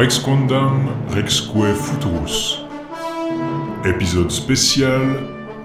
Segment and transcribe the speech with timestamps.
[0.00, 2.64] Rex Quandam, Rexque Futurus.
[3.84, 5.02] Épisode spécial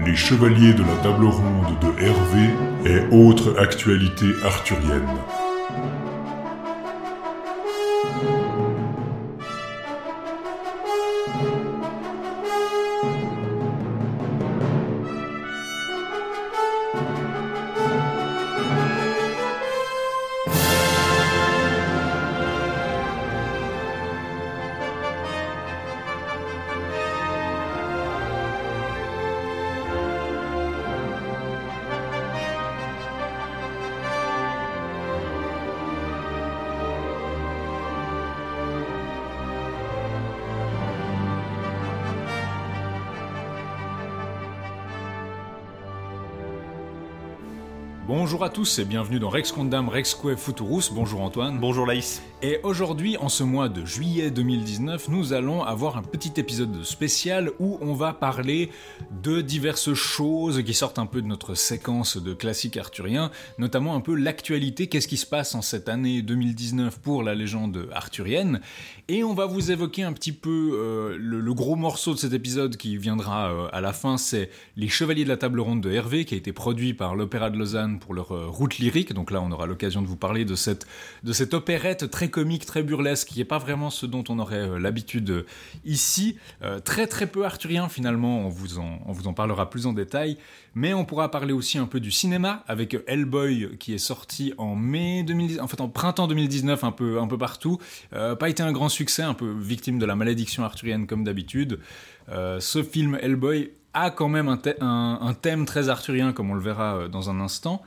[0.05, 2.49] Les Chevaliers de la Table Ronde de Hervé
[2.85, 5.21] et autres actualités arthuriennes.
[48.35, 50.91] Bonjour à tous et bienvenue dans Rex Condam Rexque Futurus.
[50.91, 51.57] Bonjour Antoine.
[51.57, 52.21] Bonjour Laïs.
[52.47, 57.49] Et aujourd'hui, en ce mois de juillet 2019, nous allons avoir un petit épisode spécial
[57.57, 58.69] où on va parler
[59.23, 63.99] de diverses choses qui sortent un peu de notre séquence de classiques arthuriens, notamment un
[63.99, 68.61] peu l'actualité, qu'est-ce qui se passe en cette année 2019 pour la légende arthurienne.
[69.07, 72.33] Et on va vous évoquer un petit peu euh, le, le gros morceau de cet
[72.33, 75.89] épisode qui viendra euh, à la fin, c'est Les Chevaliers de la Table Ronde de
[75.89, 79.13] Hervé, qui a été produit par l'Opéra de Lausanne pour leur euh, route lyrique.
[79.13, 80.85] Donc là, on aura l'occasion de vous parler de cette,
[81.23, 84.67] de cette opérette très comique, très burlesque, qui n'est pas vraiment ce dont on aurait
[84.69, 85.45] euh, l'habitude euh,
[85.85, 86.35] ici.
[86.63, 89.93] Euh, très très peu arthurien finalement, on vous, en, on vous en parlera plus en
[89.93, 90.37] détail.
[90.73, 94.75] Mais on pourra parler aussi un peu du cinéma avec Hellboy qui est sorti en
[94.75, 97.79] mai 2010, en fait en printemps 2019 un peu, un peu partout.
[98.11, 101.79] Pas été un grand succès, un peu victime de la malédiction arthurienne comme d'habitude.
[102.27, 106.59] Ce film Hellboy a quand même un, un- un thème très arthurien comme on le
[106.61, 107.81] verra dans un instant.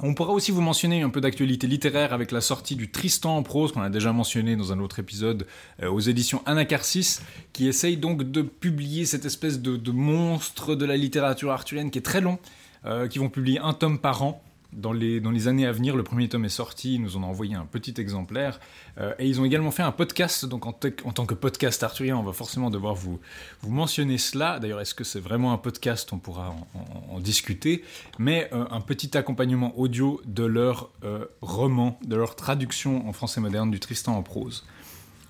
[0.00, 3.42] On pourra aussi vous mentionner un peu d'actualité littéraire avec la sortie du Tristan en
[3.44, 5.46] prose qu'on a déjà mentionné dans un autre épisode
[5.82, 7.20] euh, aux éditions Anacarsis,
[7.52, 12.02] qui essaye donc de publier cette espèce de, monstre de la littérature arthurienne qui est
[12.02, 12.38] très long,
[12.86, 14.42] euh, qui vont publier un tome par an.
[14.76, 17.22] Dans les, dans les années à venir, le premier tome est sorti, ils nous en
[17.22, 18.58] ont envoyé un petit exemplaire.
[18.98, 22.22] Euh, et ils ont également fait un podcast, donc en, tant que podcast arthurien, on
[22.22, 23.20] va forcément devoir vous,
[23.62, 24.58] vous mentionner cela.
[24.58, 26.12] D'ailleurs, est-ce que c'est vraiment un podcast?
[26.12, 26.66] On pourra en,
[27.12, 27.84] en- en discuter.
[28.18, 33.40] Mais euh, un petit accompagnement audio de leur euh, roman, de leur traduction en français
[33.40, 34.64] moderne du Tristan en prose.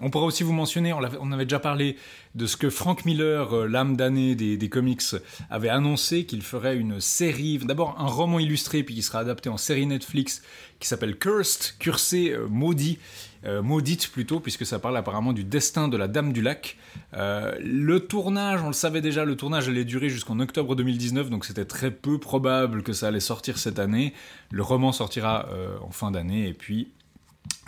[0.00, 1.96] On pourra aussi vous mentionner, on, avait déjà parlé
[2.34, 5.02] de ce que Frank Miller, euh, l'âme damnée des, comics,
[5.50, 9.56] avait annoncé qu'il ferait une série, d'abord un roman illustré, puis qui sera adapté en
[9.56, 10.42] série Netflix,
[10.80, 12.98] qui s'appelle Cursed, cursé, euh, maudit,
[13.44, 16.76] euh, maudite plutôt, puisque ça parle apparemment du destin de la Dame du Lac.
[17.12, 21.66] Le tournage, on le savait déjà, le tournage allait durer jusqu'en octobre 2019, donc c'était
[21.66, 24.12] très peu probable que ça allait sortir cette année.
[24.50, 25.48] Le roman sortira
[25.82, 26.88] en fin d'année, et puis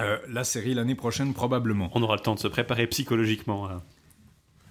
[0.00, 1.90] euh, la série l'année prochaine probablement.
[1.94, 3.68] On aura le temps de se préparer psychologiquement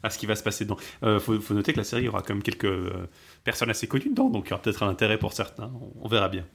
[0.03, 0.77] à, ce qui va se passer dedans.
[1.03, 3.07] Euh, faut, noter que la série aura quand même quelques euh,
[3.43, 5.71] personnes assez connues dedans, donc il y aura peut-être un intérêt pour certains.
[6.01, 6.45] On verra bien.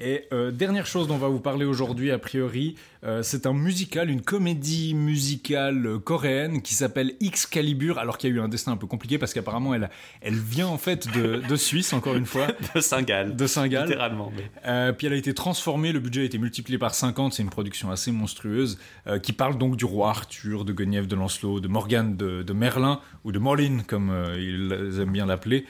[0.00, 3.52] Et euh, dernière chose dont on va vous parler aujourd'hui, a priori, euh, c'est un
[3.52, 8.48] musical, une comédie musicale euh, coréenne qui s'appelle Excalibur, alors qu'il y a eu un
[8.48, 9.90] destin un peu compliqué parce qu'apparemment elle,
[10.22, 13.36] elle vient en fait de, de Suisse, encore une fois, De Saint-Gall.
[13.36, 13.86] de Saint-Gall.
[13.88, 14.32] Littéralement.
[14.34, 17.42] mais- Euh, puis elle a été transformée, le budget a été multiplié par 50, c'est
[17.42, 18.78] une production assez monstrueuse,
[19.22, 23.00] qui parle donc du roi Arthur, de Guenièvre de Lancelot, de Morgane de, de Merlin,
[23.24, 25.66] ou de Morlin, comme ils aiment bien l'appeler.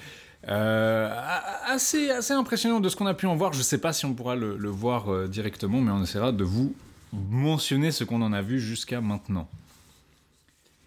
[0.48, 1.08] Euh,
[1.66, 4.14] assez, assez impressionnant de ce qu'on a pu en voir, je sais pas si on
[4.14, 6.74] pourra le, le voir euh, directement, mais on essaiera de vous
[7.12, 9.48] mentionner ce qu'on en a vu jusqu'à maintenant.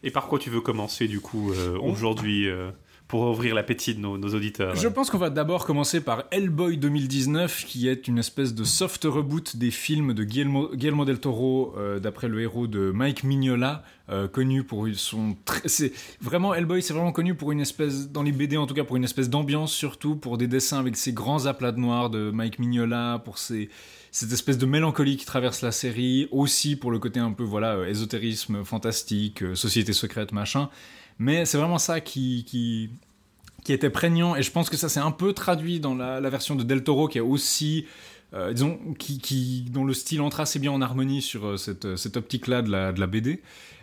[0.03, 2.69] Et par quoi tu veux commencer du coup euh, On- aujourd'hui euh,
[3.07, 6.77] pour ouvrir l'appétit de nos, nos auditeurs Je pense qu'on va d'abord commencer par Hellboy
[6.77, 11.75] 2019, qui est une espèce de soft reboot des films de Guillermo, Guillermo del Toro,
[11.77, 15.35] euh, d'après le héros de Mike Mignola, euh, connu pour son...
[15.65, 18.83] C'est vraiment Hellboy, c'est vraiment connu pour une espèce, dans les BD en tout cas,
[18.83, 22.31] pour une espèce d'ambiance surtout, pour des dessins avec ces grands aplats de noir de
[22.31, 23.69] Mike Mignola, pour ces
[24.15, 27.73] cette espèce de mélancolie qui traverse la série, aussi pour le côté un peu voilà
[27.73, 30.69] euh, ésotérisme fantastique, euh, société secrète machin.
[31.17, 35.11] Mais c'est vraiment ça qui, qui était prégnant et je pense que ça s'est un
[35.11, 37.85] peu traduit dans la, version de Del Toro qui est aussi
[38.33, 41.95] euh, disons qui, qui dont le style entre assez bien en harmonie sur euh, cette,
[41.95, 43.41] cette optique là de la, de la BD.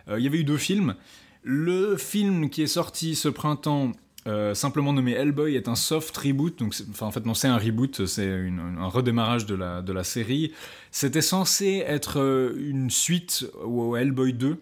[0.09, 0.95] Euh, il y avait eu deux films.
[1.43, 3.93] Le film qui est sorti ce printemps
[4.29, 7.59] euh, simplement nommé Hellboy est un soft reboot, donc enfin en fait non c'est un
[7.59, 10.53] reboot, c'est un redémarrage de la, de la série.
[10.93, 14.57] C'était censé être euh, une suite au Hellboy 2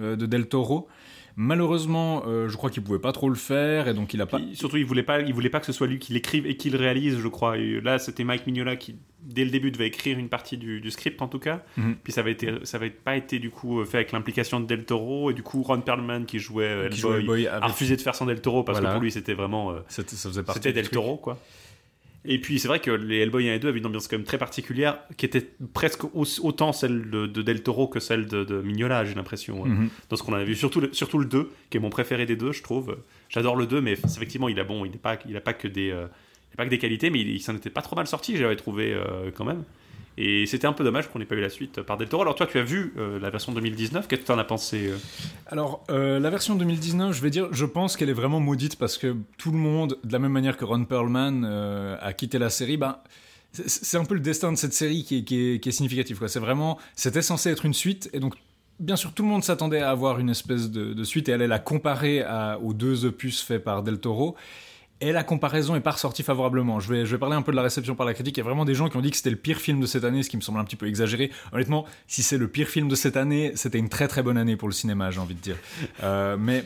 [0.00, 0.86] euh, de Del Toro,
[1.38, 4.38] Malheureusement, euh, je crois qu'il pouvait pas trop le faire et donc il a pas.
[4.38, 6.56] Puis, surtout, il voulait pas, il voulait pas que ce soit lui qui l'écrive et
[6.56, 7.58] qui le réalise, je crois.
[7.58, 10.90] Et là, c'était Mike Mignola qui, dès le début, devait écrire une partie du, du
[10.90, 11.62] script en tout cas.
[11.76, 11.96] Mhm.
[12.02, 14.86] Puis ça avait été, ça avait pas été du coup fait avec l'implication de Del
[14.86, 17.70] Toro et du coup Ron Perlman qui jouait euh, Qui Hellboy, jouait Hellboy a avec-
[17.70, 18.90] refusé de faire son Del Toro parce Voilà.
[18.90, 20.94] que pour lui c'était vraiment, euh, ça faisait partie c'était Del truc.
[20.94, 21.38] Toro quoi.
[22.28, 24.24] Et puis c'est vrai que les Hellboy 1 et 2 avaient une ambiance quand même
[24.26, 28.44] très particulière qui était presque au- autant celle de, de Del Toro que celle de,
[28.44, 29.64] de Mignola, j'ai l'impression.
[29.64, 29.88] Mhm.
[30.08, 30.54] dans ce qu'on a vu.
[30.54, 32.96] Surtout le, surtout le 2, qui est mon préféré des deux, je trouve.
[33.28, 35.68] J'adore le 2, mais effectivement, il a bon, il n'est pas, il a pas que
[35.68, 36.06] des, euh,
[36.50, 38.36] il a pas que des qualités, mais il, il s'en était pas trop mal sorti,
[38.36, 39.62] j'avais trouvé euh, quand même.
[40.18, 42.22] Et c'était un peu dommage qu'on n'ait pas eu la suite par Del Toro.
[42.22, 44.88] Alors toi, tu as vu euh, la version 2019, qu'est-ce que tu en as pensé
[44.88, 44.96] euh
[45.48, 48.96] Alors, euh, la version 2019, je vais dire, je pense qu'elle est vraiment maudite parce
[48.96, 51.44] que tout le monde, de la même manière que Ron Perlman
[52.00, 52.98] a quitté la série, ben,
[53.52, 56.22] c'est- un peu le destin de cette série qui est, significatif.
[56.26, 58.34] C'est vraiment, c'était censé être une suite et donc.
[58.78, 61.58] Bien sûr, tout le monde s'attendait à avoir une espèce de, suite et elle la
[61.58, 62.22] comparer
[62.62, 64.36] aux deux opus faits par Del Toro.
[65.00, 66.80] Et la comparaison n'est pas ressortie favorablement.
[66.80, 68.36] Je vais, je vais parler un peu de la réception par la critique.
[68.36, 69.86] Il y a vraiment des gens qui ont dit que c'était le pire film de
[69.86, 71.30] cette année, ce qui me semble un petit peu exagéré.
[71.52, 74.56] Honnêtement, si c'est le pire film de cette année, c'était une très très bonne année
[74.56, 75.56] pour le cinéma, j'ai envie de dire.
[76.02, 76.64] Euh, mais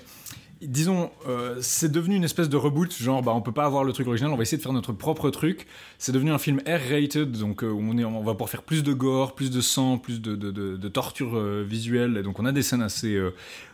[0.60, 3.92] disons, euh, c'est devenu une espèce de reboot, genre bah on peut pas avoir le
[3.92, 5.66] truc original, on va essayer de faire notre propre truc.
[5.98, 8.92] C'est devenu un film R-rated, donc euh, on, est, on va pouvoir faire plus de
[8.92, 12.44] gore, plus de sang, plus de, de, de, de torture euh, visuelle, et donc on
[12.44, 13.18] a des scènes assez,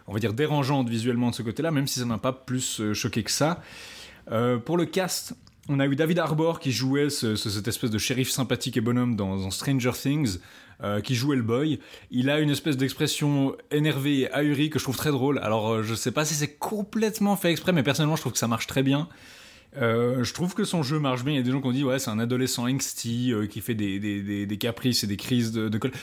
[0.07, 3.23] on va dire, dérangeantes visuellement de ce côté-là, même si ça n'a pas plus choqué
[3.23, 3.63] que ça.
[4.31, 5.35] Euh, pour le cast,
[5.69, 8.81] on a eu David Harbour qui jouait ce- ce- cette espèce de shérif sympathique et
[8.81, 10.39] bonhomme dans, Stranger Things,
[10.83, 11.81] euh, qui joue Hellboy.
[12.11, 15.39] Il a une espèce d'expression énervée et ahurie que je trouve très drôle.
[15.39, 18.39] Alors euh, je sais pas si c'est complètement fait exprès, mais personnellement je trouve que
[18.39, 19.09] ça marche très bien.
[19.79, 21.35] Euh, je trouve que son jeu marche bien.
[21.35, 23.61] Il y a des gens qui ont dit ouais c'est un adolescent angsty euh, qui
[23.61, 25.97] fait des, des, des, des caprices et des crises de, de colère.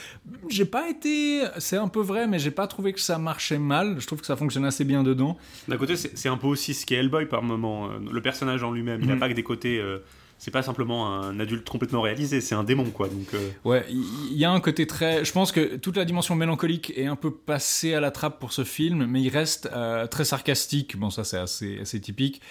[0.50, 3.96] J'ai pas été, c'est un peu vrai, mais j'ai pas trouvé que ça marchait mal.
[4.00, 5.38] Je trouve que ça fonctionne assez bien dedans.
[5.68, 7.88] D'un côté, c'est un peu aussi ce qu'est Hellboy par moment.
[7.90, 9.20] euh, Le personnage en lui-même, il n'a Mhm.
[9.20, 9.80] pas que des côtés.
[9.80, 10.00] euh,
[10.40, 13.08] c'est pas simplement un adulte complètement réalisé, c'est un démon quoi.
[13.08, 15.24] Donc euh, Ouais, il il y a un côté très.
[15.24, 18.52] Je pense que toute la dimension mélancolique est un peu passée à la trappe pour
[18.52, 20.98] ce film, mais il reste euh, très sarcastique.
[20.98, 22.42] Bon, ça c'est assez, assez typique.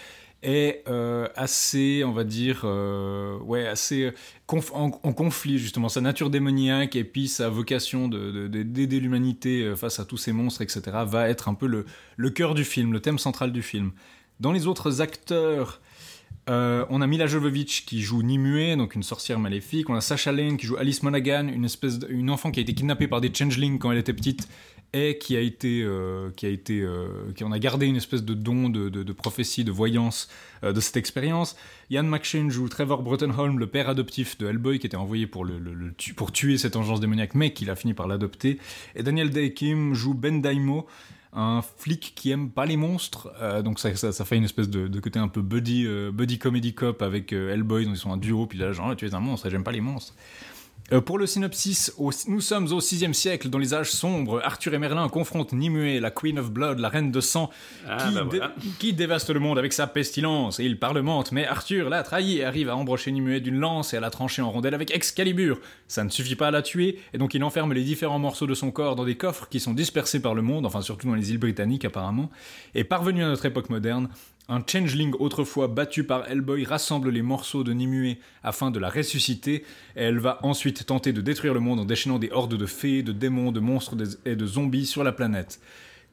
[0.44, 4.10] Et euh, assez, on va dire, euh, ouais, assez
[4.48, 5.88] conf- en, conflit justement.
[5.88, 10.04] Sa nature démoniaque et puis sa vocation de- de- de- d'aider l'humanité euh, face à
[10.04, 11.86] tous ces monstres, etc., va être un peu le,
[12.16, 13.92] le cœur du film, le thème central du film.
[14.40, 15.80] Dans les autres acteurs,
[16.50, 19.88] euh, on a Mila Jovovich qui joue Nimue, donc une sorcière maléfique.
[19.90, 22.62] On a Sacha Lane qui joue Alice Monaghan, une espèce de- une enfant qui a
[22.62, 24.48] été kidnappée par des changelings quand elle était petite
[24.94, 28.22] et qui a été, euh, qui a été, euh, qui en a gardé une espèce
[28.22, 30.28] de don de, prophétie, de voyance
[30.64, 31.56] euh, de cette expérience.
[31.90, 35.46] Ian McShane joue Trevor Brottenholm, le père adoptif de Hellboy, qui était envoyé pour,
[36.16, 38.58] pour tuer cette engeance démoniaque, mais qu'il a fini par l'adopter.
[38.94, 40.86] Et Daniel Day Kim joue Ben Daimo,
[41.32, 43.32] un flic qui aime pas les monstres,
[43.64, 47.32] donc ça, ça, fait une espèce de, côté un peu buddy, buddy comedy cop avec
[47.32, 49.64] Hellboy, donc ils sont un duo, puis là genre Ah, tu es un monstre, j'aime
[49.64, 50.14] pas les monstres.
[50.90, 54.42] Euh, pour le synopsis, au- nous sommes au 6 siècle, dans les âges sombres.
[54.44, 57.50] Arthur et Merlin confrontent Nimue, la Queen of Blood, la reine de sang,
[57.88, 58.40] ah, qui, bah dé-
[58.78, 60.60] qui dévaste le monde avec sa pestilence.
[60.60, 63.96] Et il parlemente, mais Arthur l'a trahi et arrive à embrocher Nimue d'une lance et
[63.96, 65.60] à la trancher en rondelles avec Excalibur.
[65.88, 68.54] Ça ne suffit pas à la tuer, et donc il enferme les différents morceaux de
[68.54, 71.30] son corps dans des coffres qui sont dispersés par le monde, enfin surtout dans les
[71.30, 72.28] îles britanniques apparemment.
[72.74, 74.08] Et parvenu à notre époque moderne,
[74.48, 79.64] un changeling autrefois battu par Hellboy rassemble les morceaux de Nimue afin de la ressusciter,
[79.96, 83.02] et elle va ensuite tenter de détruire le monde en déchaînant des hordes de fées,
[83.02, 85.60] de démons, de monstres et de zombies sur la planète.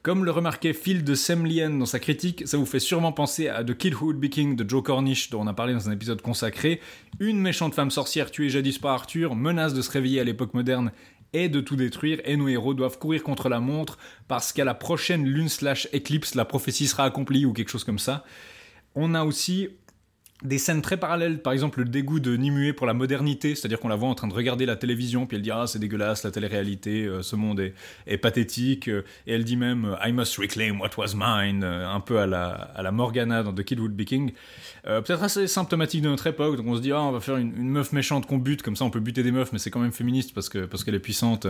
[0.02, 3.62] Comme le remarquait Phil de Semlien dans sa critique, ça vous fait sûrement penser à
[3.62, 5.92] The Kid Who Would Be King de Joe Cornish, dont on a parlé dans un
[5.92, 6.80] épisode consacré.
[7.18, 10.90] Une méchante femme sorcière tuée jadis par Arthur menace de se réveiller à l'époque moderne
[11.32, 14.74] et de tout détruire, et nos héros doivent courir contre la montre parce qu'à la
[14.74, 18.24] prochaine lune slash éclipse, la prophétie sera accomplie ou quelque chose comme ça.
[18.94, 19.68] On a aussi
[20.42, 23.88] des scènes très parallèles, par exemple le dégoût de Nimue pour la modernité, c'est-à-dire qu'on
[23.88, 26.30] la voit en train de regarder la télévision, puis elle dit ah c'est dégueulasse la
[26.30, 27.60] télé-réalité, euh, ce monde
[28.06, 32.00] est, pathétique, euh, et elle dit même euh, I must reclaim what was mine, un
[32.00, 34.32] peu à la, Morgana dans The Kid Would Be King.
[34.84, 37.52] Peut-être assez symptomatique de notre époque, donc on se dit ah on va faire une,
[37.52, 39.92] meuf méchante qu'on bute, comme ça on peut buter des meufs, mais c'est quand même
[39.92, 41.46] féministe parce que parce qu'elle est puissante.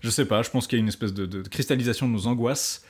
[0.00, 2.26] Je sais pas, je pense qu'il y a une espèce de, de cristallisation de nos
[2.26, 2.84] angoisses.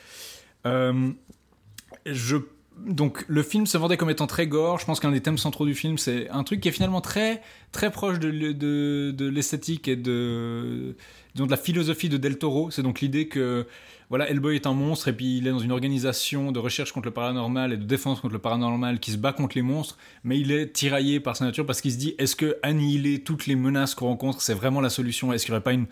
[2.05, 2.37] Je
[2.85, 4.79] donc le film se vendait comme étant très gore.
[4.79, 7.41] Je pense qu'un des thèmes centraux du film, c'est un truc qui est finalement très
[7.71, 10.95] très proche de, l'esthétique et de
[11.35, 12.71] de la philosophie de Del Toro.
[12.71, 13.65] C'est donc l'idée que
[14.09, 17.07] voilà, Hellboy est un monstre et puis il est dans une organisation de recherche contre
[17.07, 20.39] le paranormal et de défense contre le paranormal qui se bat contre les monstres, mais
[20.39, 23.57] il est tiraillé par sa nature parce qu'il se dit est-ce que annihiler toutes les
[23.57, 25.33] menaces qu'on rencontre c'est vraiment la solution?
[25.33, 25.87] Est-ce qu'il n'y aurait pas une,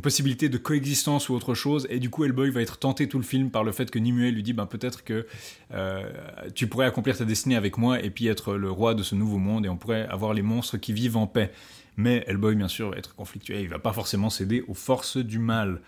[0.00, 1.88] possibilité de coexistence ou autre chose?
[1.90, 4.30] Et du coup, Hellboy va être tenté tout le film par le fait que Nimue
[4.30, 5.26] lui dit ben, peut-être que
[5.74, 6.08] euh,
[6.54, 9.38] tu pourrais accomplir ta destinée avec moi et puis être le roi de ce nouveau
[9.38, 11.50] monde et on pourrait avoir les monstres qui vivent en paix.
[11.96, 15.40] Mais Hellboy, bien sûr, va être conflictuel, il va pas forcément céder aux forces du
[15.40, 15.80] mal.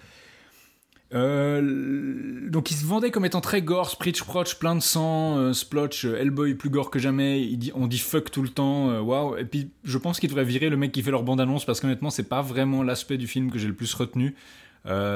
[1.13, 5.53] Euh, donc il se vendait comme étant très gore, Spritch Proch, plein de sang, euh,
[5.53, 9.37] Splotch, euh, Hellboy plus gore que jamais, on dit fuck tout le temps, waouh.
[9.37, 12.11] Et puis je pense qu'il devrait virer le mec qui fait leur bande-annonce parce qu'honnêtement
[12.11, 14.35] c'est pas vraiment l'aspect du film que j'ai le plus retenu.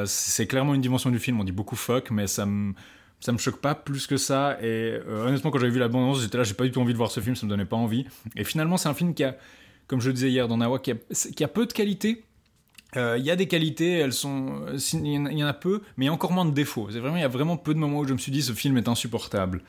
[0.07, 2.75] C'est clairement une dimension du film, on dit beaucoup fuck, mais ça me
[3.21, 4.59] ça me choque pas plus que ça.
[4.63, 6.99] Et honnêtement quand j'avais vu la bande-annonce j'étais là, j'ai pas du tout envie de
[6.99, 8.05] voir ce film, ça me donnait pas envie.
[8.37, 9.37] Et finalement c'est un film qui a,
[9.87, 12.25] comme je le disais hier dans Nawa, qui a peu de qualité
[12.97, 15.49] euh, il y a des qualités, elles sont, il y, en a, il y en
[15.49, 16.89] a peu, mais il y a encore moins de défauts.
[16.91, 18.53] C'est vraiment, il y a vraiment peu de moments où je me suis dit ce
[18.53, 19.63] film est insupportable.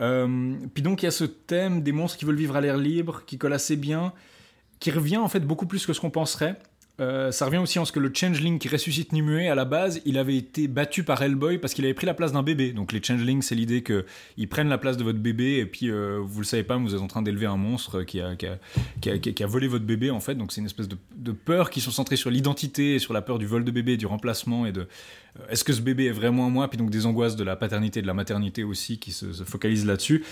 [0.00, 2.76] Euh, puis donc il y a ce thème des monstres qui veulent vivre à l'air
[2.76, 4.12] libre, qui colle assez bien,
[4.78, 6.58] qui revient en fait beaucoup plus que ce qu'on penserait.
[7.00, 10.02] Euh, ça revient aussi en ce que le Changeling qui ressuscite Nimue, à la base,
[10.04, 12.72] il avait été battu par Hellboy parce qu'il avait pris la place d'un bébé.
[12.72, 16.20] Donc les Changelings, c'est l'idée qu'ils prennent la place de votre bébé et puis euh,
[16.22, 18.36] vous le savez pas, vous êtes en train d'élever un monstre qui a,
[19.46, 20.34] volé votre bébé en fait.
[20.34, 23.38] Donc c'est une espèce de, peur qui sont centrées sur l'identité et sur la peur
[23.38, 26.50] du vol de bébé, du remplacement et de euh, est-ce que ce bébé est vraiment
[26.50, 29.26] moi, puis donc des angoisses de la paternité et de la maternité aussi qui se
[29.44, 30.22] focalisent là-dessus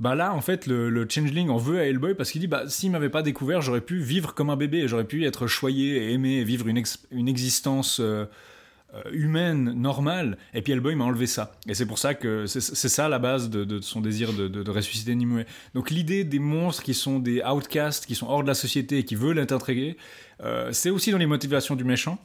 [0.00, 2.90] bah là en fait le, changeling en veut à Hellboy parce qu'il dit bah s'il
[2.90, 4.88] m'avait pas découvert j'aurais pu vivre comme un bébé.
[4.88, 8.24] J'aurais pu être choyé et aimé vivre une, ex une existence euh,
[8.94, 10.38] euh, humaine normale.
[10.54, 11.52] Et puis Hellboy m'a enlevé ça.
[11.68, 15.44] Et c'est pour ça que c'est ça la base de, son désir de, ressusciter Nimue.
[15.74, 19.04] Donc l'idée des monstres qui sont des outcasts qui sont hors de la société et
[19.04, 19.98] qui veulent être intégrés
[20.42, 22.18] euh, c'est aussi dans les motivations du méchant.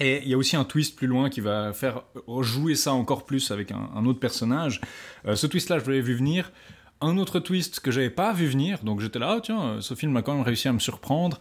[0.00, 2.04] Et il y a aussi un twist plus loin qui va faire
[2.40, 4.80] jouer ça encore plus avec un, autre personnage.
[5.32, 6.50] Ce twist-là, je l'avais vu venir
[7.02, 10.16] un autre twist que j'avais pas vu venir, donc j'étais là, oh, tiens, ce film
[10.16, 11.40] a quand même réussi à me surprendre.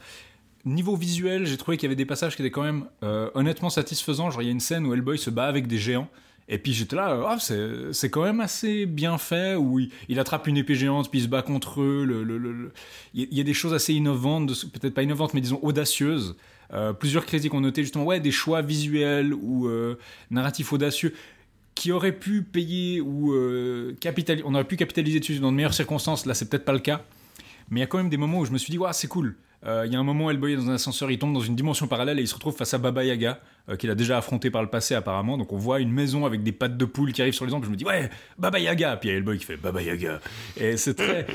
[0.66, 3.70] Niveau visuel, j'ai trouvé qu'il y avait des passages qui étaient quand même euh, honnêtement
[3.70, 4.30] satisfaisants.
[4.30, 6.08] Genre, il y a une scène où Hellboy se bat avec des géants.
[6.48, 10.58] Et puis j'étais là, oh, c'est quand même assez bien fait, où il, attrape une
[10.58, 12.28] épée géante, puis il se bat contre eux.
[13.14, 16.36] Il y a des choses assez innovantes, peut-être pas innovantes, mais disons audacieuses.
[16.74, 19.98] Euh, plusieurs critiques ont noté justement, ouais, des choix visuels ou euh,
[20.30, 21.14] narratifs audacieux
[21.76, 25.74] qui aurait pu payer ou euh, capitaliser, on aurait pu capitaliser dessus dans de meilleures
[25.74, 27.04] circonstances, là c'est peut-être pas le cas,
[27.70, 29.08] mais il y a quand même des moments où je me suis dit, ouais, c'est
[29.08, 29.36] cool.
[29.64, 31.56] Il euh, y a un moment Hellboy est dans un ascenseur, il tombe dans une
[31.56, 33.40] dimension parallèle et il se retrouve face à Baba Yaga,
[33.70, 35.38] euh, qu'il a déjà affronté par le passé apparemment.
[35.38, 37.66] Donc on voit une maison avec des pattes de poule qui arrivent sur les ombres.
[37.66, 38.98] Je me dis ouais, Baba Yaga.
[38.98, 40.20] Puis il y a Hellboy qui fait Baba Yaga.
[40.58, 41.26] Et c'est très.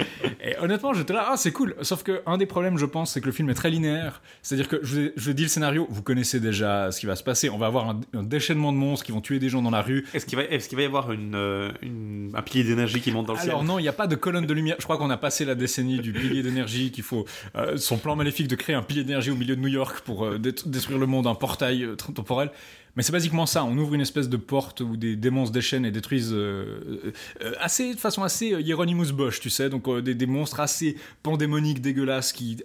[0.42, 1.74] et honnêtement, j'étais là, ah c'est cool.
[1.82, 4.20] Sauf que un des problèmes, je pense, c'est que le film est très linéaire.
[4.42, 7.50] C'est-à-dire que je, je dis le scénario, vous connaissez déjà ce qui va se passer.
[7.50, 9.82] On va avoir un, un déchaînement de monstres qui vont tuer des gens dans la
[9.82, 10.06] rue.
[10.14, 13.10] Est-ce qu'il va, est-ce qu'il va y avoir une, euh, une un pilier d'énergie qui
[13.12, 13.66] monte dans le Alors, ciel?
[13.66, 14.76] non, il n'y a pas de colonne de lumière.
[14.78, 17.24] Je crois qu'on a passé la décennie du pilier d'énergie qu'il faut.
[17.56, 20.24] Euh, son plan maléfique de créer un pilier d'énergie au milieu de New York pour
[20.26, 22.50] euh, détruire le monde, un portail euh, temporel.
[22.96, 23.64] Mais c'est basiquement ça.
[23.64, 27.52] On ouvre une espèce de porte où des démons se déchaînent et détruisent euh, euh,
[27.60, 29.68] assez, de façon assez euh, Hieronymus Bosch, tu sais.
[29.68, 32.62] Donc des, monstres assez pandémoniques, dégueulasses qui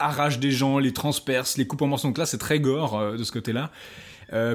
[0.00, 2.08] arrachent des gens, les transpercent, les coupent en morceaux.
[2.08, 3.70] Donc là, c'est très gore de ce côté-là.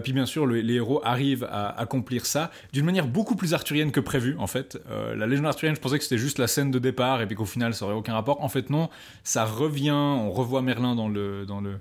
[0.01, 3.91] Puis bien sûr, le, les héros arrivent à accomplir ça d'une manière beaucoup plus arthurienne
[3.91, 4.79] que prévu, en fait.
[5.15, 7.45] La légende arthurienne, je pensais que c'était juste la scène de départ et puis qu'au
[7.45, 8.43] final, ça aurait aucun rapport.
[8.43, 8.89] En fait, non,
[9.23, 11.45] ça revient, on revoit Merlin dans le...
[11.45, 11.79] Dans le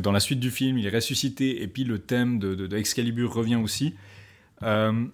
[0.00, 3.56] dans la suite du film, il est ressuscité, et puis le thème de, Excalibur revient
[3.56, 3.94] aussi.
[4.62, 5.04] Euh,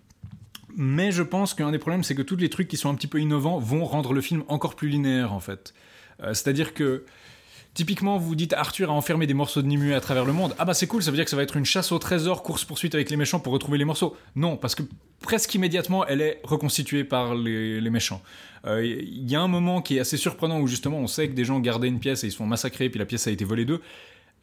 [0.77, 3.07] mais je pense qu'un des problèmes, c'est que tous les trucs qui sont un petit
[3.07, 5.75] peu innovants vont rendre le film encore plus linéaire, en fait.
[6.23, 7.05] Euh, C'est-à-dire que
[7.79, 10.53] Typiquement, vous dites Arthur a enfermé des morceaux de Nimue à travers le monde.
[10.59, 12.43] Ah bah c'est cool, ça veut dire que ça va être une chasse au trésor,
[12.43, 14.17] course-poursuite avec les méchants pour retrouver les morceaux.
[14.35, 14.83] Non, parce que
[15.21, 18.21] presque immédiatement, elle est reconstituée par les, les méchants.
[18.65, 21.35] Il euh, y a un moment qui est assez surprenant où justement on sait que
[21.35, 23.45] des gens gardaient une pièce et ils se font massacrer, puis la pièce a été
[23.45, 23.81] volée d'eux.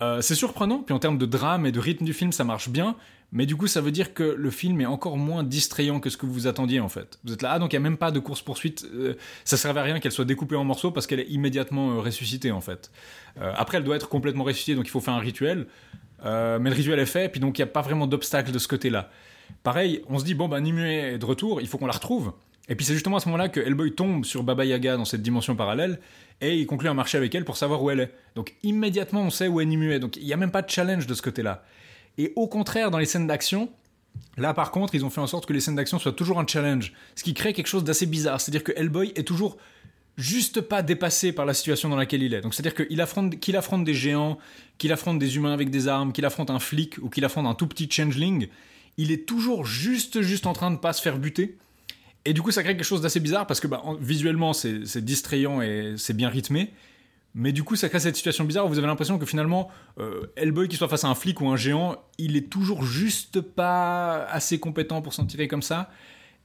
[0.02, 2.70] Euh, c'est surprenant, puis en termes de drame et de rythme du film, ça marche
[2.70, 2.96] bien,
[3.32, 6.18] mais du coup, ça veut dire que le film est encore moins distrayant que ce
[6.18, 7.20] que vous attendiez en fait.
[7.24, 9.80] Vous êtes là, ah donc il n'y a même pas de course-poursuite, euh, ça servait
[9.82, 12.92] à rien qu'elle soit découpée en morceaux parce qu'elle est immédiatement euh, ressuscitée en fait.
[13.42, 15.68] Euh, après, elle doit être complètement ressuscitée, donc il faut faire un rituel,
[16.24, 18.68] mais le rituel est fait, puis donc il n'y a pas vraiment d'obstacle de ce
[18.68, 19.12] côté-là.
[19.64, 22.32] Pareil, on se dit, bon, bah Nimue est de retour, il faut qu'on la retrouve.
[22.68, 25.22] Et puis c'est justement à ce moment-là que Hellboy tombe sur Baba Yaga dans cette
[25.22, 26.00] dimension parallèle
[26.42, 28.12] et il conclut un marché avec elle pour savoir où elle est.
[28.36, 30.00] Donc immédiatement on sait où est.
[30.00, 31.64] Donc il n'y a même pas de challenge de ce côté-là.
[32.18, 33.70] Et au contraire, dans les scènes d'action,
[34.38, 36.48] là par contre, ils ont fait en sorte que les scènes d'action soient toujours un
[36.48, 36.94] challenge.
[37.16, 38.42] Ce qui crée quelque chose d'assez bizarre.
[38.42, 39.58] C'est-à-dire que Hellboy est toujours
[40.18, 42.42] juste pas dépassé par la situation dans laquelle il est.
[42.42, 44.38] Donc c'est-à-dire qu'il affronte, affronte des géants,
[44.78, 47.54] qu'il affronte des humains avec des armes, qu'il affronte un flic ou qu'il affronte un
[47.54, 48.48] tout petit changeling,
[48.98, 51.58] il est toujours juste, juste en train de pas se faire buter.
[52.26, 55.62] Et du coup, ça crée quelque chose d'assez bizarre parce que bah, visuellement, c'est distrayant
[55.62, 56.72] et c'est bien rythmé.
[57.38, 60.22] Mais du coup, ça crée cette situation bizarre où vous avez l'impression que finalement, euh,
[60.38, 64.24] Hellboy, qui soit face à un flic ou un géant, il est toujours juste pas
[64.24, 65.92] assez compétent pour s'en tirer comme ça.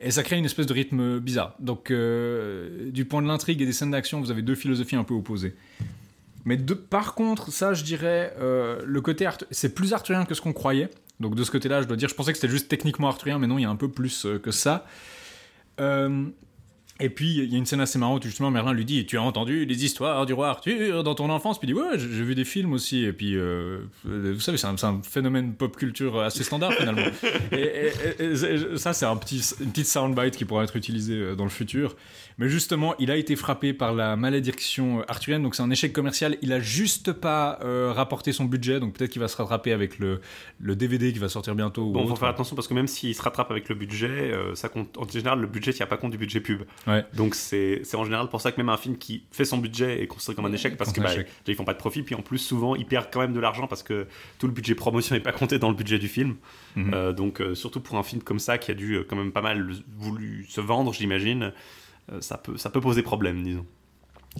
[0.00, 1.54] Et ça crée une espèce de rythme bizarre.
[1.60, 5.04] Donc, euh, du point de l'intrigue et des scènes d'action, vous avez deux philosophies un
[5.04, 5.54] peu opposées.
[6.44, 10.54] Mais par contre, ça, je dirais, euh, le côté c'est plus arthurien que ce qu'on
[10.54, 10.90] croyait.
[11.20, 13.46] Donc de ce côté-là, je dois dire, je pensais que c'était juste techniquement arthurien, mais
[13.46, 14.86] non, il y a un peu plus que ça.
[15.80, 16.30] Euh,
[17.02, 19.16] et puis, il y a une scène assez marrante où justement Merlin lui dit Tu
[19.16, 22.22] as entendu les histoires du roi Arthur dans ton enfance Puis il dit Ouais, j'ai
[22.22, 23.04] vu des films aussi.
[23.04, 27.06] Et puis, euh, vous savez, c'est un, phénomène pop culture assez standard finalement.
[27.52, 27.90] et,
[28.76, 31.96] ça, c'est un petit, une petite soundbite qui pourra être utilisée euh, dans le futur.
[32.40, 36.36] Mais justement, il a été frappé par la malédiction arthurienne, donc c'est un échec commercial.
[36.42, 39.98] Il a juste pas euh, rapporté son budget, donc peut-être qu'il va se rattraper avec
[40.00, 40.20] le,
[40.58, 41.90] le DVD qui va sortir bientôt.
[41.90, 44.68] Bon, il faut faire attention parce que même s'il se rattrape avec le budget, ça
[44.68, 44.98] compte.
[44.98, 46.62] En général, le budget, a pas compte du budget pub.
[47.14, 50.06] Donc c'est en général pour ça que même un film qui fait son budget est
[50.06, 51.10] considéré comme un échec parce que bah,
[51.46, 53.66] ils font pas de profit puis en plus souvent ils perdent quand même de l'argent
[53.66, 54.06] parce que
[54.38, 56.36] tout le budget promotion n'est pas compté dans le budget du film.
[56.76, 56.92] Mhm.
[56.94, 59.32] Euh, donc euh, surtout pour un film comme ça qui a dû euh, quand même
[59.32, 59.68] pas mal
[59.98, 61.52] voulu se vendre j'imagine,
[62.20, 63.66] ça peut ça peut poser problème disons.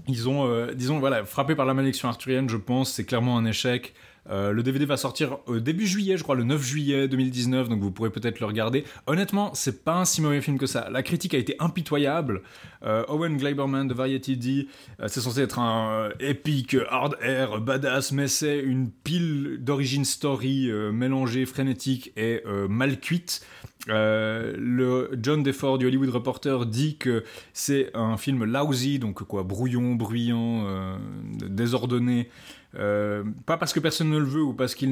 [0.06, 3.94] Ils ont disons voilà frappé par la malédiction arthurienne je pense c'est clairement un échec.
[4.30, 7.80] Euh, le DVD va sortir au début juillet, je crois, le 9 juillet 2019, donc
[7.80, 8.84] vous pourrez peut-être le regarder.
[9.06, 10.88] Honnêtement, c'est pas un si mauvais film que ça.
[10.90, 12.42] La critique a été impitoyable.
[12.84, 14.68] Euh, Owen Gleiberman de Variety dit
[15.00, 20.70] euh, c'est censé être un épique, hard air, badass, mais c'est une pile d'origine story
[20.92, 23.44] mélangée, frénétique et mal cuite.
[23.86, 29.94] le John Deford du Hollywood Reporter dit que c'est un film lousy, donc quoi, brouillon,
[29.94, 30.98] bruyant,
[31.40, 32.28] désordonné.
[32.76, 34.90] Euh, pas parce que personne ne le veut ou parce qu'il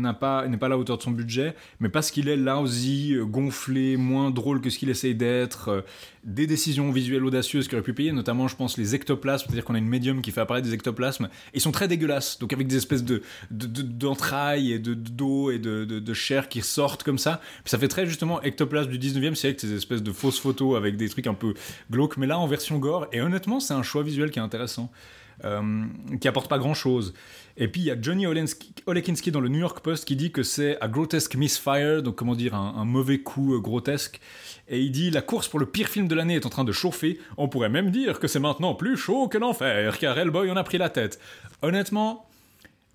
[0.00, 3.16] n'a pas n'est pas à la hauteur de son budget, mais parce qu'il est lousy,
[3.20, 5.68] gonflé, moins drôle que ce qu'il essaye d'être.
[5.68, 5.80] Euh,
[6.26, 9.76] des décisions visuelles audacieuses qu'il aurait pu payer, notamment, je pense, les ectoplasmes, c'est-à-dire qu'on
[9.76, 11.28] a une médium qui fait apparaître des ectoplasmes.
[11.54, 15.84] ils sont très dégueulasses, donc avec des espèces de d'entrailles et de d'eau et de,
[15.84, 17.40] de, chair qui sortent comme ça.
[17.62, 20.96] Puis ça fait très justement ectoplasme du 19e siècle, ces espèces de fausses photos avec
[20.96, 21.54] des trucs un peu
[21.90, 23.06] glauques, mais là en version gore.
[23.12, 24.90] Et honnêtement, c'est un choix visuel qui est intéressant.
[25.44, 25.84] Euh,
[26.18, 27.12] qui apporte pas grand chose.
[27.58, 30.42] Et puis il y a Johnny Olekinski dans le New York Post qui dit que
[30.42, 34.20] c'est un grotesque misfire, donc comment dire, un, mauvais coup euh, grotesque.
[34.68, 36.72] Et il dit la course pour le pire film de l'année est en train de
[36.72, 37.20] chauffer.
[37.36, 40.64] On pourrait même dire que c'est maintenant plus chaud que l'enfer, car Hellboy en a
[40.64, 41.20] pris la tête.
[41.60, 42.26] Honnêtement,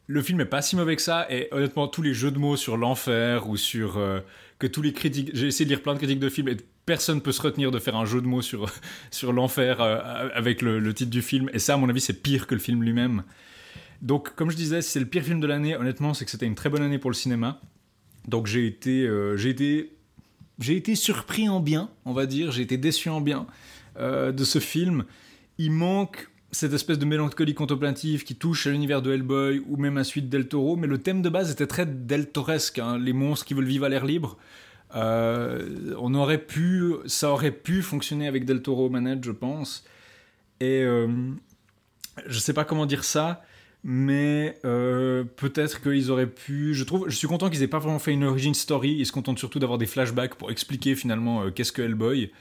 [0.08, 2.58] le film est pas si mauvais que ça, et honnêtement, tous les jeux de mots
[2.58, 4.20] sur l'enfer ou sur euh,
[4.58, 6.58] que tous les critiques, j'ai essayé de lire plein de critiques de films et
[6.92, 8.70] personne peut se retenir de faire un jeu de mots sur,
[9.12, 11.50] sur l'enfer euh, avec le, titre du film.
[11.54, 13.24] Et ça, à mon avis, c'est pire que le film lui-même.
[14.02, 16.56] Donc, comme je disais, c'est le pire film de l'année, honnêtement, c'est que c'était une
[16.56, 17.62] très bonne année pour le cinéma.
[18.28, 19.94] Donc, j'ai été, euh, j'ai été,
[20.60, 22.52] j'ai été surpris en bien, on va dire.
[22.52, 23.48] J'ai été déçu en bien
[23.98, 25.06] euh, de ce film.
[25.60, 29.96] Il manque cette espèce de mélancolie contemplative qui touche à l'univers de Hellboy ou même
[29.96, 33.14] à suite Del Toro, mais le thème de base était très Del Toresque, hein, les
[33.14, 34.38] monstres qui veulent vivre à l'air libre.
[34.96, 39.84] Euh, on aurait pu, ça aurait pu fonctionner avec Del Toro manette, je pense.
[40.60, 41.08] Et euh,
[42.28, 43.42] je sais pas comment dire ça,
[43.84, 46.74] mais euh, peut-être qu'ils auraient pu.
[46.74, 48.96] Je trouve, je suis content qu'ils aient pas vraiment fait une origin story.
[48.98, 52.32] Ils se contentent surtout d'avoir des flashbacks pour expliquer finalement qu'est-ce que Hellboy.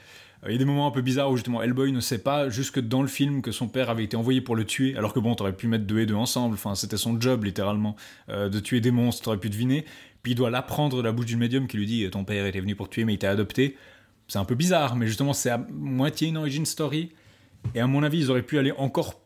[0.47, 2.79] Il y a des moments un peu bizarres où justement Hellboy ne sait pas jusque
[2.79, 5.35] dans le film que son père avait été envoyé pour le tuer, alors que bon,
[5.35, 6.55] t'aurais pu mettre deux et deux ensemble.
[6.55, 7.95] Enfin, c'était son job littéralement
[8.27, 9.21] de tuer des monstres.
[9.21, 9.85] T'aurais pu deviner.
[10.23, 12.59] Puis il doit l'apprendre de la bouche du médium qui lui dit ton père était
[12.59, 13.77] venu pour tuer mais il t'a adopté.
[14.27, 17.11] C'est un peu bizarre, mais justement c'est à moitié une origin story.
[17.75, 19.20] Et à mon avis, ils auraient pu aller encore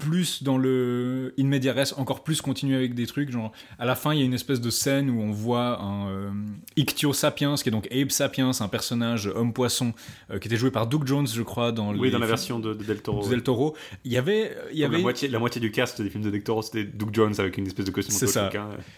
[0.00, 3.30] plus dans le in media encore plus continuer avec des trucs.
[3.30, 6.08] Genre, à la fin, il y a une espèce de scène où on voit un
[6.08, 6.30] euh,
[6.76, 9.92] Ictio Sapiens, qui est donc Abe Sapiens, un personnage homme-poisson,
[10.30, 12.74] euh, qui était joué par Doug Jones, je crois, dans Oui, dans la version de,
[12.74, 13.28] Del Toro.
[13.28, 13.76] Del Toro.
[14.04, 14.56] Il y avait.
[14.72, 14.96] Il y avait...
[14.96, 17.58] La, moitié, la moitié du cast des films de Del Toro, c'était Doug Jones avec
[17.58, 18.50] une espèce de costume C'est ça.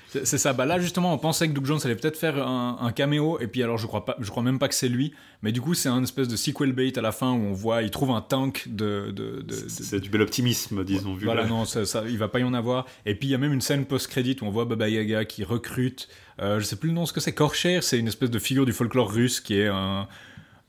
[0.09, 0.53] C'est ça.
[0.53, 3.49] Bah là, justement, on pensait que Doug Jones allait peut-être faire un, un, caméo, et
[3.49, 5.13] puis alors, je crois, pas, je crois même pas que c'est lui,
[5.43, 7.83] mais du coup, c'est un espèce de sequel bait à la fin où on voit,
[7.83, 9.11] il trouve un tank de.
[9.11, 11.15] de, de, c'est du bel optimisme, disons.
[11.15, 12.87] Vu voilà, non, ça, il va pas y en avoir.
[13.07, 15.45] Et puis il y a même une scène post-crédit où on voit Baba Yaga qui
[15.45, 16.09] recrute,
[16.41, 18.67] euh, je sais plus le nom ce que c'est, Korcher, c'est une espèce de figure
[18.67, 20.09] du folklore russe qui est un,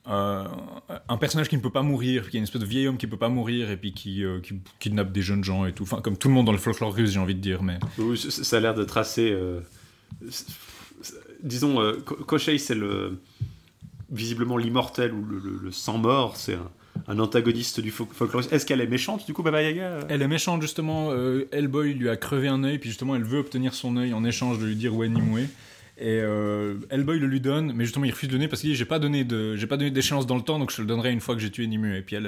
[0.05, 3.05] un personnage qui ne peut pas mourir, qui est une espèce de vieil homme qui
[3.05, 5.83] ne peut pas mourir et puis qui, euh, qui, kidnappe des jeunes gens et tout.
[5.83, 7.63] Enfin, comme tout le monde dans le folklore russe, j'ai envie de dire.
[7.63, 7.79] Mais...
[7.97, 9.31] Oui, ça a l'air de tracer.
[9.31, 9.62] Euh,
[11.41, 11.79] disons,
[12.27, 13.19] Koshei, c'est le
[14.13, 16.38] visiblement l'immortel ou le, le, sang mort.
[16.38, 16.69] C'est un
[17.08, 18.43] un antagoniste du folklore.
[18.51, 21.12] Est-ce qu'elle est méchante du coup, Baba Yaga Elle est méchante justement.
[21.12, 24.23] Euh, Hellboy lui a crevé un œil, puis justement elle veut obtenir son œil en
[24.23, 25.49] échange de lui dire où est Nimue.
[26.03, 28.75] Et euh, Hellboy le lui donne, mais justement il refuse de donner parce qu'il dit
[28.75, 31.13] j'ai pas donné de j'ai pas donné d'échéance dans le temps, donc je le donnerai
[31.13, 31.95] une fois que j'ai tué Nimue.
[31.97, 32.25] Et puis elle,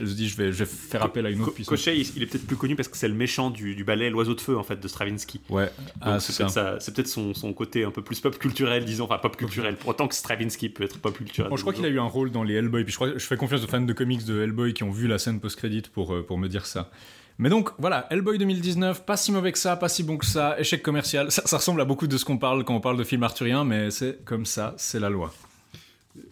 [0.00, 1.68] elle, se dit je vais, je vais faire appel à une autre puissance.
[1.68, 4.34] Cochet, il, est peut-être plus connu parce que c'est le méchant du, du ballet L'oiseau
[4.34, 5.42] de feu en fait de Stravinsky.
[5.50, 5.70] Ouais.
[6.00, 9.76] Ah, c'est peut-être son, son, côté un peu plus pop culturel, disons, enfin pop culturel.
[9.76, 11.50] Pour autant que Stravinsky peut être pop culturel.
[11.50, 12.84] Bon, je crois qu'il a eu un rôle dans les Hellboy.
[12.84, 15.08] Puis je, crois, je fais confiance aux fans de comics de Hellboy qui ont vu
[15.08, 16.90] la scène post-crédit pour, euh, pour me dire ça.
[17.38, 20.58] Mais donc voilà, Hellboy 2019, pas si mauvais que ça, pas si bon que ça,
[20.58, 21.32] échec commercial.
[21.32, 23.90] Ça, ressemble à beaucoup de ce qu'on parle quand on parle de films arthuriens, mais
[23.90, 25.32] c'est comme ça, c'est la loi.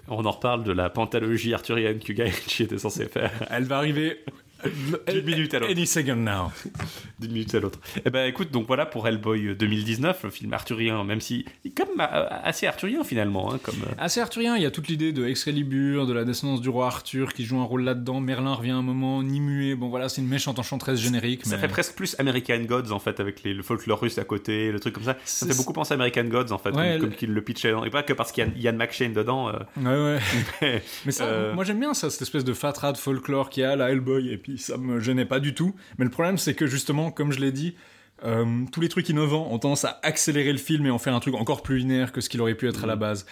[0.07, 3.33] On en reparle de la pentalogie arthurienne que Guy Ritchie était censé faire.
[3.51, 4.25] Elle va arriver
[5.09, 5.73] d'une minute à l'autre.
[5.73, 6.53] Any second now.
[7.19, 7.79] D'une minute à l'autre.
[8.05, 11.45] Eh ben écoute, donc voilà pour Hellboy 2019, le film arthurien, même si
[11.77, 13.77] comme euh, assez arthurien finalement, hein, comme.
[13.83, 13.95] Euh.
[13.99, 14.57] Assez arthurien.
[14.57, 17.59] Il y a toute l'idée de Excalibur, de la descendance du roi Arthur qui joue
[17.59, 18.21] un rôle là-dedans.
[18.21, 19.77] Merlin revient un moment, Nimue.
[19.77, 21.45] Bon voilà, c'est une méchante enchanteresse générique.
[21.47, 24.71] Ça fait presque plus American Gods en fait avec les, le folklore russe à côté,
[24.73, 25.17] le truc comme ça.
[25.25, 27.73] Ça fait beaucoup penser à American Gods en fait, comme, qu'il le pitchait.
[27.87, 29.49] Et pas que parce qu'il y a Ian McShane dedans.
[29.49, 29.53] Euh.
[29.77, 30.19] Ouais
[30.63, 30.83] ouais.
[31.05, 34.31] mais, ça, moi j'aime bien ça, cette espèce de fatrade folklore qui a la Hellboy
[34.31, 35.75] et puis ça me gênait pas du tout.
[35.99, 37.75] Mais le problème, c'est que justement, comme je l'ai dit,
[38.25, 41.21] euh, tous les trucs innovants ont tendance à accélérer le film et en faire un
[41.21, 43.01] truc encore plus linéaire que ce qu'il aurait pu être à la mm.
[43.01, 43.27] base.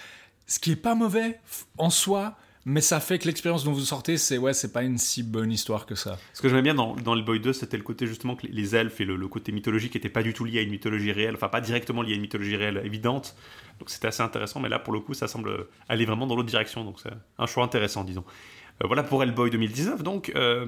[0.46, 1.38] Ce qui est pas mauvais
[1.78, 4.98] en soi, mais ça fait que l'expérience dont vous sortez, c'est ouais, c'est pas une
[4.98, 6.18] si bonne histoire que ça.
[6.34, 8.76] Ce que j'aimais bien dans, dans le Boy 2, c'était le côté justement que les
[8.76, 11.48] elfes et le, côté mythologique n'étaient pas du tout liés à une mythologie réelle, enfin
[11.48, 13.36] pas directement liés à une mythologie réelle évidente.
[13.78, 16.50] Donc c'était assez intéressant, mais là pour le coup, ça semble aller vraiment dans l'autre
[16.50, 18.24] direction, donc c'est un choix intéressant, disons.
[18.82, 20.02] Euh, voilà pour Hellboy 2019.
[20.02, 20.66] Donc, euh,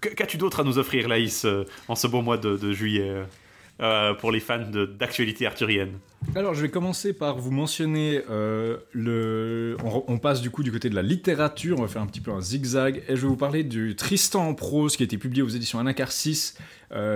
[0.00, 3.24] qu'as-tu d'autre à nous offrir, Laïs, euh, en ce beau mois de, juillet
[4.18, 4.66] pour les fans
[4.98, 5.98] d'actualité arthurienne?
[6.34, 8.20] Alors, je vais commencer par vous mentionner
[8.92, 9.76] le.
[9.84, 11.78] On, passe du coup du côté de la littérature.
[11.78, 14.48] On va faire un petit peu un zigzag et je vais vous parler du Tristan
[14.48, 16.58] en prose qui a été publié aux éditions Anacar 6.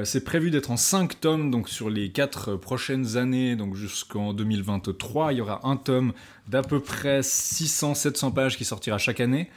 [0.04, 5.32] c'est prévu d'être en 5 tomes, donc sur les 4 prochaines années, donc jusqu'en 2023,
[5.32, 6.12] il y aura un tome
[6.46, 9.50] d'à peu près 600-700 pages qui sortira chaque année.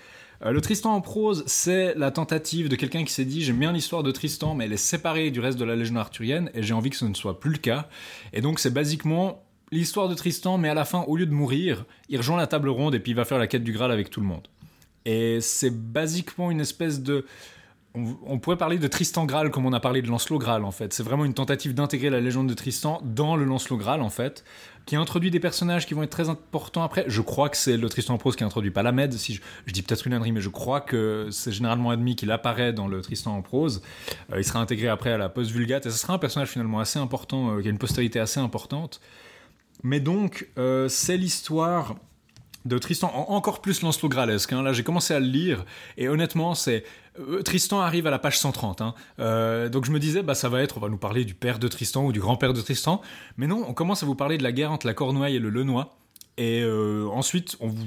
[0.43, 3.71] Euh, le Tristan en prose, c'est la tentative de quelqu'un qui s'est dit j'aime bien
[3.71, 6.73] l'histoire de Tristan, mais elle est séparée du reste de la légende arthurienne, et j'ai
[6.73, 7.87] envie que ce ne soit plus le cas.
[8.33, 11.85] Et donc c'est basiquement l'histoire de Tristan, mais à la fin, au lieu de mourir,
[12.09, 14.09] il rejoint la table ronde et puis il va faire la quête du Graal avec
[14.09, 14.47] tout le monde.
[15.05, 17.25] Et c'est basiquement une espèce de
[18.25, 20.93] on, pourrait parler de Tristan Graal comme on a parlé de Lancelot Graal en fait.
[20.93, 24.43] C'est vraiment une tentative d'intégrer la légende de Tristan dans le Lancelot Graal en fait,
[24.85, 27.05] qui introduit des personnages qui vont être très importants après.
[27.07, 30.05] Je crois que c'est le Tristan en prose qui introduit Palamède, si je, dis peut-être
[30.05, 33.41] une ânerie, mais je crois que c'est généralement admis qu'il apparaît dans le Tristan en
[33.41, 33.81] prose.
[34.31, 36.99] Euh, il sera intégré après à la post-vulgate et ce sera un personnage finalement assez
[36.99, 39.01] important, euh, qui a une postérité assez importante.
[39.83, 41.95] Mais donc, euh, c'est l'histoire
[42.65, 44.53] de Tristan, encore plus Lancelot Gralesque.
[44.53, 44.63] Hein.
[44.63, 45.65] Là, j'ai commencé à le lire,
[45.97, 46.83] et honnêtement, c'est
[47.19, 48.81] euh, Tristan arrive à la page 130.
[48.81, 48.93] Hein.
[49.19, 51.59] Euh, donc je me disais, bah ça va être, on va nous parler du père
[51.59, 53.01] de Tristan ou du grand-père de Tristan,
[53.37, 55.49] mais non, on commence à vous parler de la guerre entre la Cornouaille et le
[55.49, 55.89] Lenoir.
[56.37, 57.85] Et euh, ensuite, on vous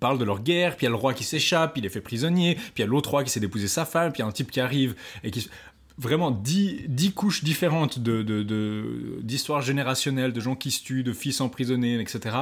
[0.00, 2.00] parle de leur guerre, puis il y a le roi qui s'échappe, il est fait
[2.00, 4.26] prisonnier, puis il y a l'autre roi qui s'est d'épouser sa femme, puis il y
[4.26, 5.48] a un type qui arrive et qui
[5.96, 11.40] vraiment dix, dix couches différentes de, d'histoires générationnelles, de gens qui se tuent, de fils
[11.40, 12.36] emprisonnés, etc.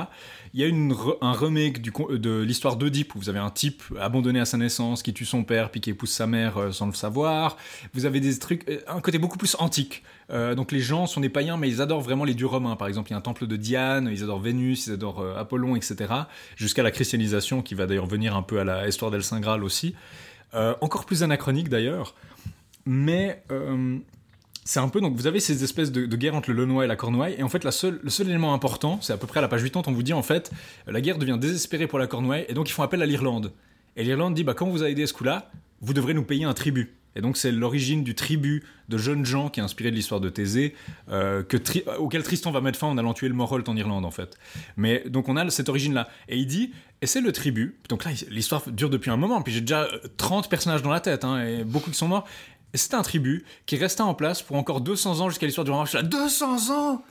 [0.54, 4.46] Il y a un remake de l'histoire d'Oedipe, où vous avez un type abandonné à
[4.46, 7.56] sa naissance, qui tue son père, puis qui épouse sa mère euh, sans le savoir.
[7.92, 10.02] Vous avez des trucs, euh, un côté beaucoup plus antique.
[10.30, 12.76] Euh, donc les gens sont des païens, mais ils adorent vraiment les dieux romains.
[12.76, 15.76] Par exemple, il y a un temple de Diane, ils adorent Vénus, ils adorent Apollon,
[15.76, 16.12] etc.
[16.56, 19.62] Jusqu'à la christianisation, qui va d'ailleurs venir un peu à la histoire d'El Saint Graal
[19.62, 19.94] aussi.
[20.80, 22.14] encore plus anachronique d'ailleurs
[22.86, 23.98] mais euh,
[24.64, 26.96] c'est un peu donc vous avez ces espèces de, guerres entre le Lenoir et la
[26.96, 29.42] Cornouaille et en fait la seule, le seul élément important c'est à peu près à
[29.42, 30.50] la page 80 on vous dit en fait
[30.86, 33.52] la guerre devient désespérée pour la Cornouaille et donc ils font appel à l'Irlande
[33.96, 36.54] et l'Irlande dit bah quand vous a aidé ce coup-là vous devrez nous payer un
[36.54, 40.20] tribut et donc c'est l'origine du tribut de jeunes gens qui est inspiré de l'histoire
[40.20, 40.74] de Thésée,
[41.10, 41.56] euh, que
[41.98, 44.38] auquel Tristan va mettre fin en allant tuer le Morholt en Irlande en fait.
[44.76, 46.08] Mais donc on a cette origine-là.
[46.28, 49.52] Et il dit, et c'est le tribut, donc là l'histoire dure depuis un moment, puis
[49.52, 52.26] j'ai déjà 30 personnages dans la tête, hein, et beaucoup qui sont morts,
[52.78, 55.80] c'est un tribut qui resta en place pour encore 200 ans jusqu'à l'histoire du roi
[55.80, 55.92] Marc.
[55.92, 57.04] Je suis là, 200 ans?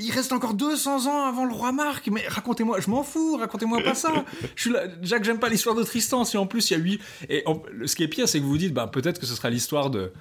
[0.00, 3.82] Il reste encore 200 ans avant le roi Marc, mais racontez-moi, je m'en fous, racontez-moi
[3.82, 4.24] pas ça.
[4.54, 4.70] Que
[5.02, 7.00] j'aime pas l'histoire de Tristan, si en plus il y a lui.
[7.28, 7.44] Et
[7.84, 9.90] ce qui est pire, c'est que vous vous dites, bah, peut-être que ce sera l'histoire
[9.90, 10.12] de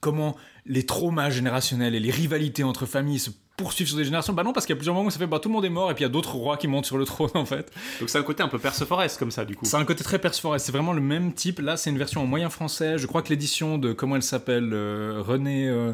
[0.00, 4.42] comment les traumas générationnels et les rivalités entre familles se poursuivre sur des générations Bah
[4.42, 5.70] non, parce qu'il y a plusieurs moments où ça fait bah tout le monde est
[5.70, 7.72] mort et puis il y a d'autres rois qui montent sur le trône en fait.
[8.00, 9.64] Donc c'est un côté un peu Perseforest comme ça du coup.
[9.64, 11.58] C'est un côté très Perseforest, c'est vraiment le même type.
[11.60, 12.98] Là, c'est une version en moyen français.
[12.98, 15.92] Je crois que l'édition de comment elle s'appelle euh, René euh,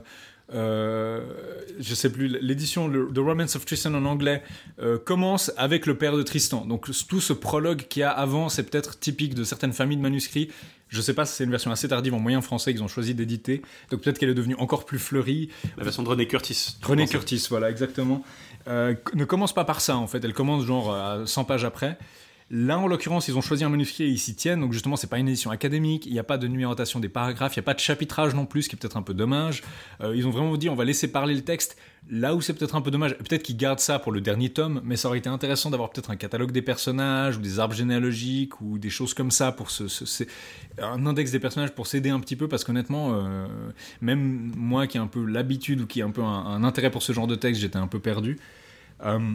[0.55, 1.21] euh,
[1.79, 4.43] je sais plus, l'édition The Romance of Tristan en anglais
[4.81, 6.65] euh, commence avec le père de Tristan.
[6.65, 10.03] Donc tout ce prologue qu'il y a avant, c'est peut-être typique de certaines familles de
[10.03, 10.51] manuscrits.
[10.89, 13.15] Je sais pas si c'est une version assez tardive en moyen français qu'ils ont choisi
[13.15, 13.63] d'éditer.
[13.91, 15.51] Donc peut-être qu'elle est devenue encore plus fleurie.
[15.77, 16.77] La version de René Curtis.
[16.83, 18.23] René Curtis, voilà, exactement.
[18.69, 20.25] Euh, ne commence pas par ça en fait.
[20.25, 21.99] Elle commence genre à 100 pages après.
[22.51, 24.61] Là, en l'occurrence, ils ont choisi un manuscrit et ils s'y tiennent.
[24.61, 26.07] Donc, justement, c'est pas une édition académique.
[26.07, 27.55] Il n'y a pas de numérotation des paragraphes.
[27.57, 29.63] Il n'y a pas de chapitrage non plus, ce qui est peut-être un peu dommage.
[30.01, 31.77] Euh, ils ont vraiment dit, on va laisser parler le texte.
[32.11, 34.81] Là où c'est peut-être un peu dommage, peut-être qu'ils gardent ça pour le dernier tome,
[34.83, 38.63] mais ça aurait été intéressant d'avoir peut-être un catalogue des personnages ou des arbres généalogiques
[38.63, 39.69] ou des choses comme ça pour
[40.83, 43.47] un index des personnages pour s'aider un petit peu parce qu'honnêtement, euh,
[44.01, 47.03] même moi qui ai un peu l'habitude ou qui ai un peu un, intérêt pour
[47.03, 48.39] ce genre de texte, j'étais un peu perdu.
[49.05, 49.35] Euh,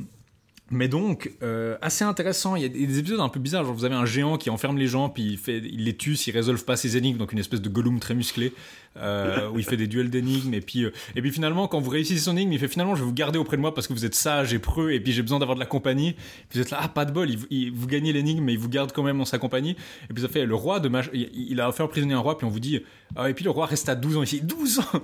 [0.71, 2.55] mais donc, euh, assez intéressant.
[2.55, 3.65] Il y a des épisodes un peu bizarres.
[3.65, 6.15] Genre, vous avez un géant qui enferme les gens, puis il, fait, il les tue
[6.15, 7.17] s'ils résolvent pas ses énigmes.
[7.17, 8.53] Donc, une espèce de Gollum très musclé,
[8.97, 10.53] euh, où il fait des duels d'énigmes.
[10.53, 13.01] Et puis, euh, et puis finalement, quand vous réussissez son énigme, il fait finalement, je
[13.01, 15.11] vais vous garder auprès de moi parce que vous êtes sage et preux, et puis
[15.11, 16.15] j'ai besoin d'avoir de la compagnie.
[16.53, 17.29] Vous êtes là, ah, pas de bol.
[17.49, 19.75] Il, vous gagnez l'énigme, mais il vous garde quand même en sa compagnie.
[20.09, 20.81] Et puis ça fait le roi
[21.13, 22.81] il, a fait emprisonner un roi, puis on vous dit,
[23.15, 24.41] ah, et puis le roi reste à 12 ans ici.
[24.41, 25.01] 12 ans!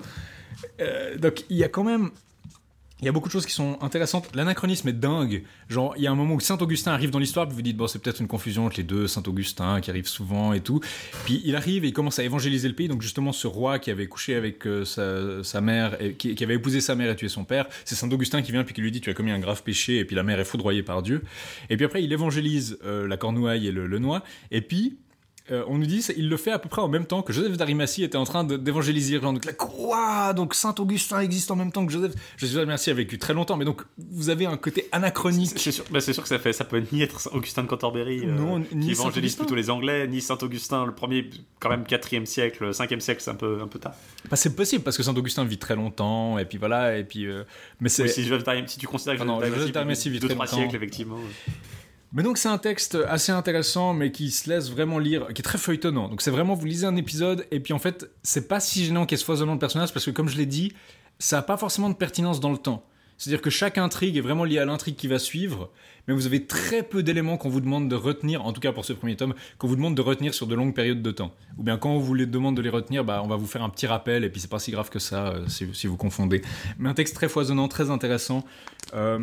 [1.19, 2.11] donc, il y a quand même
[3.01, 4.29] il y a beaucoup de choses qui sont intéressantes.
[4.35, 5.43] L'anachronisme est dingue.
[5.69, 7.87] Genre, il y a un moment où Saint-Augustin arrive dans l'histoire, puis vous dites, bon,
[7.87, 10.81] c'est peut-être une confusion entre les deux Saint-Augustin qui arrivent souvent et tout.
[11.23, 12.89] Puis il arrive et il commence à évangéliser le pays.
[12.89, 14.83] Donc, justement, ce roi qui avait couché avec euh,
[15.43, 18.51] sa, mère, et, qui, avait épousé sa mère et tué son père, c'est Saint-Augustin qui
[18.51, 20.39] vient puis qui lui dit, tu as commis un grave péché, et puis la mère
[20.39, 21.23] est foudroyée par Dieu.
[21.69, 24.23] Et puis après, il évangélise euh, la Cornouaille et le, le Noix.
[24.51, 24.97] Et puis,
[25.51, 27.57] euh, on nous dit il le fait à peu près en même temps que Joseph
[27.57, 29.35] d'Arimathie était en train d'évangéliser l'Irlande.
[29.35, 32.13] Donc la quoi Donc Saint Augustin existe en même temps que Joseph.
[32.37, 35.51] Joseph d'Arimathie a vécu très longtemps, mais donc vous avez un côté anachronique.
[35.55, 38.21] C'est sûr, bah, sûr, que ça fait, ça peut ni être Saint Augustin de Canterbury
[38.25, 42.71] euh, qui évangélise plutôt les Anglais, ni Saint Augustin le premier, quand même 4e siècle,
[42.71, 43.93] 5e siècle, c'est un peu un peu tard.
[44.29, 47.25] Bah, c'est possible parce que Saint Augustin vit très longtemps et puis voilà et puis
[47.25, 47.43] euh,
[47.79, 48.07] mais c'est.
[48.07, 50.45] si, si, tu considères que ah Joseph d'Arimathie vit très longtemps.
[50.45, 51.17] siècles effectivement.
[52.11, 55.43] Mais donc c'est un texte assez intéressant, mais qui se laisse vraiment lire, qui est
[55.43, 56.09] très feuilletonnant.
[56.09, 59.05] Donc c'est vraiment, vous lisez un épisode, et puis en fait, c'est pas si gênant
[59.05, 60.73] qu'il y ait ce foisonnement de personnages, parce que comme je l'ai dit,
[61.19, 62.83] ça n'a pas forcément de pertinence dans le temps.
[63.19, 65.69] C'est-à-dire que chaque intrigue est vraiment liée à l'intrigue qui va suivre,
[66.07, 68.85] mais vous avez très peu d'éléments qu'on vous demande de retenir, en tout cas pour
[68.85, 71.33] ce premier tome, qu'on vous demande de retenir sur de longues périodes de temps.
[71.57, 73.61] Ou bien quand on vous les demande de les retenir, bah, on va vous faire
[73.61, 76.41] un petit rappel, et puis c'est pas si grave que ça euh, si, vous confondez.
[76.77, 78.45] Mais un texte très foisonnant, très intéressant.
[78.93, 79.19] Euh,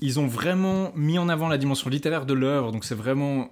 [0.00, 3.50] ils ont vraiment mis en avant la dimension littéraire de l'œuvre, donc c'est vraiment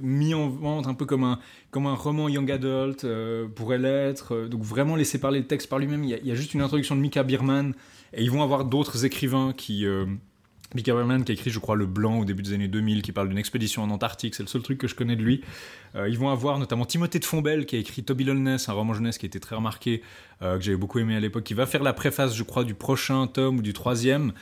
[0.00, 1.38] mis en vente un peu comme un,
[1.70, 5.68] comme un roman young adult euh, pourrait l'être, euh, donc vraiment laisser parler le texte
[5.68, 6.04] par lui-même.
[6.04, 7.74] Il y, a juste une introduction de Mika Bierman,
[8.12, 9.86] et ils vont avoir d'autres écrivains qui...
[10.72, 13.02] Euh, Mika Bierman qui a écrit, je crois, Le Blanc au début des années 2000,
[13.02, 15.42] qui parle d'une expédition en Antarctique, c'est le seul truc que je connais de lui.
[15.94, 19.18] ils vont avoir notamment Timothée de Fombelle qui a écrit Toby Lowness, un roman jeunesse
[19.18, 20.02] qui été très remarqué,
[20.40, 23.26] que j'avais beaucoup aimé à l'époque, qui va faire la préface, je crois, du prochain
[23.26, 24.32] tome ou du troisième.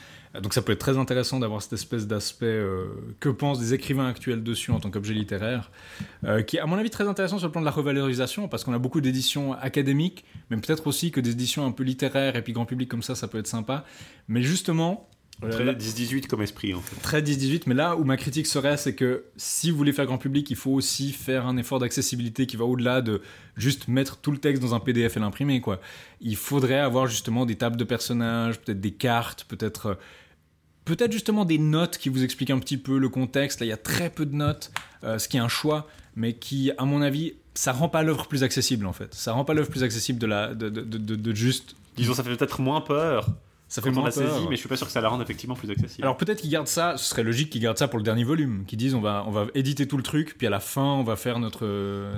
[0.41, 2.87] Donc ça peut être très intéressant d'avoir cette espèce d'aspect euh,
[3.19, 5.71] que pensent des écrivains actuels dessus en tant qu'objet littéraire,
[6.25, 8.63] euh, qui est à mon avis très intéressant sur le plan de la revalorisation, parce
[8.63, 12.41] qu'on a beaucoup d'éditions académiques, mais peut-être aussi que des éditions un peu littéraires et
[12.41, 13.85] puis grand public comme ça, ça peut être sympa.
[14.27, 15.09] Mais justement,
[15.41, 16.95] Très 10-18 comme esprit en fait.
[17.01, 20.17] Très 10-18, mais là où ma critique serait, c'est que si vous voulez faire grand
[20.17, 23.21] public, il faut aussi faire un effort d'accessibilité qui va au-delà de
[23.55, 25.61] juste mettre tout le texte dans un PDF et l'imprimer.
[25.61, 25.79] quoi.
[26.21, 29.95] Il faudrait avoir justement des tables de personnages, peut-être des cartes, peut-être euh,
[30.85, 33.59] peut-être justement des notes qui vous expliquent un petit peu le contexte.
[33.59, 34.71] Là, il y a très peu de notes,
[35.03, 38.27] euh, ce qui est un choix, mais qui, à mon avis, ça rend pas l'œuvre
[38.27, 39.13] plus accessible en fait.
[39.13, 41.75] Ça rend pas l'œuvre plus accessible de la de, de, de, de juste.
[41.95, 43.29] Disons, ça fait peut-être moins peur
[43.67, 44.49] ça fait moins peur.
[44.49, 46.03] mais je suis pas sûr que ça la rende effectivement plus accessible.
[46.03, 48.63] Alors peut-être qu'ils gardent ça, ce serait logique qu'ils gardent ça pour le dernier volume,
[48.65, 51.03] qu'ils disent on va, on va éditer tout le truc, puis à la fin on
[51.03, 51.65] va faire notre.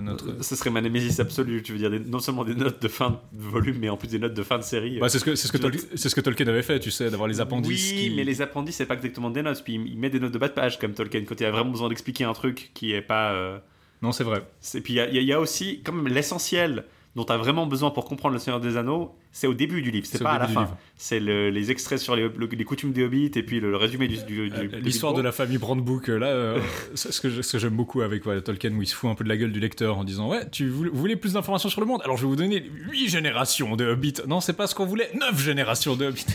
[0.02, 0.44] notre...
[0.44, 3.42] Ce serait ma némésis absolue, tu veux dire non seulement des notes de fin de
[3.42, 5.00] volume, mais en plus des notes de fin de série.
[5.00, 6.92] Bah, c'est ce que, c'est ce, que Tolkien, c'est ce que Tolkien avait fait, tu
[6.92, 7.92] sais, d'avoir les appendices.
[7.94, 10.38] Oui, mais les appendices c'est pas exactement des notes, puis il met des notes de
[10.38, 13.02] bas de page comme Tolkien, quand il a vraiment besoin d'expliquer un truc qui est
[13.02, 13.32] pas.
[13.32, 13.58] Euh,
[14.02, 14.44] non, c'est vrai.
[14.76, 16.86] Et puis il y, y, a aussi, comme l'essentiel
[17.20, 19.92] dont tu as vraiment besoin pour comprendre Le Seigneur des Anneaux, c'est au début du
[19.92, 20.70] livre, c'est pas à la fin.
[20.96, 24.18] C'est les extraits sur les, les, coutumes des hobbits et puis le, résumé du.
[24.24, 26.60] du, euh, L'histoire de la famille Brandbook, euh, là, euh,
[26.96, 29.36] c'est ce que j'aime beaucoup avec Tolkien, où il se fout un peu de la
[29.36, 32.00] gueule du lecteur en disant Ouais, tu voulais, vous voulez plus d'informations sur le monde?
[32.06, 34.22] Alors je vais vous donner 8 générations de hobbits.
[34.26, 36.26] Non, c'est pas ce qu'on voulait, 9 générations de hobbits.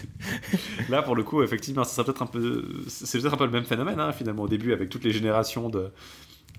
[0.91, 2.65] là, pour le coup, effectivement, ça peut-être un peu.
[2.89, 5.71] C'est peut-être un peu le même phénomène, hein, finalement, au début, avec toutes les générations
[5.71, 5.91] de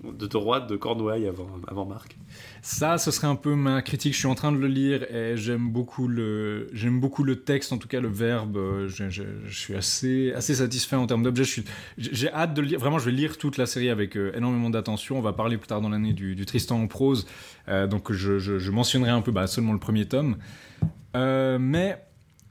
[0.04, 2.16] de droite de Cornouailles avant, avant Marc.
[2.62, 4.12] Ça, ce serait un peu ma critique.
[4.12, 7.72] Je suis en train de le lire et j'aime beaucoup le, j'aime beaucoup le texte,
[7.72, 8.86] en tout cas le verbe.
[8.88, 11.44] Je, je, suis assez, assez satisfait en termes d'objet.
[11.96, 12.78] J'ai hâte de lire.
[12.78, 15.18] Vraiment, je vais lire toute la série avec euh, énormément d'attention.
[15.18, 17.26] On va parler plus tard dans l'année du, Tristan en prose.
[17.68, 20.36] Euh, donc, je, mentionnerai un peu bah, seulement le premier tome.
[21.16, 21.98] Euh, mais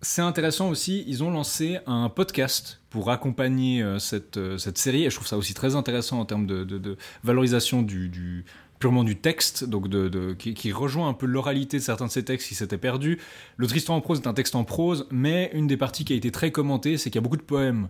[0.05, 5.03] c'est intéressant aussi, ils ont lancé un podcast pour accompagner euh, cette, euh, cette série,
[5.05, 8.45] et je trouve ça aussi très intéressant en termes de, de- de valorisation du, du-
[8.79, 12.11] purement du texte, donc de, de- qui, qui rejoint un peu l'oralité de certains de
[12.11, 13.19] ces textes qui s'étaient perdus.
[13.57, 16.15] Le Tristan en prose est un texte en prose, mais une des parties qui a
[16.15, 17.89] été très commentée, c'est qu'il y a beaucoup de poèmes.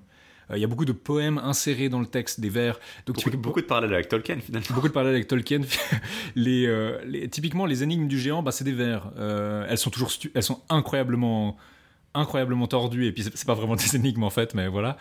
[0.51, 2.79] Euh, Il y a beaucoup de poèmes insérés dans le texte, des vers.
[3.07, 4.67] Donc Beaucoup, de parallèles avec Tolkien finalement.
[4.73, 5.61] beaucoup de parallèles avec Tolkien.
[6.35, 9.11] les, euh, les- typiquement, les énigmes du géant, bah, c'est des vers.
[9.17, 11.57] Euh, elles sont toujours, stu- elles sont incroyablement,
[12.15, 13.05] incroyablement tordues.
[13.05, 14.97] Et puis c'est pas vraiment des énigmes en fait, mais voilà.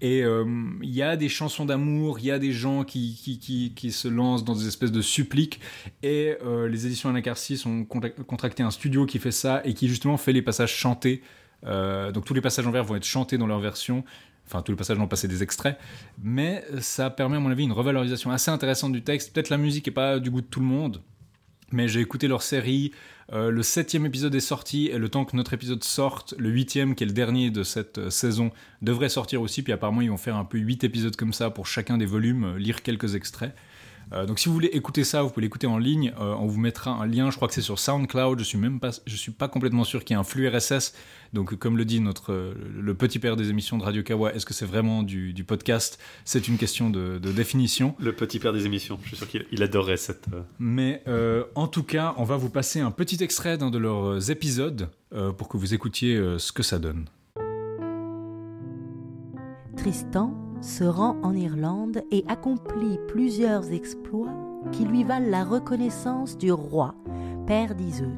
[0.00, 0.44] Et euh,
[0.82, 3.92] il y a des chansons d'amour, il y a des gens qui, qui, qui, qui
[3.92, 5.60] se lancent dans des espèces de suppliques.
[6.02, 10.16] Et euh, les éditions Anacarsis ont contracté un studio qui fait ça et qui justement
[10.16, 11.22] fait les passages chantés.
[11.66, 14.04] Euh, donc tous les passages en vers vont être chantés dans leur version.
[14.46, 15.78] Enfin, tous les passages vont passer des extraits.
[16.22, 19.32] Mais ça permet, à mon avis, une revalorisation assez intéressante du texte.
[19.32, 21.00] Peut-être la musique n'est pas du goût de tout le monde.
[21.72, 22.92] Mais j'ai écouté leur série.
[23.32, 24.86] Euh, le septième épisode est sorti.
[24.86, 27.98] Et le temps que notre épisode sorte, le huitième, qui est le dernier de cette
[27.98, 28.50] euh, saison,
[28.82, 29.62] devrait sortir aussi.
[29.62, 32.44] Puis apparemment, ils vont faire un peu huit épisodes comme ça pour chacun des volumes,
[32.44, 33.54] euh, lire quelques extraits.
[34.12, 36.12] Euh, donc si vous voulez écouter ça, vous pouvez l'écouter en ligne.
[36.20, 37.30] Euh, on vous mettra un lien.
[37.30, 38.38] Je crois que c'est sur SoundCloud.
[38.38, 40.94] Je suis même pas, je suis pas complètement sûr qu'il y ait un flux RSS.
[41.32, 44.46] Donc comme le dit notre euh, le petit père des émissions de Radio Kawa, est-ce
[44.46, 45.98] que c'est vraiment du, du podcast?
[46.24, 47.94] C'est une question de, de définition.
[47.98, 48.98] Le petit père des émissions.
[49.02, 50.26] Je suis sûr qu'il il adorerait cette.
[50.32, 53.78] euh, Mais euh, en tout cas, on va vous passer un petit extrait d'un de
[53.78, 57.06] leurs épisodes euh, pour que vous écoutiez euh, ce que ça donne.
[59.76, 60.32] Tristan
[60.64, 64.32] se rend en Irlande et accomplit plusieurs exploits
[64.72, 66.94] qui lui valent la reconnaissance du roi,
[67.46, 68.08] père d'Iseut.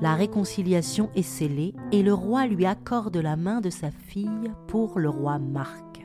[0.00, 4.98] La réconciliation est scellée et le roi lui accorde la main de sa fille pour
[4.98, 6.04] le roi Marc.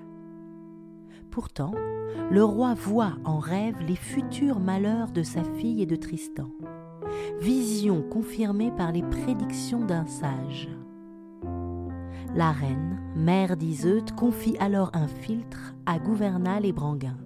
[1.32, 1.74] Pourtant,
[2.30, 6.52] le roi voit en rêve les futurs malheurs de sa fille et de Tristan.
[7.42, 10.70] Vision confirmée par les prédictions d'un sage.
[12.36, 17.18] La reine, mère d'Iseut, confie alors un filtre à Gouvernal et Branguin.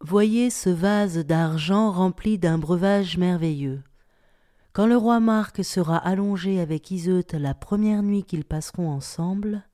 [0.00, 3.82] Voyez ce vase d'argent rempli d'un breuvage merveilleux.
[4.72, 9.64] Quand le roi Marc sera allongé avec Iseut la première nuit qu'ils passeront ensemble,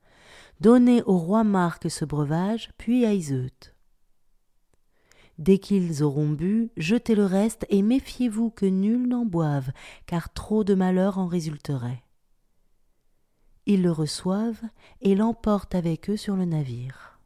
[0.59, 3.72] donnez au roi Marc ce breuvage, puis à Iseut.
[5.39, 9.71] Dès qu'ils auront bu, jetez le reste et méfiez-vous que nul n'en boive,
[10.05, 12.03] car trop de malheur en résulterait.
[13.65, 14.61] Ils le reçoivent
[15.01, 17.19] et l'emportent avec eux sur le navire.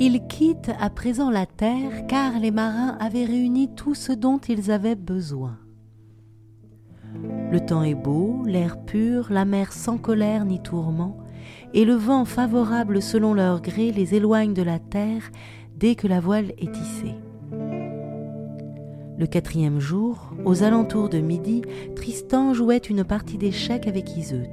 [0.00, 4.70] Ils quittent à présent la terre car les marins avaient réuni tout ce dont ils
[4.70, 5.58] avaient besoin.
[7.50, 11.18] Le temps est beau, l'air pur, la mer sans colère ni tourment,
[11.74, 15.30] et le vent favorable selon leur gré les éloigne de la terre
[15.76, 17.14] dès que la voile est tissée.
[19.18, 21.62] Le quatrième jour, aux alentours de midi,
[21.96, 24.46] Tristan jouait une partie d'échecs avec Iseut.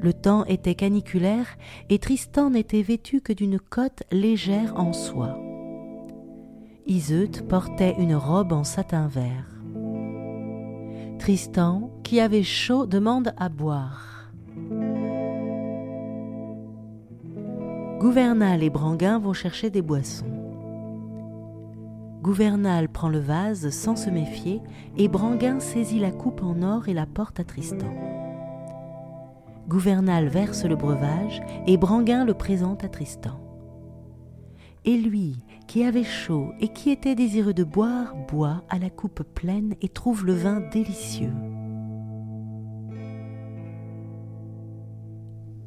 [0.00, 1.46] Le temps était caniculaire
[1.90, 5.38] et Tristan n'était vêtu que d'une cotte légère en soie.
[6.86, 9.46] Iseut portait une robe en satin vert.
[11.18, 14.32] Tristan, qui avait chaud, demande à boire.
[18.02, 20.26] Gouvernal et Branguin vont chercher des boissons.
[22.20, 24.60] Gouvernal prend le vase sans se méfier
[24.96, 27.94] et Branguin saisit la coupe en or et la porte à Tristan.
[29.68, 33.38] Gouvernal verse le breuvage et Branguin le présente à Tristan.
[34.84, 35.36] Et lui,
[35.68, 39.88] qui avait chaud et qui était désireux de boire, boit à la coupe pleine et
[39.88, 41.32] trouve le vin délicieux.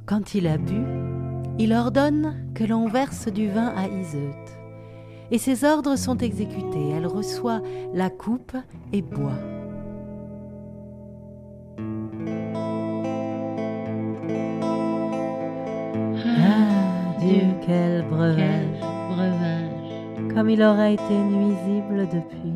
[0.05, 0.83] Quand il a bu,
[1.57, 4.33] il ordonne que l'on verse du vin à Iseut.
[5.31, 6.89] Et ses ordres sont exécutés.
[6.95, 7.61] Elle reçoit
[7.93, 8.55] la coupe
[8.93, 9.31] et boit.
[16.37, 20.33] Ah, Dieu, quel breuvage, breuvage.
[20.33, 22.53] comme il aurait été nuisible depuis.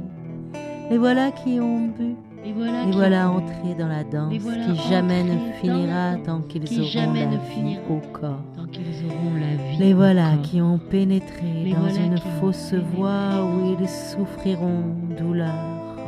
[0.90, 4.90] Les voilà qui ont bu, Et voilà, les voilà entrés dans la danse voilà qui
[4.90, 8.42] jamais ne finira tant qu'ils qui auront jamais la vie au corps.
[8.56, 9.78] Tant qu'ils auront la vie.
[9.78, 15.54] Les voilà qui ont pénétré Les dans voilà une fausse voie où ils souffriront douleur,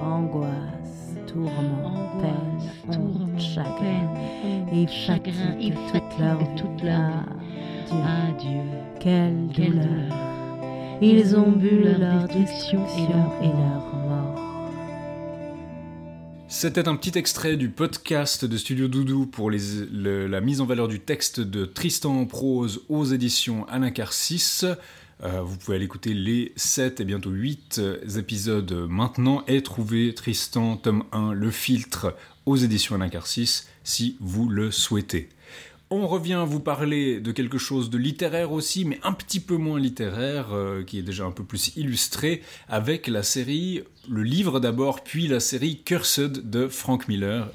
[0.04, 1.52] angoisse, tourment,
[1.86, 4.10] Angoisse, peine, tourment, chagrin
[4.72, 7.92] et chagrin fatigue et toute leur toute leur vie.
[7.92, 8.62] Ah, Dieu, Ah Dieu,
[9.00, 9.86] quelle, quelle douleur.
[9.86, 10.18] douleur.
[11.02, 13.91] Ils ont bu leur destruction destruction et leur et leur.
[16.54, 21.00] C'était un petit extrait du podcast de Studio Doudou pour la mise en valeur du
[21.00, 24.66] texte de Tristan en prose aux éditions Anacar 6.
[25.24, 27.82] Euh, vous pouvez aller écouter les 7 et bientôt 8
[28.18, 34.72] épisodes maintenant et trouver Tristan, tome 1, Le filtre aux éditions Anacarsis si vous le
[34.72, 35.30] souhaitez.
[35.94, 39.78] On revient vous parler de quelque chose de littéraire aussi, mais un petit peu moins
[39.78, 45.04] littéraire, euh, qui est déjà un peu plus illustré, avec la série, le livre d'abord,
[45.04, 47.50] puis la série Cursed de Frank Miller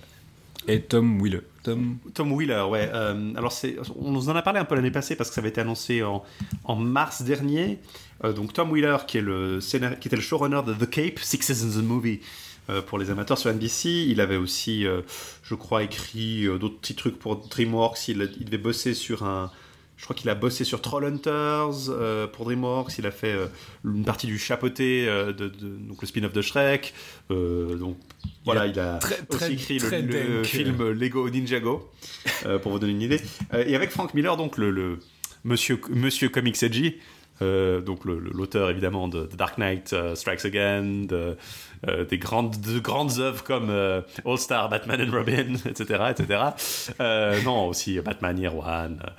[0.68, 1.40] et Tom Wheeler.
[1.62, 1.96] Tom...
[2.12, 2.90] Tom Wheeler, ouais.
[2.92, 5.48] Euh, alors, c'est, on en a parlé un peu l'année passée parce que ça avait
[5.48, 7.78] été annoncé en, mars dernier.
[8.22, 11.80] Euh, donc, Tom Wheeler, qui, est le était le showrunner de The Cape, Six Seasons
[11.80, 12.20] the Movie,
[12.86, 14.06] pour les amateurs sur NBC.
[14.08, 15.02] Il avait aussi, euh,
[15.42, 18.08] je crois, écrit euh, d'autres petits trucs pour DreamWorks.
[18.08, 19.50] Il, il devait bosser sur un.
[19.98, 22.98] Je crois qu'il a bossé sur Trollhunters euh, pour DreamWorks.
[22.98, 23.46] Il a fait euh,
[23.84, 26.92] une partie du chapeauté, euh, de, de- donc le spin-off de Shrek.
[27.30, 27.96] Euh, donc
[28.44, 31.90] voilà, il a très- aussi très- écrit très le, film Lego Ninjago,
[32.44, 33.20] euh, pour vous donner une idée.
[33.54, 34.98] Euh, et avec Frank Miller, donc le, le
[35.44, 36.96] monsieur, monsieur Comics Edgy,
[37.42, 41.34] euh, donc l'auteur évidemment de, de Dark Knight euh, Strikes Again, de, euh,
[42.08, 46.04] des grandes, de grandes œuvres comme euh, All Star, Batman and Robin, etc.
[46.10, 46.40] etc.
[47.00, 49.10] Euh, non, aussi Batman Year One, euh,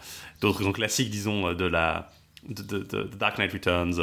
[0.42, 2.10] d'autres classiques, disons, de la.
[2.48, 2.80] De,
[3.20, 4.00] Dark Knight Returns,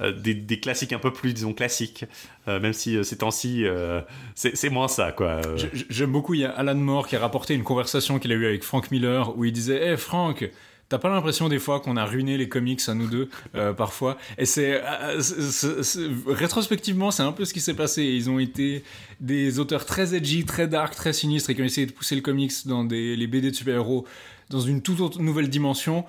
[0.00, 2.06] euh, des, des classiques un peu plus, disons, classiques,
[2.48, 4.00] euh, même si euh, ces temps-ci, euh,
[4.34, 5.40] c'est moins ça, quoi.
[5.46, 5.56] Euh,
[5.90, 8.46] J'aime beaucoup, il y a Alan Moore qui a rapporté une conversation qu'il a eue
[8.46, 10.44] avec Frank Miller où il disait Hé Frank,
[10.88, 14.16] t'as pas l'impression des fois qu'on a ruiné les comics à nous deux, euh, parfois
[14.38, 14.80] Et c'est.
[14.84, 18.02] euh, c'est- Rétrospectivement, c'est un peu ce qui s'est passé.
[18.04, 18.84] Ils ont été
[19.20, 22.20] des auteurs très edgy, très dark, très sinistres et qui ont essayé de pousser le
[22.20, 24.06] comics dans des, les BD de super-héros
[24.50, 26.04] dans une toute autre nouvelle dimension.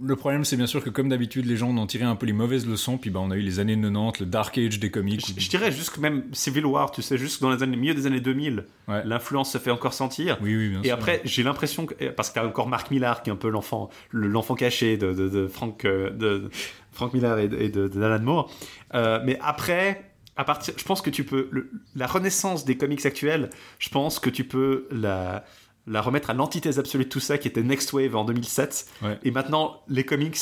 [0.00, 2.26] Le problème, c'est bien sûr que, comme d'habitude, les gens en ont tiré un peu
[2.26, 2.98] les mauvaises leçons.
[2.98, 5.24] Puis bah, on a eu les années 90, le Dark Age des comics.
[5.26, 8.06] Je, je dirais jusque même Civil War, tu sais, jusque dans les années, milieu des
[8.06, 9.02] années 2000, Ouais.
[9.04, 10.38] l'influence se fait encore sentir.
[10.40, 10.94] Oui, oui, bien Et sûr.
[10.94, 13.48] après, j'ai l'impression que parce qu'il y a encore Mark Millar qui est un peu
[13.50, 16.48] l'enfant, le- l'enfant caché de, de, de Frank, euh, de,
[16.92, 18.50] Frank Millar et de, et de- de Alan Moore.
[18.94, 20.04] Euh, mais après,
[20.36, 23.50] à partir, je pense que tu peux le- la renaissance des comics actuels.
[23.80, 25.44] Je pense que tu peux la
[25.88, 29.18] la remettre à l'antithèse absolue de tout ça qui était Next Wave en 2007 Ouais.
[29.24, 30.36] et maintenant les comics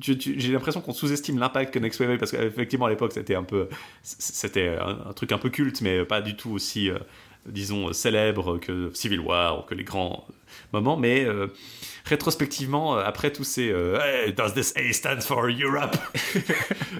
[0.00, 3.34] j'ai l'impression qu'on sous-estime l'impact que Next Wave a eu parce qu'effectivement à l'époque c'était
[3.34, 3.68] un peu
[4.02, 6.98] c'était un, un truc un peu culte mais pas du tout aussi euh,
[7.46, 10.26] disons célèbre que Civil War ou que les grands
[10.72, 11.48] moments mais euh,
[12.04, 15.96] rétrospectivement euh, après tous ces euh, Hey, does this A stand for Europe?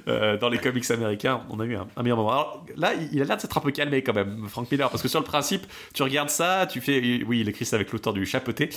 [0.41, 2.31] Dans les comics américains on a eu un, un meilleur moment.
[2.33, 5.03] Alors là il a l'air de s'être un peu calmé quand même Frank Miller parce
[5.03, 8.13] que sur le principe tu regardes ça tu fais oui il écrit ça avec l'auteur
[8.13, 8.71] du chapeauté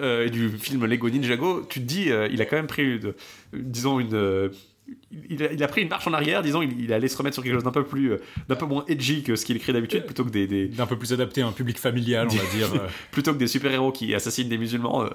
[0.00, 3.14] et du film Lego Ninjago tu te dis il a quand même pris une-
[3.52, 4.50] disons une
[5.30, 7.34] il a, il a pris une marche en arrière, disons, il, il allait se remettre
[7.34, 8.18] sur quelque chose d'un peu plus, euh,
[8.48, 10.96] d'un peu moins edgy que ce qu'il écrit d'habitude, plutôt que des, des- D'un peu
[10.96, 12.74] plus adapté à un public familial, on va dire.
[12.74, 12.86] euh.
[13.10, 15.08] plutôt que des super-héros qui assassinent des musulmans, euh,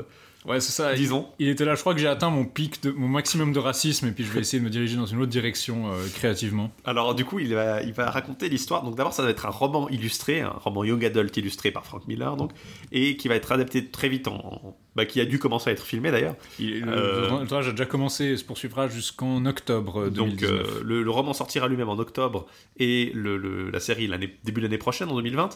[0.45, 0.93] Ouais, c'est ça.
[0.95, 1.27] disons.
[1.37, 4.07] Il était là, je crois que j'ai atteint mon pic, de, mon maximum de racisme,
[4.07, 6.71] et puis je vais essayer de me diriger dans une autre direction euh, créativement.
[6.83, 8.83] Alors du coup, il va, il va raconter l'histoire.
[8.83, 12.07] Donc d'abord, ça va être un roman illustré, un roman young adult illustré par Frank
[12.07, 12.51] Miller, donc,
[12.91, 15.85] et qui va être adapté très vite en, bah, qui a dû commencer à être
[15.85, 16.35] filmé d'ailleurs.
[16.59, 20.51] Il, le, Euh, le tournage a déjà commencé, se poursuivra jusqu'en octobre euh, Donc 2019.
[20.51, 24.09] euh, le, le roman sortira lui-même en octobre et le, le- la série
[24.43, 25.49] début de l'année prochaine en 2020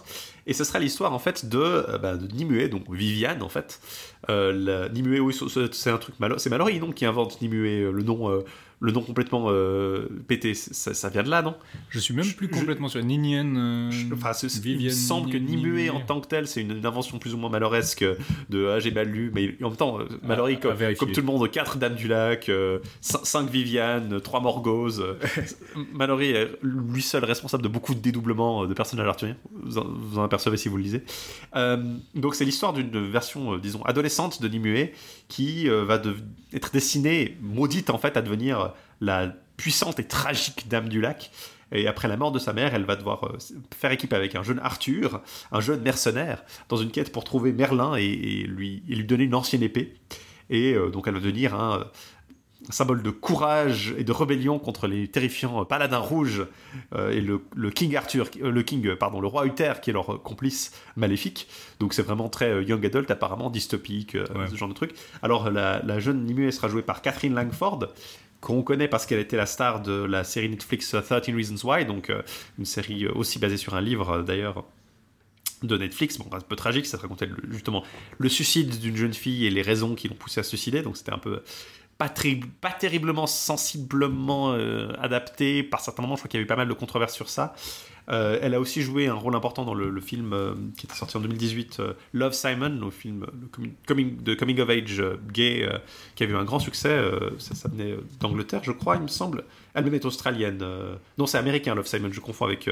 [0.48, 3.82] et ce sera l'histoire en fait de, bah, de Nimue donc Viviane en fait
[4.30, 8.04] euh, la, Nimue oui, c'est- un truc c'est Mallory donc qui invente Nimue euh, le
[8.04, 8.44] nom euh,
[8.82, 11.56] le nom complètement euh, pété ça, ça vient de là non?
[11.90, 13.04] Je suis même plus je- complètement sûr.
[13.04, 13.56] Ninienne.
[13.58, 15.90] euh, Je- Enfin, c'est- il me semble que Nimue.
[15.90, 18.06] En tant que tel, c'est une, une invention plus ou moins maloresque
[18.50, 21.50] de ah, j'ai mal lu, mais en même temps, euh, Mallory, comme, tout le monde,
[21.50, 22.52] 4 Dames du Lac,
[23.02, 25.02] 5 Viviane, 3 Morgose.
[25.02, 25.14] euh,
[25.94, 29.38] Mallory est lui seul responsable de beaucoup de dédoublements euh, de personnages arthuriens.
[29.64, 31.04] Vous en, vous en apercevez si vous le lisez.
[31.56, 31.78] Euh,
[32.16, 34.92] donc, c'est l'histoire d'une version, euh, disons, adolescente de Nimue
[35.28, 36.16] qui euh, va de-
[36.54, 38.65] être destinée, maudite en fait, à devenir
[39.02, 41.32] la puissante et tragique Dame du Lac.
[41.72, 43.38] Et après la mort de sa mère, elle va devoir euh,
[43.76, 47.96] faire équipe avec un jeune Arthur, un jeune mercenaire, dans une quête pour trouver Merlin
[47.98, 49.96] et, et lui, et lui donner une ancienne épée.
[50.50, 51.84] Et euh, donc elle va devenir un, euh,
[52.70, 56.46] un symbole de courage et de rébellion contre les terrifiants paladins rouges
[56.94, 59.94] euh, et le, le King Arthur, euh, le King, pardon, le roi Uther qui est
[59.94, 61.48] leur complice maléfique.
[61.80, 64.48] Donc c'est vraiment très young adult apparemment, dystopique, euh, Ouais.
[64.50, 64.94] ce genre de truc.
[65.24, 67.88] Alors la, la jeune Nimue sera jouée par Catherine Langford
[68.46, 71.86] qu'on connaît parce qu'elle était la star de la série Netflix euh, 13 Reasons Why,
[71.86, 72.22] donc euh,
[72.60, 74.66] une série euh, aussi basée sur un livre euh, d'ailleurs
[75.64, 77.84] de Netflix, un peu tragique, ça racontait justement
[78.20, 80.96] le suicide d'une jeune fille et les raisons qui l'ont poussé à se suicider, donc
[80.96, 81.42] c'était un peu
[81.98, 85.64] pas, terriblement sensiblement euh, adapté.
[85.64, 87.56] Par certains moments, je crois qu'il y avait pas mal de controverses sur ça.
[88.10, 91.18] Euh, elle a aussi joué un rôle important dans le, film euh, qui était sorti
[91.18, 95.68] en 2018, euh, Love Simon, le film le coming, de coming of age gay,
[96.16, 97.00] qui a eu un grand succès.
[97.40, 99.44] ça, venait d'Angleterre, je crois, il me semble.
[99.74, 100.64] Elle-même est australienne.
[101.18, 102.70] non, c'est américain, Love Simon, je confonds avec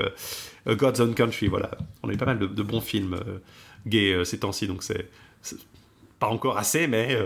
[0.68, 1.48] God's Own Country.
[1.48, 1.72] Voilà,
[2.04, 3.20] on a eu pas mal de, bons films
[3.88, 5.10] gays ces temps-ci, donc c'est
[6.20, 7.18] pas encore assez, mais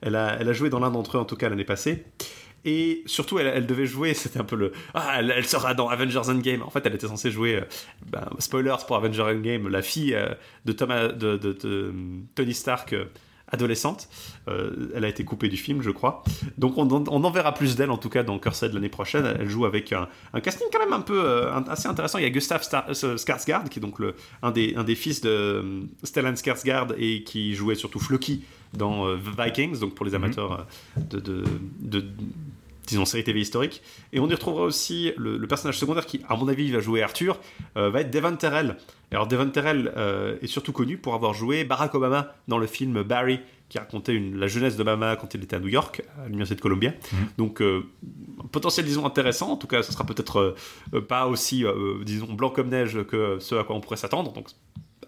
[0.00, 2.04] elle a joué dans l'un d'entre eux, en tout cas, l'année passée.
[2.64, 4.72] Et surtout, elle, elle devait jouer, c'était un peu le.
[4.94, 6.62] Ah, elle, elle sera dans Avengers Endgame.
[6.62, 7.62] En fait, elle était censée jouer, euh,
[8.10, 10.28] ben, spoilers pour Avengers Endgame, la fille euh,
[10.64, 11.92] de, Thomas, de, de- de
[12.36, 13.06] Tony Stark euh,
[13.48, 14.08] adolescente.
[14.46, 16.22] Elle a été coupée du film, je crois.
[16.56, 19.26] Donc, on, en- on en verra plus d'elle, en tout cas, dans Cursed l'année prochaine.
[19.40, 22.18] Elle joue avec un, un casting quand même un peu un- assez intéressant.
[22.18, 25.20] Il y a Gustav Star- Skarsgård, qui est donc le, un, des, un des fils
[25.20, 28.42] de Stellan Skarsgård et qui jouait surtout Floki
[28.72, 31.44] dans Vikings, donc pour les amateurs de, de,
[31.80, 32.04] de-
[32.86, 33.82] disons série TV historique.
[34.12, 37.02] Et on y retrouvera aussi le, le personnage secondaire qui, à mon avis, va jouer
[37.02, 37.38] Arthur,
[37.76, 38.76] euh, va être Devon Terrell.
[39.10, 43.02] Alors Devon Terrell euh, est surtout connu pour avoir joué Barack Obama dans le film
[43.02, 46.56] Barry, qui racontait une- la jeunesse d'Obama quand il était à New York, à l'université
[46.56, 46.92] de Columbia.
[47.38, 47.84] Donc euh,
[48.50, 49.50] potentiel, disons, intéressant.
[49.52, 50.54] En tout cas, ce sera peut-être
[51.08, 51.64] pas aussi,
[52.04, 54.32] disons, blanc comme neige que ce à quoi on pourrait s'attendre.
[54.32, 54.48] Donc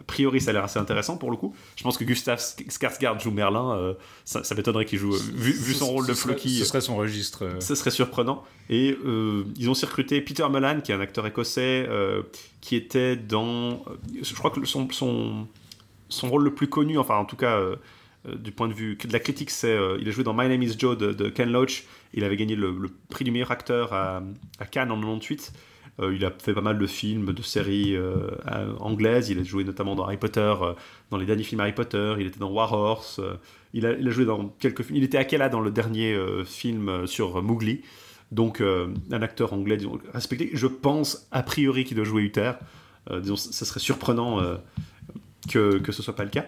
[0.07, 1.55] priori, ça a l'air assez intéressant pour le coup.
[1.77, 3.77] Je pense que Gustav Skarsgård joue Merlin.
[3.77, 3.95] euh,
[4.25, 5.15] ça, ça m'étonnerait qu'il joue.
[5.15, 7.45] euh, vu, vu son rôle de Floki, Ce serait son registre.
[7.45, 8.45] euh, ce serait surprenant.
[8.71, 12.23] Et euh, ils ont aussi recruté Peter Mullan, qui est un acteur écossais, euh,
[12.61, 13.71] qui était dans.
[13.89, 15.47] euh, Je crois que son, son,
[16.09, 17.77] son rôle le plus connu, enfin en tout cas euh,
[18.29, 19.69] euh, du point de vue de la critique, c'est.
[19.73, 21.85] euh, il a joué dans My Name is Joe de, de Ken Loach.
[22.15, 24.23] Il avait gagné le, le prix du meilleur acteur à,
[24.61, 25.53] à Cannes en 98.
[26.01, 29.31] Euh, il a fait pas mal de films, de séries euh, euh, anglaises.
[29.31, 30.55] Il a joué notamment dans Harry Potter,
[31.11, 32.15] dans les derniers films Harry Potter.
[32.19, 33.21] Il était dans War Horse.
[33.73, 34.99] il, a, joué dans quelques films.
[34.99, 37.83] Il était à Kella dans le dernier film sur Mowgli.
[38.33, 40.51] Donc, un acteur anglais disons, respecté.
[40.53, 42.53] Je pense, a priori, qu'il doit jouer Uther.
[43.11, 44.41] Disons, ce serait surprenant
[45.49, 46.47] que, que ce soit pas le cas.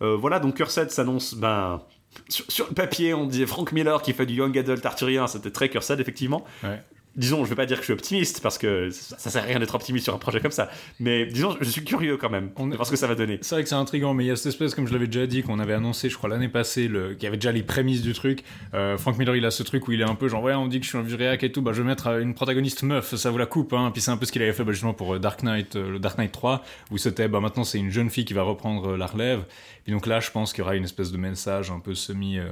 [0.00, 1.82] Voilà, donc Cursed s'annonce, ben,
[2.28, 5.50] sur, sur le papier, on disait Frank Miller qui fait du young adult arthurien, c'était
[5.50, 6.44] très Cursed, effectivement.
[6.62, 6.80] Ouais.
[7.16, 9.46] Disons, je vais pas dire que je suis optimiste, parce que ça, ça sert à
[9.46, 12.50] rien d'être optimiste sur un projet comme ça, mais disons, je suis curieux quand même,
[12.56, 13.38] On de voir ce que ça va donner.
[13.42, 15.26] C'est vrai que c'est intriguant, mais il y a cette espèce, comme je l'avais déjà
[15.26, 17.14] dit, qu'on avait annoncé, je crois, l'année passée, le...
[17.14, 18.44] qu'il y avait déjà les prémices du truc.
[18.74, 20.66] Euh, Frank Miller, il a ce truc où il est un peu genre, ouais, on
[20.66, 22.34] dit que je suis un vieux réac et tout, bah, je vais mettre euh, une
[22.34, 23.90] protagoniste meuf, ça vous la coupe, hein.
[23.92, 25.92] Puis c'est un peu ce qu'il avait fait, bah, justement, pour euh, Dark Knight, euh,
[25.92, 28.96] le Dark Knight 3, où c'était, bah, maintenant c'est une jeune fille qui va reprendre
[28.96, 29.44] la relève.
[29.86, 32.38] Puis donc là, je pense qu'il y aura une espèce de message un peu semi,
[32.38, 32.48] euh,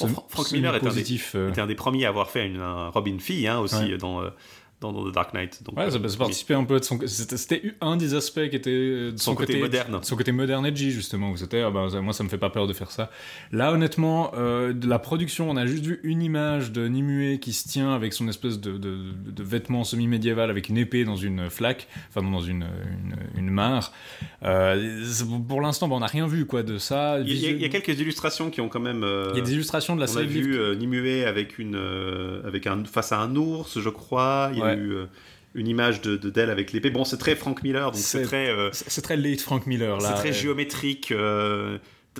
[0.00, 1.32] Bon, Fra- Frank Miller est un des- positif.
[1.34, 1.52] euh.
[1.56, 3.92] Un des premiers à avoir fait une, un Robin fille hein, aussi Ouais.
[3.92, 4.30] euh, dans, euh,
[4.82, 5.62] dans, dans The Dark Knight.
[5.64, 6.98] Donc, Ouais, ça, euh, ça participait un peu de son.
[7.06, 9.98] C'était un des aspects qui était euh, de Son côté moderne.
[10.00, 12.50] de son côté moderne edgy justement où c'était ah ben, moi ça me fait pas
[12.50, 13.10] peur de faire ça.
[13.52, 17.52] Là honnêtement euh, de la production on a juste vu une image de Nimue qui
[17.52, 21.16] se tient avec son espèce de, de, de vêtement semi médiéval avec une épée dans
[21.16, 23.92] une flaque enfin dans une une, une mare.
[24.44, 25.04] Euh,
[25.48, 27.18] pour l'instant ben, on n'a rien vu quoi de ça.
[27.20, 29.04] il, y a, il y a Visuel- quelques illustrations qui ont quand même.
[29.04, 31.22] euh, il y a des illustrations de la on a série de livres vu Nimue
[31.24, 31.76] avec une,
[32.46, 34.50] avec un, face à un ours, je crois.
[34.52, 34.71] Il y a Ouais.
[34.76, 35.06] Eu euh,
[35.54, 36.90] une image de de- d'elle avec l'épée.
[36.90, 39.98] Bon, c'est très Frank Miller, donc c'est C'est- très, euh, C'est très late Frank Miller
[39.98, 40.08] là.
[40.08, 41.12] c'est très géométrique.
[41.12, 41.78] euh,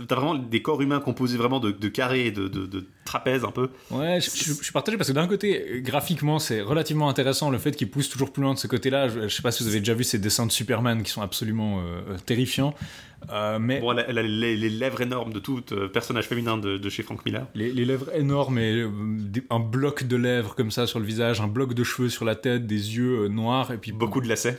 [0.08, 3.50] T'as vraiment des corps humains composés vraiment de, de carrés, et de, de, trapèzes un
[3.50, 3.68] peu.
[3.90, 7.58] Ouais, je, je- je suis partagé parce que d'un côté, graphiquement, c'est relativement intéressant le
[7.58, 9.08] fait qu'il pousse toujours plus loin de ce côté-là.
[9.10, 11.20] Je, je sais pas si vous avez déjà vu ces dessins de Superman qui sont
[11.20, 12.74] absolument euh, terrifiants.
[13.30, 16.26] Euh, mais Bon, elle a, elle a les, les lèvres énormes de tout euh, personnage
[16.26, 17.46] féminin de, de chez Frank Miller.
[17.54, 21.04] les, les lèvres énormes et euh, des- un bloc de lèvres comme ça sur le
[21.06, 24.28] visage, un bloc de cheveux sur la tête, des yeux noirs et puis Beaucoup de
[24.28, 24.58] lacets.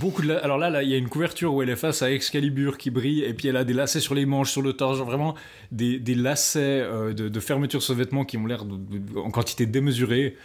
[0.00, 2.02] Beaucoup de la- alors là là il y a une couverture où elle est face
[2.02, 4.72] à Excalibur qui brille et puis elle a des lacets sur les manches sur le
[4.72, 5.34] torse genre vraiment
[5.70, 8.64] des, des lacets euh, de, de fermeture sur vêtements qui ont l'air
[9.16, 10.36] en quantité démesurée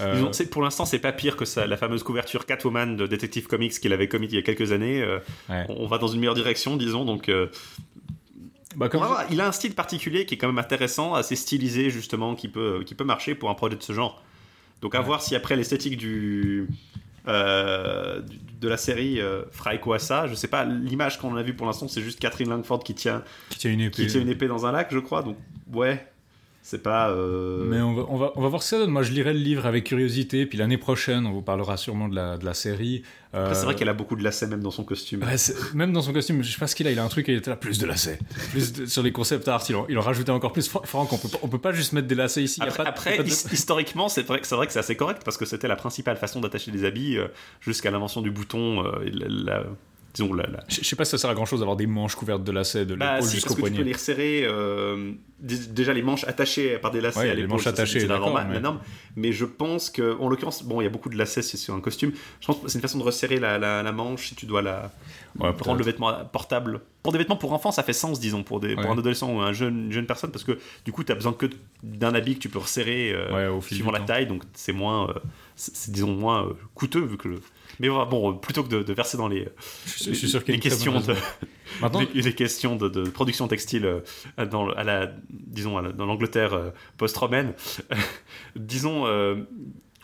[0.00, 3.46] Euh, ont- pour l'instant, c'est pas pire que ça, la fameuse couverture Catwoman de Detective
[3.46, 5.00] Comics qu'il avait commis il y a quelques années.
[5.00, 5.66] euh, Ouais.
[5.68, 7.04] on, on va dans une meilleure direction, disons.
[7.04, 7.30] Donc,
[8.76, 11.90] bah, comme va il a un style particulier qui est quand même intéressant, assez stylisé
[11.90, 14.20] justement, qui peut, qui peut marcher pour un projet de ce genre.
[14.82, 15.04] Donc, à Ouais.
[15.06, 16.66] voir si après l'esthétique du,
[17.28, 20.26] euh, du- de la série euh, fera écho à ça.
[20.26, 20.64] Je sais pas.
[20.64, 23.82] L'image qu'on a vue pour l'instant, c'est juste Catherine Langford qui tient, qui tient une
[23.82, 25.22] épée qui tient une épée dans un lac, je crois.
[25.22, 25.36] Donc,
[25.72, 26.04] ouais,
[26.66, 27.10] c'est pas.
[27.10, 28.90] euh, Mais on va, on, va, on va voir ce que ça donne.
[28.90, 30.46] Moi, je lirai le livre avec curiosité.
[30.46, 33.02] Puis l'année prochaine, on vous parlera sûrement de la, de la série.
[33.34, 35.22] Euh, après, c'est vrai qu'elle a beaucoup de lacets même dans son costume.
[35.24, 35.36] ouais,
[35.74, 36.90] même dans son costume, je sais pas ce qu'il a.
[36.90, 38.18] Il a un truc, il était là, plus de lacets.
[38.50, 40.66] Plus de- sur les concept art, il en, il en rajoutait encore plus.
[40.68, 42.60] Fra- Franck, on peut, on peut pas juste mettre des lacets ici.
[42.60, 44.46] Il y a Après, pas après, y a pas de- his- historiquement, c'est vrai, que-
[44.46, 47.18] c'est vrai que c'est assez correct parce que c'était la principale façon d'attacher des habits
[47.18, 47.28] euh,
[47.60, 49.64] jusqu'à l'invention du bouton euh, la-
[50.14, 50.30] disons,
[50.68, 52.52] Je je sais pas si ça sert à grand chose d'avoir des manches couvertes de
[52.52, 53.84] lacets de Bah, l'épaule si, jusqu'au parce que tu peux poignet.
[53.88, 57.66] les resserrer, euh, dé- déjà les manches attachées par des lacets Ouais, à les manches
[57.66, 58.80] attachées, c'est la mais- la norme.
[59.16, 61.74] Mais je pense que, en l'occurrence, bon, il y a beaucoup de lacets c'est sur
[61.74, 62.12] un costume.
[62.40, 64.62] Je pense que c'est une façon de resserrer la, la- la manche si tu dois
[64.62, 64.90] la
[65.38, 65.78] Ouais, rendre peut-être.
[65.78, 66.80] le vêtement portable.
[67.02, 68.90] Pour des vêtements pour enfants, ça fait sens, disons, pour, des, pour Ouais.
[68.90, 71.32] un adolescent ou un jeune, une jeune personne, parce que du coup, tu as besoin
[71.32, 71.46] que
[71.82, 74.06] d'un habit que tu peux resserrer euh, Ouais, au fil suivant la temps.
[74.06, 75.14] taille, donc c'est moins, euh,
[75.56, 77.40] c'est disons, moins euh, coûteux vu que le.
[77.80, 79.48] Mais bon, euh, plutôt que de, de verser dans les,
[79.86, 81.20] Je je suis sûr très questions de, raison.
[81.80, 85.92] Maintenant, les, les questions de, de production textile euh, dans, à la, disons, à la-
[85.92, 87.52] dans l'Angleterre euh, post-romaine,
[88.56, 89.36] disons euh,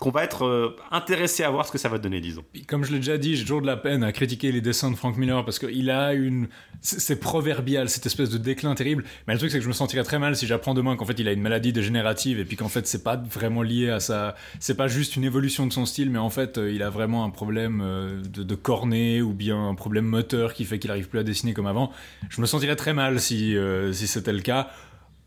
[0.00, 2.42] qu'on va être euh, intéressé à voir ce que ça va donner, disons.
[2.66, 4.96] comme je l'ai déjà dit, j'ai toujours de la peine à critiquer les dessins de
[4.96, 6.48] Frank Miller parce qu'il a une.
[6.80, 9.04] C'est proverbial, cette espèce de déclin terrible.
[9.26, 11.18] Mais le truc, c'est que je me sentirais très mal si j'apprends demain qu'en fait
[11.18, 14.34] il a une maladie dégénérative et puis qu'en fait c'est pas vraiment lié à ça.
[14.58, 17.24] C'est pas juste une évolution de son style, mais en fait euh, il a vraiment
[17.24, 21.08] un problème euh, de, de cornée ou bien un problème moteur qui fait qu'il arrive
[21.08, 21.92] plus à dessiner comme avant.
[22.30, 24.70] Je me sentirais très mal si, euh, si c'était le cas.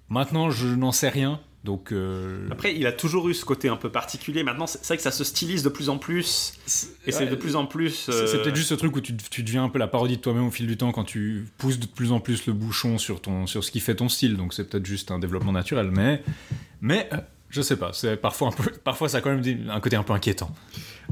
[0.10, 1.40] Maintenant, je n'en sais rien.
[1.64, 4.44] Donc, euh, Après, il a toujours eu ce côté un peu particulier.
[4.44, 6.54] Maintenant, c'est vrai que ça se stylise de plus en plus.
[7.06, 7.92] Et c'est Ouais, de plus en plus.
[7.92, 10.18] C'est c'est euh, peut-être juste ce truc où tu, tu deviens un peu la parodie
[10.18, 12.98] de toi-même au fil du temps quand tu pousses de plus en plus le bouchon
[12.98, 14.36] sur, ton, sur ce qui fait ton style.
[14.36, 15.90] Donc c'est peut-être juste un développement naturel.
[15.90, 16.22] Mais,
[16.82, 17.18] mais euh,
[17.54, 17.92] je sais pas.
[17.94, 20.50] C'est parfois, un peu, parfois ça a quand même un côté un peu inquiétant.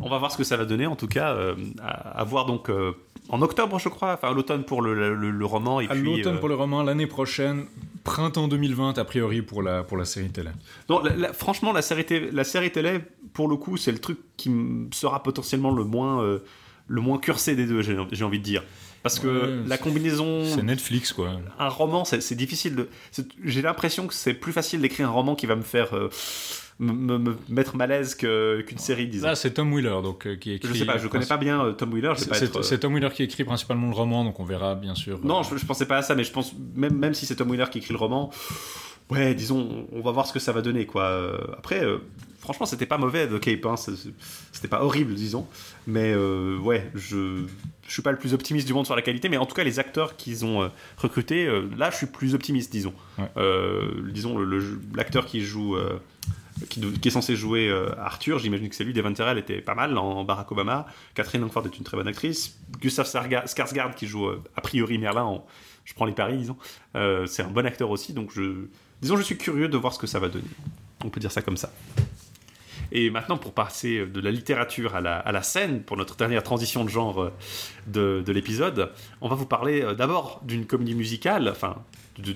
[0.02, 2.46] On va voir ce que ça va donner, en tout cas, euh, à, à voir
[2.46, 2.94] donc euh,
[3.30, 5.80] en octobre, je crois, enfin à l'automne pour le, le- le roman.
[5.80, 7.66] Et À puis, l'automne euh, pour le roman, l'année prochaine,
[8.04, 10.50] printemps 2020 a priori pour la, pour la série télé.
[10.90, 13.00] Non, la- la- franchement, la série, télé, la série télé,
[13.34, 14.52] pour le coup, c'est le truc qui
[14.94, 16.40] sera potentiellement le moins, euh,
[16.88, 18.64] le moins cursé des deux, j'ai j'ai envie de dire.
[19.04, 20.44] Parce que Ouais, la combinaison.
[20.46, 21.32] C'est Netflix quoi.
[21.60, 22.90] Un roman, c'est difficile de.
[23.44, 25.96] J'ai l'impression que c'est plus facile d'écrire un roman qui va me faire.
[25.96, 26.10] euh,
[26.80, 29.28] me, me- me mettre mal à l'aise qu'une série, disons.
[29.28, 30.68] Là c'est Tom Wheeler donc, euh, qui écrit.
[30.74, 33.44] je sais pas, je connais pas bien euh, Tom Wheeler, C'est Tom Wheeler qui écrit
[33.44, 35.20] principalement le roman, donc on verra bien sûr.
[35.24, 37.52] Non, je, je pensais pas à ça, mais je pense, même, même si c'est Tom
[37.52, 38.32] Wheeler qui écrit le roman,
[39.12, 41.40] ouais, disons, on va voir ce que ça va donner, quoi.
[41.56, 41.86] Après,
[42.54, 43.76] franchement, c'était pas mauvais, The Cape, hein,
[44.52, 45.48] c'était pas horrible, disons,
[45.88, 47.46] mais euh, ouais, je,
[47.88, 49.64] je suis pas le plus optimiste du monde sur la qualité, mais en tout cas,
[49.64, 52.94] les acteurs qu'ils ont euh, recrutés, euh, là, je suis plus optimiste, disons.
[53.18, 53.26] Ouais.
[53.38, 55.76] Euh, disons, le- le- l'acteur qui joue.
[55.76, 55.98] euh,
[56.70, 58.94] qui, qui est censé jouer euh, Arthur, j'imagine que c'est lui.
[58.94, 60.86] Devon Terrell était pas mal en Barack Obama.
[61.16, 62.56] Catherine Langford est une très bonne actrice.
[62.80, 65.46] Gustav Skarsgård qui joue euh, a priori Merlin, en-
[65.86, 66.58] je prends les paris, disons.
[66.96, 68.66] Euh, c'est un bon acteur aussi, donc je,
[69.02, 70.46] disons, je suis curieux de voir ce que ça va donner.
[71.04, 71.72] On peut dire ça comme ça.
[72.92, 76.44] Et maintenant, pour passer de la littérature à la, à la scène, pour notre dernière
[76.44, 77.34] transition de genre euh,
[77.88, 81.78] de, de l'épisode, on va vous parler euh, d'abord d'une comédie musicale, enfin,
[82.20, 82.36] de,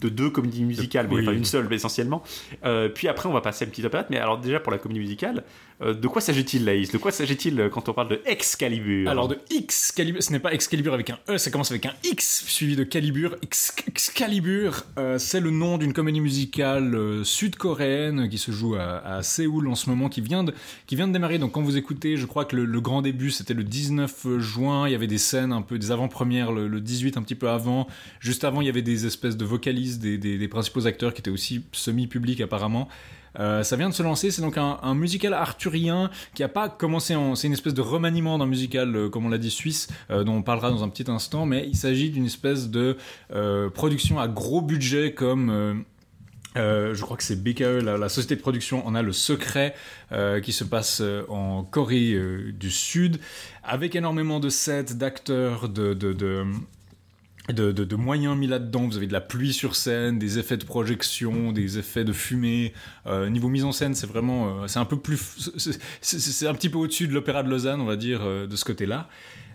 [0.00, 1.22] de deux comédies musicales, mais oui.
[1.22, 2.22] enfin une seule essentiellement.
[2.64, 4.08] Euh, puis après, on va passer à une petite opérette.
[4.10, 5.44] Mais alors, déjà, pour la comédie musicale,
[5.80, 6.90] euh, de quoi s'agit-il, Laïs?
[6.90, 9.08] De quoi s'agit-il euh, quand on parle de Excalibur?
[9.08, 12.44] Alors de Excalibur, ce n'est pas Excalibur avec un E, ça commence avec un X
[12.46, 13.36] suivi de Calibur.
[13.42, 19.68] Ex- Excalibur, euh, c'est le nom d'une comédie musicale sud-coréenne qui se joue à, Séoul
[19.68, 20.52] en ce moment, qui vient de,
[20.90, 21.38] démarrer.
[21.38, 24.92] Donc quand vous écoutez, je crois que le, grand début c'était le 19 juin, il
[24.92, 27.86] y avait des scènes un peu, des avant-premières le, le 18 un petit peu avant.
[28.20, 31.20] Juste avant, il y avait des espèces de vocalistes, des, des- des principaux acteurs qui
[31.20, 32.88] étaient aussi semi-publics apparemment.
[33.38, 37.14] Euh, ça vient de se lancer, c'est donc un, musical arthurien qui a pas commencé
[37.14, 37.34] en...
[37.34, 40.34] C'est une espèce de remaniement d'un musical, euh, comme on l'a dit, suisse, euh, dont
[40.34, 42.96] on parlera dans un petit instant, mais il s'agit d'une espèce de
[43.74, 45.84] production à gros budget comme...
[46.56, 49.74] je crois que c'est BKE, la, société de production, on a le secret
[50.42, 52.16] qui se passe en Corée
[52.52, 53.20] du Sud,
[53.62, 55.94] avec énormément de sets, d'acteurs, de,
[57.48, 58.86] de, de- de moyens mis là-dedans.
[58.88, 62.72] Vous avez de la pluie sur scène, des effets de projection, des effets de fumée.
[63.06, 65.50] Euh, niveau mise en scène, c'est vraiment, euh, c'est un peu plus,
[66.02, 68.64] c'est- un petit peu au-dessus de l'opéra de Lausanne, on va dire, euh, de ce
[68.64, 69.08] côté-là.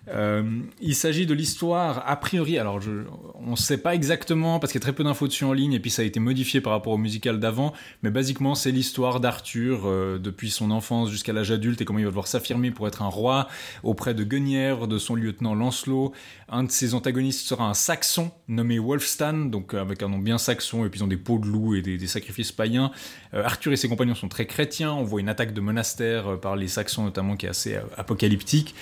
[0.08, 2.90] Euh, il s'agit de l'histoire, a priori, alors je,
[3.36, 5.72] on ne sait pas exactement parce qu'il y a très peu d'infos dessus en ligne
[5.72, 9.18] et puis ça a été modifié par rapport au musical d'avant, mais basiquement c'est l'histoire
[9.20, 12.86] d'Arthur euh, depuis son enfance jusqu'à l'âge adulte et comment il va devoir s'affirmer pour
[12.86, 13.48] être un roi
[13.82, 16.12] auprès de Guenièvre, de son lieutenant Lancelot.
[16.50, 20.84] Un de ses antagonistes sera un saxon nommé Wolfstan, donc avec un nom bien saxon
[20.84, 22.90] et puis ils ont des peaux de loup et des, sacrifices païens.
[23.32, 26.56] Euh, Arthur et ses compagnons sont très chrétiens, on voit une attaque de monastère par
[26.56, 28.74] les saxons notamment qui est assez apocalyptique.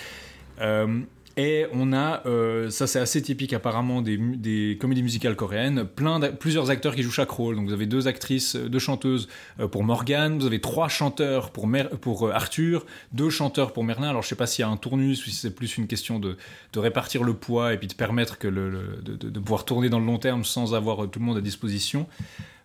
[0.61, 0.99] Euh,
[1.35, 6.69] et on a, euh, ça c'est assez typique apparemment des, comédies musicales coréennes, plein plusieurs
[6.69, 7.55] acteurs qui jouent chaque rôle.
[7.55, 9.27] Donc vous avez deux actrices, euh, deux chanteuses
[9.71, 11.67] pour Morgane, vous avez trois chanteurs pour,
[12.01, 14.09] pour Arthur, deux chanteurs pour Merlin.
[14.09, 16.19] Alors je sais pas s'il y a un tournus ou si c'est plus une question
[16.19, 16.37] de,
[16.71, 20.19] de répartir le poids et puis de permettre que de, pouvoir tourner dans le long
[20.19, 22.07] terme sans avoir tout le monde à disposition.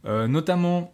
[0.04, 0.92] Notamment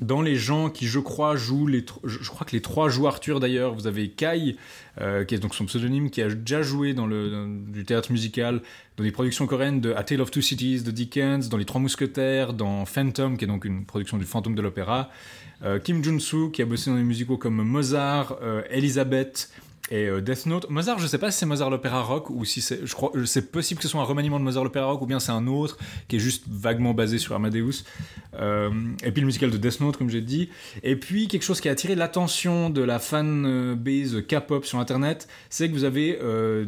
[0.00, 3.40] dans les gens qui, je crois, jouent les, je crois que les trois jouent Arthur
[3.40, 3.74] d'ailleurs.
[3.74, 4.56] Vous avez Kai,
[5.00, 8.62] euh, qui est donc son pseudonyme, qui a déjà joué dans le du théâtre musical,
[8.96, 11.80] dans des productions coréennes de A Tale of Two Cities de Dickens, dans Les Trois
[11.80, 15.10] Mousquetaires, dans Phantom, qui est donc une production du fantôme de l'opéra.
[15.64, 19.50] Euh, Kim Jun-soo, qui a bossé dans des musicaux comme Mozart, euh, Elizabeth
[19.90, 20.70] et euh, Death Note.
[20.70, 23.24] Mozart, je sais pas si c'est Mozart l'opéra rock ou si c'est, je crois, euh,
[23.24, 25.46] c'est possible que ce soit un remaniement de Mozart l'opéra rock ou bien c'est un
[25.46, 25.76] autre
[26.08, 27.84] qui est juste vaguement basé sur Amadeus.
[28.38, 28.70] Euh,
[29.02, 30.50] et puis le musical de Death Note, comme j'ai dit.
[30.82, 35.28] Et puis quelque chose qui a attiré l'attention de la fan base K-pop sur Internet,
[35.50, 36.66] c'est que vous avez euh,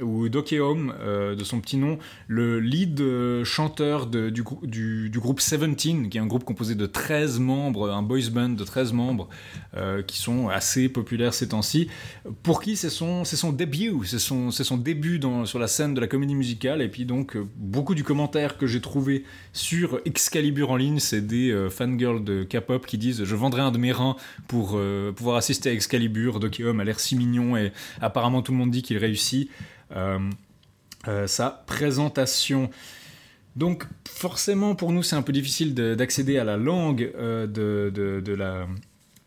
[0.00, 5.18] Ou Dokeom euh, de son petit nom, le lead euh, chanteur du, grou- du, du
[5.18, 8.92] groupe Seventeen, qui est un groupe composé de 13 membres, un boys band de 13
[8.92, 9.28] membres,
[9.76, 11.88] euh, qui sont assez populaires ces temps-ci,
[12.42, 15.94] pour qui c'est son, c'est son début, c'est son, c'est son début sur la scène
[15.94, 20.70] de la comédie musicale, et puis donc beaucoup du commentaire que j'ai trouvé sur Excalibur
[20.70, 24.16] en ligne, c'est des fangirls de K-pop qui disent «je vendrai un de mes reins
[24.46, 24.78] pour
[25.16, 28.82] pouvoir assister à Excalibur, Dokeom a l'air si mignon, et apparemment tout le monde dit
[28.82, 29.50] qu'il réussit».
[29.96, 30.18] Euh,
[31.06, 32.70] euh, sa présentation.
[33.56, 37.90] Donc forcément pour nous c'est un peu difficile de- d'accéder à la langue euh, de,
[37.94, 38.66] de- la,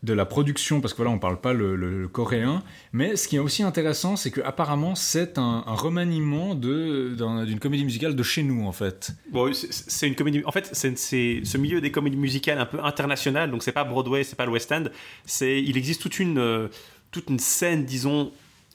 [0.02, 3.40] de la production parce que voilà on parle pas le, coréen mais ce qui est
[3.40, 8.64] aussi intéressant c'est que apparemment c'est un, un remaniement d'une comédie musicale de chez nous
[8.66, 10.42] en fait Bon, c'est- une comédie.
[10.44, 10.94] En fait, c'est
[11.44, 13.50] ce milieu des comédies musicales un peu international.
[13.50, 14.84] Donc, c'est pas Broadway, c'est pas le West End.
[15.24, 16.68] C'est il existe toute une
[17.10, 18.30] toute une scène, disons,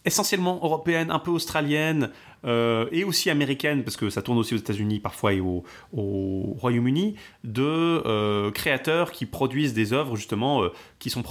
[0.05, 2.11] essentiellement européenne, un peu australienne
[2.45, 6.55] euh, et aussi américaine, parce que ça tourne aussi aux États-Unis parfois et au, au
[6.59, 11.23] Royaume-Uni, de euh, créateurs qui produisent des œuvres justement euh, qui sont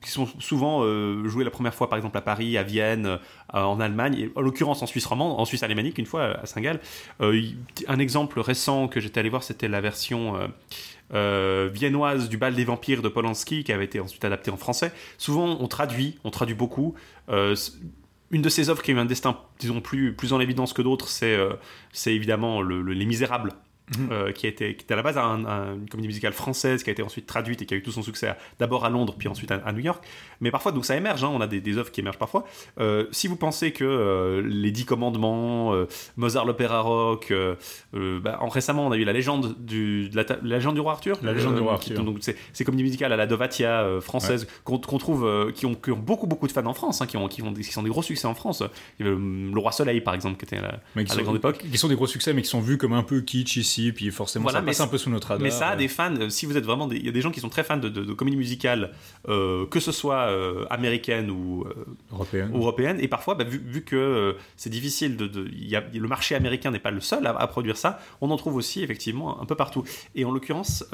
[0.00, 0.82] qui sont souvent
[1.24, 3.18] jouées la première fois par exemple à Paris, à Vienne,
[3.54, 6.78] en Allemagne, et en l'occurrence en Suisse romande, en Suisse alémanique une fois à Saint-Gall.
[7.20, 10.34] Un exemple récent que j'étais allé voir, c'était la version
[11.10, 14.92] viennoise du bal des vampires de Polanski qui avait été ensuite adaptée en français.
[15.16, 16.94] Souvent, on traduit, on traduit beaucoup.
[18.34, 21.08] Une de ces œuvres qui a eu un destin, disons, plus, en évidence que d'autres,
[21.08, 21.54] c'est euh,
[22.06, 23.52] évidemment le- le- Les Misérables.
[23.98, 24.08] Mhm.
[24.12, 27.02] euh, qui, était à la base un- un- une comédie musicale française qui a été
[27.02, 29.56] ensuite traduite et qui a eu tout son succès d'abord à Londres puis ensuite à,
[29.56, 30.02] à New York.
[30.40, 32.46] Mais parfois donc ça émerge hein, on a des, des œuvres qui émergent parfois.
[32.80, 35.74] Euh, si vous pensez que euh, les Dix Commandements
[36.16, 37.30] Mozart l'opéra rock
[37.92, 40.80] bah, en- récemment on a eu la légende du, de la, ta- la légende du
[40.80, 41.18] roi Arthur.
[41.22, 42.04] La légende du roi qui- Arthur.
[42.04, 45.96] donc c'est c'est comédie musicale à la Dovatia française qu'on trouve qui, ont, qui ont
[45.98, 47.90] beaucoup beaucoup de fans en France hein, qui, ont, qui, ont des- qui sont des
[47.90, 48.62] gros succès en France.
[48.98, 51.12] Il y avait, euh, le roi Soleil par exemple qui était à la, mais qui,
[51.12, 51.58] à la sont, grande époque.
[51.70, 54.10] qui sont des gros succès mais qui sont vus comme un peu kitsch ici puis
[54.10, 55.76] forcément Voilà, ça passe un peu sous notre radar Mais ça a euh.
[55.76, 56.88] des fans, euh, si vous êtes vraiment.
[56.90, 58.92] Il y a des gens qui sont très fans de, de, de comédie musicale,
[59.28, 61.64] euh, que ce soit euh, américaine ou,
[62.54, 66.08] européenne, et parfois, bah, vu, vu que c'est difficile, de, de- il y a, le
[66.08, 69.40] marché américain n'est pas le seul à, à produire ça, on en trouve aussi effectivement
[69.40, 69.84] un peu partout.
[70.14, 70.84] Et en l'occurrence,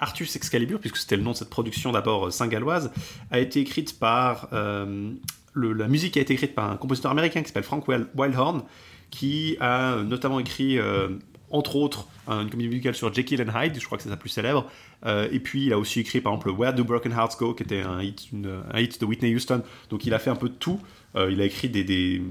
[0.00, 2.90] Artus Excalibur, puisque c'était le nom de cette production d'abord saint-galloise,
[3.30, 4.48] a été écrite par.
[4.52, 8.62] le- la musique a été écrite par un compositeur américain qui s'appelle Frank Wild- Wildhorn,
[9.10, 11.08] qui a notamment écrit, euh,
[11.50, 14.28] entre autres, une comédie musicale sur Jekyll and Hyde, je crois que c'est sa plus
[14.28, 14.70] célèbre.
[15.06, 17.62] Euh, et puis il a aussi écrit par exemple Where Do Broken Hearts Go, qui
[17.62, 19.62] était un hit, de Whitney Houston.
[19.90, 20.80] Donc il a fait un peu de tout.
[21.16, 22.22] Euh, il a écrit des-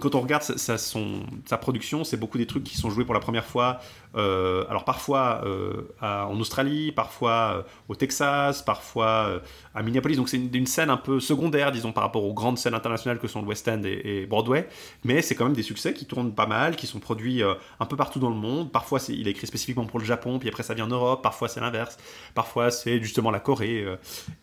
[0.00, 3.44] Quand on regarde sa, production, c'est beaucoup des trucs qui sont joués pour la première
[3.44, 3.80] fois.
[4.16, 9.40] euh, alors parfois euh, en Australie, parfois euh, au Texas, parfois
[9.74, 10.16] à Minneapolis.
[10.16, 13.28] Donc c'est une, scène un peu secondaire, disons, par rapport aux grandes scènes internationales que
[13.28, 14.68] sont le West End et, Broadway.
[15.04, 17.96] Mais c'est quand même des succès qui tournent pas mal, qui sont produits un peu
[17.96, 18.72] partout dans le monde.
[18.72, 21.22] Parfois, il a écrit spécifiquement pour le Japon, puis après ça vient en Europe.
[21.22, 21.98] Parfois, c'est l'inverse.
[22.34, 23.84] Parfois, c'est justement la Corée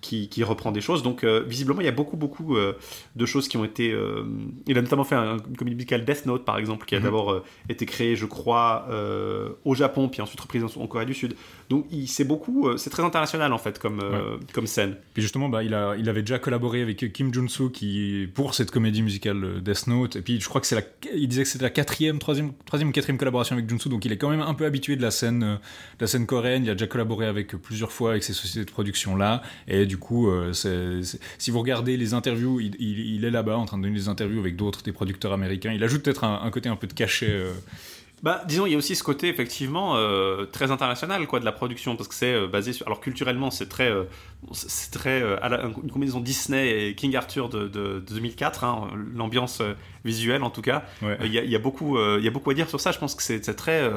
[0.02, 1.04] qui, qui reprend des choses.
[1.04, 3.96] Donc, visiblement, il y a beaucoup, beaucoup de choses qui ont été.
[4.68, 7.04] il a notamment fait un, une comédie musicale Death Note, par exemple, qui a Mhm.
[7.06, 11.06] d'abord euh, été créée, je crois, euh, au Japon, puis ensuite reprise en, en Corée
[11.06, 11.36] du Sud.
[11.70, 12.68] Donc, il c'est beaucoup.
[12.68, 14.02] euh, c'est très international en fait comme
[14.54, 14.96] comme scène.
[15.14, 18.72] Puis justement, bah, il, a, il avait déjà collaboré avec Kim Jun-soo qui, pour cette
[18.72, 20.16] comédie musicale Death Note.
[20.18, 20.82] Et puis je crois que c'est la,
[21.16, 23.90] il disait que c'était la quatrième, troisième, troisième ou quatrième collaboration avec Jun-soo.
[23.90, 25.58] Donc il est quand même un peu habitué de la scène, de
[26.02, 26.64] la scène coréenne.
[26.66, 29.42] Il a déjà collaboré avec plusieurs fois avec ces sociétés de production là.
[29.68, 30.30] Et du coup,
[31.38, 34.08] si vous regardez les interviews, il, il- il est là-bas en train de donner des
[34.10, 35.72] interviews avec d'autres des producteurs américains.
[35.74, 37.30] Il ajoute peut-être un, un côté un peu de cachet.
[37.30, 37.52] euh,
[38.24, 41.52] Bah, disons, il y a aussi ce côté effectivement euh, très international quoi de la
[41.52, 42.86] production parce que c'est euh, basé sur.
[42.86, 44.04] Alors culturellement, c'est très, euh,
[44.54, 48.90] c'est- très à la- une combinaison Disney et King Arthur de, de- de 2004, hein,
[49.16, 49.62] l'ambiance
[50.06, 50.84] visuelle en tout cas.
[51.02, 51.18] ouais.
[51.24, 52.92] Il y, a- il y a beaucoup, il y a beaucoup à dire sur ça.
[52.92, 53.90] Je pense que c'est très,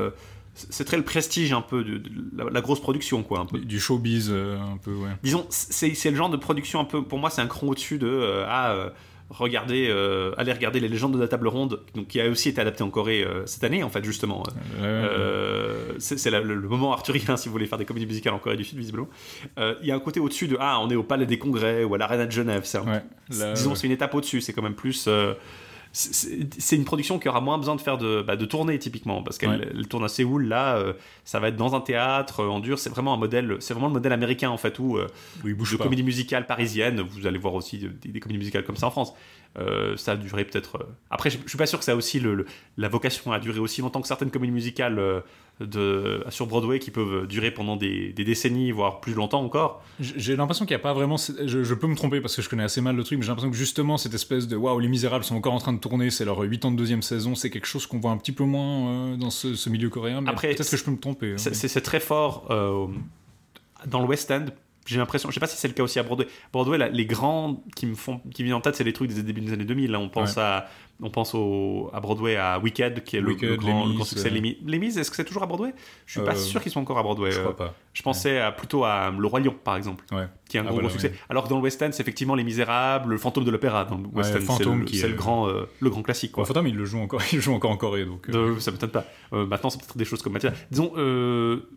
[0.55, 3.59] c'est très le prestige un peu de, de la, la grosse production quoi un peu.
[3.59, 5.11] Du showbiz euh, un peu, ouais.
[5.23, 7.03] Disons, c'est c'est le genre de production un peu.
[7.03, 8.91] Pour moi, c'est un cran au-dessus de euh, ah.
[9.31, 12.61] Regardez, euh, allez regarder les légendes de la table ronde, donc qui a aussi été
[12.61, 14.43] adapté en Corée euh, cette année en fait justement.
[14.81, 18.57] Euh, c'est le, le moment arthurien si vous voulez faire des comédies musicales en Corée
[18.57, 19.09] du Sud visiblement.
[19.59, 21.85] Euh, Il y a un côté au-dessus de ah on est au Palais des Congrès
[21.85, 22.63] ou à l'Arena de Genève.
[22.65, 23.03] C'est Ouais,
[23.39, 23.77] là, disons ouais.
[23.77, 24.41] c'est une étape au-dessus.
[24.41, 25.09] C'est quand même plus.
[25.97, 29.39] C'est- une production qui aura moins besoin de faire de, bah, de tournée typiquement parce
[29.39, 29.85] qu'elle Ouais.
[29.89, 30.93] tourne à Séoul là euh,
[31.25, 33.87] ça va être dans un théâtre euh, en dur c'est vraiment un modèle c'est vraiment
[33.87, 35.07] le modèle américain en fait où euh,
[35.45, 35.85] il bouge de pas.
[35.85, 37.01] comédie musicale parisienne.
[37.01, 39.15] Vous allez voir aussi des, des comédies musicales comme ça en France.
[39.57, 40.85] Euh, ça a duré peut-être.
[41.11, 43.39] Après, je, je suis pas sûr que ça a aussi le, le- la vocation à
[43.39, 44.99] durer aussi longtemps que certaines comédies musicales
[45.61, 49.83] de, sur Broadway qui peuvent durer pendant des, des décennies, voire plus longtemps encore.
[50.01, 51.17] J'ai l'impression qu'il n'y a pas vraiment.
[51.17, 53.29] Je, je peux me tromper parce que je connais assez mal le truc, mais j'ai
[53.31, 56.11] l'impression que justement cette espèce de waouh, les Misérables sont encore en train de tourner,
[56.11, 59.31] c'est leur 82e saison, c'est quelque chose qu'on voit un petit peu moins euh, dans
[59.31, 60.21] ce, ce milieu coréen.
[60.23, 61.33] Mais Après, peut-être que je peux me tromper.
[61.35, 62.87] hein, C'est- c'est très fort euh,
[63.87, 64.47] dans le West End.
[64.87, 66.27] J'ai l'impression, je sais pas si c'est le cas aussi à Broadway.
[66.53, 69.23] Broadway, là, les grands qui me font, qui viennent en tête, c'est les trucs des
[69.23, 69.91] débuts des années 2000.
[69.91, 70.67] Là, on pense à,
[71.01, 74.29] on pense au, à Broadway à Wicked, qui est le, Wicked, le grand, le succès.
[74.29, 74.31] euh.
[74.31, 75.73] Les Mis, Les Mis, est-ce que c'est toujours à Broadway?
[76.05, 77.31] Je suis pas Euh, sûr qu'ils sont encore à Broadway.
[77.31, 77.75] Je euh, crois pas.
[77.95, 80.27] Je pensais à- plutôt à Le Roi Lion, par exemple, Ouais.
[80.49, 81.15] qui est un Ah, gros, voilà, gros succès.
[81.31, 83.87] Alors que dans le West End, c'est effectivement Les Misérables, Le Fantôme de l'Opéra.
[83.87, 86.03] Dans le West End, c'est Fantôme le, qui c'est est- le grand, euh, le grand
[86.03, 86.33] classique.
[86.33, 86.43] Quoi.
[86.43, 88.29] Bon, Fantôme, il le joue encore, il le joue encore en Corée, donc.
[88.29, 89.07] euh, ça m'étonne pas.
[89.33, 90.55] Euh, maintenant, c'est peut-être des choses comme Mathilda.
[90.71, 91.71] Disons, euh,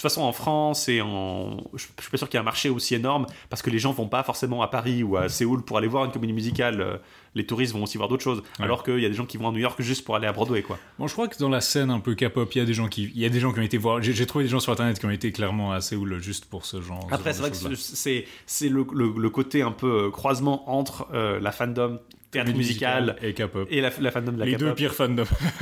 [0.00, 1.58] toute façon, en France et en.
[1.74, 3.78] Je, je suis pas sûr qu'il y ait un marché aussi énorme parce que les
[3.78, 6.80] gens vont pas forcément à Paris ou à Séoul pour aller voir une comédie musicale.
[6.80, 6.96] Euh,
[7.34, 8.38] Les touristes vont aussi voir d'autres choses.
[8.58, 8.64] Ouais.
[8.64, 10.32] Alors qu'il y a des gens qui vont à New York juste pour aller à
[10.32, 10.78] Broadway, quoi.
[10.98, 12.88] Bon, je crois que dans la scène un peu K-pop, il y a des gens
[12.88, 14.02] qui, il y a des gens qui ont été voir.
[14.02, 16.80] J'ai trouvé des gens sur internet qui ont été clairement à Séoul juste pour ce
[16.80, 17.06] genre.
[17.12, 21.06] Après, c'est de vrai que c'est le, le, le côté un peu euh, croisement entre
[21.14, 23.66] euh, la fandom théâtre musical et K-pop.
[23.70, 25.24] et la, la fandom de la Les deux pires fandoms.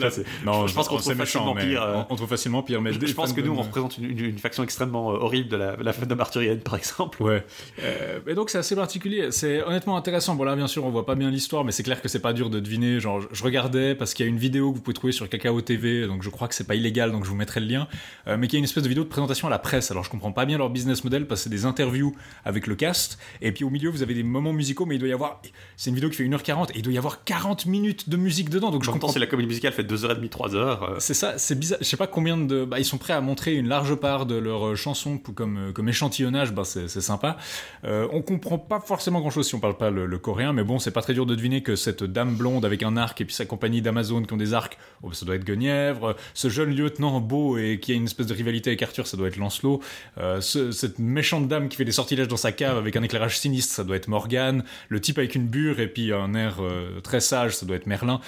[0.00, 0.10] Là,
[0.44, 2.80] non, je pense qu'on trouve facilement mais pire, euh, on, trouve facilement pire.
[2.80, 5.56] Mais Je, pense que nous, on représente une, une- une faction extrêmement euh, horrible de
[5.56, 7.22] la, la fandom arthurienne, par exemple.
[7.22, 7.44] Ouais.
[7.82, 9.30] Euh, et donc c'est assez particulier.
[9.32, 10.34] C'est honnêtement intéressant.
[10.34, 12.32] Bon là bien sûr on voit pas bien l'histoire, mais c'est clair que c'est pas
[12.32, 13.00] dur de deviner.
[13.00, 15.60] Genre je- regardais parce qu'il y a une vidéo que vous pouvez trouver sur Kakao
[15.62, 17.88] TV, donc je crois que c'est pas illégal, donc je vous mettrai le lien.
[18.26, 19.90] Euh, mais qui est une espèce de vidéo de présentation à la presse.
[19.90, 22.74] Alors je comprends pas bien leur business model parce que c'est des interviews avec le
[22.76, 25.40] cast, et puis au milieu vous avez des moments musicaux, mais il doit y avoir.
[25.76, 28.50] C'est une vidéo qui fait 1h40 et il doit y avoir 40 minutes de musique
[28.50, 30.78] dedans, donc je comprends si la comédie musicale fait 2h30, 3h.
[30.98, 31.78] c'est ça, c'est bizarre.
[31.80, 32.64] Je sais pas combien de.
[32.64, 35.72] Bah, ils sont prêts à montrer une large part de leurs euh, chansons comme, euh,
[35.72, 37.36] comme échantillonnage, bah, c'est c'est sympa.
[37.84, 40.64] Euh, on comprend pas forcément grand chose si on parle pas le, le coréen, mais
[40.64, 43.24] bon, c'est pas très dur de deviner que cette dame blonde avec un arc et
[43.24, 46.16] puis sa compagnie d'Amazon qui ont des arcs, oh, bah, ça doit être Guenièvre.
[46.34, 49.28] Ce jeune lieutenant beau et qui a une espèce de rivalité avec Arthur, ça doit
[49.28, 49.80] être Lancelot.
[50.18, 53.38] Euh, ce- cette méchante dame qui fait des sortilèges dans sa cave avec un éclairage
[53.38, 54.64] sinistre, ça doit être Morgane.
[54.88, 57.86] Le type avec une bure et puis un air euh, très sage, ça doit être
[57.86, 58.20] Merlin.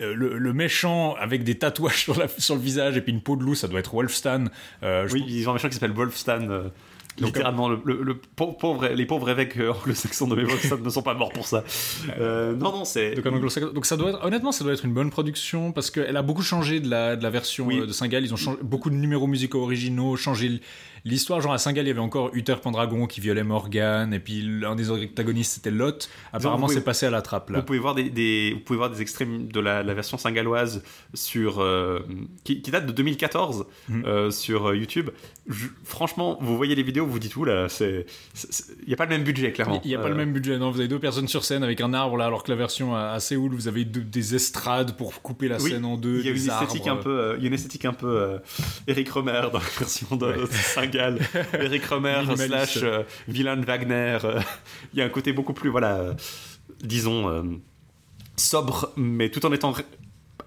[0.00, 3.20] Euh, le, le méchant avec des tatouages sur, la- sur le visage et puis une
[3.22, 4.44] peau de loup, ça doit être Wolfstan.
[4.82, 6.48] Euh, Oui, ils ont un méchant qui s'appelle Wolfstan.
[6.50, 6.68] euh,
[7.20, 11.14] littéralement, le, le- le pau- pauvre, les pauvres évêques anglo-saxons de Wolfstan ne sont pas
[11.14, 11.64] morts pour ça.
[12.16, 13.16] Non, non, c'est.
[13.16, 16.42] Donc, ça doit être, honnêtement, ça doit être une bonne production parce qu'elle a beaucoup
[16.42, 17.80] changé de la, de la version Oui.
[17.80, 18.24] de Saint-Gall.
[18.24, 20.60] Ils ont changé beaucoup de numéros musicaux originaux, changé
[21.04, 21.40] l'histoire.
[21.40, 24.74] Genre à Saint-Gall, il y avait encore Uther Pendragon qui violait Morgane et puis l'un
[24.76, 26.08] des antagonistes c'était Lot.
[26.32, 27.58] Apparemment, vous c'est passé à la trappe là.
[27.60, 30.82] Vous pouvez voir des, des- vous pouvez voir des extraits de la, la version singaloise
[31.14, 32.00] sur euh,
[32.44, 34.04] qui, qui date de 2014 Mhm.
[34.06, 35.10] euh, sur euh, YouTube.
[35.48, 38.04] Je- franchement, vous voyez les vidéos, vous dites ouh là, il
[38.88, 39.80] y a pas le même budget clairement.
[39.84, 40.70] Il n'y a pas le même budget, non.
[40.70, 43.10] Vous avez deux personnes sur scène avec un arbre là, alors que la version à,
[43.12, 46.18] à Séoul, vous avez deux- des estrades pour couper la Oui, scène en deux.
[46.20, 48.38] Il y a une esthétique un peu, il y a une esthétique un peu
[48.86, 50.46] Eric Romer dans la version de, de
[50.94, 54.18] Eric Romer slash euh, Wieland Wagner.
[54.24, 54.40] euh,
[54.92, 56.14] il y a un côté beaucoup plus, voilà, euh,
[56.82, 57.60] disons
[58.36, 59.74] sobre, mais tout en étant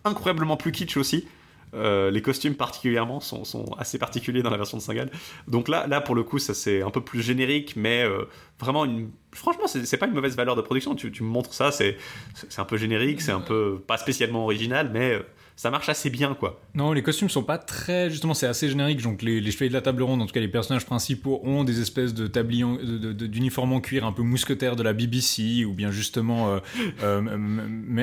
[0.06, 1.28] incroyablement plus kitsch aussi.
[1.74, 5.10] Euh, les costumes particulièrement sont, sont assez particuliers dans la version de Saint-Gall.
[5.48, 8.26] Donc là, là pour le coup, ça c'est un peu plus générique, mais euh,
[8.60, 9.10] vraiment une.
[9.34, 10.96] Franchement, c'est pas une mauvaise valeur de production.
[10.96, 11.98] Tu, tu me montres ça, c'est
[12.34, 15.22] c'est un peu générique, c'est un peu pas spécialement original, mais euh,
[15.56, 16.60] ça marche assez bien quoi.
[16.74, 18.10] Non, les costumes sont pas très.
[18.10, 19.02] Justement, c'est assez générique.
[19.02, 21.64] Donc, les, les chevaliers de la table ronde, en tout cas les personnages principaux, ont
[21.64, 22.66] des espèces de tabliers,
[23.14, 26.60] d'uniformes en cuir un peu mousquetaires de la BBC, ou bien justement euh,
[27.04, 27.22] euh,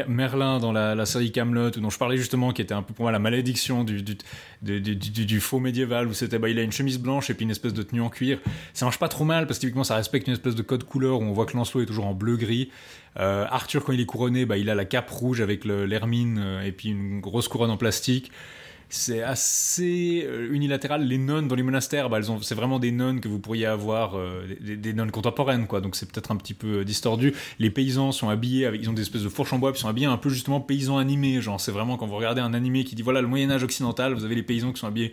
[0.06, 3.04] Merlin dans la, la série Camelot, dont je parlais justement, qui était un peu pour
[3.04, 4.16] moi la malédiction du, du,
[4.62, 7.34] du, du- du- du faux médiéval, où c'était, bah, il a une chemise blanche et
[7.34, 8.38] puis une espèce de tenue en cuir.
[8.74, 11.20] Ça marche pas trop mal parce que typiquement ça respecte une espèce de code couleur
[11.20, 12.70] où on voit que Lancelot est toujours en bleu-gris.
[13.18, 16.62] Euh, Arthur, quand il est couronné, bah, il a la cape rouge avec l'hermine euh,
[16.62, 18.30] et puis une grosse couronne en plastique.
[18.90, 21.04] C'est assez euh, unilatéral.
[21.06, 24.16] Les nonnes dans les monastères, bah, c'est vraiment des nonnes que vous pourriez avoir,
[24.60, 25.82] des, nonnes contemporaines, quoi.
[25.82, 27.34] Donc c'est peut-être un petit peu distordu.
[27.58, 29.82] Les paysans sont habillés avec, ils ont des espèces de fourches en bois, puis ils
[29.82, 31.42] sont habillés un peu justement paysans animés.
[31.42, 34.14] Genre, c'est vraiment quand vous regardez un animé qui dit voilà le Moyen Âge occidental,
[34.14, 35.12] vous avez les paysans qui sont habillés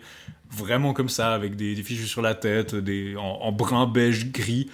[0.50, 2.74] vraiment comme ça, avec des, des fichus sur la tête,
[3.18, 4.70] en, brun, beige, gris.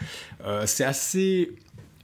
[0.67, 1.57] C'est assez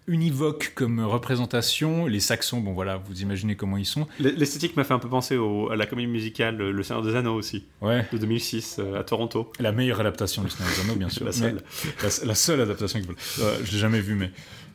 [0.08, 2.06] univoque comme représentation.
[2.06, 4.06] Les Saxons, bon voilà, vous imaginez comment ils sont.
[4.18, 7.14] L'esthétique m'a fait un peu penser au- à la comédie musicale euh, Le Seigneur des
[7.14, 9.52] Anneaux aussi, Ouais, de 2006 euh, à Toronto.
[9.60, 11.24] la meilleure adaptation du Seigneur des Anneaux, bien sûr.
[11.28, 11.60] La seule.
[12.02, 13.16] La, la seule adaptation veulent.
[13.40, 14.30] Euh, je l'ai jamais vu, mais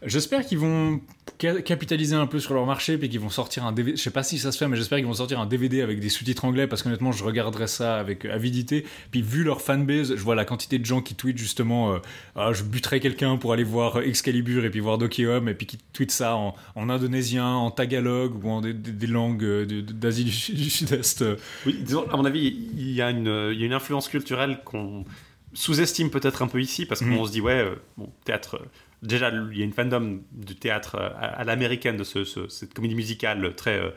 [0.05, 0.99] j'espère qu'ils vont
[1.41, 3.97] ca- capitaliser un peu sur leur marché, puis qu'ils vont sortir un DVD.
[3.97, 5.99] Je sais pas si ça se fait, mais j'espère qu'ils vont sortir un DVD avec
[5.99, 8.85] des sous-titres anglais, parce qu'honnêtement, je regarderai ça avec avidité.
[9.11, 11.99] Puis vu leur fanbase, je vois la quantité de gens qui tweetent justement, euh,
[12.35, 15.65] ah, je buterai quelqu'un pour aller voir Excalibur et puis voir Doki Home, et puis
[15.65, 18.73] qui tweetent ça en, en indonésien, en tagalog ou en des,
[19.07, 21.21] langues euh, d'Asie du, Sud- du Sud-Est.
[21.21, 21.35] euh.
[21.65, 24.59] Oui, disons, à mon avis, il y a une, il y a une influence culturelle
[24.65, 25.05] qu'on
[25.53, 27.25] sous-estime peut-être un peu ici, parce qu'on Mhm.
[27.27, 28.55] se dit, ouais, euh, bon, théâtre.
[28.61, 28.65] euh,
[29.03, 32.73] Déjà, il y a une fandom du théâtre euh, à, l'américaine, de ce, ce- cette
[32.73, 33.77] comédie musicale très.
[33.77, 33.89] euh,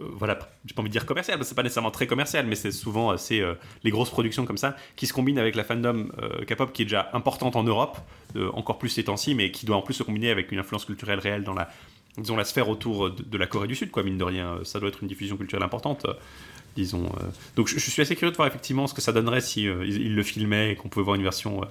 [0.00, 2.46] euh, voilà, j'ai pas envie de dire commerciale, parce que c'est pas nécessairement très commercial,
[2.46, 3.54] mais c'est souvent euh,
[3.84, 6.08] les grosses productions comme ça qui se combinent avec la fandom
[6.46, 7.98] K-pop qui est déjà importante en Europe,
[8.52, 11.18] encore plus ces temps-ci, mais qui doit en plus se combiner avec une influence culturelle
[11.18, 11.70] réelle dans la,
[12.18, 14.58] disons, la sphère autour de, la Corée du Sud, quoi, mine de rien.
[14.64, 16.06] Ça doit être une diffusion culturelle importante,
[16.76, 17.10] disons.
[17.56, 20.22] Donc je, suis assez curieux de voir effectivement ce que ça donnerait si ils, le
[20.22, 21.62] filmaient et qu'on pouvait voir une version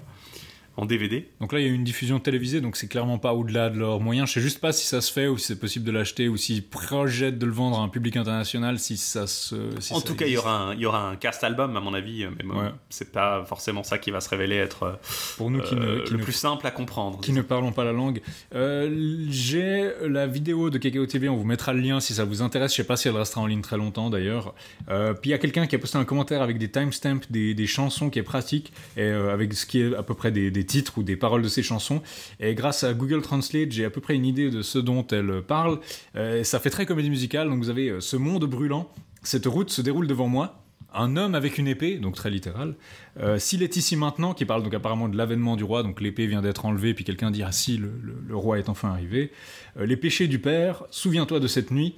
[0.78, 1.28] en DVD.
[1.40, 4.00] Donc là, il y a une diffusion télévisée, donc c'est clairement pas au-delà de leurs
[4.02, 4.28] moyens.
[4.30, 6.36] Je sais juste pas si ça se fait ou si c'est possible de l'acheter ou
[6.38, 9.56] s'ils projettent de le vendre à un public international, si ça se.
[9.80, 11.76] si en ça tout cas, il y aura un, il y aura un cast album,
[11.78, 12.72] à mon avis, mais bon, Ouais.
[12.90, 14.94] c'est pas forcément ça qui va se révéler être euh,
[15.38, 17.20] Pour nous qui, ne, qui le ne- plus simple à comprendre.
[17.22, 18.22] qui ne parlons pas la langue.
[18.54, 22.42] Euh, J'ai la vidéo de KKO TV, on vous mettra le lien si ça vous
[22.42, 22.72] intéresse.
[22.72, 24.54] Je sais pas si elle restera en ligne très longtemps d'ailleurs.
[24.90, 27.54] Euh, puis il y a quelqu'un qui a posté un commentaire avec des timestamps, des,
[27.54, 30.65] des chansons qui est pratique, et avec ce qui est à peu près des, des
[30.66, 32.02] titres ou des paroles de ces chansons.
[32.40, 35.42] Et grâce à Google Translate, j'ai à peu près une idée de ce dont elle
[35.42, 35.80] parle.
[36.16, 38.90] Euh, ça fait très comédie musicale, donc vous avez euh, ce monde brûlant.
[39.24, 40.62] Cette route se déroule devant moi.
[40.98, 42.76] Un homme avec une épée, donc très littéral.
[43.20, 46.26] Euh, S'il est ici maintenant, qui parle donc apparemment de l'avènement du roi, donc l'épée
[46.26, 49.32] vient d'être enlevée, puis quelqu'un dit Ah si, le, le- le roi est enfin arrivé.
[49.78, 51.96] Euh, les péchés du père, souviens-toi de cette nuit,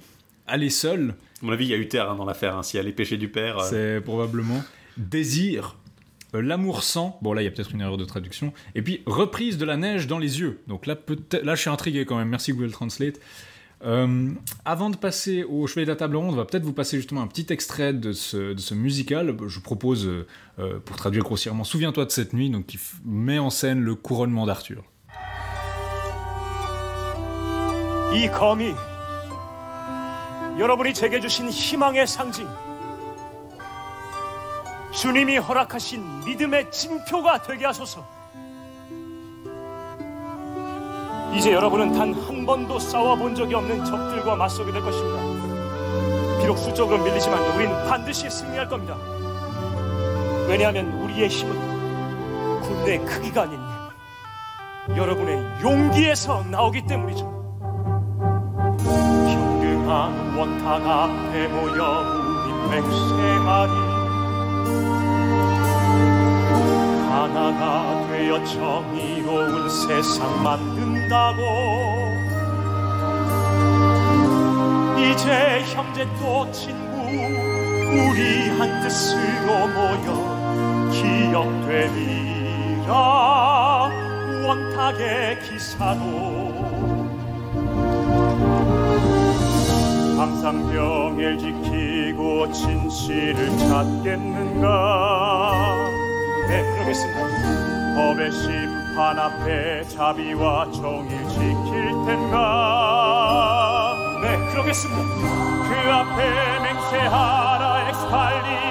[0.48, 2.56] allez seul, À mon avis, il y a eu terre hein, dans l'affaire.
[2.56, 2.62] hein.
[2.74, 4.64] Y a les péchés du père, euh, c'est probablement
[4.96, 5.76] désir,
[6.33, 9.57] l'amour sans, bon là il y a peut-être une erreur de traduction, et puis reprise
[9.57, 10.61] de la neige dans les yeux.
[10.67, 13.19] Donc là, peut-être, là je suis intrigué quand même, merci Google Translate.
[13.85, 14.29] Euh,
[14.63, 17.21] avant de passer au chevet de la table ronde, on va peut-être vous passer justement
[17.21, 19.35] un petit extrait de ce, de ce musical.
[19.45, 20.25] Je propose, euh,
[20.59, 23.95] euh, pour traduire grossièrement, Souviens-toi de cette nuit, donc qui f- met en scène le
[23.95, 24.83] couronnement d'Arthur.
[28.13, 28.73] 이 검이
[30.59, 32.47] 여러분이 제게 주신 희망의 상징,
[34.92, 38.04] 주님이 허락하신 믿음의 징표가 되게 하소서.
[41.34, 46.40] 이제 여러분은 단 한 번도 싸워본 적이 없는 적들과 맞서게 될 것입니다.
[46.40, 48.96] 비록 수적으로 밀리지만 우린 반드시 승리할 겁니다.
[50.48, 53.60] 왜냐하면 우리의 힘은 군대의 크기가 아닌
[54.96, 57.24] 여러분의 용기에서 나오기 때문이죠.
[58.78, 62.00] 평등한 원탁 앞에 모여
[62.46, 63.87] 우리 백세 마리
[67.28, 71.42] 하나가 되어 정의로운 세상 만든다고.
[74.98, 82.90] 이제 형제 또 친구 우리 한 뜻으로 모여 기억되리라.
[84.46, 86.02] 원탁의 기사도.
[90.16, 94.66] 항상 병을 지키고 진실을 찾겠는가
[96.48, 97.94] 네 그러겠습니다.
[97.94, 103.94] 법의 심판 앞에 자비와 정의를 지킬 텐가?
[104.22, 105.02] 네 그러겠습니다.
[105.68, 108.67] 그 앞에 맹세하라 엑스칼리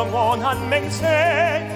[0.00, 1.69] 让我难明星。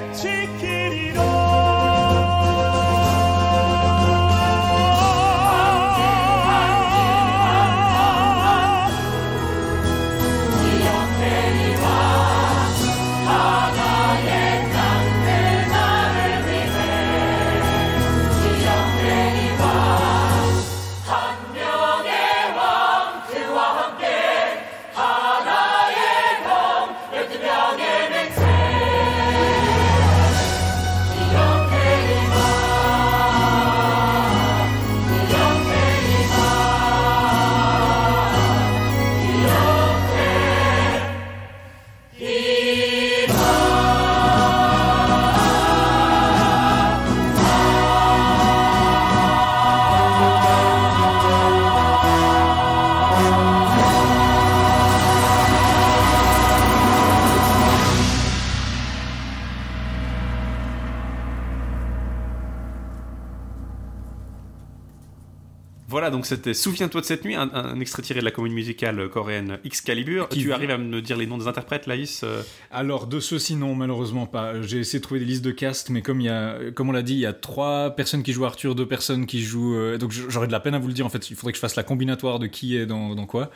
[66.25, 69.59] Donc c'était Souviens-toi de cette nuit, un, un extrait tiré de la comédie musicale coréenne
[69.65, 70.29] Excalibur.
[70.29, 73.57] Qui- Tu arrives à me dire les noms des interprètes, Laïs euh, Alors de ceux-ci
[73.57, 74.61] non malheureusement pas.
[74.63, 76.93] J'ai essayé de trouver des listes de cast, mais comme il y a, comme on
[76.93, 79.77] l'a dit, il y a trois personnes qui jouent Arthur, deux personnes qui jouent.
[79.77, 81.05] euh, donc j'aurais de la peine à vous le dire.
[81.07, 83.51] En fait, il faudrait que je fasse la combinatoire de qui est dans, dans quoi.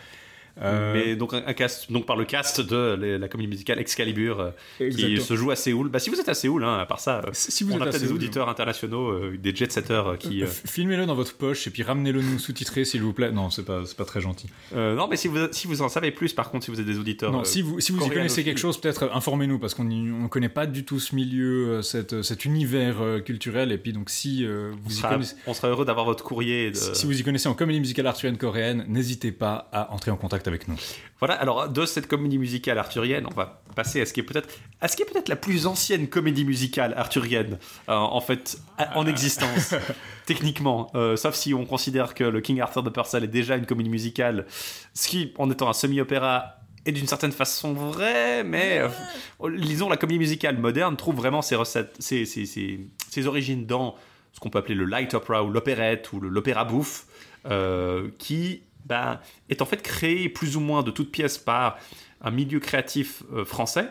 [0.62, 3.78] Euh, Mais donc un, un cast, donc par le cast de la, la comédie musicale
[3.78, 5.88] Excalibur euh, qui se joue à Séoul.
[5.88, 7.82] Bah si vous êtes à Séoul, hein, à part ça, euh, Si vous on êtes
[7.82, 10.42] a peut-être des auditeurs internationaux, des jet-setters euh, qui.
[10.66, 13.30] Filmez-le dans votre poche et puis ramenez-le nous sous-titré s'il vous plaît.
[13.32, 14.48] Non, c'est pas, c'est pas très gentil.
[14.74, 16.98] non, mais si vous si vous en savez plus, par contre, si vous êtes des
[16.98, 17.32] auditeurs.
[17.32, 20.48] non, si vous, si vous y connaissez quelque chose, peut-être informez-nous parce qu'on on connaît
[20.48, 23.72] pas du tout ce milieu, cette, cet univers culturel.
[23.72, 25.36] Et puis donc si euh, on vous y sera, connaissez.
[25.46, 26.66] on sera heureux d'avoir votre courrier.
[26.66, 26.76] et De...
[26.76, 30.16] Si si vous y connaissez en comédie musicale arthurienne coréenne, n'hésitez pas à entrer en
[30.16, 30.76] contact avec nous.
[31.20, 34.48] Voilà, alors de cette comédie musicale arthurienne, on va passer à ce qui est peut-être
[34.80, 38.58] à ce qui est peut-être la plus ancienne comédie musicale arthurienne euh, en fait
[38.94, 39.74] en existence
[40.26, 43.66] techniquement, euh, sauf si on considère que le King Arthur de Purcell est déjà une
[43.66, 44.46] comédie musicale,
[44.94, 46.54] ce qui en étant un semi-opéra
[46.86, 51.56] est d'une certaine façon vrai, mais euh, lisons la comédie musicale moderne trouve vraiment ses
[51.56, 52.80] recettes, ses, ses- ses-
[53.10, 53.94] ses origines dans
[54.32, 57.06] ce qu'on peut appeler le light opera ou l'opérette ou l'opéra bouffe,
[57.50, 61.78] euh, qui bah, est en fait créé plus ou moins de toutes pièces par
[62.20, 63.88] un milieu créatif euh, français.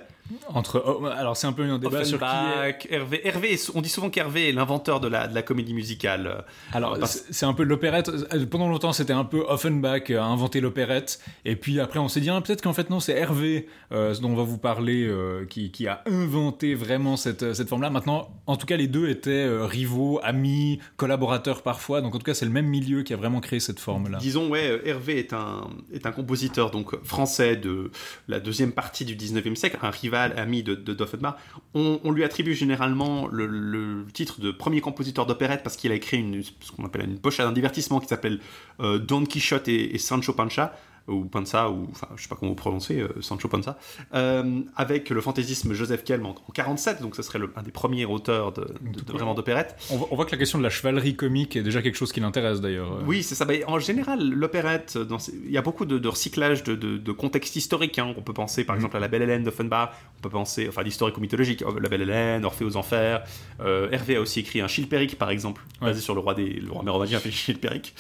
[0.49, 2.93] Entre, oh, alors c'est un peu un débat sur qui est.
[2.93, 3.25] Hervé.
[3.27, 6.43] Hervé, on dit souvent qu'Hervé est l'inventeur de la, de la comédie musicale.
[6.73, 8.09] Alors, Parce- c'est un peu l'opérette.
[8.09, 11.19] Euh, Pendant longtemps, c'était un peu Offenbach euh, a inventé l'opérette.
[11.45, 14.29] Et puis après, on s'est dit, ah, peut-être qu'en fait, non, c'est Hervé, euh, dont
[14.31, 17.89] on va vous parler, euh, qui, qui a inventé vraiment cette, euh, cette forme-là.
[17.89, 22.01] Maintenant, en tout cas, les deux étaient euh, rivaux, amis, collaborateurs parfois.
[22.01, 24.17] Donc, en tout cas, c'est le même milieu qui a vraiment créé cette forme-là.
[24.17, 27.91] Disons, ouais, euh, Hervé est un, est un compositeur donc français de
[28.27, 31.35] la deuxième partie du 19e siècle, un rival ami de, de d'Offenbach.
[31.73, 36.45] On, on lui attribue généralement le, titre de premier compositeur d'opérette parce qu'il a écrit
[36.61, 38.39] ce qu'on appelle une pochade d'un divertissement qui s'appelle
[38.79, 40.73] euh, Don Quichotte et, et Sancho Panza
[41.07, 43.77] ou Panza, ou enfin, je sais pas comment vous prononcez, euh, Sancho Panza,
[44.13, 47.71] euh, avec le fantaisisme Joseph Kelm en, en 47, donc ce serait le- un des
[47.71, 49.75] premiers auteurs de, de- de- vraiment d'opérette.
[49.89, 52.11] On, voit- on voit que la question de la chevalerie comique est déjà quelque chose
[52.11, 52.91] qui l'intéresse d'ailleurs.
[52.91, 53.45] Euh, Oui, c'est ça.
[53.45, 54.97] Bah, en général, l'opérette,
[55.45, 57.97] il y a beaucoup de, de recyclage de, de, de contexte historique.
[57.99, 58.13] hein.
[58.17, 59.91] On peut penser, par exemple, à la Belle Hélène d'Offenbach.
[60.17, 61.63] On peut penser, enfin, l'historico-mythologique.
[61.81, 63.23] La Belle Hélène, Orphée aux Enfers.
[63.61, 65.89] Euh, Hervé a aussi écrit un Chilpéric, par exemple, Ouais.
[65.89, 67.93] basé sur le roi des, le roi mérovingien, Chilpéric.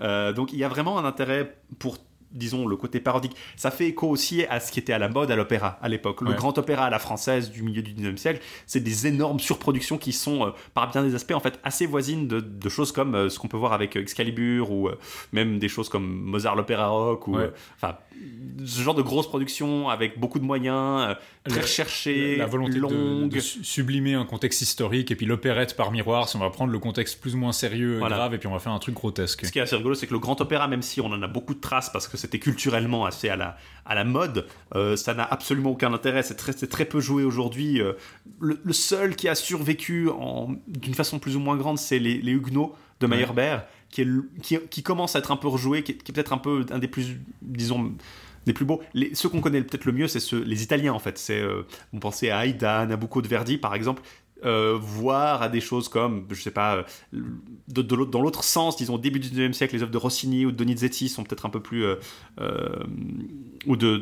[0.00, 1.98] Euh, donc, il y a vraiment un intérêt pour
[2.34, 5.30] disons le côté parodique ça fait écho aussi à ce qui était à la mode
[5.30, 6.36] à l'opéra à l'époque le Ouais.
[6.36, 10.12] grand opéra à la française du milieu du 19e siècle c'est des énormes surproductions qui
[10.12, 13.28] sont euh, par bien des aspects en fait assez voisines de, de choses comme euh,
[13.28, 14.98] ce qu'on peut voir avec euh, Excalibur ou euh,
[15.32, 17.50] même des choses comme Mozart l'opéra rock ou Ouais.
[17.76, 17.96] enfin
[18.64, 22.80] ce genre de grosses productions avec beaucoup de moyens très Le- recherchés la volonté de,
[22.80, 26.50] longues de su- sublimer un contexte historique et puis l'opérette par miroir, si on va
[26.50, 28.16] prendre le contexte plus ou moins sérieux, Voilà.
[28.16, 29.44] grave, et puis on va faire un truc grotesque.
[29.44, 31.26] Ce qui est assez rigolo, c'est que le grand opéra, même si on en a
[31.26, 35.12] beaucoup de traces parce que c'était culturellement assez à la, à la mode, euh, ça
[35.12, 36.22] n'a absolument aucun intérêt.
[36.22, 37.82] C'est très, très peu joué aujourd'hui.
[37.82, 37.92] Euh,
[38.40, 40.08] le, le seul qui a survécu
[40.66, 43.16] d'une façon plus ou moins grande, c'est les, les Huguenots de Ouais.
[43.16, 44.08] Meyerbeer, qui, est
[44.40, 46.88] qui, qui commence à être un peu rejoué, qui est, peut-être un peu un des
[46.88, 47.92] plus, disons,
[48.46, 48.80] des plus beaux.
[48.94, 51.18] Les, ceux qu'on connaît peut-être le mieux, c'est les Italiens en fait.
[51.18, 54.02] C'est, euh, on pensait à Aida, Nabucco de Verdi par exemple.
[54.44, 56.84] Euh, voire à des choses comme, je sais pas,
[57.14, 57.22] euh,
[57.68, 60.56] dans l'autre sens, disons au début du 19e siècle, les œuvres de Rossini ou de
[60.56, 61.96] Donizetti sont peut-être un peu plus euh,
[62.40, 62.68] euh,
[63.66, 63.96] ou de-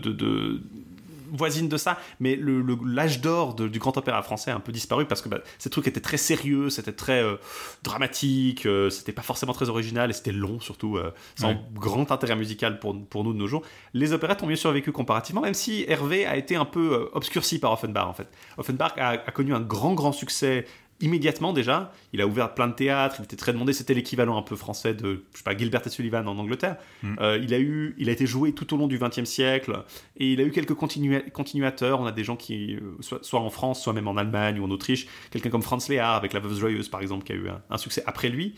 [1.33, 4.71] voisines de ça, mais le- le- l'âge d'or du grand opéra français a un peu
[4.73, 7.37] disparu parce que bah, ces trucs étaient très sérieux, c'était très euh,
[7.83, 11.59] dramatique, euh, c'était pas forcément très original et c'était long surtout, euh, sans Ouais.
[11.75, 13.63] grand intérêt musical pour, pour nous de nos jours.
[13.93, 17.73] Les opérettes ont mieux survécu comparativement, même si Hervé a été un peu obscurci par
[17.73, 18.29] Offenbach en fait.
[18.57, 20.67] Offenbach a, a connu un grand grand succès
[21.03, 21.93] immédiatement déjà.
[22.13, 24.95] Il a ouvert plein de théâtres, il était très demandé, c'était l'équivalent un peu français
[24.95, 26.77] de, je sais pas, Gilbert et Sullivan en Angleterre.
[27.03, 27.17] Mm.
[27.21, 29.85] Euh, il, a eu, il a été joué tout au long du XXe siècle
[30.17, 32.01] et il a eu quelques continua- continuateurs.
[32.01, 34.65] On a des gens qui, euh, soit, soit en France, soit même en Allemagne ou
[34.65, 37.49] en Autriche, quelqu'un comme Franz Lehár avec La Veuve Joyeuse par exemple, qui a eu
[37.49, 38.55] un, un succès après lui.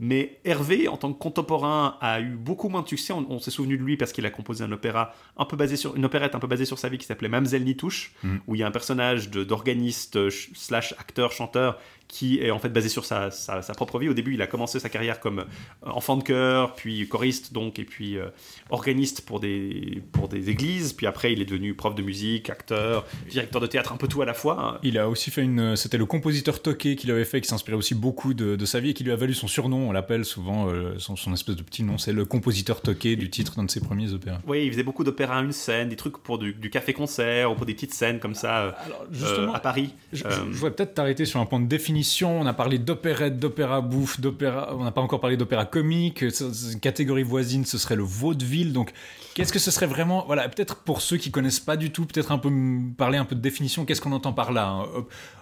[0.00, 3.12] Mais Hervé, en tant que contemporain, a eu beaucoup moins de succès.
[3.12, 5.76] On, on s'est souvenu de lui parce qu'il a composé un opéra un peu basé
[5.76, 8.40] sur une opérette un peu basée sur sa vie qui s'appelait Mamselle Nitouche, Mhm.
[8.46, 12.70] où il y a un personnage d'organiste euh, slash acteur chanteur qui est en fait
[12.70, 14.08] basé sur sa, sa, sa propre vie.
[14.08, 15.44] Au début, il a commencé sa carrière comme euh,
[15.90, 18.28] enfant de chœur, puis choriste donc, et puis euh,
[18.70, 20.92] organiste pour des pour des églises.
[20.94, 24.22] Puis après, il est devenu prof de musique, acteur, directeur de théâtre, un peu tout
[24.22, 24.78] à la fois.
[24.82, 25.76] Il a aussi fait une.
[25.76, 28.90] C'était le compositeur Toqué qui l'avait fait, qui s'inspirait aussi beaucoup de, de sa vie
[28.90, 29.88] et qui lui a valu son surnom.
[29.88, 31.98] On l'appelle souvent euh, son, son espèce de petit nom.
[31.98, 34.38] C'est le compositeur Toqué du titre d'un de ses premiers opéras.
[34.46, 37.54] Oui, il faisait beaucoup d'opéra à une scène, des trucs pour du, du café-concert ou
[37.54, 38.74] pour des petites scènes comme ça
[39.22, 39.90] euh, à Paris.
[40.12, 42.78] je, je- je voudrais peut-être t'arrêter sur un point de définition définition, on a parlé
[42.78, 44.72] d'opérette, d'opéra bouffe, d'opéra.
[44.78, 46.22] On n'a pas encore parlé d'opéra comique.
[46.22, 48.72] Une catégorie voisine, ce serait le vaudeville.
[48.72, 48.92] Donc,
[49.34, 52.30] qu'est-ce que ce serait vraiment Voilà, peut-être pour ceux qui connaissent pas du tout, peut-être
[52.30, 52.50] un peu
[52.96, 53.84] parler un peu de définition.
[53.84, 54.86] Qu'est-ce qu'on entend par là hein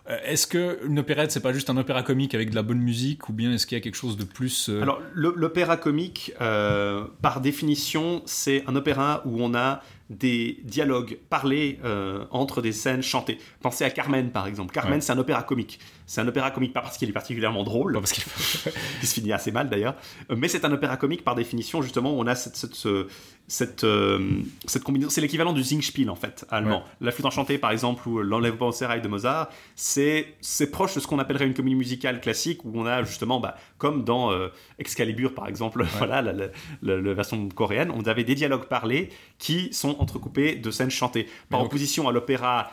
[0.08, 2.78] Euh, Est-ce que une opérette, c'est pas juste un opéra comique avec de la bonne
[2.80, 6.32] musique, ou bien est-ce qu'il y a quelque chose de plus euh, Alors, l'opéra comique,
[6.40, 12.70] euh, par définition, c'est un opéra où on a des dialogues parlés euh, entre des
[12.70, 13.38] scènes chantées.
[13.60, 14.72] Pensez à Carmen, par exemple.
[14.72, 15.00] Carmen, Ouais.
[15.00, 15.80] c'est un opéra comique.
[16.08, 18.22] C'est un opéra comique pas parce qu'il est particulièrement drôle, parce qu'il-
[19.00, 19.96] qui se finit assez mal d'ailleurs,
[20.30, 23.08] euh, mais c'est un opéra comique par définition, justement, où on a cette, cette, ce-
[23.48, 25.10] cette, euh, cette combinaison.
[25.10, 26.78] C'est l'équivalent du Singspiel, en fait, allemand.
[26.78, 27.06] Ouais.
[27.06, 31.00] La flûte enchantée, par exemple, ou l'enlèvement au sérail de Mozart, c'est c'est proche de
[31.00, 34.48] ce qu'on appellerait une comédie musicale classique, où on a justement, bah, comme dans euh,
[34.78, 36.46] Excalibur, par exemple, voilà, la, la-
[36.82, 41.28] la- la version coréenne, on avait des dialogues parlés qui sont entrecoupés de scènes chantées,
[41.50, 42.70] par opposition à l'opéra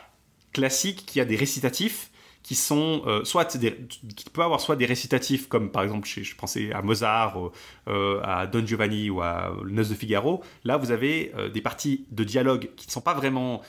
[0.52, 2.10] classique qui a des récitatifs
[2.44, 6.70] qui sont euh, soit qui avoir soit des récitatifs comme par exemple chez, je pensais
[6.72, 7.50] à Mozart euh,
[7.88, 12.04] euh, à Don Giovanni ou à Noce de Figaro là vous avez euh, des parties
[12.12, 13.62] de dialogue qui ne sont pas vraiment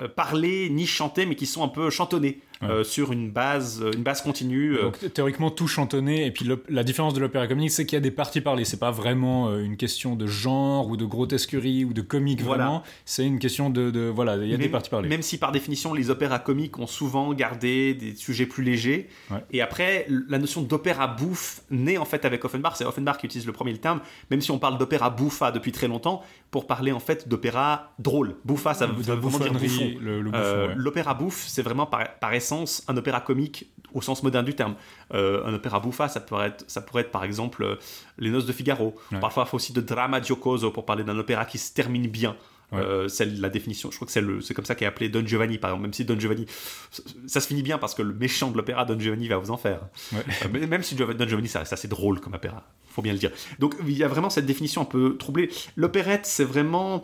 [0.00, 2.68] euh, parlées ni chantées mais qui sont un peu chantonnées Ouais.
[2.68, 6.82] euh, sur une base une base continue euh, Donc théoriquement tout chantonné et puis la
[6.84, 9.64] différence de l'opéra comique c'est qu'il y a des parties parlées c'est pas vraiment euh,
[9.64, 12.64] une question de genre ou de grotesquerie ou de comique Voilà.
[12.64, 15.22] vraiment c'est une question de, de- voilà il y a des même, parties parlées même
[15.22, 19.08] si par définition les opéras comiques ont souvent gardé des sujets plus légers.
[19.30, 19.38] Ouais.
[19.52, 22.74] Et après, la notion d'opéra bouffe naît en fait avec Offenbach.
[22.76, 24.00] C'est Offenbach qui utilise le premier terme,
[24.30, 28.36] même si on parle d'opéra bouffa depuis très longtemps, pour parler en fait d'opéra drôle.
[28.44, 29.90] Bouffa, ça veut, de ça veut vraiment dire bouffon.
[30.04, 30.74] Euh, ouais.
[30.76, 34.74] L'opéra bouffe, c'est vraiment par, par essence un opéra comique au sens moderne du terme.
[35.14, 37.76] Euh, un opéra bouffa, ça pourrait être, ça pourrait être par exemple euh,
[38.18, 38.94] Les Noces de Figaro.
[39.12, 39.20] Ouais.
[39.20, 42.36] Parfois, il faut aussi de drama giocoso pour parler d'un opéra qui se termine bien.
[42.72, 42.78] Ouais.
[42.80, 43.90] Euh, c'est la définition.
[43.90, 45.82] Je crois que c'est le- c'est comme ça qu'est appelé Don Giovanni, par exemple.
[45.82, 46.46] Même si Don Giovanni,
[46.92, 49.50] ça, ça se finit bien parce que le méchant de l'opéra, Don Giovanni, va vous
[49.50, 49.80] en faire.
[50.12, 50.20] Ouais.
[50.44, 53.18] Euh, mais même si Don Giovanni, ça reste assez drôle comme opéra, faut bien le
[53.18, 53.32] dire.
[53.58, 55.50] Donc il y a vraiment cette définition un peu troublée.
[55.74, 57.02] L'opérette, c'est vraiment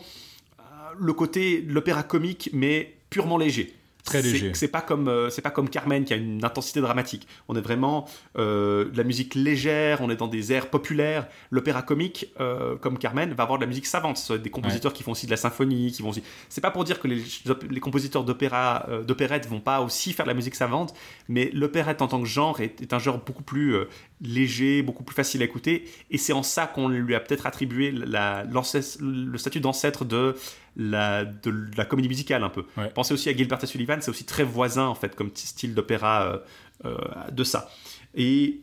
[0.61, 0.63] euh,
[0.97, 3.75] le côté de l'opéra comique, mais purement léger.
[4.07, 4.53] Très C'est- léger.
[4.55, 7.27] C'est pas comme euh, c'est pas comme Carmen qui a une intensité dramatique.
[7.49, 8.07] On est vraiment
[8.39, 10.01] euh, de la musique légère.
[10.01, 11.27] On est dans des airs populaires.
[11.51, 14.17] L'opéra comique, euh, comme Carmen, va avoir de la musique savante.
[14.17, 16.23] Ce sont des compositeurs qui font aussi de la symphonie, qui vont aussi.
[16.49, 17.23] C'est pas pour dire que les,
[17.69, 20.95] les compositeurs d'opéra d'opérette vont pas aussi faire de la musique savante,
[21.29, 23.75] mais l'opérette en tant que genre est, est un genre beaucoup plus
[24.21, 25.85] léger, beaucoup plus facile à écouter.
[26.11, 30.37] Et c'est en ça qu'on lui a peut-être attribué la, le statut d'ancêtre de
[30.77, 32.67] la, de la comédie musicale un peu.
[32.77, 32.91] Ouais.
[32.91, 36.25] Pensez aussi à Gilbert et Sullivan, c'est aussi très voisin en fait comme style d'opéra
[36.25, 36.39] euh,
[36.85, 37.71] euh, de ça.
[38.15, 38.63] Et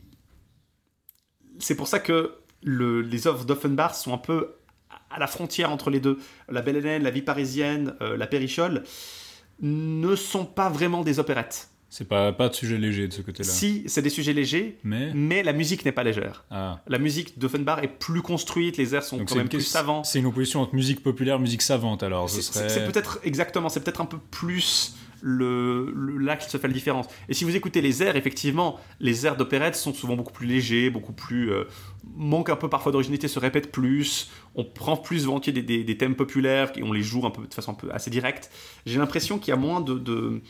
[1.59, 4.55] c'est pour ça que le- les œuvres d'Offenbach sont un peu
[5.09, 6.17] à la frontière entre les deux.
[6.49, 8.83] La Belle Hélène, la Vie parisienne, euh, la Périchole
[9.59, 11.69] ne sont pas vraiment des opérettes.
[11.95, 14.77] C'est pas pas de sujet léger de ce côté là Si, c'est des sujets légers,
[14.83, 16.43] mais mais la musique n'est pas légère.
[16.49, 16.81] ah.
[16.87, 20.03] La musique d'Offenbach est plus construite, les airs sont Donc quand même une plus savants.
[20.03, 23.19] c'est une opposition entre musique populaire musique savante alors ce C'est serait c'est- c'est peut-être
[23.23, 24.95] exactement, c'est peut-être un peu plus
[25.25, 27.05] le, là qu'il se fait la différence.
[27.29, 30.89] Et si vous écoutez les airs, effectivement, les airs d'opérette sont souvent beaucoup plus légers,
[30.89, 31.63] beaucoup plus euh,
[32.15, 34.29] manquent un peu parfois d'originalité, se répètent plus.
[34.55, 37.47] On prend plus volontiers des, des- des thèmes populaires et on les joue un peu
[37.47, 38.51] de façon un peu assez directe.
[38.85, 40.41] J'ai l'impression qu'il y a moins de, de-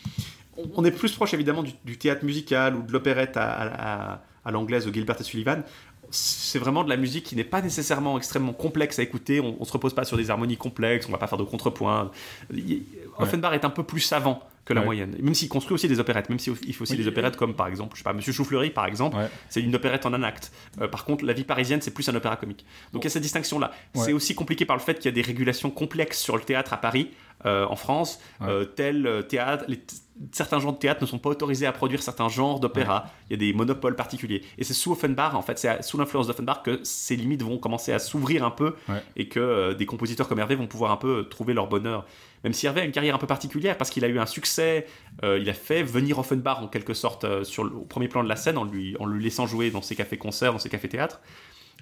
[0.57, 4.13] on- on est plus proche évidemment du, du théâtre musical ou de l'opérette à, à-
[4.13, 5.63] à- à l'anglaise de Gilbert et Sullivan.
[6.11, 9.39] C'est vraiment de la musique qui n'est pas nécessairement extrêmement complexe à écouter.
[9.39, 11.07] On, on se repose pas sur des harmonies complexes.
[11.07, 12.11] On va pas faire de contrepoint.
[12.53, 12.83] Il-
[13.17, 14.85] Offenbach est un peu plus savant que la Ouais.
[14.85, 15.15] moyenne.
[15.19, 16.99] Même s'il construit aussi des opérettes, même s'il il fait aussi Oui.
[16.99, 19.27] des opérettes comme par exemple, je sais pas, Monsieur Choufleury par exemple, Ouais.
[19.49, 20.51] c'est une opérette en un acte.
[20.81, 22.63] Euh, par contre, La vie parisienne, c'est plus un opéra comique.
[22.93, 23.71] Donc il y a cette distinction-là.
[23.95, 24.03] Ouais.
[24.05, 26.73] C'est aussi compliqué par le fait qu'il y a des régulations complexes sur le théâtre
[26.73, 27.09] à Paris,
[27.45, 28.19] euh, en France.
[28.41, 28.47] Ouais.
[28.49, 29.95] Euh, tel euh, théâtre, les t-
[30.31, 33.07] certains genres de théâtre ne sont pas autorisés à produire certains genres d'opéra.
[33.29, 34.43] Il y a des monopoles particuliers.
[34.57, 37.91] Et c'est sous Offenbach, en fait, c'est sous l'influence d'Offenbach que ces limites vont commencer
[37.91, 39.01] à s'ouvrir un peu Ouais.
[39.15, 42.05] et que euh, des compositeurs comme Hervé vont pouvoir un peu trouver leur bonheur.
[42.43, 44.85] Même si Hervé a une carrière un peu particulière parce qu'il a eu un succès,
[45.23, 48.23] euh, il a fait venir Offenbach en quelque sorte euh, sur le, au premier plan
[48.23, 51.21] de la scène en lui, en lui laissant jouer dans ses cafés-concerts, dans ses cafés-théâtres.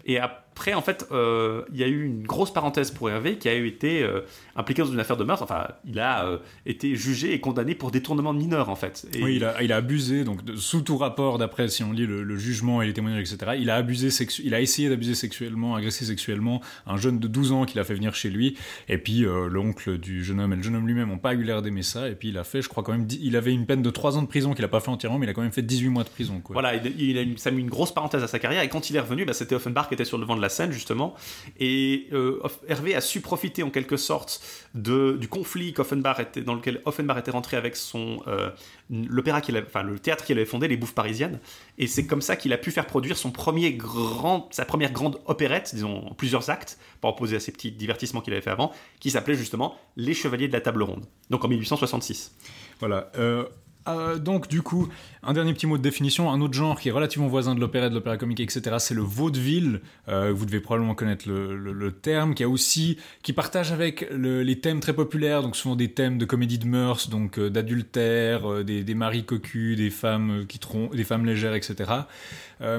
[0.04, 3.48] Et après, en fait, euh, il y a eu une grosse parenthèse pour Hervé qui
[3.48, 4.22] a été euh,
[4.56, 5.44] impliqué dans une affaire de meurtre.
[5.44, 9.06] Enfin, il a euh, été jugé et condamné pour détournement de mineurs, en fait.
[9.14, 12.08] Et- Oui, il a, il a abusé, donc sous tout rapport, d'après si on lit
[12.08, 15.14] le, le jugement et les témoignages, etc., il a abusé sexu- il a essayé d'abuser
[15.14, 18.58] sexuellement, agressé sexuellement un jeune de 12 ans qu'il a fait venir chez lui,
[18.90, 21.62] et puis l'oncle du jeune homme et le jeune homme lui-même n'ont pas eu l'air
[21.62, 23.84] d'aimer ça, et puis il a fait, je crois quand même, il avait une peine
[23.84, 25.52] de 3 ans de prison qu'il a pas fait entièrement, mais il a quand même
[25.52, 26.54] fait 18 mois de prison, quoi.
[26.54, 28.64] Voilà, il, il a, une- ça a mis une grosse parenthèse à sa carrière.
[28.64, 30.50] Et quand il est revenu, bah, c'était Offenbach Qui était sur le devant de la
[30.50, 31.16] scène justement,
[31.60, 34.42] et euh, Hervé a su profiter en quelque sorte
[34.76, 38.50] de, du conflit qu'Offenbach était, dans lequel Offenbach était rentré avec son euh,
[38.90, 41.40] l'opéra qu'il enfin le théâtre qu'il avait fondé, les Bouffes parisiennes,
[41.78, 45.20] et c'est comme ça qu'il a pu faire produire son premier grand, sa première grande
[45.26, 48.72] opérette, disons en plusieurs actes, par opposer à ses petits divertissements qu'il avait fait avant,
[49.00, 52.36] qui s'appelait justement Les Chevaliers de la Table Ronde, donc en 1866.
[52.80, 53.12] Voilà.
[53.18, 53.46] euh,
[53.88, 54.90] euh, donc du coup,
[55.24, 57.90] un dernier petit mot de définition, un autre genre qui est relativement voisin de l'opéra,
[57.90, 58.76] de l'opéra comique, etc.
[58.80, 59.82] C'est le vaudeville.
[60.08, 64.60] Euh, vous devez probablement connaître le, terme, qui a aussi, qui partage avec le- les
[64.60, 68.96] thèmes très populaires, donc souvent des thèmes de comédie de mœurs, donc euh, d'adultère, des,
[68.96, 70.60] maris cocus, des femmes qui
[70.94, 71.92] des femmes légères, etc.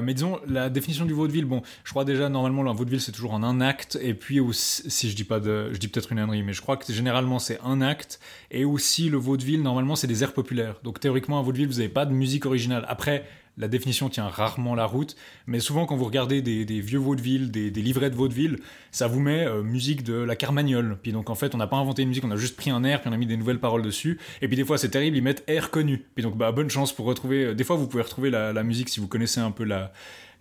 [0.01, 1.43] Mais disons la définition du vaudeville.
[1.43, 4.89] Bon, je crois déjà normalement le vaudeville c'est toujours en un acte, et puis aussi,
[4.89, 7.37] si je dis pas de, je dis peut-être une ânerie, mais je crois que généralement
[7.37, 8.21] c'est un acte.
[8.51, 10.75] Et aussi, le vaudeville, normalement, c'est des airs populaires.
[10.83, 12.85] Donc, théoriquement, un vaudeville, vous n'avez pas de musique originale.
[12.87, 13.25] Après,
[13.57, 15.15] la définition tient rarement la route,
[15.45, 18.59] mais souvent, quand vous regardez des, vieux vaudevilles, des, livrets de vaudeville,
[18.91, 20.97] ça vous met euh, musique de la Carmagnole.
[21.01, 22.83] Puis donc, en fait, on n'a pas inventé une musique, on a juste pris un
[22.83, 24.19] air, puis on a mis des nouvelles paroles dessus.
[24.41, 26.03] Et puis, des fois, c'est terrible, ils mettent air connu.
[26.15, 27.45] Puis donc, bah, bonne chance pour retrouver.
[27.45, 29.93] euh, Des fois, vous pouvez retrouver la, musique si vous connaissez un peu la.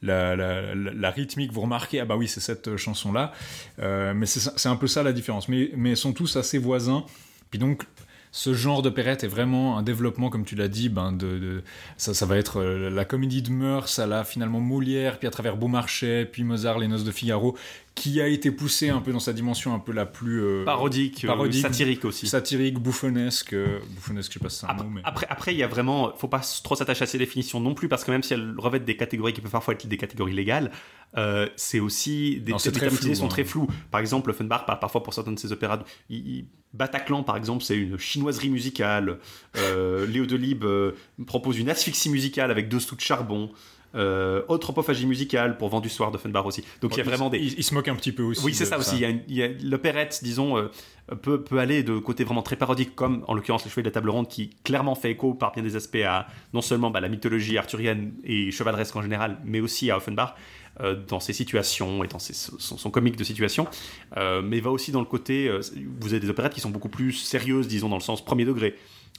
[0.05, 3.33] La, rythmique, vous remarquez, ah bah oui, c'est cette euh, chanson-là.
[3.79, 5.49] Mais c'est un peu ça la différence.
[5.49, 7.05] Mais, mais ils sont tous assez voisins.
[7.51, 7.85] Puis donc,
[8.34, 11.62] ce genre d'opérette est vraiment un développement, comme tu l'as dit, ben de, de-
[11.98, 15.30] ça, ça va être euh, la comédie de mœurs à la finalement Molière, puis à
[15.30, 17.56] travers Beaumarchais, puis Mozart, Les Noces de Figaro,
[17.94, 21.24] qui a été poussé un peu dans sa dimension un peu la plus euh, Parodique,
[21.24, 22.27] euh, parodique, satirique aussi.
[22.27, 25.55] satirique, bouffonnesque, euh, bouffonnesque, je sais pas si c'est un Après, mot, mais après, après,
[25.55, 28.10] il y a vraiment, faut pas trop s'attacher à ces définitions non plus, parce que
[28.10, 30.70] même si elles revêtent des catégories qui peuvent parfois être des catégories légales,
[31.19, 33.28] euh, c'est aussi des Non, les très flou, sont hein.
[33.28, 33.69] très flous.
[33.90, 35.78] Par exemple, Offenbach parle parfois pour certains de ses opéras,
[36.09, 39.19] il- il- Bataclan par exemple, c'est une chinoiserie musicale.
[40.09, 40.64] Léo Delibes
[41.27, 43.51] propose une asphyxie musicale avec deux sous de charbon.
[43.94, 46.64] Euh, Anthropophagie musicale pour Vent du soir d'Offenbach aussi.
[46.81, 48.44] Donc il y a vraiment des, il, il se moque un petit peu aussi.
[48.44, 49.05] oui, c'est de ça aussi.
[49.62, 50.69] L'opérette, disons, euh,
[51.20, 53.94] peut, peut aller de côté vraiment très parodique, comme en l'occurrence les Chevaliers de la
[53.94, 57.09] Table Ronde, qui clairement fait écho par bien des aspects à non seulement bah, la
[57.09, 60.35] mythologie arthurienne et chevaleresque en général, mais aussi à Offenbach
[60.81, 63.66] euh, dans ses situations et dans ses, son, son comique de situation.
[64.16, 65.60] Euh, mais va aussi dans le côté, euh,
[66.01, 68.74] vous avez des opérettes qui sont beaucoup plus sérieuses, disons, dans le sens premier degré.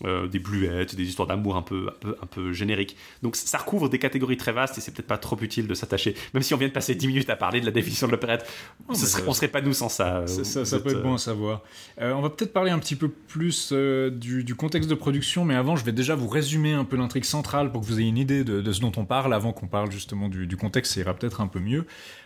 [0.06, 2.98] Euh, des bluettes, des histoires d'amour un peu, un, peu, un peu génériques.
[3.22, 6.16] Donc ça recouvre des catégories très vastes et c'est peut-être pas trop utile de s'attacher.
[6.34, 8.44] Même si on vient de passer 10 minutes à parler de la définition de l'opérette,
[8.90, 10.18] mais serait- on serait pas nous sans ça.
[10.18, 11.62] euh, Ça, ça- vous ça peut être euh, bon à savoir.
[12.02, 15.54] Euh, on va peut-être parler un petit peu plus du, du contexte de production, mais
[15.56, 18.18] avant, je vais déjà vous résumer un peu l'intrigue centrale pour que vous ayez une
[18.18, 21.02] idée de, de ce dont on parle avant qu'on parle justement du, du contexte, ça
[21.02, 21.86] ira peut-être un peu mieux.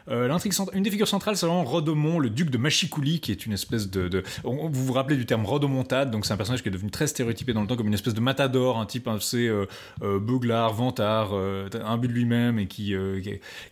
[0.10, 0.38] Euh,
[0.74, 3.90] une des figures centrales, c'est vraiment Rodomont, le duc de Machicoulis, qui est une espèce
[3.90, 7.08] de, vous vous rappelez du terme Rodomontade, donc c'est un personnage qui est devenu très
[7.08, 9.66] stéréotypé dans le temps comme une espèce de matador, un type assez euh,
[10.04, 10.20] euh,
[10.74, 13.20] vantard, euh, imbu de lui-même et qui, euh,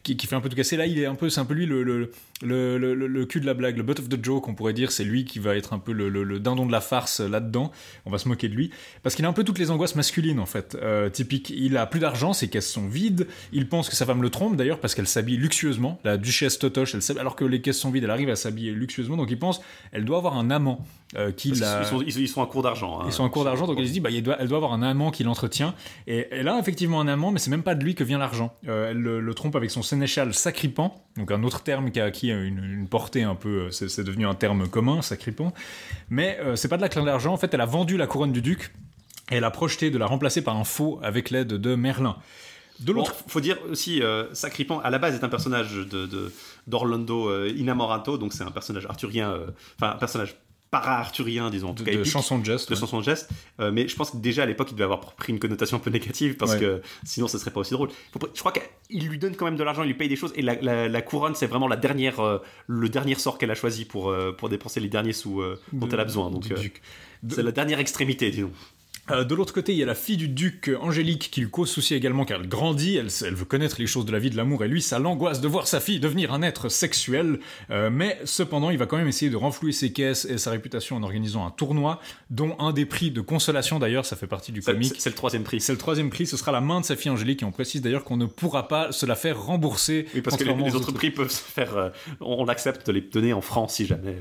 [0.04, 0.78] qui, qui- fait un peu tout casser.
[0.78, 2.10] Là, il est un peu, c'est un peu lui le, le,
[2.42, 4.92] le, le- cul de la blague, le butt of the joke, on pourrait dire.
[4.92, 7.72] C'est lui qui va être un peu le, dindon de la farce là-dedans.
[8.06, 8.72] On va se moquer de lui.
[9.04, 10.78] Parce qu'il a un peu toutes les angoisses masculines, en fait.
[11.14, 13.28] Typique, il a plus d'argent, ses caisses sont vides.
[13.54, 16.00] Il pense que sa femme le trompe, d'ailleurs, parce qu'elle s'habille luxueusement.
[16.04, 19.16] La duchesse Totoche, elle alors que les caisses sont vides, elle arrive à s'habiller luxueusement.
[19.16, 19.62] Donc il pense,
[19.94, 20.80] elle doit avoir un amant
[21.16, 21.78] euh, qui la...
[21.78, 23.00] qu'ils sont, ils, ils sont à court d'argent.
[23.00, 23.04] hein.
[23.08, 24.74] Ils sont en cours d'argent, donc elle se dit, bah, il doit- elle doit avoir
[24.74, 25.74] un amant qui l'entretient.
[26.08, 28.54] Et elle a effectivement un amant, mais c'est même pas de lui que vient l'argent.
[28.68, 32.06] Euh, elle le, le trompe avec son sénéchal Sacripan, donc un autre terme qui a
[32.06, 35.54] acquis une, une portée un peu, euh, c'est devenu un terme commun, Sacripan.
[36.10, 38.32] Mais euh, c'est pas de la classe d'argent, en fait, elle a vendu la couronne
[38.32, 38.74] du duc,
[39.32, 42.18] et elle a projeté de la remplacer par un faux avec l'aide de Merlin.
[42.80, 46.32] De Bon, l'autre faut dire aussi, euh, Sacripan, à la base, est un personnage de,
[46.68, 49.48] d'Orlando euh, Inamorato, donc c'est un personnage arthurien, euh,
[49.80, 50.36] enfin un personnage
[50.72, 52.68] para-arthurien, disons, en tout de, cas de épique, chanson de geste.
[52.70, 52.80] de ouais.
[52.80, 53.30] chanson de geste.
[53.62, 55.80] Euh, mais je pense que déjà à l'époque, il devait avoir pris une connotation un
[55.80, 56.60] peu négative parce Ouais.
[56.60, 57.90] que sinon, ce serait pas aussi drôle.
[58.34, 60.42] Je crois qu'il lui donne quand même de l'argent, il lui paye des choses, et
[60.42, 63.86] la, la- la couronne, c'est vraiment la dernière, euh, le dernier sort qu'elle a choisi
[63.86, 65.42] pour, pour dépenser les derniers sous
[65.72, 66.30] dont De- elle a besoin.
[66.30, 66.44] Donc,
[67.30, 68.52] c'est la dernière extrémité, disons.
[69.12, 71.50] Euh, de l'autre côté, il y a la fille du duc euh, Angélique qui lui
[71.50, 74.32] cause souci également car elle grandit, elle, elle veut connaître les choses de la vie
[74.32, 77.40] de l'amour et lui, ça l'angoisse de voir sa fille devenir un être sexuel.
[77.70, 80.96] Euh, mais cependant, il va quand même essayer de renflouer ses caisses et sa réputation
[80.96, 82.00] en organisant un tournoi
[82.32, 84.96] dont un des prix de consolation d'ailleurs, ça fait partie du comique.
[84.98, 85.62] c'est- le troisième prix.
[85.62, 87.82] C'est le troisième prix, ce sera la main de sa fille Angélique et on précise
[87.82, 90.08] d'ailleurs qu'on ne pourra pas se la faire rembourser.
[90.16, 91.92] Oui, parce que les, autres prix peuvent se faire.
[92.22, 94.18] on, on accepte de les donner en francs si jamais.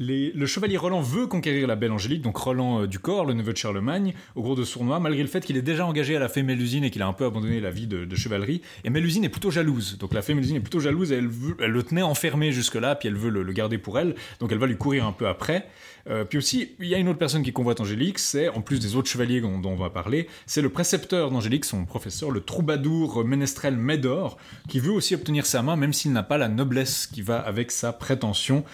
[0.00, 3.52] Le chevalier Roland veut conquérir la belle Angélique, donc Roland euh, du corps, le neveu
[3.52, 6.18] de Charlemagne, au cours de ce tournoi, malgré le fait qu'il est déjà engagé à
[6.18, 8.62] la fée Mélusine et qu'il a un peu abandonné la vie de, chevalerie.
[8.84, 9.98] Et Mélusine est plutôt jalouse.
[9.98, 13.30] Donc la fée Mélusine est plutôt jalouse elle, le tenait enfermé jusque-là, puis elle veut
[13.30, 14.14] le, garder pour elle.
[14.40, 15.68] Donc elle va lui courir un peu après.
[16.08, 18.78] Euh, puis aussi, il y a une autre personne qui convoite Angélique, c'est, en plus
[18.78, 22.40] des autres chevaliers dont, dont on va parler, c'est le précepteur d'Angélique, son professeur, le
[22.40, 24.36] troubadour ménestrel Médor,
[24.68, 27.70] qui veut aussi obtenir sa main, même s'il n'a pas la noblesse qui va avec
[27.70, 28.64] sa prétention.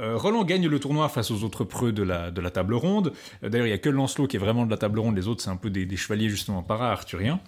[0.00, 3.12] Euh, Roland gagne le tournoi face aux autres preux de la, de la table ronde.
[3.42, 5.26] Euh, D'ailleurs, il y a que Lancelot qui est vraiment de la table ronde, les
[5.28, 7.40] autres, c'est un peu des, des chevaliers justement para-arthuriens.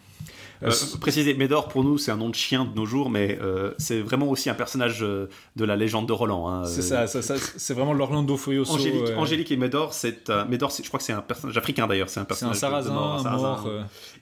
[0.63, 3.39] Euh, Euh, préciser, Médor pour nous c'est un nom de chien de nos jours, mais
[3.41, 6.47] euh, c'est vraiment aussi un personnage euh, de la légende de Roland.
[6.51, 6.65] hein.
[6.67, 8.75] c'est ça, ça- ça- c'est vraiment l'Orlando Furioso.
[8.75, 12.21] Angélique, Angélique et Médor, c'est Médor, je crois que c'est un personnage africain d'ailleurs, c'est
[12.21, 13.43] un c'est un personnage de- mort, un sarrasin.
[13.43, 13.69] mort.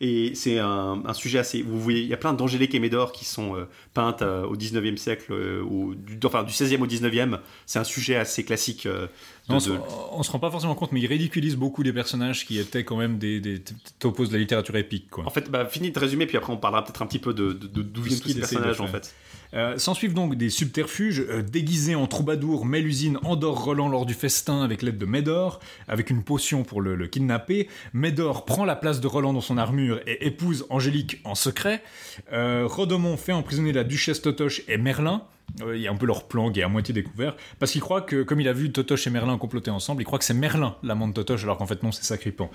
[0.01, 1.61] Et c'est un, un sujet assez.
[1.62, 3.65] Vous voyez, il y a plein d'Angélique et Médor qui sont euh,
[3.95, 7.41] peintes euh, au 19e siècle, euh, ou du, enfin du 16e au 19e.
[7.66, 8.87] C'est un sujet assez classique.
[8.87, 9.09] de-
[9.49, 9.79] Non, on, se, de-
[10.12, 12.97] on se rend pas forcément compte, mais il ridiculise beaucoup des personnages qui étaient quand
[12.97, 13.61] même des, des
[13.99, 15.11] topos de la littérature épique.
[15.11, 15.27] Quoi.
[15.27, 17.53] En fait, bah, fini de résumer, puis après on parlera peut-être un petit peu de
[17.53, 19.15] d'où viennent tous ces personnages en fait.
[19.55, 21.20] Euh, S'en suivent donc des subterfuges.
[21.20, 26.11] euh, déguisés en troubadour, Mélusine endort Roland lors du festin avec l'aide de Médor, avec
[26.11, 27.69] une potion pour le, le kidnapper.
[27.93, 31.83] Médor prend la place de Roland dans son armure et épouse Angélique en secret.
[32.33, 35.23] Euh, Rodomont fait emprisonner la duchesse Totoche et Merlin.
[35.75, 38.03] Il y a un peu leur plan qui est à moitié découvert, parce qu'il croit
[38.03, 40.77] que, comme il a vu Totoche et Merlin comploter ensemble, il croit que c'est Merlin
[40.83, 42.51] l'amant de Totoche, alors qu'en fait non, c'est Sacripant.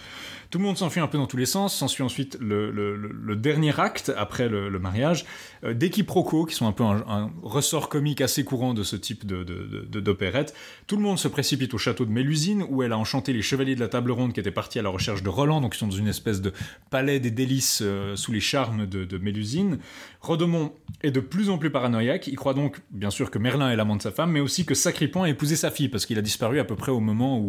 [0.51, 4.13] Tout le monde s'enfuit un peu dans tous les sens, s'ensuit ensuite le, dernier acte
[4.15, 5.25] après le, mariage,
[5.63, 9.25] euh, des quiproquos qui sont un peu un, ressort comique assez courant de ce type
[9.25, 10.53] de, de- d'opérette.
[10.87, 13.75] Tout le monde se précipite au château de Mélusine, où elle a enchanté les chevaliers
[13.75, 15.87] de la table ronde qui étaient partis à la recherche de Roland, donc ils sont
[15.87, 16.53] dans une espèce de
[16.89, 19.79] palais des délices euh, sous les charmes de Mélusine.
[20.23, 20.71] Rodomont
[21.01, 23.97] est de plus en plus paranoïaque, il croit donc bien sûr que Merlin est l'amant
[23.97, 26.59] de sa femme, mais aussi que Sacripant a épousé sa fille, parce qu'il a disparu
[26.59, 27.39] à peu près au moment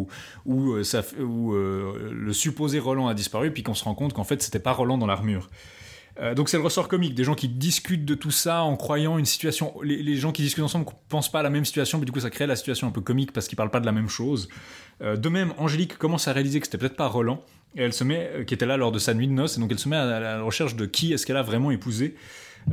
[0.45, 0.83] où, euh,
[1.17, 4.73] euh, le supposé Roland a disparu, puis qu'on se rend compte qu'en fait c'était pas
[4.73, 5.49] Roland dans l'armure.
[6.19, 9.17] Euh, donc c'est le ressort comique, des gens qui discutent de tout ça en croyant
[9.17, 9.73] une situation.
[9.81, 12.29] Les, gens qui discutent ensemble pensent pas à la même situation, mais du coup ça
[12.29, 14.49] crée la situation un peu comique parce qu'ils parlent pas de la même chose.
[15.01, 17.43] De même, Angélique commence à réaliser que c'était peut-être pas Roland,
[17.75, 19.71] et elle se met, qui était là lors de sa nuit de noces, et donc
[19.71, 22.15] elle se met à la recherche de qui est-ce qu'elle a vraiment épousé.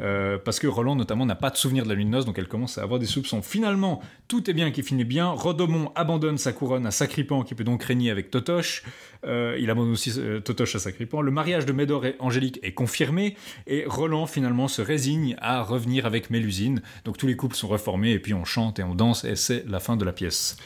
[0.00, 2.48] Euh, parce que Roland notamment n'a pas de souvenir de la nuit de donc elle
[2.48, 3.42] commence à avoir des soupçons.
[3.42, 5.28] Finalement, tout est bien qui finit bien.
[5.30, 8.84] Rodomont abandonne sa couronne à Sacripant, qui peut donc régner avec Totoche.
[9.24, 11.20] Euh, il abandonne aussi euh, Totoche à Sacripant.
[11.20, 13.36] Le mariage de Médor et Angélique est confirmé,
[13.66, 16.82] et Roland finalement se résigne à revenir avec Mélusine.
[17.04, 19.64] Donc tous les couples sont reformés, et puis on chante et on danse, et c'est
[19.68, 20.56] la fin de la pièce.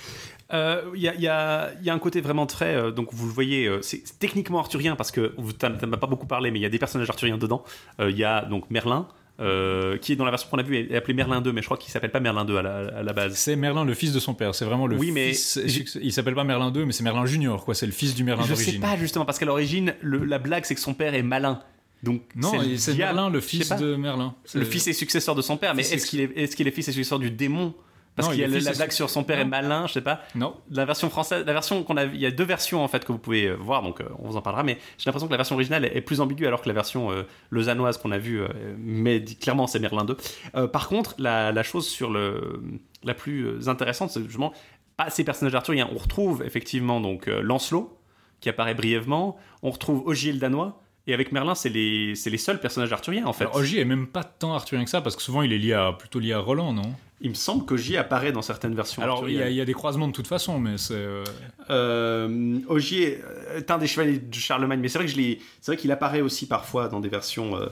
[0.52, 2.74] Euh, Il y, a, il y a- il y a un côté vraiment très.
[2.77, 6.27] euh, donc, vous le voyez, euh, c'est techniquement arthurien parce que t'en as pas beaucoup
[6.27, 7.64] parlé, mais il y a des personnages arthuriens dedans.
[8.01, 9.09] Euh, Il y a donc Merlin.
[9.39, 11.60] euh, qui est dans la version qu'on a vue est est appelé Merlin 2 mais
[11.60, 13.93] je crois qu'il s'appelle pas Merlin 2 à la, à la base C'est Merlin, le
[13.93, 14.55] fils de son père.
[14.55, 15.32] C'est vraiment le Oui, mais-.
[16.01, 17.74] Il s'appelle pas Merlin 2, mais c'est Merlin Junior, quoi.
[17.74, 18.81] C'est le fils du Merlin je sais d'origine.
[18.81, 21.60] pas justement parce qu'à l'origine la blague c'est que son père est malin
[22.02, 22.94] donc Non, c'est.
[22.94, 24.35] Merlin, le fils de Merlin.
[24.55, 27.18] le fils et successeur de son père mais est-ce qu'il est, est fils et successeur
[27.18, 27.74] du démon
[28.16, 30.56] parce qu'il y a la blague sur son père est malin je sais pas Non.
[30.70, 33.12] la version française, la version qu'on a, il y a deux versions en fait que
[33.12, 34.62] vous pouvez euh, voir, donc euh, on vous en parlera.
[34.62, 37.10] Mais j'ai l'impression que la version originale est, est plus ambiguë alors que la version
[37.12, 38.48] euh, lausannoise qu'on a vue, euh,
[38.78, 40.16] mais dit clairement c'est Merlin 2.
[40.56, 42.62] Euh, par contre, la, la chose sur le,
[43.05, 44.52] la plus intéressante, c'est justement
[44.97, 45.88] pas ces personnages arthuriens.
[45.93, 47.98] On retrouve effectivement donc Lancelot
[48.40, 49.36] qui apparaît brièvement.
[49.62, 50.80] On retrouve Ogier le danois.
[51.09, 53.44] Et avec Merlin, c'est les, les seuls personnages arthuriens en fait.
[53.44, 55.72] Alors, Ogier est même pas tant arthurien que ça, parce que souvent il est lié
[55.72, 56.82] à, plutôt lié à Roland, non?
[57.20, 60.06] Il me semble qu'Ogier apparaît dans certaines versions Alors il y, a, y des croisements
[60.09, 60.94] de toute façon, mais c'est.
[60.94, 61.24] euh,
[61.70, 63.22] Euh, Ogier
[63.68, 66.20] un des chevaliers de Charlemagne, mais c'est vrai que je l'ai, c'est vrai qu'il apparaît
[66.20, 67.56] aussi parfois dans des versions.
[67.56, 67.66] euh,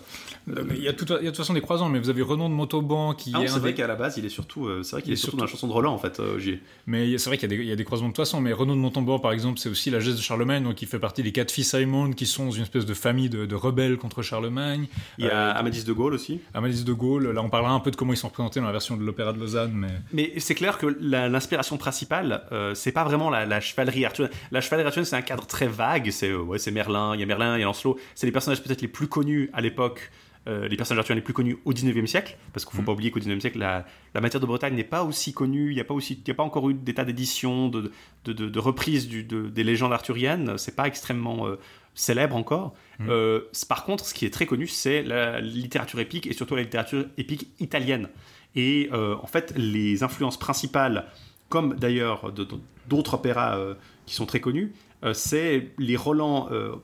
[0.46, 2.10] mais Il y, a tout- il y a de toute façon des croisements, mais vous
[2.10, 4.28] avez Renan de Montauban qui Ah c'est un vrai des- qu'à la base, il est
[4.28, 5.98] surtout, euh, c'est vrai qu'il Il est est surtout dans la chanson de Roland en
[5.98, 6.38] fait, euh.
[6.86, 8.40] Mais c'est vrai qu'il y, a des- il y a des croisements de toute façon,
[8.40, 10.98] mais Renaud de Montauban, par exemple, c'est aussi la geste de Charlemagne, donc il fait
[10.98, 13.96] partie des quatre fils Simon qui sont dans une espèce de famille de, de rebelles
[13.96, 14.86] contre Charlemagne.
[15.18, 16.40] Il y a Euh, Amadis de Gaulle aussi.
[16.52, 18.72] Amadis de Gaulle, là on parlera un peu de comment ils sont représentés dans la
[18.72, 19.88] version de l'Opéra de Lausanne, mais.
[20.12, 24.32] Mais c'est clair que l'inspiration principale, euh, c'est pas vraiment la, la chevalerie arthurienne.
[24.50, 26.10] La chevalerie arthurienne, c'est un cadre très vague.
[26.10, 27.98] C'est euh, ouais, c'est Merlin, il y a Merlin, il y a Lancelot.
[28.14, 30.10] C'est les personnages peut-être les plus connus à l'époque.
[30.46, 32.84] euh, les personnages arthuriens les plus connus au 19e siècle, parce qu'il faut Mhm.
[32.84, 35.74] pas oublier qu'au 19e siècle, la, la matière de Bretagne n'est pas aussi connue, il
[35.74, 37.90] n'y a, pas aussi- il y a pas encore eu d'état d'édition, de,
[38.26, 41.56] de, de, de reprise du, de- des légendes arthuriennes, c'est pas extrêmement euh,
[41.94, 42.74] célèbre encore.
[43.08, 46.56] Euh, c- par contre, ce qui est très connu, c'est la littérature épique, et surtout
[46.56, 48.10] la littérature épique italienne.
[48.54, 51.06] Et en fait, les influences principales,
[51.48, 53.58] comme d'ailleurs d'autres opéras
[54.04, 54.74] qui sont très connus,
[55.12, 56.76] c'est les Roland, euh,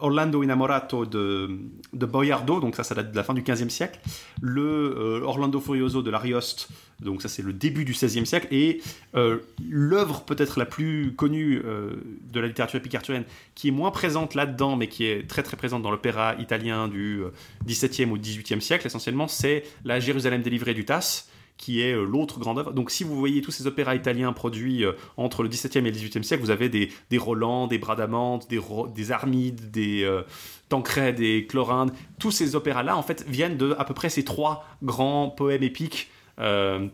[0.00, 1.50] Orlando Innamorato de,
[1.92, 3.98] de Boiardo, donc ça, ça date de la fin du 15e siècle.
[4.40, 6.68] Le euh, Orlando Furioso de l'Arioste,
[7.00, 8.48] donc ça, c'est le début du 16e siècle.
[8.50, 8.80] Et
[9.14, 11.96] euh, l'œuvre peut-être la plus connue euh,
[12.32, 13.24] de la littérature épique arthurienne,
[13.54, 17.22] qui est moins présente là-dedans, mais qui est très très présente dans l'opéra italien du
[17.22, 17.30] euh,
[17.66, 21.28] 17e ou 18e siècle, essentiellement, c'est la Jérusalem délivrée du Tasse
[21.58, 22.72] qui est euh, l'autre grande œuvre.
[22.72, 25.90] Donc si vous voyez tous ces opéras italiens produits euh, entre le XVIIe et le
[25.90, 28.60] XVIIIe siècle, vous avez des, des Roland, des Bradamante, des,
[28.94, 30.22] des Armides, des euh,
[30.70, 31.92] Tancred, des Clorindes.
[32.18, 36.10] Tous ces opéras-là, en fait, viennent de à peu près ces trois grands poèmes épiques.
[36.40, 36.86] euh,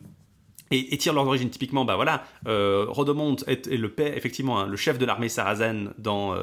[0.71, 5.05] et, tirent leurs origines typiquement, bah voilà, Rodomonte est, le effectivement, hein, le chef de
[5.05, 6.35] l'armée sarrasine dans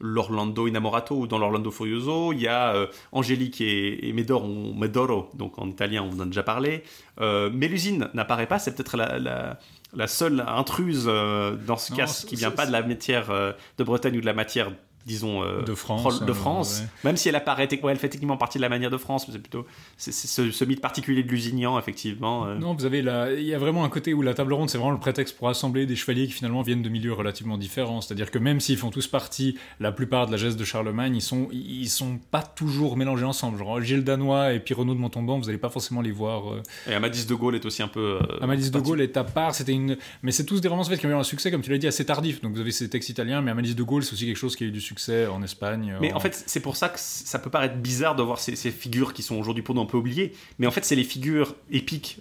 [0.00, 2.32] l'Orlando Innamorato ou dans l'Orlando Furioso.
[2.32, 6.26] Il y a euh, Angélique et, et ou Medoro, donc en italien on en a
[6.26, 6.82] déjà parlé.
[7.20, 9.58] Euh, Mélusine n'apparaît pas, c'est peut-être la, la,
[9.94, 14.16] la seule intruse euh, dans ce cas qui vient pas de la matière de Bretagne
[14.16, 14.70] ou de la matière
[15.06, 16.80] disons euh, De France, de euh, France.
[16.80, 16.86] ouais.
[17.04, 19.34] même si elle apparaît ouais, elle fait techniquement partie de la manière de France mais
[19.34, 19.66] c'est plutôt
[19.96, 22.56] c'est c'est ce, ce mythe particulier de Lusignan effectivement euh.
[22.58, 23.32] Non, vous avez la...
[23.32, 25.48] il y a vraiment un côté où la table ronde, c'est vraiment le prétexte pour
[25.48, 28.00] assembler des chevaliers qui finalement viennent de milieux relativement différents.
[28.00, 31.22] C'est-à-dire que même s'ils font tous partie, la plupart de la geste de Charlemagne, ils
[31.22, 33.58] sont, ils sont pas toujours mélangés ensemble.
[33.58, 36.42] Genre Gilles Danois et Renaud de Montauban, vous n'allez pas forcément les voir.
[36.88, 39.72] et Amadis de Gaulle est aussi un peu Amadis de Gaulle est à part, c'était
[39.72, 39.96] une.
[40.22, 41.78] Mais c'est tous des romances en fait, qui ont eu un succès, comme tu l'as
[41.78, 42.40] dit, assez tardif.
[42.40, 44.64] Donc vous avez ces textes italiens, mais Amadis de Gaulle, c'est aussi quelque chose qui
[44.64, 44.97] a eu du succès
[45.30, 45.96] en Espagne.
[46.00, 48.70] Mais en fait, c'est pour ça que ça peut paraître bizarre de voir ces, ces
[48.70, 50.32] figures qui sont aujourd'hui pour nous un peu oubliées.
[50.58, 52.18] Mais en fait, c'est les figures épiques,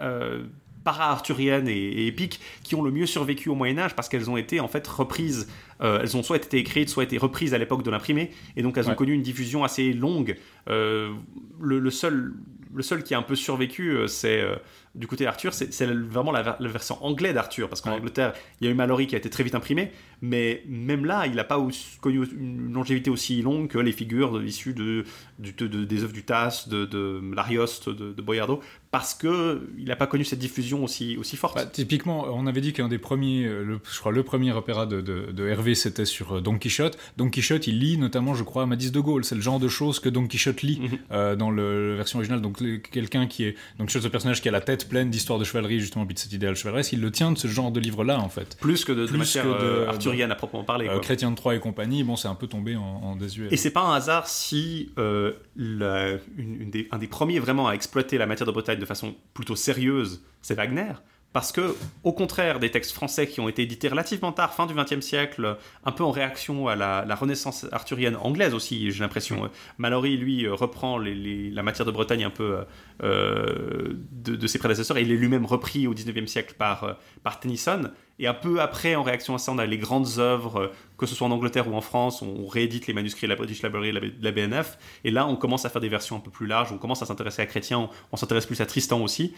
[0.00, 0.44] euh,
[0.84, 4.60] para-arthuriennes et, et épiques qui ont le mieux survécu au Moyen-Âge parce qu'elles ont été
[4.60, 5.48] en fait reprises.
[5.80, 8.30] euh, elles ont soit été écrites, soit été reprises à l'époque de l'imprimé.
[8.56, 10.36] Et donc, elles ont connu une diffusion assez longue.
[10.68, 11.12] Euh,
[11.60, 12.32] le, le seul.
[12.74, 14.44] Le seul qui a un peu survécu, c'est
[14.98, 17.96] du côté d'Arthur, c'est c'est vraiment la, ver- le versant anglais d'Arthur, parce qu'en Ouais.
[17.96, 21.26] Angleterre, il y a eu Mallory qui a été très vite imprimé, mais même là,
[21.26, 21.64] il n'a pas
[22.00, 25.04] connu une longévité aussi longue que les figures issues de,
[25.38, 28.60] du- de- de- des œuvres du Tasse, de, de l'Arioste, de, de Boiardo,
[28.90, 31.54] parce que il n'a pas connu cette diffusion aussi, aussi forte.
[31.56, 35.00] Bah, typiquement, on avait dit qu'un des premiers, le- je crois le premier opéra de,
[35.00, 36.98] de, de Hervé, c'était sur euh, Don Quichotte.
[37.16, 39.24] Don Quichotte, il lit notamment, je crois, Amadis de Gaulle.
[39.24, 40.98] C'est le genre de choses que Don Quichotte lit Mhm.
[41.12, 42.40] euh, dans le, la version originale.
[42.40, 42.58] Donc
[42.90, 45.80] quelqu'un qui est, Don Quichotte, ce personnage qui a la tête pleine d'histoires de chevalerie,
[45.80, 48.28] justement, puis de cet idéal chevaleresque, il le tient de ce genre de livre-là, en
[48.28, 48.56] fait.
[48.60, 50.86] plus que de, de plus matière que de- euh, arthurienne à proprement parler.
[50.88, 51.00] Euh, quoi.
[51.00, 53.48] Chrétien de Troyes et compagnie, bon, c'est un peu tombé en, en désuet.
[53.50, 57.68] Et c'est pas un hasard si euh, la- une- une des- un des premiers vraiment
[57.68, 60.92] à exploiter la matière de Bretagne de façon plutôt sérieuse, c'est Wagner.
[61.34, 64.74] Parce que, au contraire des textes français qui ont été édités relativement tard, fin du
[64.74, 69.44] XXe siècle, un peu en réaction à la, la renaissance arthurienne anglaise aussi, j'ai l'impression.
[69.44, 72.64] euh, Mallory, lui, euh, reprend les- les- la matière de Bretagne un peu
[73.02, 77.38] euh, de, de ses prédécesseurs et il est lui-même repris au XIXe siècle par, par
[77.40, 77.90] Tennyson.
[78.18, 81.06] Et un peu après, en réaction à ça, on a les grandes œuvres, euh, que
[81.06, 83.90] ce soit en Angleterre ou en France, on réédite les manuscrits de la British Library
[83.90, 84.78] et de la, BNF.
[85.04, 87.06] Et là, on commence à faire des versions un peu plus larges, on commence à
[87.06, 89.34] s'intéresser à Chrétien, on, on s'intéresse plus à Tristan aussi.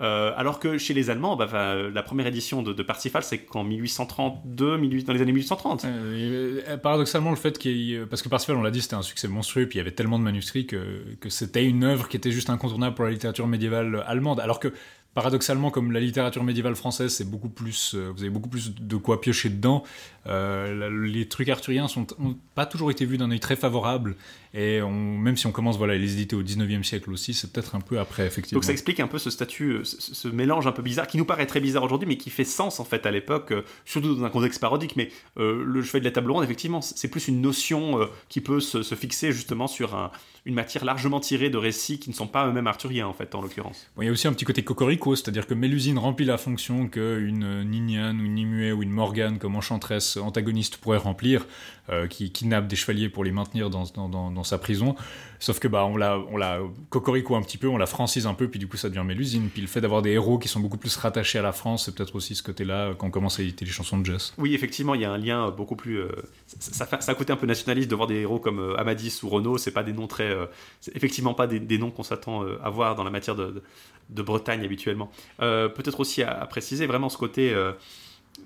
[0.00, 3.38] Euh, alors que chez les Allemands, bah, bah, la première édition de, de Parsifal, c'est
[3.38, 5.84] qu'en 1832, 18 dans les années 1830.
[5.84, 9.68] Euh, paradoxalement, le fait qu'il Parce que Parsifal, on l'a dit, c'était un succès monstrueux,
[9.68, 12.50] puis il y avait tellement de manuscrits que, que c'était une œuvre qui était juste
[12.50, 14.40] incontournable pour la littérature médiévale allemande.
[14.40, 14.72] Alors que,
[15.14, 17.94] paradoxalement, comme la littérature médiévale française, c'est beaucoup plus.
[17.94, 19.84] euh, vous avez beaucoup plus de quoi piocher dedans.
[20.26, 24.16] euh, les trucs arthuriens sont, ont pas toujours été vus d'un œil très favorable.
[24.54, 27.74] Et même si on commence voilà, à les éditer au 19e siècle aussi, c'est peut-être
[27.74, 28.58] un peu après, effectivement.
[28.58, 31.24] Donc ça explique un peu ce statut, euh, ce, mélange un peu bizarre, qui nous
[31.24, 33.52] paraît très bizarre aujourd'hui, mais qui fait sens en fait à l'époque,
[33.84, 34.96] surtout dans un contexte parodique.
[34.96, 38.94] Mais le cheval de la table ronde, effectivement, c'est plus une notion qui peut se
[38.94, 40.10] fixer justement sur un-
[40.46, 43.40] une matière largement tirée de récits qui ne sont pas eux-mêmes arthuriens en fait, en
[43.40, 43.90] l'occurrence.
[43.98, 47.64] Il y a aussi un petit côté cocorico, c'est-à-dire que Mélusine remplit la fonction qu'une
[47.64, 51.46] Niniane ou une Nimue ou une Morgane comme enchanteresse antagoniste pourrait remplir,
[51.88, 54.96] euh, qui kidnappe des chevaliers pour les maintenir dans sa prison.
[55.44, 58.32] Sauf que bah on la, on la cocorico un petit peu, on la francise un
[58.32, 59.50] peu, puis du coup ça devient Mélusine.
[59.52, 61.94] Puis le fait d'avoir des héros qui sont beaucoup plus rattachés à la France, c'est
[61.94, 64.32] peut-être aussi ce côté-là quand on commence à éditer les chansons de Jess.
[64.38, 65.98] Oui, effectivement, il y a un lien beaucoup plus.
[65.98, 66.08] euh,
[66.46, 69.58] ça, a côté un peu nationaliste de voir des héros comme euh, Amadis ou Renaud.
[69.58, 70.30] C'est pas des noms très.
[70.30, 70.46] euh,
[70.80, 73.62] c'est effectivement pas des, noms qu'on s'attend à voir dans la matière de,
[74.08, 75.10] de, Bretagne habituellement.
[75.40, 77.72] Peut-être aussi à, préciser vraiment ce côté euh,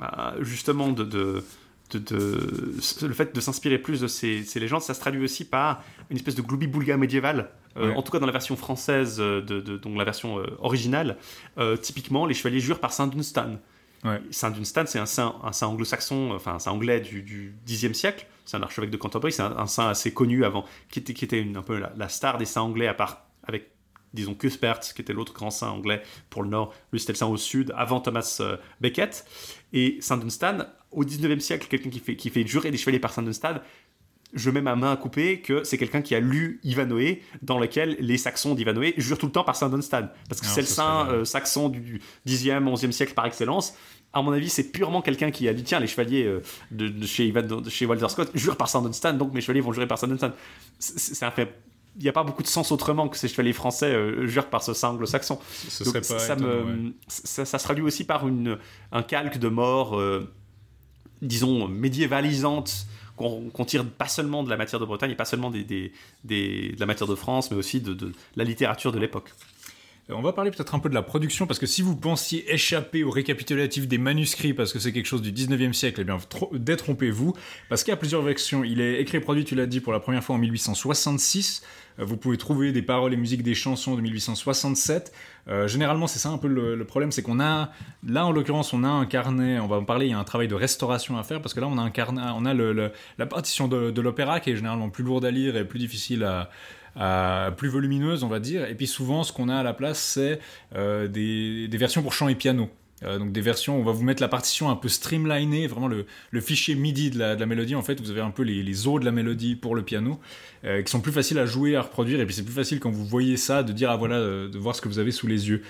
[0.01, 1.45] ah, justement de
[1.91, 5.45] de, de- le fait de s'inspirer plus de ces, ces légendes, ça se traduit aussi
[5.45, 7.51] par une espèce de gloubi-boulga médiéval.
[7.77, 7.95] Euh, Ouais.
[7.95, 11.17] En tout cas, dans la version française, euh, de, de- donc la version euh, originale,
[11.59, 13.59] euh, typiquement, les chevaliers jurent par Saint Dunstan.
[14.05, 14.21] Ouais.
[14.31, 17.93] Saint Dunstan, c'est un saint, un saint anglo-saxon, enfin un saint anglais du, du Xe
[17.93, 18.27] siècle.
[18.45, 21.25] C'est un archevêque de Canterbury, c'est un, un saint assez connu avant, qui était, qui
[21.25, 23.71] était une- un peu la, la star des saints anglais, à part avec,
[24.15, 26.75] disons, Cuthbert, qui était l'autre grand saint anglais pour le nord.
[26.93, 28.41] Lui, c'était le saint au sud, avant Thomas
[28.81, 29.25] Becket.
[29.73, 30.59] Et Saint Dunstan,
[30.91, 33.55] au 19e siècle, quelqu'un qui fait, qui fait jurer des chevaliers par Saint Dunstan,
[34.35, 37.97] je mets ma main à couper que c'est quelqu'un qui a lu Ivanhoe, dans lequel
[37.99, 40.09] les Saxons d'Ivanhoe jurent tout le temps par Saint Dunstan.
[40.29, 43.75] Parce que Alors, c'est le saint euh, saxon du 10e, 11e siècle par excellence.
[44.13, 47.07] À mon avis, c'est purement quelqu'un qui a dit tiens, les chevaliers euh, de, de
[47.07, 49.87] chez, Ivan- de chez Walter Scott jurent par Saint Dunstan, donc mes chevaliers vont jurer
[49.89, 50.33] par Saint Dunstan.
[50.79, 51.55] C'est- un fait.
[51.97, 54.63] Il n'y a pas beaucoup de sens autrement que ces chevaliers français euh, jurent par
[54.63, 55.39] ce saint anglo-saxon.
[56.25, 56.93] Ça, étonnant, me, ouais.
[57.09, 58.57] ça, ça se traduit aussi par une,
[58.93, 59.99] un calque de mort,
[61.23, 62.87] disons, médiévalisante,
[63.17, 65.93] qu'on tire pas seulement de la matière de Bretagne, et pas seulement des, des-
[66.25, 69.33] de la matière de France, mais aussi de, la littérature de l'époque.
[70.09, 72.53] Euh, On va parler peut-être un peu de la production, parce que si vous pensiez
[72.55, 76.19] échapper au récapitulatif des manuscrits, parce que c'est quelque chose du 19e siècle, eh bien,
[76.29, 77.35] tro- détrompez-vous,
[77.69, 78.63] parce qu'il y a plusieurs versions.
[78.63, 81.63] Il est écrit et produit, tu l'as dit, pour la première fois en 1866.
[81.99, 85.13] Euh, Vous pouvez trouver des paroles et musiques des chansons de 1867.
[85.49, 87.71] Euh, généralement, c'est ça un peu le, problème, c'est qu'on a,
[88.07, 90.25] là en l'occurrence, on a un carnet, on va en parler, il y a un
[90.25, 92.93] travail de restauration à faire, parce que là, on a un carnet, on a le-
[93.19, 96.25] la partition de, l'opéra qui est généralement plus lourde à lire et plus difficile
[96.95, 98.65] à, plus volumineuse, on va dire.
[98.67, 100.41] Et puis souvent, ce qu'on a à la place, c'est
[100.75, 102.71] euh, des versions pour chant et piano.
[103.05, 106.07] Euh, donc des versions, on va vous mettre la partition un peu streamlinée, vraiment le,
[106.31, 107.75] le fichier MIDI de la, de la mélodie.
[107.75, 110.19] En fait, vous avez un peu les, les os de la mélodie pour le piano,
[110.65, 112.21] euh, qui sont plus faciles à jouer, à reproduire.
[112.21, 114.59] Et puis c'est plus facile quand vous voyez ça, de dire ah voilà, euh, de
[114.59, 115.63] voir ce que vous avez sous les yeux.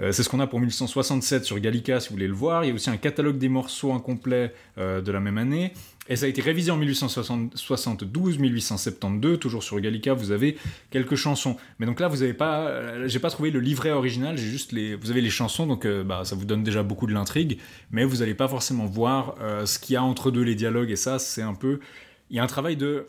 [0.00, 2.64] Euh, c'est ce qu'on a pour 1167 sur Gallica, si vous voulez le voir.
[2.64, 5.72] Il y a aussi un catalogue des morceaux incomplets euh, de la même année.
[6.08, 10.58] Et ça a été révisé en 1872, 1872, toujours sur Gallica, vous avez
[10.90, 11.56] quelques chansons.
[11.78, 14.72] Mais donc là, vous avez pas, euh, j'ai pas trouvé le livret original, j'ai juste
[14.72, 17.58] les, vous avez les chansons, donc euh, bah, ça vous donne déjà beaucoup de l'intrigue,
[17.90, 20.96] mais vous allez pas forcément voir ce qu'il y a entre deux les dialogues, et
[20.96, 21.80] ça, c'est un peu,
[22.28, 23.06] il y a un travail de,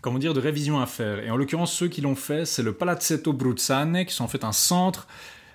[0.00, 1.18] comment dire, de révision à faire.
[1.18, 4.44] Et en l'occurrence, ceux qui l'ont fait, c'est le Palazzetto Bruzzane, qui sont en fait
[4.44, 5.06] un centre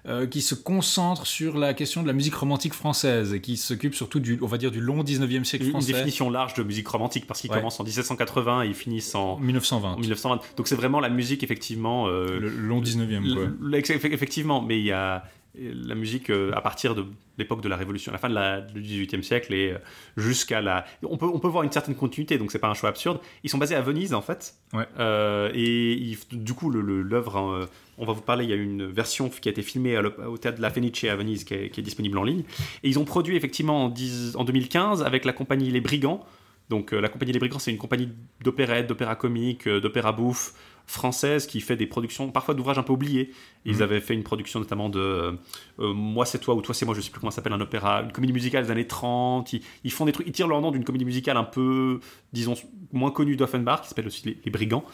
[0.07, 3.93] euh, qui se concentre sur la question de la musique romantique française et qui s'occupe
[3.93, 5.91] surtout du, on va dire, du long 19e siècle Une, une français.
[5.93, 7.57] définition large de musique romantique, parce qu'ils Ouais.
[7.57, 9.93] commencent en 1780 et ils finissent en, en 1920.
[9.93, 10.39] en 1920.
[10.55, 12.07] Donc c'est vraiment la musique, effectivement.
[12.07, 13.79] euh, Le long 19e, quoi.
[14.11, 15.23] Effectivement, mais il y a
[15.59, 17.05] la musique euh, à partir de
[17.38, 19.77] l'époque de la Révolution, à la fin de la, du XVIIIe siècle et euh,
[20.17, 20.85] jusqu'à la.
[21.03, 23.19] On peut, on peut voir une certaine continuité, donc c'est pas un choix absurde.
[23.43, 24.85] Ils sont basés à Venise en fait, Ouais.
[24.99, 27.67] Euh, et ils- du coup le- le- l'œuvre, hein,
[27.97, 28.43] on va vous parler.
[28.45, 31.03] Il y a une version qui a été filmée à au théâtre de la Fenice
[31.05, 32.43] à Venise, qui est, qui est disponible en ligne.
[32.84, 36.25] Et ils ont produit effectivement en, 10 en 2015 avec la compagnie Les Brigands.
[36.69, 38.09] Donc euh, la compagnie Les Brigands, c'est une compagnie
[38.43, 40.53] d'opérette, d'opéra comique, d'opéra bouffe
[40.88, 43.31] française qui fait des productions, parfois d'ouvrages un peu oubliés.
[43.65, 43.81] Ils Mhm.
[43.81, 45.31] avaient fait une production notamment de euh,
[45.80, 47.59] euh, Moi c'est toi ou Toi c'est moi, je sais plus comment ça s'appelle, un
[47.61, 49.51] opéra, une comédie musicale des années 30.
[49.53, 51.99] Ils, ils font des trucs, ils tirent leur nom d'une comédie musicale un peu,
[52.31, 52.55] disons,
[52.93, 54.85] moins connue d'Offenbach, qui s'appelle aussi Les, Les Brigands.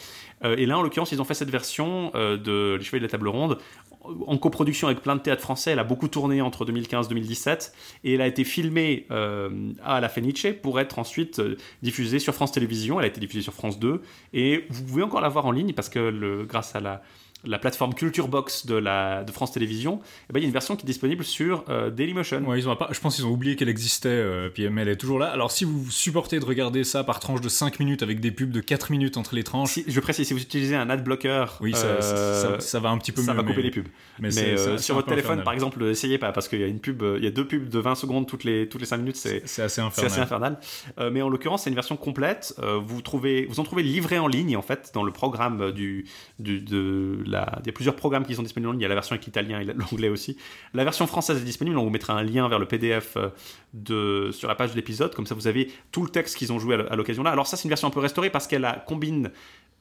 [0.43, 3.05] Euh, et là, en l'occurrence, ils ont fait cette version euh, de Les Chevaliers de
[3.05, 3.59] la Table Ronde
[4.27, 5.71] en coproduction avec plein de théâtres français.
[5.71, 7.71] Elle a beaucoup tourné entre 2015-2017
[8.03, 12.33] et elle a été filmée euh, à la Fenice pour être ensuite euh, diffusée sur
[12.33, 12.99] France Télévisions.
[12.99, 14.01] Elle a été diffusée sur France 2
[14.33, 17.01] et vous pouvez encore la voir en ligne parce que grâce à la,
[17.45, 19.99] la plateforme Culture Box de, la, de France Télévisions,
[20.29, 22.41] eh ben, il y a une version qui est disponible sur euh, Dailymotion.
[22.47, 24.89] Ouais, ils ont pas, je pense qu'ils ont oublié qu'elle existait, euh, puis mais elle
[24.89, 25.27] est toujours là.
[25.27, 28.51] Alors si vous supportez de regarder ça par tranche de 5 minutes avec des pubs
[28.51, 31.45] de 4 minutes entre les tranches, Si- je précise, si vous utilisez un ad blocker,
[31.61, 33.37] oui, ça, euh, ça, ça va un petit peu ça mieux.
[33.37, 33.87] va couper mais, les pubs.
[34.19, 35.43] Mais, euh, sur votre téléphone, infernal.
[35.43, 37.45] par exemple, essayez pas parce qu'il y a une pub, euh, il y a deux
[37.47, 40.11] pubs de 20 secondes toutes les toutes les 5 minutes, c'est c'est assez c'est infernal.
[40.11, 40.59] assez infernal.
[41.11, 42.55] Mais en l'occurrence, c'est une version complète.
[42.85, 46.05] Vous trouvez, vous en trouvez livré en ligne en fait dans le programme du,
[46.39, 47.59] du de la.
[47.61, 48.81] Il y a plusieurs programmes qui sont disponibles en ligne.
[48.81, 50.37] Il y a la version avec l'italien et l'anglais aussi.
[50.73, 51.77] La version française est disponible.
[51.77, 53.29] On vous mettra un lien vers le PDF euh,
[53.73, 55.13] de sur la page de l'épisode.
[55.15, 57.31] Comme ça, vous avez tout le texte qu'ils ont joué à l'occasion là.
[57.31, 59.31] Alors ça, c'est une version un peu restaurée parce qu'elle a- combine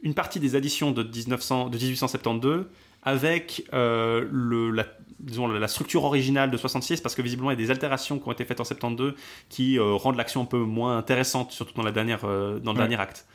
[0.03, 2.65] une partie des additions de 1900, de 1872
[3.05, 4.87] avec euh, le, la,
[5.21, 8.29] disons, la structure originale de 66 parce que visiblement il y a des altérations qui
[8.29, 9.15] ont été faites en 72
[9.49, 12.79] qui euh, rendent l'action un peu moins intéressante surtout dans, la dernière, euh, dans le
[12.79, 12.83] Ouais.
[12.89, 13.27] dernier acte.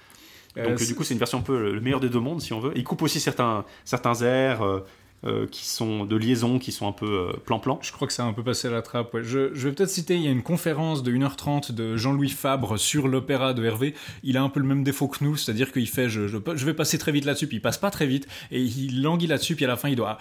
[0.57, 2.41] Euh, Donc c'est- du coup c'est une version un peu le meilleur des deux mondes
[2.41, 2.71] si on veut.
[2.75, 4.79] Il coupe aussi certains, certains airs euh,
[5.25, 7.79] euh, qui sont de liaison qui sont un peu euh, plan-plan.
[7.81, 9.13] Je crois que ça a un peu passé à la trappe.
[9.15, 9.23] ouais.
[9.23, 12.77] Je, je vais peut-être citer, il y a une conférence de 1h30 de Jean-Louis Fabre
[12.77, 13.95] sur l'opéra de Hervé.
[14.23, 16.65] Il a un peu le même défaut que nous, c'est-à-dire qu'il fait je, je, je
[16.65, 19.55] vais passer très vite là-dessus, puis il passe pas très vite, et il languit là-dessus,
[19.55, 20.19] puis à la fin il doit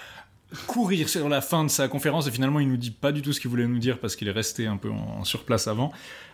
[0.67, 3.33] courir sur la fin de sa conférence, et finalement il nous dit pas du tout
[3.33, 5.93] ce qu'il voulait nous dire parce qu'il est resté un peu en, en surplace avant.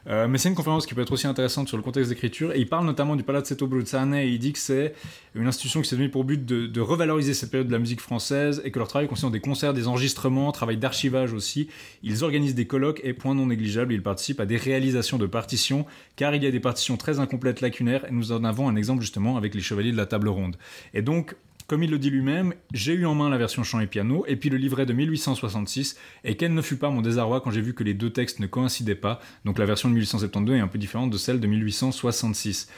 [0.09, 2.59] Euh, mais c'est une conférence qui peut être aussi intéressante sur le contexte d'écriture, et
[2.59, 4.95] il parle notamment du Palazzetto Bruzzane, et il dit que c'est
[5.35, 8.01] une institution qui s'est donnée pour but de, de revaloriser cette période de la musique
[8.01, 11.69] française, et que leur travail consiste en des concerts, des enregistrements, travail d'archivage aussi.
[12.03, 15.87] Ils organisent des colloques, et point non négligeable, ils participent à des réalisations de partitions,
[16.17, 19.03] car il y a des partitions très incomplètes, lacunaires, et nous en avons un exemple
[19.03, 20.57] justement avec les Chevaliers de la Table Ronde.
[20.95, 21.37] Et donc,
[21.73, 24.37] comme il le dit lui-même, j'ai eu en main la version chant et piano, et
[24.37, 27.73] puis le livret de 1866, et quel ne fut pas mon désarroi quand j'ai vu
[27.73, 30.77] que les deux textes ne coïncidaient pas, donc la version de 1872 est un peu
[30.77, 32.69] différente de celle de 1866.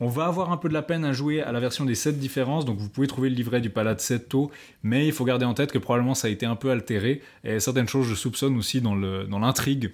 [0.00, 2.18] On va avoir un peu de la peine à jouer à la version des 7
[2.18, 4.50] différences, donc vous pouvez trouver le livret du Palazzetto,
[4.82, 7.60] mais il faut garder en tête que probablement ça a été un peu altéré, et
[7.60, 9.92] certaines choses, je soupçonne aussi dans l'intrigue,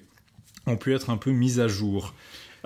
[0.68, 2.14] ont pu être un peu mises à jour.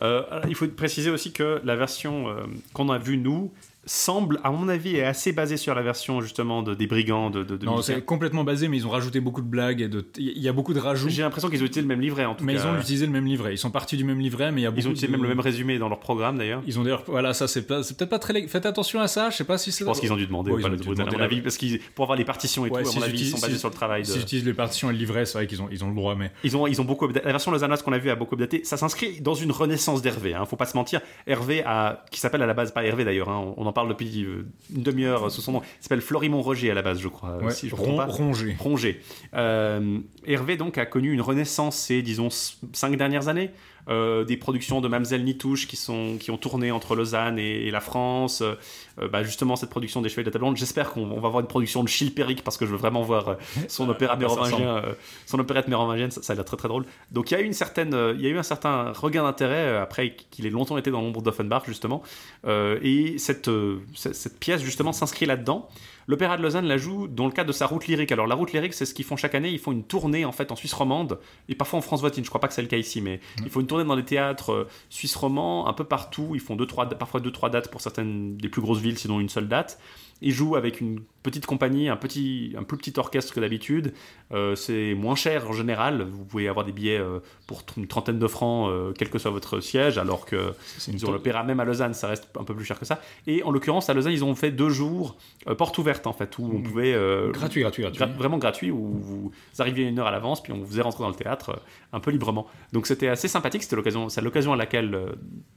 [0.02, 2.42] Euh, il faut préciser aussi que la version euh,
[2.72, 3.52] qu'on a vue, nous,
[3.88, 7.42] semble, à mon avis, est assez basée sur la version justement de, des brigands de,
[7.42, 10.06] de, de Non, c'est complètement basé, mais ils ont rajouté beaucoup de blagues, et de...
[10.18, 12.34] il y a beaucoup de rajouts, J'ai l'impression qu'ils ont utilisé le même livret en
[12.34, 12.62] tout mais cas.
[12.62, 13.54] ils ont utilisé le même livret.
[13.54, 15.12] Ils sont partis du même livret, mais il y a beaucoup Ils ont utilisé de-
[15.12, 16.62] même le même résumé dans leur programme d'ailleurs.
[16.66, 18.46] Ils ont d'ailleurs, voilà, ça c'est pas- peut-être pas très.
[18.46, 19.30] Faites attention à ça.
[19.30, 19.80] Je sais pas si c'est.
[19.80, 21.40] Je pense qu'ils ont dû demander, Ouais, ont dû de Bruxelles, à demander mon avis,
[21.40, 23.38] parce qu'ils pour avoir les partitions et Ouais, tout, à si mon avis, ils sont
[23.38, 24.04] basés si- sur le travail.
[24.04, 26.14] S'ils utilisent les partitions et le livret, c'est vrai qu'ils ont, ils ont le droit,
[26.14, 26.30] mais.
[26.44, 28.62] Ils ont, ils ont beaucoup La version lausannoise qu'on a vue a beaucoup updaté.
[28.64, 30.34] Ça s'inscrit dans une renaissance d'Hervé.
[30.34, 31.00] Hein, faut pas se mentir.
[31.26, 33.28] Hervé, a, qui s'appelle à la base pas Hervé d'ailleurs.
[33.28, 34.44] hein, on, on en parle depuis euh,
[34.74, 35.60] une demi-heure sous son nom.
[35.62, 37.36] Il s'appelle Florimond Roger à la base, je crois.
[37.38, 38.06] Ouais, si je me ron- trompe pas.
[38.06, 38.56] rongé.
[38.58, 39.00] Rongé.
[39.34, 42.28] Euh, Hervé donc a connu une renaissance ces disons
[42.72, 43.50] cinq dernières années.
[43.88, 47.70] Euh, des productions de Mamselle Nitouche qui sont qui ont tourné entre Lausanne et, et
[47.70, 48.42] la France.
[48.42, 50.56] Euh, bah, justement cette production des Chevaliers de la Table Ronde.
[50.56, 53.28] J'espère qu'on on va avoir une production de Chilpéric parce que je veux vraiment voir
[53.28, 53.34] euh,
[53.68, 54.82] son opéra mérovingien,
[55.26, 56.10] son opérette mérovingienne.
[56.10, 56.84] Ça, ça a l'air très très drôle.
[57.12, 59.78] Donc il y a eu une certaine, il y a eu un certain regain d'intérêt
[59.78, 62.02] après qu'il ait longtemps été dans l'ombre d'Offenbach justement.
[62.46, 63.50] Et cette,
[63.94, 65.68] cette cette pièce justement s'inscrit là-dedans.
[66.08, 68.10] L'Opéra de Lausanne la joue dans le cadre de sa route lyrique.
[68.12, 69.50] Alors la route lyrique, c'est ce qu'ils font chaque année.
[69.50, 71.18] Ils font une tournée en fait en Suisse romande
[71.50, 72.24] et parfois en France voisine.
[72.24, 74.06] Je crois pas que c'est le cas ici, mais ils font une tournée dans les
[74.06, 76.30] théâtres euh, suisses romands un peu partout.
[76.32, 79.20] Ils font deux, trois, parfois deux trois dates pour certaines des plus grosses villes, sinon
[79.20, 79.78] une seule date.
[80.20, 83.92] Ils jouent avec une petite compagnie, un petit, un plus petit orchestre que d'habitude.
[84.32, 86.02] Euh, c'est moins cher en général.
[86.02, 89.30] Vous pouvez avoir des billets euh, pour une trentaine de francs, euh, quel que soit
[89.30, 90.52] votre siège, alors que
[90.88, 93.00] une sur l'opéra même à Lausanne, ça reste un peu plus cher que ça.
[93.26, 95.16] Et en l'occurrence, à Lausanne, ils ont fait deux jours
[95.56, 98.00] porte ouverte en fait, où on pouvait euh, Gratuit, gratuit, gratuit.
[98.02, 101.02] gra- vraiment gratuit, où vous arriviez une heure à l'avance, puis on vous faisait rentrer
[101.04, 101.60] dans le théâtre
[101.92, 102.46] un peu librement.
[102.72, 103.62] Donc c'était assez sympathique.
[103.62, 104.98] C'était l'occasion, c'est l'occasion à laquelle,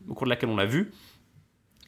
[0.07, 0.91] au cours de laquelle on l'a vu.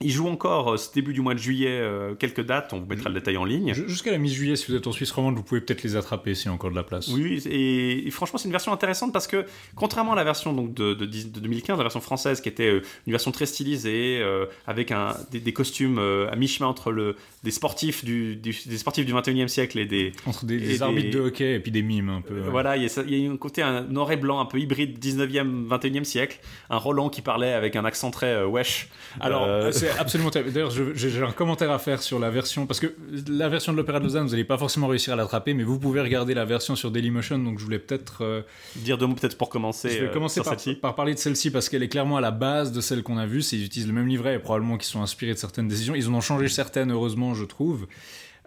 [0.02, 2.74] Il joue encore euh, ce début du mois de juillet euh, quelques dates.
[2.74, 3.74] On vous mettra le détail en ligne.
[3.74, 6.34] Ju- Jusqu'à la mi-juillet, si vous êtes en Suisse romande, vous pouvez peut-être les attraper
[6.36, 7.08] s'il y a encore de la place.
[7.10, 9.46] Oui, et, et franchement, c'est une version intéressante parce que,
[9.76, 12.68] contrairement à la version donc, de, de, 10 de 2015, la version française qui était
[12.70, 16.92] euh, une version très stylisée, euh, avec un, des, des costumes euh, à mi-chemin entre
[16.92, 20.12] le, des, sportifs du, du- des sportifs du 21e siècle et des.
[20.26, 22.40] Entre des, Et des des- arbitres de hockey et puis des mimes un peu.
[22.50, 24.46] Voilà, il y, a, ça- il y a un côté un noir et blanc un
[24.46, 26.40] peu hybride 19e, 21e siècle.
[26.70, 28.90] Un Roland qui parlait avec un accent très wesh.
[29.22, 29.48] Alors,
[29.84, 30.52] c'est absolument terrible.
[30.52, 32.94] D'ailleurs, j'ai un commentaire à faire sur la version, parce que
[33.28, 35.80] la version de l'Opéra de Lausanne, vous n'allez pas forcément réussir à l'attraper, mais vous
[35.80, 38.24] pouvez regarder la version sur Dailymotion, donc je voulais peut-être...
[38.24, 38.42] euh,
[38.76, 39.90] dire deux mots peut-être pour commencer.
[39.90, 40.42] je vais euh, commencer
[40.82, 43.26] par, parler de celle-ci, parce qu'elle est clairement à la base de celle qu'on a
[43.26, 45.96] vue, ils utilisent le même livret, et probablement qu'ils sont inspirés de certaines décisions.
[45.96, 47.88] Ils en ont changé certaines, heureusement, je trouve.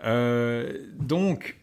[0.05, 1.57] Euh, donc...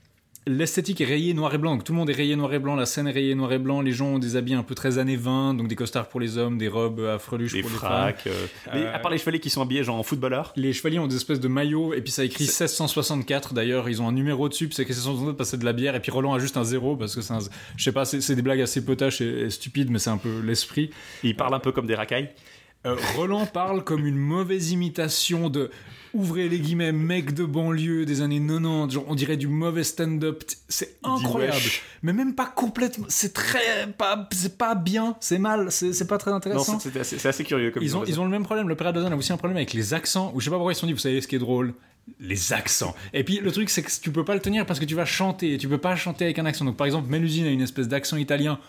[0.46, 2.76] L'esthétique est rayée noir et blanc, donc tout le monde est rayé noir et blanc,
[2.76, 4.98] la scène est rayée noir et blanc, les gens ont des habits un peu très
[4.98, 7.78] années 20, donc des costards pour les hommes, des robes à freluches Des pour les
[7.78, 7.90] femmes.
[7.90, 8.28] fracs.
[8.28, 10.52] euh, les- Euh, à part les chevaliers qui sont habillés genre en footballeur.
[10.58, 14.08] Les chevaliers ont des espèces de maillots, et puis ça écrit 1664 d'ailleurs, ils ont
[14.10, 16.12] un numéro dessus, puis c'est écrit 1664 parce que c'est de la bière, et puis
[16.12, 17.40] Roland a juste un zéro parce que c'est un.
[17.78, 20.18] Je sais pas, c'est c'est des blagues assez potaches et, et stupides, mais c'est un
[20.18, 20.90] peu l'esprit.
[21.24, 22.30] Ils parlent un peu comme des racailles.
[22.86, 25.72] Euh, Roland parle comme une mauvaise imitation de.
[26.14, 30.44] Ouvrez les guillemets, mec de banlieue des années 90, genre on dirait du mauvais stand-up,
[30.70, 31.58] c'est incroyable.
[32.04, 33.88] Mais même pas complètement, c'est très.
[33.98, 36.80] pas C'est pas bien, c'est mal, c'est pas très intéressant.
[36.80, 38.70] c'est c'est assez, curieux comme Ils ont, ils ont le même problème.
[38.70, 40.32] L'Opéra de Lausanne a aussi un problème avec les accents.
[40.36, 41.74] Ou je sais pas pourquoi ils se sont dit, vous savez ce qui est drôle?
[42.20, 42.94] Les accents.
[43.14, 45.06] Et puis le truc, c'est que tu peux pas le tenir parce que tu vas
[45.06, 45.54] chanter.
[45.54, 46.64] Et tu peux pas chanter avec un accent.
[46.64, 48.60] Donc par exemple, Mélusine a une espèce d'accent italien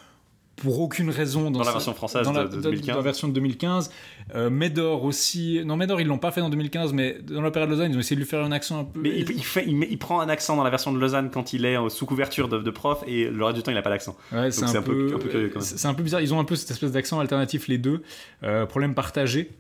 [0.57, 2.87] pour aucune raison dans, Dans la sa- version française dans la, de- de dans- 2015.
[2.89, 3.91] dans la version de 2015.
[4.35, 5.61] Euh, Médor aussi.
[5.65, 8.01] Non, Médor, ils l'ont pas fait dans 2015, mais dans l'Opéra de Lausanne, ils ont
[8.01, 9.01] essayé de lui faire un accent un peu.
[9.01, 11.31] Mais il, il fait, il, met- il prend un accent dans la version de Lausanne
[11.33, 13.75] quand il est euh, sous couverture de, de prof et le reste du temps il
[13.75, 14.17] n'a pas d'accent.
[14.33, 15.63] Ouais, c'est un, un peu- peu, peu curieux, quand même.
[15.65, 16.21] c'est c'est un peu bizarre.
[16.21, 18.03] Ils ont un peu cette espèce d'accent alternatif les deux.
[18.45, 19.51] Euh, problème partagé.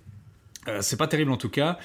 [0.68, 1.78] Euh, c'est pas terrible en tout cas.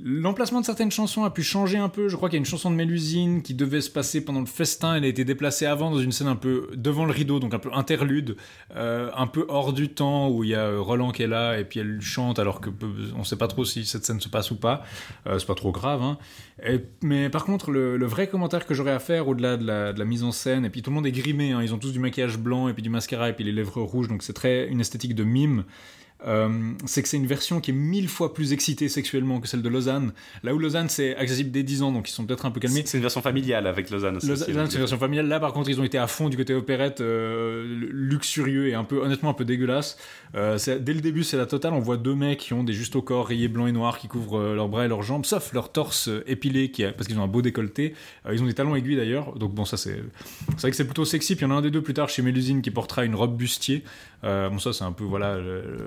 [0.00, 2.08] L'emplacement de certaines chansons a pu changer un peu.
[2.08, 4.46] Je crois qu'il y a une chanson de Mélusine qui devait se passer pendant le
[4.46, 4.94] festin.
[4.94, 7.58] Elle a été déplacée avant dans une scène un peu devant le rideau, donc un
[7.58, 8.36] peu interlude,
[8.76, 11.58] euh, un peu hors du temps où il y a euh, Roland qui est là
[11.58, 14.28] et puis elle chante alors que peu- on sait pas trop si cette scène se
[14.28, 14.84] passe ou pas.
[15.26, 16.02] Euh, c'est pas trop grave.
[16.02, 16.18] Hein.
[17.02, 20.04] Mais par contre, le, vrai commentaire que j'aurais à faire au-delà de la, de la
[20.04, 21.98] mise en scène, et puis tout le monde est grimé, hein, ils ont tous du
[21.98, 24.80] maquillage blanc et puis du mascara et puis les lèvres rouges, donc c'est très une
[24.80, 25.64] esthétique de mime.
[26.26, 29.62] Euh, c'est que c'est une version qui est mille fois plus excitée sexuellement que celle
[29.62, 30.12] de Lausanne.
[30.42, 32.82] Là où Lausanne c'est accessible dès 10 ans, donc ils sont peut-être un peu calmés.
[32.86, 34.16] C'est une version familiale avec Lausanne.
[34.16, 35.28] aussi, Lausanne, c'est une version familiale.
[35.28, 38.84] Là, par contre, ils ont été à fond du côté opérette, euh, luxurieux et un
[38.84, 39.96] peu, honnêtement, un peu dégueulasse.
[40.34, 41.72] Euh, dès le début, c'est la totale.
[41.72, 44.08] On voit deux mecs qui ont des juste au corps rayés blanc et noir qui
[44.08, 47.18] couvrent euh, leurs bras et leurs jambes, sauf leur torse épilé, qui a- parce qu'ils
[47.18, 47.94] ont un beau décolleté.
[48.32, 49.34] Ils ont des talons aiguilles d'ailleurs.
[49.38, 50.02] Donc bon, ça c'est,
[50.56, 51.36] c'est vrai que c'est plutôt sexy.
[51.36, 53.14] Puis il y en a un des deux plus tard chez Mélusine qui portera une
[53.14, 53.84] robe bustier.
[54.24, 55.38] Euh, bon, ça c'est un peu voilà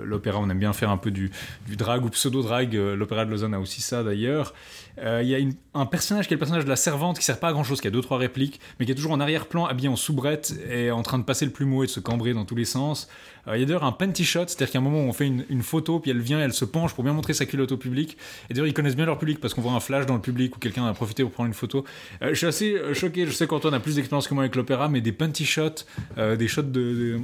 [0.04, 1.30] l'opéra, on aime bien faire un peu du,
[1.68, 2.76] drag ou pseudo-drag.
[2.76, 4.54] Euh, L'opéra de Lausanne a aussi ça d'ailleurs.
[4.98, 5.38] Euh, Il y a
[5.74, 7.80] un personnage qui est le personnage de la servante qui sert pas à grand chose,
[7.80, 10.90] qui a deux trois répliques, mais qui est toujours en arrière-plan, habillé en soubrette et
[10.90, 13.08] en train de passer le plumeau et de se cambrer dans tous les sens.
[13.48, 15.62] Il y a d'ailleurs un panty shot, c'est-à-dire qu'à un moment où on fait une,
[15.62, 18.16] photo, puis elle vient, elle se penche pour bien montrer sa culotte au public.
[18.48, 20.56] Et d'ailleurs, ils connaissent bien leur public parce qu'on voit un flash dans le public
[20.56, 21.84] où quelqu'un a profité pour prendre une photo.
[22.20, 25.00] Je suis assez choqué, je sais qu'Antoine a plus d'expérience que moi avec l'opéra, mais
[25.00, 25.84] des panty shots,
[26.16, 27.20] des shots de,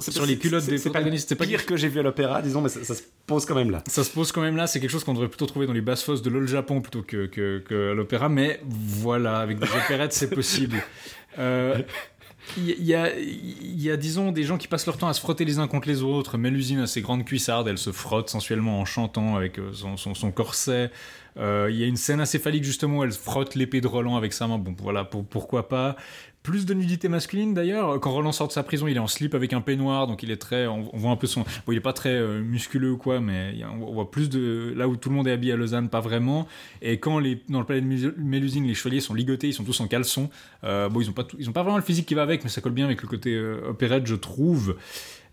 [0.00, 2.02] sur les culottes des c'est pas le protagonistes, c'est pas pire que j'ai vu à
[2.02, 3.82] l'opéra, disons, mais ça, ça se pose quand même là.
[3.88, 5.80] ça se pose quand même là, c'est quelque chose qu'on devrait plutôt trouver dans les
[5.80, 9.68] basses fosses de l'Ol Japon plutôt que, que, que à l'opéra, mais voilà, avec des
[9.68, 10.82] opérettes, c'est possible.
[11.38, 11.82] Euh,
[12.56, 15.20] Il y, a, il y a, disons, des gens qui passent leur temps à se
[15.20, 16.38] frotter les uns contre les autres.
[16.38, 20.14] Mélusine a ses grandes cuissardes, elle se frotte sensuellement en chantant avec euh, son, son,
[20.14, 20.90] son corset.
[21.38, 24.16] Euh, Il y a une scène assez phallique justement où elle frotte l'épée de Roland
[24.16, 24.56] avec sa main.
[24.58, 25.96] Bon, voilà, pour, pourquoi pas.
[26.46, 27.98] Plus de nudité masculine d'ailleurs.
[27.98, 30.30] Quand Roland sort de sa prison, il est en slip avec un peignoir, donc il
[30.30, 30.68] est très.
[30.68, 31.42] On, voit un peu son.
[31.42, 34.72] Bon, il est pas très euh, musculeux ou quoi, mais on voit plus de.
[34.76, 36.46] Là où tout le monde est habillé à Lausanne, pas vraiment.
[36.82, 39.64] Et quand les, dans le palais de Mé- Mélusine, les chevaliers sont ligotés, ils sont
[39.64, 40.30] tous en caleçon.
[40.62, 42.48] Euh, bon, ils ont pas, ils ont pas vraiment le physique qui va avec, mais
[42.48, 44.76] ça colle bien avec le côté euh, opérette, je trouve.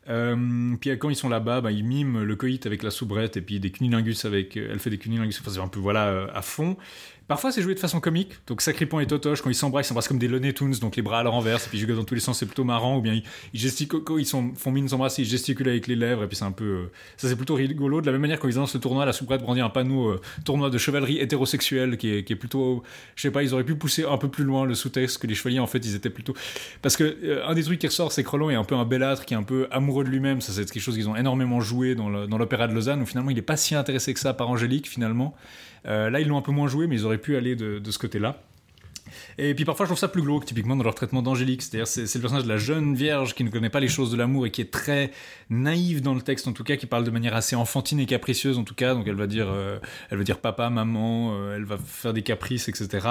[0.09, 3.41] Euh, puis quand ils sont là-bas, bah, ils miment le coït avec la soubrette et
[3.41, 4.57] puis des cunilingus avec.
[4.57, 6.77] euh, Elle fait des cunilingus, enfin, c'est un peu voilà euh, à fond.
[7.25, 10.09] Parfois c'est joué de façon comique, donc Sacripant et Totoche quand ils s'embrassent, ils s'embrassent
[10.09, 12.03] comme des Looney Tunes, donc les bras à leur renverse, et puis ils jouent dans
[12.03, 13.13] tous les sens, c'est plutôt marrant, ou bien
[13.53, 16.43] ils, quand ils font mine de s'embrasser, ils gesticulent avec les lèvres, et puis c'est
[16.43, 16.89] un peu.
[17.15, 18.01] ça c'est plutôt rigolo.
[18.01, 20.69] De la même manière quand ils annoncent le tournoi, la soubrette brandit un panneau tournoi
[20.69, 22.84] de chevalerie hétérosexuelle qui est, plutôt.
[23.15, 25.34] Je sais pas, ils auraient pu pousser un peu plus loin le sous-texte que les
[25.34, 26.34] chevaliers en fait ils étaient plutôt.
[26.81, 29.23] Parce que un des trucs qui ressort, c'est que Roland est un peu un belâtre,
[29.25, 30.41] qui est un peu amoureux de lui-même.
[30.41, 33.37] Ça, c'est quelque chose qu'ils ont énormément joué dans l'opéra de Lausanne, où finalement il
[33.37, 35.35] est pas si intéressé que ça par Angélique, finalement.
[35.85, 37.99] Euh, là, ils l'ont un peu moins joué, mais ils auraient pu aller de ce
[37.99, 38.41] côté-là.
[39.38, 41.61] Et puis parfois, je trouve ça plus glauque, typiquement dans leur traitement d'Angélique.
[41.61, 44.18] C'est-à-dire, c'est le personnage de la jeune vierge qui ne connaît pas les choses de
[44.18, 45.11] l'amour et qui est très
[45.49, 48.57] naïve dans le texte, en tout cas, qui parle de manière assez enfantine et capricieuse,
[48.57, 48.93] en tout cas.
[48.93, 49.80] Donc, elle va dire, euh,
[50.10, 53.07] elle va dire papa, maman, euh, elle va faire des caprices, etc.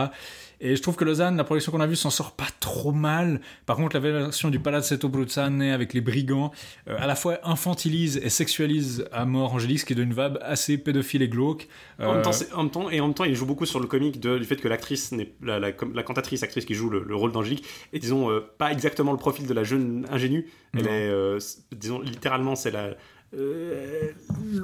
[0.65, 3.41] Et je trouve que Lausanne, la production qu'on a vue, s'en sort pas trop mal.
[3.67, 6.53] Par contre, la version du Palazzetto Bruzzane avec les brigands,
[6.89, 10.39] euh, à la fois infantilise et sexualise à mort Angélique, ce qui donne une vibe
[10.41, 11.67] assez pédophile et glauque.
[11.99, 13.81] En, même temps, c'est- en même temps, et en même temps, il joue beaucoup sur
[13.81, 16.91] le comique de- du fait que l'actrice, n'est- la, la, la cantatrice actrice qui joue
[16.91, 20.47] le, le rôle d'Angélique, est disons euh, pas exactement le profil de la jeune ingénue.
[20.75, 21.39] Elle est, euh,
[21.75, 22.95] disons, littéralement, c'est la.
[23.35, 24.11] euh,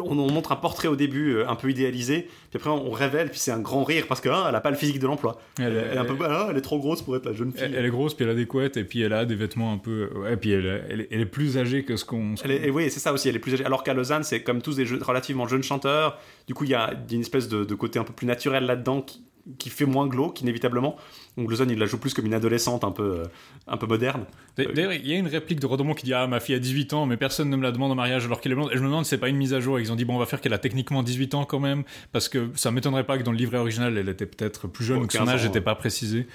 [0.01, 3.39] on, on montre un portrait au début un peu idéalisé, puis après on révèle, puis
[3.39, 5.41] c'est un grand rire parce que hein, elle a pas le physique de l'emploi.
[5.59, 7.63] elle, Elle, est un peu, ah, elle est trop grosse pour être la jeune fille.
[7.65, 9.73] Elle, elle est grosse, puis elle a des couettes, et puis elle a des vêtements
[9.73, 10.11] un peu.
[10.17, 12.35] Ouais, puis elle, est- plus âgée que ce qu'on.
[12.47, 13.65] et oui, c'est ça aussi, elle est plus âgée.
[13.65, 16.19] Alors qu'à Lausanne, c'est comme tous des jeux- relativement jeunes chanteurs.
[16.47, 18.13] Du coup, il y a il y a une espèce de, de côté un peu
[18.13, 19.23] plus naturel là-dedans qui,
[19.59, 20.97] qui fait moins glauque, inévitablement.
[21.39, 23.25] Donc il la joue plus comme une adolescente un peu, euh,
[23.69, 24.25] un peu moderne.
[24.57, 26.95] D'ailleurs, il y a une réplique de Rodomont qui dit Ah, ma fille a 18
[26.95, 28.71] ans, mais personne ne me la demande en mariage alors qu'elle est blonde.
[28.73, 29.79] Et je me demande si c'est pas une mise à jour.
[29.79, 32.29] Ils ont dit Bon, on va faire qu'elle a techniquement 18 ans quand même, parce
[32.29, 35.07] que ça m'étonnerait pas que dans le livret original, elle était peut-être plus jeune ou
[35.07, 36.27] que son 15 âge n'était pas précisé.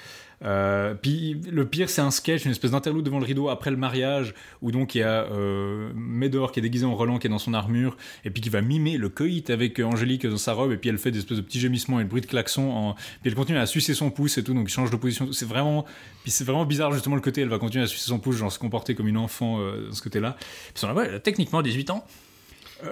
[0.44, 3.76] Euh, puis le pire, c'est un sketch, une espèce d'interlude devant le rideau après le
[3.76, 7.30] mariage, où donc il y a euh, Médor qui est déguisé en Roland qui est
[7.30, 10.52] dans son armure, et puis qui va mimer le coït avec euh, Angélique dans sa
[10.52, 12.70] robe, et puis elle fait des espèces de petits gémissements et de bruits de klaxon,
[12.70, 12.94] en...
[12.94, 15.32] puis elle continue à sucer son pouce et tout, donc il change de position.
[15.32, 15.84] C'est vraiment,
[16.22, 18.52] puis c'est vraiment bizarre justement le côté, elle va continuer à sucer son pouce, genre
[18.52, 20.36] se comporter comme une enfant dans ce côté-là.
[20.74, 22.06] Puis on a, ouais, techniquement 18 ans.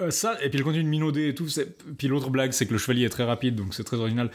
[0.09, 1.45] Ça, et puis elle continue de minauder et tout.
[1.99, 4.31] Puis l'autre blague, c'est que le chevalier est très rapide, donc c'est très original.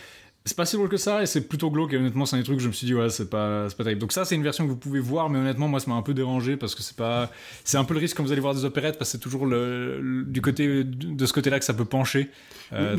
[0.49, 2.45] C'est pas si drôle que ça, et c'est plutôt glauque, et honnêtement, c'est un des
[2.45, 4.01] trucs que je me suis dit, ouais, c'est pas, c'est pas terrible.
[4.01, 6.03] Donc ça, c'est une version que vous pouvez voir, mais honnêtement, moi, ça m'a un
[6.03, 7.31] peu dérangé, parce que c'est pas...
[7.65, 9.45] C'est un peu le risque quand vous allez voir des opérettes, parce que c'est toujours
[9.45, 12.31] le, du côté, de ce côté-là que ça peut pencher.
[12.73, 12.97] euh,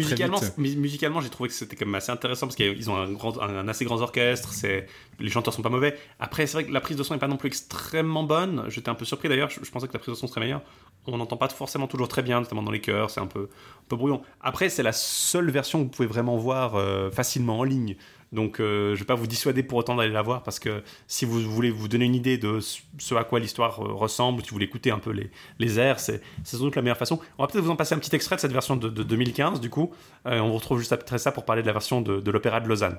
[0.57, 3.83] musicalement, j'ai trouvé que c'était quand même assez intéressant parce qu'ils ont un, grand, assez
[3.85, 4.85] grand orchestre, c'est,
[5.19, 5.97] les chanteurs sont pas mauvais.
[6.19, 8.65] Après, c'est vrai que la prise de son est pas non plus extrêmement bonne.
[8.67, 10.61] J'étais un peu surpris d'ailleurs, je, je pensais que la prise de son serait meilleure.
[11.07, 13.87] On n'entend pas forcément toujours très bien, notamment dans les chœurs, c'est un peu, un
[13.87, 14.21] peu brouillon.
[14.41, 17.95] Après, c'est la seule version que vous pouvez vraiment voir euh, facilement en ligne.
[18.31, 21.25] Donc, euh, je vais pas vous dissuader pour autant d'aller la voir parce que si
[21.25, 24.55] vous voulez vous donner une idée de ce- à quoi l'histoire euh, ressemble, si vous
[24.55, 27.19] voulez écouter un peu les, les airs, c'est sans doute la meilleure façon.
[27.37, 29.59] On va peut-être vous en passer un petit extrait de cette version de, de 2015,
[29.61, 29.91] du coup.
[30.27, 32.67] Euh, on vous retrouve juste après ça pour parler de la version de, l'opéra de
[32.67, 32.97] Lausanne.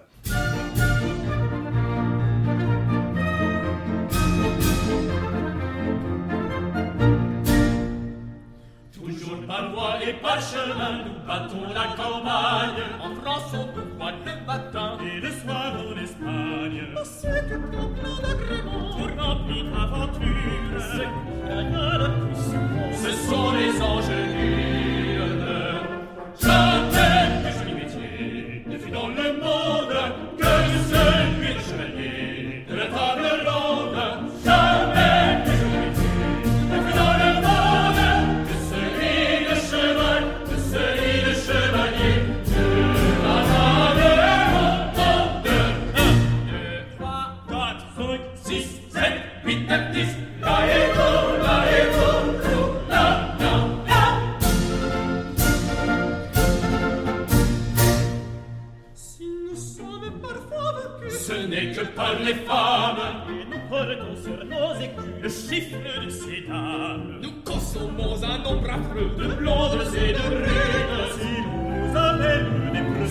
[8.92, 9.36] Toujours
[10.06, 12.82] et par chemin, nous battons la campagne.
[13.02, 13.66] En France, on
[23.02, 24.29] ce sont les angélines.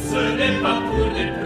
[0.10, 1.39] Ce n'est pas pour des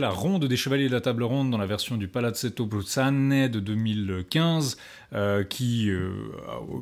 [0.00, 3.58] La ronde des chevaliers de la table ronde dans la version du Palazzetto Bruzzane de
[3.58, 4.76] 2015,
[5.12, 6.10] euh, qui, euh,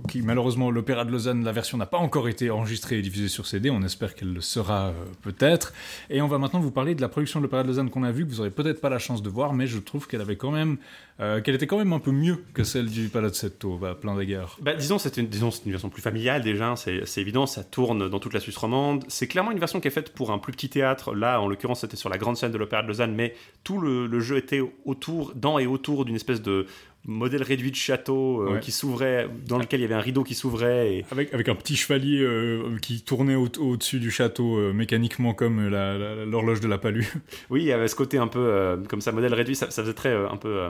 [0.09, 3.47] qui malheureusement l'Opéra de Lausanne, la version n'a pas encore été enregistrée et diffusée sur
[3.47, 3.71] CD.
[3.71, 5.73] On espère qu'elle le sera euh, peut-être.
[6.11, 8.13] Et on va maintenant vous parler de la production de l'Opéra de Lausanne qu'on a
[8.13, 10.37] vue, que vous aurez peut-être pas la chance de voir, mais je trouve qu'elle avait
[10.37, 10.77] quand même,
[11.21, 14.59] euh, qu'elle était quand même un peu mieux que celle du Palazzetto, bah, plein d'égards.
[14.61, 18.19] Bah, disons, c'est une, une version plus familiale déjà, c'est c'est évident, ça tourne dans
[18.19, 19.05] toute la Suisse romande.
[19.09, 21.15] C'est clairement une version qui est faite pour un plus petit théâtre.
[21.15, 23.35] Là, en l'occurrence, c'était sur la grande scène de l'Opéra de Lausanne, mais
[23.65, 26.67] tout le, le jeu était autour, dans et autour d'une espèce de
[27.09, 28.61] modèle réduit de château euh, Ouais.
[28.61, 30.93] qui s'ouvrait, dans lequel il y avait un rideau qui s'ouvrait.
[30.93, 31.05] Et...
[31.13, 35.69] Avec, avec un petit chevalier euh, qui tournait au- au-dessus du château euh, mécaniquement comme
[35.69, 37.05] l'horloge de la palue.
[37.51, 39.95] Oui, il y avait ce côté un peu comme ça, modèle réduit, ça, ça faisait
[39.95, 40.69] très un peu.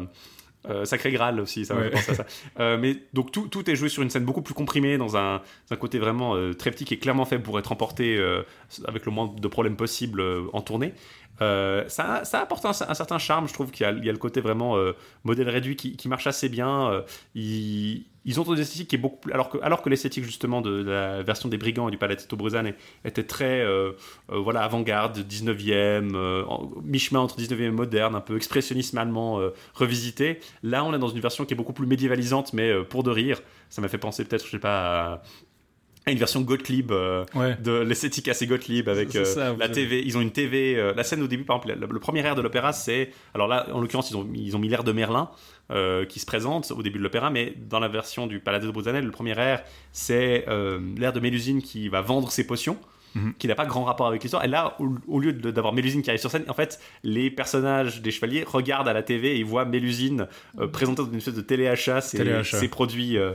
[0.69, 1.85] Euh, Sacré Graal aussi, ça Ouais.
[1.85, 2.27] fait penser à ça.
[2.61, 5.41] Euh, mais donc tout, tout est joué sur une scène beaucoup plus comprimée, dans un,
[5.71, 8.19] un côté vraiment euh, très petit qui est clairement fait pour être emporté
[8.87, 10.23] avec le moins de problèmes possible
[10.53, 10.93] en tournée.
[11.39, 14.13] Ça, ça apporte un, un certain charme, je trouve qu'il y a, il y a
[14.13, 14.77] le côté vraiment
[15.25, 16.91] modèle réduit qui, qui marche assez bien.
[16.91, 17.03] Euh,
[18.27, 19.33] ils, ont une esthétique qui est beaucoup plus.
[19.33, 22.37] Alors que, alors que l'esthétique justement de, de la version des Brigands et du Palazzetto
[22.37, 22.75] Bruzane
[23.05, 23.93] était très euh,
[24.31, 26.45] euh, voilà, avant-garde, 19e, euh,
[26.83, 29.41] mi-chemin entre 19e et moderne, un peu expressionnisme allemand
[29.75, 30.41] revisité.
[30.63, 33.41] Là, on est dans une version qui est beaucoup plus médiévalisante, mais pour de rire.
[33.71, 35.23] Ça m'a fait penser peut-être, je sais pas,
[36.07, 37.57] à, une version Gottlieb euh, Ouais.
[37.61, 40.03] de l'esthétique assez Gottlieb avec euh, ça, la TV.
[40.07, 40.77] Ils ont une TV.
[40.77, 43.11] euh, la scène au début, par exemple, la- le premier air de l'opéra, c'est.
[43.35, 45.31] Alors là, en l'occurrence, ils ont, ils ont mis l'air de Merlin
[45.71, 49.05] qui se présente au début de l'opéra, mais dans la version du Palazzo de Bruzanel,
[49.05, 49.63] le premier air,
[49.93, 52.79] c'est euh, l'air de Mélusine qui va vendre ses potions.
[53.15, 53.33] Mhm.
[53.39, 54.45] qui n'a pas grand rapport avec l'histoire.
[54.45, 57.31] Et là, au, au lieu de- d'avoir Mélusine qui arrive sur scène, en fait, les
[57.31, 60.27] personnages des chevaliers regardent à la TV et ils voient Mélusine
[60.61, 62.59] euh, présenter dans une espèce de téléachat ses, Téléachat.
[62.59, 63.17] ses produits.
[63.17, 63.33] euh,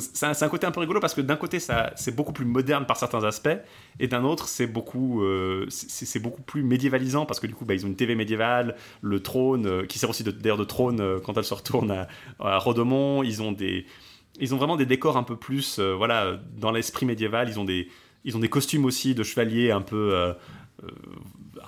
[0.00, 2.86] c'est un, côté un peu rigolo parce que d'un côté, ça, c'est beaucoup plus moderne
[2.86, 3.56] par certains aspects,
[4.00, 7.74] et d'un autre, c'est beaucoup, euh, c'est beaucoup plus médiévalisant parce que du coup, bah,
[7.74, 11.18] ils ont une TV médiévale, le trône, euh, qui sert aussi d'ailleurs de trône euh,
[11.20, 12.08] quand elle se retourne à,
[12.40, 13.22] à Rodemont.
[13.22, 13.86] Ils ont des,
[14.40, 17.48] ils ont vraiment des décors un peu plus, voilà, dans l'esprit médiéval.
[17.48, 17.88] Ils ont des,
[18.24, 20.34] ils ont des costumes aussi de chevaliers un peu.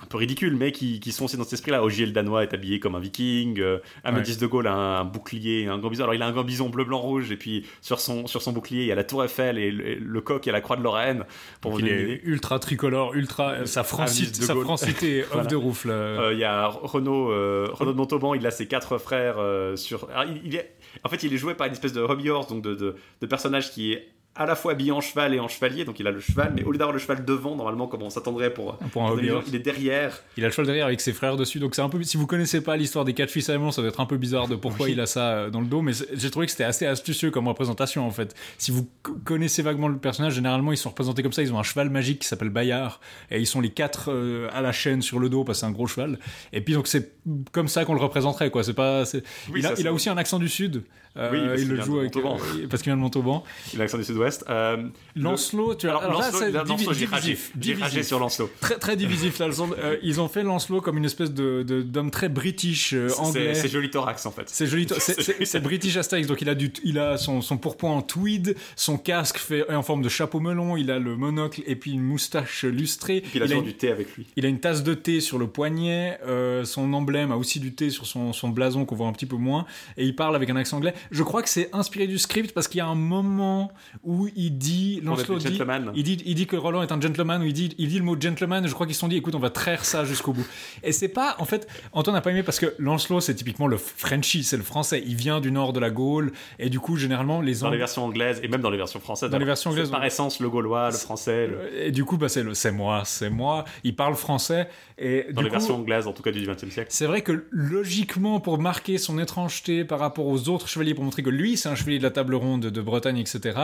[0.09, 1.83] Un peu ridicules, mais qui, qui sont aussi dans cet esprit-là.
[1.83, 5.03] Ogier le Danois est habillé comme un viking, euh, Amadis de Gaulle a un, un
[5.05, 6.03] bouclier, un gambison.
[6.03, 8.81] Alors il a un gambison bleu, blanc, rouge, et puis sur son, sur son bouclier,
[8.81, 10.81] il y a la tour Eiffel et le, et le coq et la croix de
[10.83, 11.25] Lorraine.
[11.61, 13.51] Pour vous Il est ultra tricolore, ultra.
[13.51, 15.47] euh, Sa francité, sa francité off Voilà.
[15.47, 15.93] de rouf, là.
[15.93, 19.37] Euh, Il y a Renaud, euh, Renaud de Montauban, il a ses quatre frères
[19.75, 20.09] sur.
[20.09, 20.73] Alors, il, il est...
[21.03, 23.25] En fait, il est joué par une espèce de hobby horse, donc de, de, de
[23.27, 24.07] personnage qui est
[24.39, 26.63] à la fois habillé en cheval et en chevalier, donc il a le cheval, mais
[26.63, 29.55] au lieu d'avoir le cheval devant, normalement, comme on s'attendrait pour, Pour un hobby il
[29.55, 30.23] est derrière.
[30.37, 32.01] Il a le cheval derrière avec ses frères dessus, donc c'est un peu.
[32.03, 34.47] Si vous connaissez pas l'histoire des quatre fils allemands, ça va être un peu bizarre
[34.47, 34.93] de pourquoi Oui.
[34.93, 37.47] il a ça euh, dans le dos, mais j'ai trouvé que c'était assez astucieux comme
[37.47, 38.33] représentation en fait.
[38.57, 41.41] Si vous co- connaissez vaguement le personnage, généralement ils sont représentés comme ça.
[41.41, 43.01] Ils ont un cheval magique qui s'appelle Bayard,
[43.31, 45.65] et ils sont les quatre euh, à la chaîne sur le dos parce que c'est
[45.69, 46.17] un gros cheval.
[46.53, 47.11] Et puis donc c'est
[47.51, 48.63] comme ça qu'on le représenterait quoi.
[48.63, 49.03] C'est pas.
[49.51, 50.83] Oui, il, a, ça, il a c'est- aussi un accent du sud.
[51.17, 52.37] Euh, Oui, parce il le joue avec Montauban.
[52.37, 53.43] euh, parce qu'il vient de Montauban.
[53.73, 54.45] Il a l'accent du sud-ouest.
[54.49, 54.77] Euh,
[55.15, 58.01] Lancelot, tu as alors, là, Lancelot, c'est là, Lancelot, divisif, divisif.
[58.03, 58.49] sur Lancelot.
[58.61, 59.47] Très, très divisif, là.
[59.79, 63.55] euh, ils ont fait Lancelot comme une espèce de, d'homme très british, euh, anglais.
[63.55, 64.43] C'est joli thorax, en fait.
[64.47, 64.87] C'est joli,
[65.45, 68.97] c'est, British Asterix, donc il a, du, il a son, son pourpoint en tweed, son
[68.97, 72.63] casque fait en forme de chapeau melon, il a le monocle et puis une moustache
[72.65, 73.17] lustrée.
[73.17, 74.27] Et puis il a il, a du thé avec lui.
[74.35, 77.73] il a une tasse de thé sur le poignet, euh, son emblème a aussi du
[77.73, 79.65] thé sur son, son blason qu'on voit un petit peu moins,
[79.97, 80.93] et il parle avec un accent anglais.
[81.11, 83.71] Je crois que c'est inspiré du script parce qu'il y a un moment
[84.03, 85.57] où il dit, Lancelot dit,
[85.95, 88.05] il dit, il dit que Roland est un gentleman, ou il dit, il dit le
[88.05, 90.33] mot gentleman, et je crois qu'ils se sont dit, écoute, on va traire ça jusqu'au
[90.33, 90.45] bout.
[90.83, 93.77] Et c'est pas, en fait, Antoine n'a pas aimé parce que Lancelot, c'est typiquement le
[93.77, 95.03] Frenchie, c'est le français.
[95.05, 98.05] Il vient du nord de la Gaule, et du coup, généralement, les Dans les versions
[98.05, 99.29] anglaises et même dans les versions françaises.
[99.29, 101.47] Dans les versions anglaises, Par essence, le gaulois, le français.
[101.47, 103.65] le- Et du coup, bah, c'est le, c'est moi, c'est moi.
[103.83, 104.67] Il parle français,
[104.97, 106.87] et Dans du les coup, versions anglaises, en tout cas du XXe siècle.
[106.89, 111.23] C'est vrai que logiquement, pour marquer son étrangeté par rapport aux autres chevaliers pour montrer
[111.23, 113.57] que lui, c'est un chevalier de la table ronde de Bretagne, etc.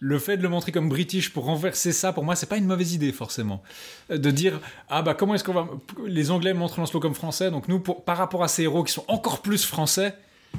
[0.00, 2.66] Le fait de le montrer comme british pour renverser ça, pour moi, c'est pas une
[2.66, 3.62] mauvaise idée forcément.
[4.10, 5.68] Euh, De dire ah bah comment est-ce qu'on va
[6.06, 8.92] les Anglais montrent Lancelot comme français, donc nous pour- par rapport à ces héros qui
[8.92, 10.14] sont encore plus français,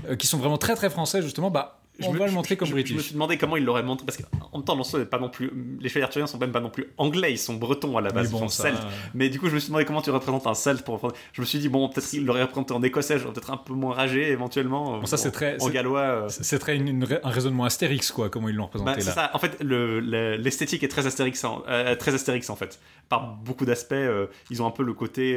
[0.09, 2.67] euh, qui sont vraiment très très français justement, bah on me- va le montrer comme
[2.67, 2.91] je- british.
[2.93, 5.19] Je me suis demandé comment il l'aurait montré parce qu'en même temps, Lancelot n'est pas
[5.19, 5.51] non plus.
[5.79, 8.27] Les chevaliers arthuriens sont même pas non plus anglais, ils sont bretons à la base,
[8.27, 8.81] Mais bon, ils sont ça, celtes.
[9.13, 11.13] Mais du coup, je me suis demandé comment tu représentes un celte pour.
[11.33, 13.93] Je me suis dit bon, peut-être qu'il l'aurait représenté en écossais, peut-être un peu moins
[13.93, 14.99] ragé éventuellement.
[14.99, 15.99] Bon, ça, c'est très- En gallois.
[16.01, 19.11] euh, C'est très une- une un raisonnement astérix quoi, comment ils l'ont représenté Bah, là.
[19.11, 19.31] ça.
[19.33, 22.79] En fait, le- le- l'esthétique est très astérix, en, euh, très astérix en fait.
[23.09, 25.35] Par beaucoup d'aspects, euh, ils ont un peu le côté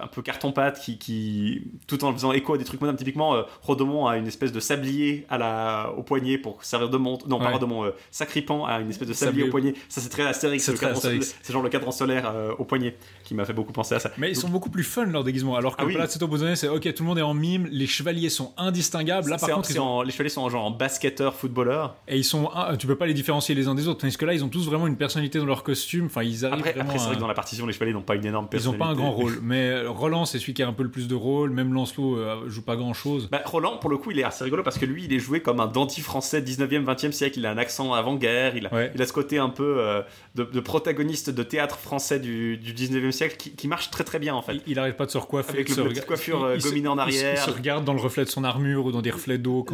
[0.00, 2.96] un peu carton-pâte qui, qui, tout en faisant écho à des trucs modernes.
[2.96, 6.96] Typiquement, euh, Rodomont a une espèce de sablier à la, au poignet pour servir de
[6.96, 7.28] montre.
[7.28, 7.52] Non, pas Ouais.
[7.52, 9.48] Rodomont, euh, Sacripan a une espèce de sablier, Sablier.
[9.48, 9.74] au poignet.
[9.88, 10.64] Ça, c'est très astérix.
[10.64, 11.26] C'est le très cadran Astérix.
[11.26, 13.98] solaire- C'est genre le cadran solaire euh, au poignet qui m'a fait beaucoup penser à
[14.00, 14.10] ça.
[14.18, 15.94] Mais ils sont beaucoup plus fun leur déguisement, alors que Ah oui.
[15.94, 19.28] Palazzetto Bozzone c'est ok, tout le monde est en mime, les chevaliers sont indistinguables.
[19.28, 21.34] Là par c'est contre, c'est ils ont- en- les chevaliers sont en genre en basketteur,
[21.34, 21.96] footballeur.
[22.08, 24.24] et ils sont, ah, tu peux pas les différencier les uns des autres, tandis que
[24.24, 26.06] là ils ont tous vraiment une personnalité dans leur costume.
[26.06, 28.02] Enfin, ils arrivent Après, après c'est vrai à- que dans la partition, les chevaliers n'ont
[28.02, 29.02] pas une énorme Ils ont pas un personnalité.
[29.02, 31.50] grand rôle, mais Roland c'est celui qui a un peu le plus de rôle.
[31.50, 33.28] Même Lancelot euh, joue pas grand chose.
[33.30, 35.40] Bah, Roland, pour le coup, il est assez rigolo parce que lui, il est joué
[35.40, 37.38] comme un dandy français 19e, 20e siècle.
[37.38, 38.56] Il a un accent avant-guerre.
[38.56, 38.90] Il, a- Ouais.
[38.94, 40.02] il a ce côté un peu euh,
[40.34, 44.18] de, de protagoniste de théâtre français du, du 19e siècle qui, qui marche très très
[44.18, 44.58] bien en fait.
[44.66, 46.94] Il, arrête pas de se recoiffer, Avec le- se petite coiffure, euh, il gominée en
[47.06, 47.34] il se- arrière.
[47.34, 49.64] Il se regarde dans le reflet de son armure ou dans des reflets d'eau.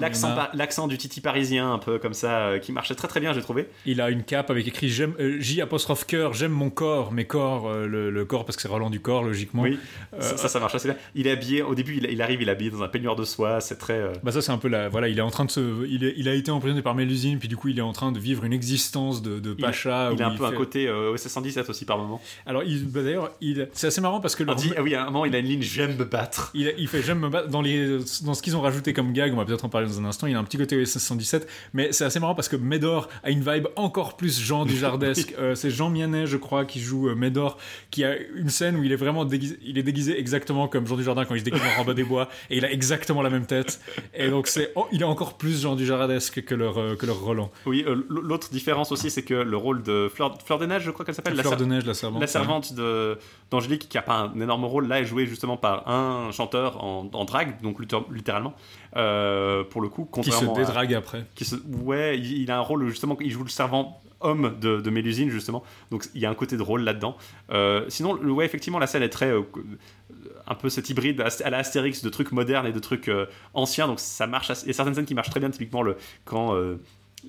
[0.54, 3.68] L'accent, du titi parisien, un peu comme ça, qui marchait très très bien, j'ai trouvé.
[3.86, 7.72] Il a une cape avec écrit j'aime J apostrophe cœur, j'aime mon corps, mes corps,
[7.72, 9.62] le, le corps parce que c'est Roland du corps logiquement.
[9.62, 9.78] Oui,
[10.14, 10.96] Euh, ça, ça, ça marche assez bien.
[11.14, 13.24] Il est habillé, au début, il, il arrive, il est habillé dans un peignoir de
[13.24, 13.94] soie, c'est très.
[13.94, 16.04] euh, Bah ça c'est un peu la voilà il est en train de se il,
[16.04, 18.18] est- il a été emprisonné par Mélusine puis du coup il est en train de
[18.18, 21.84] vivre une existence de, pacha il a un peu un côté euh, OSS 117 aussi
[21.84, 22.20] par moment.
[22.46, 25.02] alors bah, d'ailleurs il c'est assez marrant parce que On leur- dit, ah oui, à
[25.02, 26.50] un moment, il a une ligne J'aime me battre.
[26.54, 29.32] il, il fait j'aime me battre dans les dans ce qu'ils ont rajouté comme gag
[29.32, 31.48] on va peut-être en parler dans un instant il a un petit côté OSS 117
[31.74, 35.34] mais c'est assez marrant parce que Médor a une vibe encore plus Jean du Jardesque
[35.40, 37.56] Euh, c'est Jean Mianet je crois qui joue Médor
[37.90, 40.96] qui a une scène où il est vraiment déguisé il est déguisé exactement comme Jean
[40.96, 43.30] du Jardin quand il se déguise en Robin des Bois et il a exactement la
[43.30, 43.80] même tête.
[44.14, 47.06] Et donc c'est oh, il est encore plus Jean du Jardesque que leur euh, que
[47.06, 47.50] leur Roland.
[47.66, 50.90] Oui, euh, l'autre différence aussi, c'est que le rôle de Fleur, Fleur des Neiges, je
[50.90, 53.18] crois qu'elle s'appelle, la, Fleur ser- de neige la servante la servante de-
[53.50, 57.08] d'Angélique, qui a pas un énorme rôle, là est jouée justement par un chanteur en,
[57.12, 58.54] en drague, donc littér- littéralement,
[58.96, 61.24] euh, pour le coup, qui se à- dédrague après.
[61.34, 64.80] qui se- ouais, il, il a un rôle justement, il joue le servant homme de,
[64.80, 67.16] de Mélusine justement, donc il y a un côté de rôle là-dedans.
[67.50, 69.42] Euh, sinon, ouais, effectivement, la scène est très euh,
[70.46, 73.86] un peu cet hybride à la Astérix de trucs modernes et de trucs euh, anciens,
[73.86, 74.50] donc ça marche.
[74.50, 76.54] a certaines scènes qui marchent très bien, typiquement le quand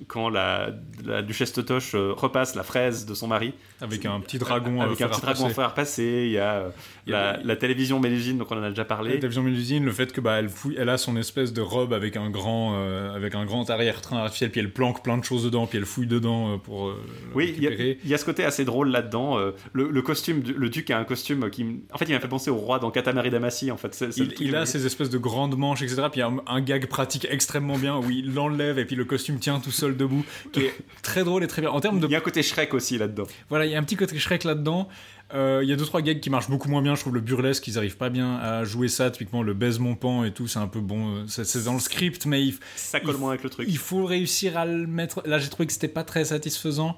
[0.08, 0.70] quand la,
[1.04, 5.00] la duchesse Totoche euh, repasse la fraise de son mari avec un petit dragon avec
[5.00, 6.24] euh, un petit dragon à faire passer.
[6.26, 6.68] Il y a, euh,
[7.06, 9.14] Il y a- la, la télévision Mélusine, donc on en a déjà La parlé.
[9.16, 12.16] télévision Mélusine, le fait que bah elle fouille, elle a son espèce de robe avec
[12.16, 15.66] un grand euh, avec un grand arrière-train artificiel, puis elle planque plein de choses dedans,
[15.66, 17.00] puis elle fouille dedans euh, pour euh,
[17.34, 19.38] Oui, il y, a, y ce côté assez drôle là-dedans.
[19.72, 22.50] le, le costume, le duc a un costume qui, en fait, il m'a fait penser
[22.50, 23.70] au roi dans Katamari Damacy.
[23.70, 24.04] En fait,
[24.40, 26.02] Il, a ces espèces de grandes manches, etc.
[26.10, 28.96] Puis il y a un, un gag pratique extrêmement bien où il l'enlève et puis
[28.96, 31.70] le costume tient tout seul debout, qui est très drôle et très bien.
[31.70, 33.24] En termes de Il y a un côté Shrek aussi là-dedans.
[33.48, 34.88] Voilà, il y a un petit côté Shrek là-dedans.
[35.34, 36.94] Euh, Il y a deux trois gags qui marchent beaucoup moins bien.
[36.94, 39.10] Je trouve le burlesque, ils arrivent pas bien à jouer ça.
[39.10, 41.16] Typiquement le baise mon pan et tout, c'est un peu bon.
[41.16, 43.66] euh, C'est dans le script, mais il, Ça colle moins avec le truc.
[43.68, 45.22] il faut réussir à le mettre.
[45.26, 46.96] Là, j'ai trouvé que c'était pas très satisfaisant.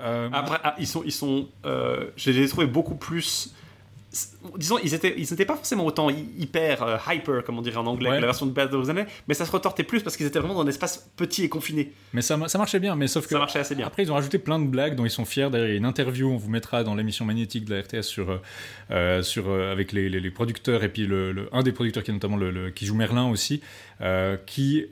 [0.00, 3.52] Euh, Après, ah, ils sont, ils sont, euh, je les ai trouvés beaucoup plus.
[4.56, 7.76] Disons, ils étaient, ils étaient pas forcément autant hy- hyper euh, hyper, comme on dirait
[7.78, 8.16] en anglais, Ouais.
[8.16, 10.38] que la version de of the Années, mais ça se retortait plus parce qu'ils étaient
[10.38, 11.92] vraiment dans un espace petit et confiné.
[12.12, 12.94] mais ça, ça marchait bien.
[12.96, 13.86] Mais sauf que Ça marchait assez bien.
[13.86, 15.48] Après, ils ont rajouté plein de blagues dont ils sont fiers.
[15.50, 18.02] D'ailleurs, il y a une interview, on vous mettra dans l'émission magnétique de la RTS
[18.02, 18.38] sur, euh,
[18.90, 22.02] euh, sur, euh, avec les, les- les producteurs et puis le, le- un des producteurs
[22.02, 23.60] qui est notamment le, le- qui joue Merlin aussi,
[24.46, 24.84] qui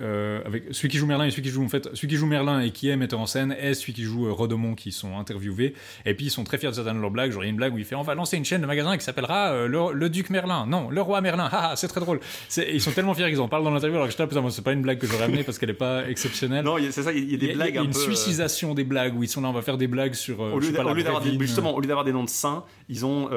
[0.45, 2.61] avec celui qui joue Merlin et celui qui joue en fait celui qui joue Merlin
[2.61, 5.75] et qui est metteur en scène et celui qui joue Rodomont qui sont interviewés.
[6.07, 7.31] Et puis ils sont très fiers de certaines de leurs blagues.
[7.33, 8.67] Genre il y a une blague où il fait on va lancer une chaîne de
[8.67, 11.49] magasins qui s'appellera euh, le, le duc Merlin, non le roi Merlin.
[11.55, 12.19] Ah, ah, c'est très drôle.
[12.57, 13.97] Ils sont tellement fiers qu'ils en parlent dans l'interview.
[13.99, 16.09] Alors que putain, moi, c'est pas une blague que j'aurais amenée parce qu'elle est pas
[16.09, 16.65] exceptionnelle.
[16.65, 17.99] Non, c'est ça, il y a des y a, blagues y a un une peu.
[17.99, 20.43] euh, suicisation des blagues où ils sont là, on va faire des blagues sur.
[20.43, 20.73] euh, Au je lieu,
[21.03, 23.29] d'avoir des, justement, au lieu d'avoir des noms de saints, ils ont,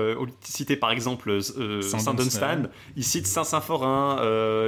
[0.41, 2.63] citer par exemple Saint Saint Dunstan.
[2.95, 4.19] Ils citent Saint Symphorin,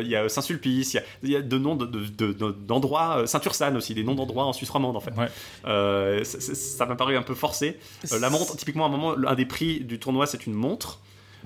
[0.02, 2.06] il y a Saint Sulpice, il y a, il y a de noms de- de-
[2.06, 5.14] de- de- d'endroits, Saint Ursane aussi, des noms d'endroits en Suisse romande en fait.
[5.18, 6.24] Ouais.
[6.24, 7.78] Ça m'a paru un peu forcé.
[8.20, 10.97] La montre, typiquement, à un moment, un des prix du tournoi, c'est une montre.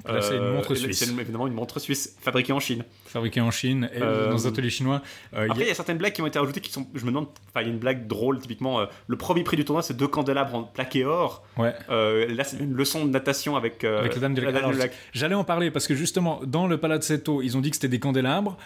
[0.07, 0.99] Là, c'est une Euh, montre suisse.
[0.99, 2.84] C'est évidemment une montre suisse fabriquée en Chine.
[3.06, 5.02] fabriqué en Chine et Euh, dans des ateliers chinois.
[5.34, 6.88] Euh, il Après, y il y a certaines blagues qui ont été rajoutées qui sont.
[6.94, 7.28] Je me demande.
[7.49, 8.86] Enfin, il y a une blague drôle, typiquement.
[9.07, 11.44] le premier prix du tournoi, c'est deux candélabres en plaqué or.
[11.57, 11.73] ouais.
[11.90, 14.91] Là, c'est une leçon de natation avec, Avec la dame du lac.
[15.14, 17.99] J'allais en parler parce que justement, dans le Palazzetto, ils ont dit que c'était des
[17.99, 18.57] candélabres.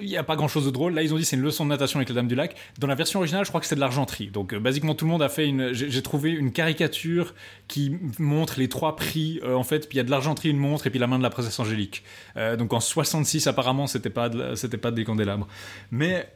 [0.00, 0.94] Il n'y a pas grand chose de drôle.
[0.94, 2.54] Là, ils ont dit c'est une leçon de natation avec la Dame du Lac.
[2.78, 4.28] Dans la version originale, je crois que c'est de l'argenterie.
[4.28, 5.72] Donc, euh, basiquement, tout le monde a fait une.
[5.72, 7.34] J'ai trouvé une caricature
[7.68, 9.40] qui montre les trois prix.
[9.42, 11.18] euh, en fait, puis il y a de l'argenterie, une montre, et puis la main
[11.18, 12.04] de la princesse Angélique.
[12.36, 15.48] Euh, donc, en 66, apparemment, c'était pas de c'était pas des candélabres.
[15.90, 16.28] Mais.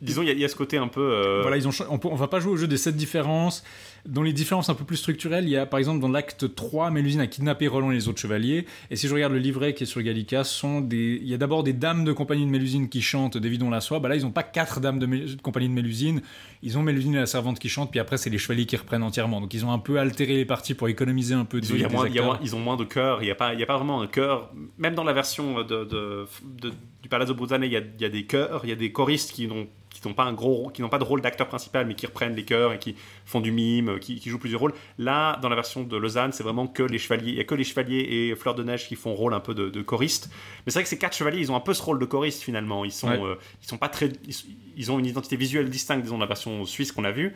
[0.00, 1.40] Disons, il y, y a ce côté un peu.
[1.42, 3.64] voilà, ils ont, on, peut- on va pas jouer au jeu des sept différences.
[4.10, 6.90] Dans les différences un peu plus structurelles, il y a par exemple dans l'acte 3,
[6.90, 8.64] Mélusine a kidnappé Roland et les autres chevaliers.
[8.90, 11.34] Et si je regarde le livret qui est sur Gallica, ce sont des, il y
[11.34, 13.98] a d'abord des dames de compagnie de Mélusine qui chantent Dévidons la soie.
[14.00, 16.22] Bah là, ils ont pas quatre dames de, Mé- de compagnie de Mélusine.
[16.62, 19.02] Ils ont Mélusine et la servante qui chantent, puis après, c'est les chevaliers qui reprennent
[19.02, 19.40] entièrement.
[19.42, 21.82] Donc ils ont un peu altéré les parties pour économiser un peu Disons, il des,
[21.82, 23.60] y a des moins- moins- ils ont moins de chœur, il n'y a, pas- il
[23.60, 24.50] y a pas vraiment un chœur.
[24.78, 26.26] Même dans la version de, de-
[26.62, 26.72] de-
[27.02, 28.90] du Palazzo Bruzane, il y a, il y a des chœurs, il y a des
[28.90, 29.66] choristes qui n'ont
[30.00, 32.34] qui n'ont pas un gros qui n'ont pas de rôle d'acteur principal mais qui reprennent
[32.34, 32.94] les chœurs et qui
[33.24, 34.74] font du mime qui, qui jouent plusieurs rôles.
[34.98, 37.30] Là dans la version de Lausanne c'est vraiment que les chevaliers.
[37.32, 39.54] Il y a que les chevaliers et Fleur de Neige qui font rôle un peu
[39.54, 40.30] de, de choriste.
[40.66, 42.42] Mais c'est vrai que ces quatre chevaliers ils ont un peu ce rôle de choriste
[42.42, 42.84] finalement.
[42.84, 43.20] Ils sont Ouais.
[43.22, 44.34] euh, ils sont pas très ils,
[44.76, 47.34] ils ont une identité visuelle distincte disons de la version suisse qu'on a vue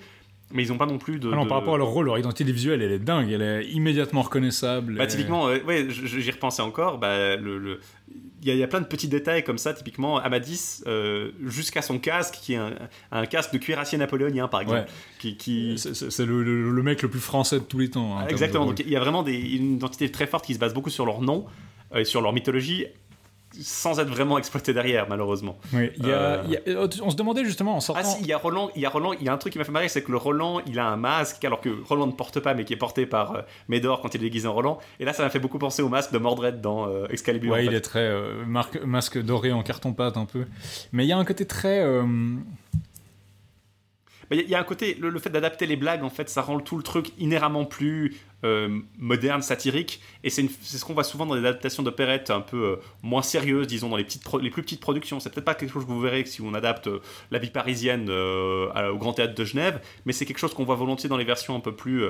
[0.52, 2.06] mais ils n'ont pas non plus de, Ah non, de- par rapport à leur rôle,
[2.06, 4.96] leur identité visuelle, elle est dingue, elle est immédiatement reconnaissable.
[4.96, 6.98] bah, Et- typiquement, euh, ouais, j'y repensais encore.
[6.98, 7.80] Bah, le, le-
[8.42, 9.72] il, y a, il y a plein de petits détails comme ça.
[9.72, 12.72] Typiquement, Amadis, euh, jusqu'à son casque, qui est un,
[13.12, 14.80] un casque de cuirassier napoléonien, par exemple.
[14.80, 14.86] Ouais.
[15.18, 18.18] Qui, qui- C'est- le, le- le mec le plus français de tous les temps.
[18.18, 18.66] hein, Exactement.
[18.66, 21.06] Donc, il y a vraiment des, une identité très forte qui se base beaucoup sur
[21.06, 21.46] leur nom
[21.94, 22.86] euh, et sur leur mythologie,
[23.60, 25.58] sans être vraiment exploité derrière, malheureusement.
[25.72, 28.02] Oui, il y a- Euh, il y a- on se demandait justement en sortant.
[28.02, 29.52] Ah si, il y a Roland, il y a Roland, il y a un truc
[29.52, 32.06] qui m'a fait marrer, c'est que le Roland, il a un masque, alors que Roland
[32.06, 34.54] ne porte pas, mais qui est porté par euh, Médor quand il est déguisé en
[34.54, 34.78] Roland.
[35.00, 37.52] Et là, ça m'a fait beaucoup penser au masque de Mordred dans euh, Excalibur.
[37.52, 38.10] ouais, en il est très
[38.46, 40.46] marque- masque doré en carton-pâte un peu.
[40.92, 41.82] Mais il y a un côté très.
[44.30, 46.08] Il y, a- il y a un côté, le, le fait d'adapter les blagues, en
[46.08, 50.00] fait, ça rend tout le truc inhéremment plus euh, moderne, satirique.
[50.24, 53.66] Et c'est ce qu'on voit souvent dans les adaptations d'opérettes un peu euh, moins sérieuses,
[53.66, 55.20] disons, dans les, petites les plus petites productions.
[55.20, 57.00] C'est peut-être pas quelque chose que vous verrez si on adapte euh,
[57.30, 60.76] la vie parisienne euh, au Grand Théâtre de Genève, mais c'est quelque chose qu'on voit
[60.76, 62.04] volontiers dans les versions un peu plus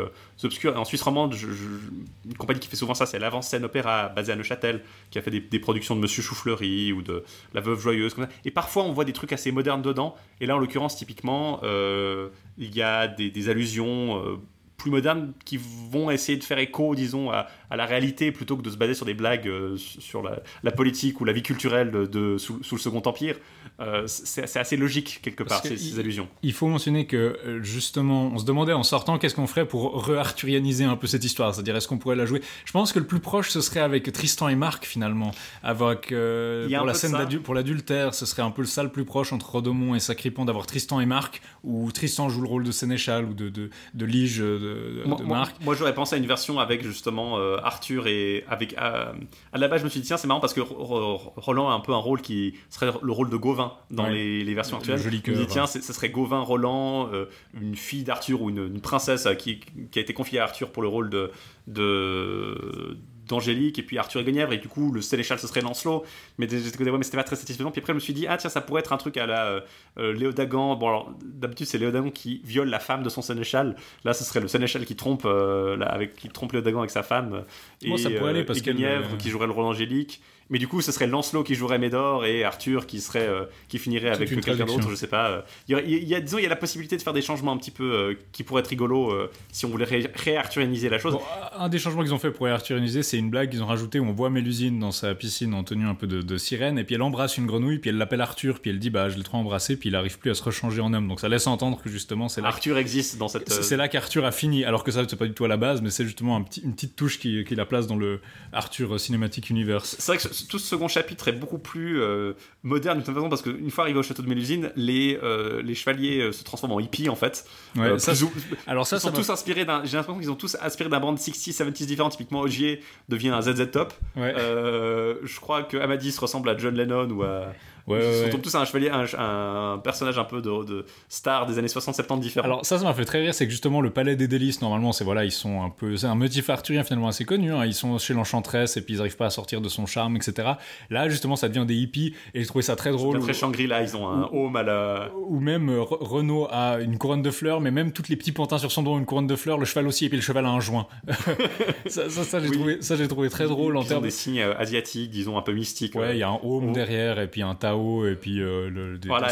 [0.45, 0.75] obscures.
[0.75, 4.37] Et en Suisse romande, une compagnie qui fait souvent ça, c'est l'Avant-Scène Opéra, basée à
[4.37, 8.15] Neuchâtel, qui a fait des, productions de Monsieur Choufleury ou de La Veuve Joyeuse.
[8.45, 10.17] Et parfois, on voit des trucs assez modernes dedans.
[10.41, 14.41] Et là, en l'occurrence, typiquement, il y a des, allusions
[14.83, 15.61] plus modernes qui
[15.91, 18.95] vont essayer de faire écho, disons, à, à la réalité plutôt que de se baser
[18.95, 22.63] sur des blagues euh, sur la, la politique ou la vie culturelle de, de- sous,
[22.63, 23.37] sous le Second Empire.
[23.81, 26.29] Euh, c'est assez logique, quelque part, que ces, allusions.
[26.43, 27.17] Il faut mentionner que
[27.47, 31.25] euh, justement, on se demandait en sortant qu'est-ce qu'on ferait pour re-arthurianiser un peu cette
[31.25, 32.43] histoire, c'est-à-dire est-ce qu'on pourrait la jouer?
[32.67, 35.31] Je pense que le plus proche ce serait avec Tristan et Marc finalement,
[35.63, 39.05] avec euh, pour la scène pour l'adultère, ce serait un peu le ça le plus
[39.05, 42.73] proche entre Rodomont et Sacripant d'avoir Tristan et Marc, où Tristan joue le rôle de
[42.73, 45.57] sénéchal ou de de, de lige de, de- Moi, Marc.
[45.63, 48.77] moi, j'aurais pensé à une version avec justement euh, Arthur et avec.
[48.79, 49.13] euh,
[49.53, 50.77] à la base, je me suis dit tiens, c'est marrant parce que Ro-
[51.17, 54.13] Ro- Roland a un peu un rôle qui serait le rôle de Gauvin dans Ouais.
[54.15, 54.99] les, les versions Le actuelles.
[54.99, 55.53] joli je me dis cœur.
[55.53, 57.27] tiens, ce serait Gauvin, Roland, euh,
[57.61, 59.61] une fille d'Arthur ou une, une princesse qui,
[59.91, 61.31] qui a été confiée à Arthur pour le rôle de
[61.69, 62.97] de
[63.33, 66.05] d'Angélique et puis Arthur et Guenièvre et du coup le sénéchal ce serait Lancelot.
[66.39, 67.71] Mais des- j'étais ouais, mais c'était pas très satisfaisant.
[67.71, 69.47] Puis après je me suis dit ah tiens ça pourrait être un truc à la
[69.47, 69.61] euh,
[69.99, 73.75] euh, Léodagan bon alors d'habitude c'est Léodagan qui viole la femme de son sénéchal.
[74.05, 77.03] Là ce serait le sénéchal qui trompe euh, là, avec qui trompe Léodagan avec sa
[77.03, 77.41] femme euh,
[77.83, 80.59] et, Moi, ça pourrait aller parce et Guenièvre euh, qui jouerait le rôle angélique mais
[80.59, 84.11] du coup ce serait Lancelot qui jouerait Médor et Arthur qui serait euh, qui finirait
[84.11, 85.41] avec quelqu'un d'autre je sais pas euh.
[85.69, 87.23] il y, aurait- il y a disons il y a la possibilité de faire des
[87.23, 90.89] changements un petit peu euh, qui pourraient être rigolos euh, si on voulait ré- réarthurianiser
[90.89, 91.21] la chose Bon,
[91.59, 94.05] un des changements qu'ils ont fait pour arthurianiser, c'est une blague qu'ils ont rajouté où
[94.05, 96.95] on voit Mélusine dans sa piscine en tenue un peu de, de sirène, et puis
[96.95, 99.39] elle embrasse une grenouille, puis elle l'appelle Arthur, puis elle dit bah je l'ai trop
[99.39, 101.09] embrassé, puis il arrive plus à se rechanger en homme.
[101.09, 104.25] Donc ça laisse entendre que justement c'est là, Arthur existe dans cette c'est là qu'Arthur
[104.25, 106.37] a fini, alors que ça c'est pas du tout à la base, mais c'est justement
[106.37, 108.21] un petit- une petite touche qui, qui la place dans le
[108.53, 109.97] Arthur Cinematic Universe.
[109.99, 113.29] C'est vrai que tout ce second chapitre est beaucoup plus euh, moderne d'une certaine façon
[113.29, 116.73] parce qu'une fois arrivé au château de Mélusine, les, euh, les chevaliers euh, se transforment
[116.73, 117.47] en hippies en fait.
[117.77, 118.27] Ouais, ça, plus
[118.67, 119.85] alors ça, ils sont tous inspirés d'un.
[119.85, 122.09] J'ai l'impression qu'ils ont tous inspiré d'un band 60s, 70s différent.
[122.09, 123.95] Typiquement, Ogier devient un ZZ Top.
[124.17, 124.35] ouais.
[124.37, 127.53] Je crois que Amadis ressemble à John Lennon ou à.
[127.87, 131.59] Ouais, ils ouais, tous un chevalier, un, un personnage un peu de, de star des
[131.59, 132.45] années 60-70 différents.
[132.47, 134.93] Alors ça, ça m'a fait très rire, c'est que justement le palais des délices, normalement,
[134.93, 137.53] c'est voilà, ils sont un peu, c'est un motif arthurien finalement assez connu.
[137.53, 137.65] hein.
[137.67, 140.53] Ils sont chez l'enchanteresse et puis ils arrivent pas à sortir de son charme, etc.
[140.91, 143.19] Là, justement, ça devient des hippies et j'ai trouvé ça très drôle.
[143.21, 145.11] très Shangri-La, ils ont un home à la.
[145.29, 148.33] Ou même euh, Re- Renault a une couronne de fleurs, mais même toutes les petits
[148.33, 150.23] pantins sur son dos ont une couronne de fleurs, le cheval aussi, et puis le
[150.23, 150.87] cheval a un joint.
[151.87, 152.57] ça, ça, ça, j'ai Oui.
[152.57, 154.03] trouvé, ça j'ai trouvé très drôle en Ils ont termes.
[154.05, 155.95] des signes euh, asiatiques, disons un peu mystiques.
[155.95, 156.13] Ouais, euh.
[156.13, 156.73] il y a un home Oh.
[156.73, 157.72] derrière et puis un Tao
[158.07, 159.29] Et puis euh, le, des, Voilà,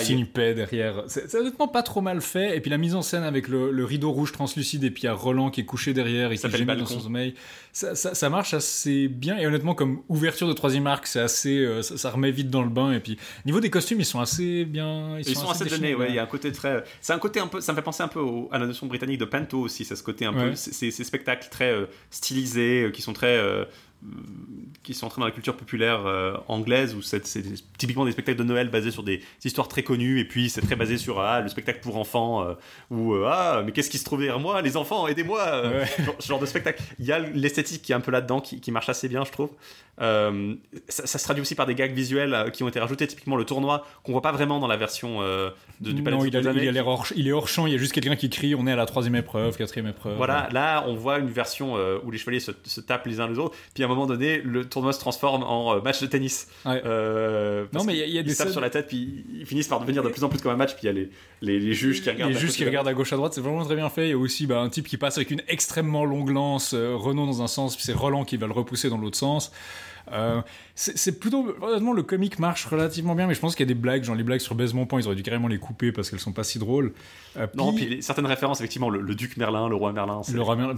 [0.55, 1.05] derrière.
[1.07, 2.57] C'est c'est honnêtement pas trop mal fait.
[2.57, 5.07] Et puis la mise en scène avec le, le rideau rouge translucide et puis il
[5.07, 7.35] y a Roland qui est couché derrière et qui s'appelle gémit dans son sommeil.
[7.73, 9.39] Ça, ça, ça marche assez bien.
[9.39, 12.63] Et honnêtement, comme ouverture de troisième arc, c'est assez, euh, ça, ça remet vite dans
[12.63, 12.93] le bain.
[12.93, 15.19] Et puis niveau des costumes, ils sont assez bien.
[15.19, 16.07] Ils, Ils sont assez définis, donnés, ouais.
[16.09, 16.83] Il y a un côté très.
[17.01, 17.61] C'est un côté un peu.
[17.61, 19.85] Ça me fait penser un peu au- à la notion britannique de panto aussi.
[19.85, 20.51] Ça, ce côté un peu.
[20.51, 20.57] Ouais.
[20.57, 23.39] Ces, spectacles très euh, stylisés, qui sont très.
[24.05, 24.09] Euh,
[24.83, 27.23] qui sont entrés dans la culture populaire euh, anglaise, où c'est
[27.77, 30.77] typiquement des spectacles de Noël basés sur des histoires très connues, et puis c'est très
[30.77, 32.55] basé sur ah, le spectacle pour enfants, euh,
[32.91, 35.87] ou ah, mais qu'est-ce qui se trouve derrière moi, les enfants, aidez-moi euh, Ouais.
[36.05, 36.83] genre, ce genre de spectacle.
[36.99, 39.33] Il y a l'esthétique qui est un peu là-dedans, qui, qui marche assez bien, je
[39.33, 39.51] trouve.
[39.99, 43.45] Ça, ça se traduit aussi par des gags visuels qui ont été rajoutés, typiquement le
[43.45, 45.53] tournoi, qu'on voit pas vraiment dans la version de,
[45.93, 47.67] du Palais non, il, a, il, a l'air hors, il est hors champ.
[47.67, 50.17] Il y a juste quelqu'un qui crie on est à la troisième épreuve, quatrième épreuve.
[50.17, 53.39] Voilà, là on voit une version où les chevaliers se, se tapent les uns les
[53.39, 56.49] autres, puis à moment donné le tournoi se transforme en euh, match de tennis.
[56.65, 56.83] Ouais.
[56.85, 59.69] Euh, Non, mais il y a- y des scènes- sur la tête, puis ils finissent
[59.69, 61.11] par devenir de plus en plus comme un match, puis il y a les,
[61.43, 62.31] les, les juges qui regardent.
[62.33, 63.89] les à juges côté qui de- regardent à gauche à droite, c'est vraiment très bien
[63.91, 64.07] fait.
[64.07, 66.95] Il y a aussi bah, un type qui passe avec une extrêmement longue lance, euh,
[66.97, 69.53] Renault dans un sens, puis c'est Roland qui va le repousser dans l'autre sens.
[70.13, 70.41] Euh,
[70.83, 73.79] c'est plutôt honnêtement le comique marche relativement bien, mais je pense qu'il y a des
[73.79, 76.09] blagues, genre les blagues sur Baise mon point, ils auraient dû carrément les couper parce
[76.09, 76.95] qu'elles sont pas si drôles.
[77.37, 80.23] Euh, Non, puis- certaines références, effectivement, le, le duc Merlin, le roi Merlin.
[80.33, 80.75] Le Romain,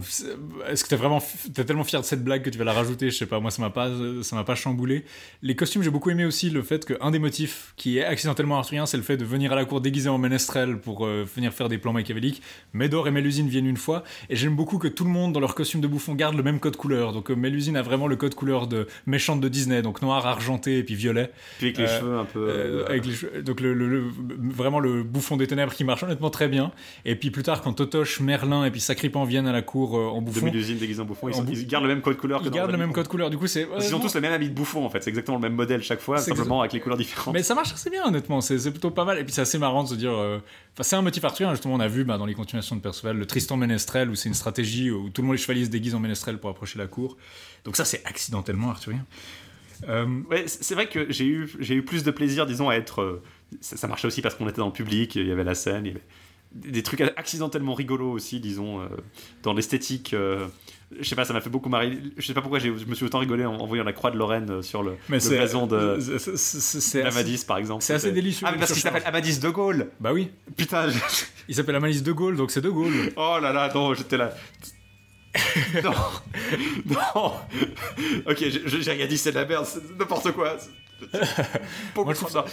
[0.69, 1.23] est-ce que t'es vraiment,
[1.55, 3.11] t'es tellement fier de cette blague que tu vas la rajouter?
[3.11, 3.91] Je sais pas, moi ça m'a pas,
[4.23, 5.05] ça m'a pas chamboulé.
[5.43, 8.87] Les costumes, j'ai beaucoup aimé aussi le fait qu'un des motifs qui est accidentellement arthurien,
[8.87, 11.69] c'est le fait de venir à la cour déguisé en ménestrel pour euh, venir faire
[11.69, 12.43] des plans machiavéliques.
[12.73, 15.55] Médor et Mélusine viennent une fois, et j'aime beaucoup que tout le monde dans leur
[15.55, 17.13] costume de bouffon garde le même code couleur.
[17.13, 20.79] Donc euh, Mélusine a vraiment le code couleur de méchante de Disney, donc noir, argenté
[20.79, 21.31] et puis violet.
[21.59, 22.47] Puis avec les Euh, cheveux un peu.
[22.49, 24.05] Euh, avec les cheveux- donc le, le- le-
[24.55, 26.73] vraiment le bouffon des ténèbres qui marche honnêtement très bien.
[27.05, 30.05] Et puis plus tard, quand Totoche, Merlin et puis Sacripan viennent à la cour euh,
[30.07, 32.45] en bouffon, Mélusine déguisés en bouffon, ils, sont- ils gardent le même code couleur que
[32.47, 33.29] ils dans gardent le même code couleur.
[33.29, 35.37] Du coup, c'est qu'ils ont tous le même habit de bouffon en fait, c'est exactement
[35.37, 37.35] le même modèle chaque fois, simplement avec les couleurs différentes.
[37.35, 38.41] Mais ça marche assez bien, honnêtement.
[38.41, 39.19] C'est plutôt pas mal.
[39.19, 40.13] Et puis c'est assez marrant de se dire.
[40.13, 40.39] euh,
[40.75, 41.75] Enfin, c'est un motif arthurien, justement.
[41.75, 44.35] On a vu bah, dans les continuations de Perceval le Tristan Ménestrel, où c'est une
[44.35, 47.17] stratégie où tout le monde les chevaliers se déguisent en Ménestrel pour approcher la cour.
[47.65, 49.05] Donc ça, c'est accidentellement arthurien.
[49.89, 53.01] Euh, Ouais, c'est vrai que j'ai eu, j'ai eu plus de plaisir, disons, à être.
[53.03, 53.23] euh,
[53.61, 55.85] ça, ça marchait aussi parce qu'on était dans le public, il y avait la scène,
[55.87, 56.03] il y avait
[56.55, 58.87] des, trucs accidentellement rigolos aussi, disons, euh,
[59.43, 60.15] dans l'esthétique.
[60.15, 61.99] je sais pas, ça m'a fait beaucoup marrer.
[62.19, 64.19] Je sais pas pourquoi je me suis autant rigolé en, en voyant la croix de
[64.19, 65.99] Lorraine sur le, blason de
[66.37, 67.83] c'est- Amadis, par exemple.
[67.83, 69.03] c'est assez délicieux, Ah, mais parce qu'il s'appelle.
[69.07, 70.31] Amadis de Gaulle Bah oui.
[70.57, 70.99] Putain, je-
[71.49, 73.13] Il s'appelle Amalise de Gaulle, donc c'est de Gaulle.
[73.17, 74.33] oh là là, non, j'étais là.
[75.83, 75.93] Non,
[76.87, 77.33] non.
[78.27, 80.57] Ok, j'ai- rien dit, c'est de la merde, c'est n'importe quoi.
[81.95, 82.07] Beaucoup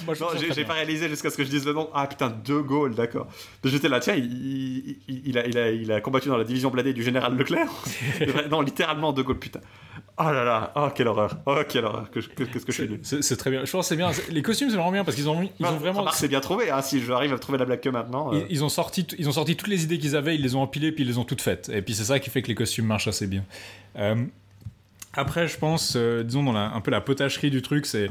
[0.05, 1.89] Moi, trop- j'ai pas réalisé jusqu'à ce que je dise le nom.
[1.93, 3.27] Ah putain, De Gaulle, d'accord.
[3.63, 6.69] J'étais là, tiens, il, il- il a, il, a, il a combattu dans la division
[6.69, 7.67] bladée du général Leclerc.
[8.51, 9.59] non, littéralement De Gaulle, putain.
[10.21, 12.81] Oh là là, oh quelle horreur, oh quelle horreur, que je- que- qu'est-ce que je
[12.81, 12.99] suis nul.
[13.03, 13.63] C'est très bien.
[13.63, 14.11] Je pense que c'est bien.
[14.29, 16.05] Les costumes, c'est vraiment bien parce qu'ils ont, ils ont vraiment.
[16.11, 18.33] C'est bien trouvé, hein, si j'arrive à trouver la blague que maintenant.
[18.33, 18.39] euh.
[18.49, 20.61] Ils, ils ont sorti, ils ont sorti toutes les idées qu'ils avaient, ils les ont
[20.61, 21.69] empilées, puis ils les ont toutes faites.
[21.69, 23.45] Et puis c'est ça qui fait que les costumes marchent assez bien.
[23.97, 24.15] Euh,
[25.13, 28.09] après, je pense, euh, disons, dans la- un peu la potacherie du truc, c'est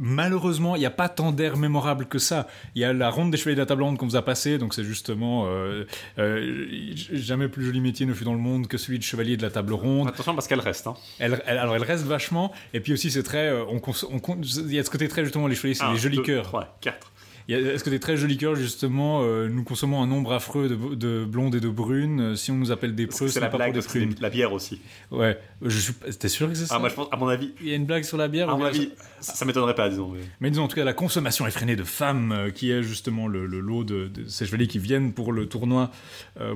[0.00, 2.48] malheureusement, il n'y a pas tant d'air mémorable que ça.
[2.74, 4.58] Il y a la ronde des chevaliers de la table ronde qu'on vous a passée,
[4.58, 5.84] donc c'est justement euh,
[6.18, 6.66] euh,
[7.12, 9.50] jamais plus joli métier ne fut dans le monde que celui de chevalier de la
[9.50, 10.08] table ronde.
[10.08, 10.86] Attention parce qu'elle reste.
[10.86, 10.94] Hein.
[11.18, 14.40] Elle, elle, alors elle reste vachement, et puis aussi c'est très, euh, il on, on,
[14.68, 16.44] y a ce côté très justement les chevaliers, c'est des jolis cœurs.
[16.44, 17.09] 3, 4.
[17.52, 21.54] Est-ce que des très jolies liqueurs, justement, euh, nous consommons un nombre affreux de, blondes
[21.54, 22.20] et de brunes.
[22.20, 24.00] Euh, si on nous appelle des preux, c'est la blague pour.
[24.20, 24.80] La bière aussi.
[25.10, 25.38] Ouais.
[25.62, 25.92] Je suis.
[26.18, 27.52] T'es sûr que c'est ah, ça moi, je pense, à mon avis.
[27.60, 28.48] Il y a une blague sur la bière.
[28.48, 30.12] À mon avis, ça, ça m'étonnerait pas, disons.
[30.40, 30.50] Mais...
[30.50, 33.84] disons, en tout cas, la consommation effrénée de femmes, euh, qui est justement le, lot
[33.84, 35.90] de, ces chevaliers qui viennent pour le tournoi,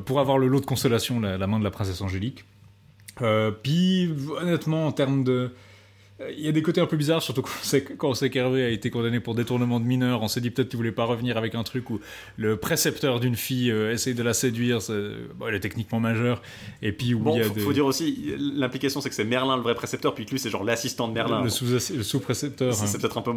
[0.04, 2.44] pour avoir le lot de consolation, la, la main de la princesse Angélique.
[3.62, 4.10] Puis,
[4.40, 5.52] honnêtement, en termes de
[6.30, 8.88] il y a des côtés un peu bizarres, surtout quand on sait, qu'Hervé a été
[8.88, 10.22] condamné pour détournement de mineur.
[10.22, 12.00] On s'est dit peut-être qu'il voulait pas revenir avec un truc où
[12.36, 14.78] le précepteur d'une fille euh, essaye de la séduire.
[15.36, 16.40] Bon, elle est techniquement majeure.
[16.82, 19.14] Et puis où Bon, il y a faut, des, faut dire aussi, l'implication c'est que
[19.14, 21.42] c'est Merlin le vrai précepteur, puis que lui c'est genre l'assistant de Merlin.
[21.42, 22.72] le sous- le sous-précepteur.
[22.74, 22.86] C'est hein.
[22.86, 23.32] c'est peut-être un peu.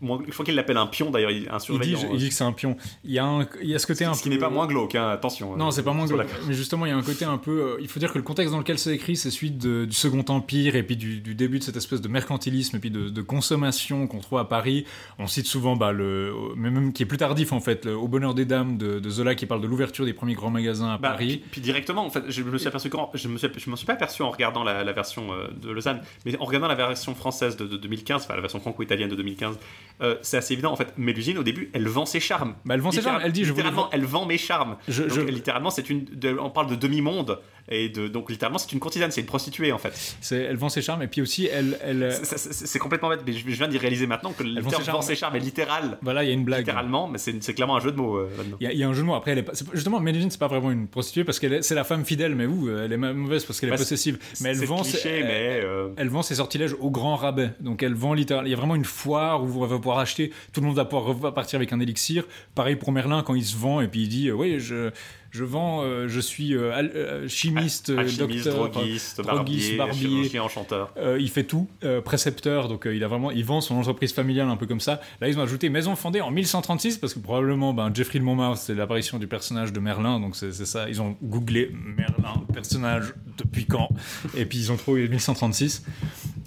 [0.00, 1.98] Je crois qu'il l'appelle un pion d'ailleurs, il- un il, dit, surveillant.
[2.12, 2.76] il dit que c'est un pion.
[3.04, 4.48] Il y a, un, il y a ce côté un ce qui peu- n'est pas
[4.50, 5.56] moins glauque, hein, attention.
[5.56, 5.70] Non, hein.
[5.72, 6.28] c'est pas moins glauque.
[6.46, 7.50] Mais justement, il y a un côté un peu.
[7.50, 9.94] euh, il faut dire que le contexte dans lequel c'est écrit, c'est celui de- du
[9.94, 13.08] Second Empire et puis du, du début de cette espèce de mercantilisme et puis de,
[13.08, 14.84] de consommation qu'on trouve à Paris.
[15.18, 18.06] On cite souvent, bah, le, mais même qui est plus tardif en fait, le Au
[18.08, 20.98] bonheur des dames de, de Zola qui parle de l'ouverture des premiers grands magasins à
[20.98, 21.38] Bah, Paris.
[21.38, 23.76] Puis, puis directement, en fait, je me suis aperçu quand je me suis, je m'en
[23.76, 26.74] suis pas aperçu en regardant la, la version euh, de Lausanne, mais en regardant la
[26.76, 29.58] version française de, de 2015, enfin la version franco-italienne de 2015,
[30.00, 30.72] euh, c'est assez évident.
[30.72, 32.54] En fait, Mélusine au début, elle vend ses charmes.
[32.64, 34.76] Bah, elle vend ses charmes, elle dit, je littéralement, vendre- elle vend mes charmes.
[34.88, 37.40] Je- Donc, je- littéralement, c'est une, de- on parle de demi-monde.
[37.70, 40.16] Et de, donc, littéralement, c'est une courtisane, c'est une prostituée en fait.
[40.30, 43.54] Elle vend ses charmes et puis aussi elle, elle C'est- complètement bête, mais je je
[43.56, 45.98] viens d'y réaliser maintenant que le terme vend ses charmes est littéral.
[46.02, 46.60] voilà, il y a une blague.
[46.60, 48.30] Littéralement, mais c'est clairement un jeu de mots euh.
[48.60, 49.14] Il y, a- il y a un jeu de mots.
[49.14, 51.84] Après, elle est pas, justement, Mélusine, c'est pas vraiment une prostituée parce est- c'est la
[51.84, 54.18] femme fidèle, mais où elle est ma- mauvaise parce qu'elle est Bah, possessive.
[54.40, 55.60] Mais elle vend, cliché, ses- mais.
[55.64, 57.50] euh, elle vend ses sortilèges au grand rabais.
[57.60, 58.46] Donc elle vend littéralement.
[58.46, 60.32] Il y a vraiment une foire où vous va pouvoir acheter.
[60.52, 62.24] Tout le monde va pouvoir repartir avec un élixir.
[62.54, 64.90] Pareil pour Merlin quand il se vend et puis il dit euh, oui je
[65.38, 70.08] je vends euh, je suis euh, euh, chimiste, euh, alchimiste, docteur, droguiste, droguiste, barbier, barbier.
[70.08, 70.92] chirurgien, enchanteur.
[70.96, 71.68] euh, il fait tout,
[72.04, 75.00] précepteur, donc il a vraiment, il vend son entreprise familiale un peu comme ça.
[75.20, 78.58] Là, ils ont ajouté maison fondée en 1136 parce que probablement, ben, Jeffrey de Montmartre,
[78.58, 80.88] c'est l'apparition du personnage de Merlin, donc c'est c'est ça.
[80.88, 83.88] Ils ont googlé Merlin, personnage depuis quand,
[84.36, 85.84] et puis ils ont trouvé 1136.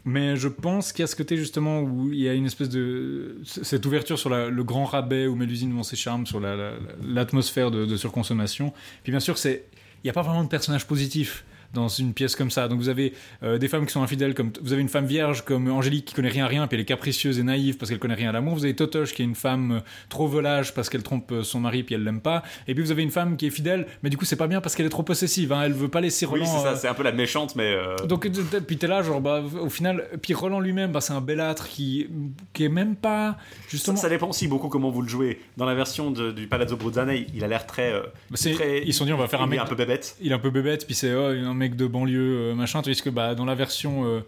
[0.03, 2.69] Mais je pense qu'il y a ce côté justement où il y a une espèce
[2.69, 6.73] de cette ouverture sur le grand rabais où Mélusine ses charmes, sur la- la-
[7.05, 8.73] l'atmosphère de, de surconsommation.
[9.03, 9.59] Puis bien sûr, il
[10.05, 12.67] n'y a pas vraiment de personnage positif dans une pièce comme ça.
[12.67, 15.43] Donc vous avez euh, des femmes qui sont infidèles, comme vous avez une femme vierge
[15.45, 17.99] comme Angélique qui connaît rien à rien, puis elle est capricieuse et naïve parce qu'elle
[17.99, 18.55] connaît rien à l'amour.
[18.55, 19.79] Vous avez Totoche qui est une femme euh,
[20.09, 22.43] trop volage parce qu'elle trompe euh, son mari puis elle l'aime pas.
[22.67, 24.61] Et puis vous avez une femme qui est fidèle, mais du coup c'est pas bien
[24.61, 25.51] parce qu'elle est trop possessive.
[25.53, 25.63] Hein.
[25.65, 26.45] Elle veut pas laisser Oui, Roland.
[26.57, 27.75] c'est ça, c'est un peu la méchante, mais.
[28.07, 28.27] donc
[28.67, 32.07] puis t'es là genre bah au final puis Roland lui-même bah, c'est un belâtre qui
[32.53, 35.39] qui est même pas Ça, justement ça dépend aussi beaucoup comment vous le jouez.
[35.57, 38.93] Dans la version de- du Palazzo Bruzzane, il a l'air très, euh, Bah, très- ils
[38.93, 40.15] se sont dit on va faire un il est mec un peu bébête.
[40.21, 41.31] il est un peu bébête puis c'est oh,
[41.61, 44.21] mec de banlieue euh, machin tandis que bah dans la version euh,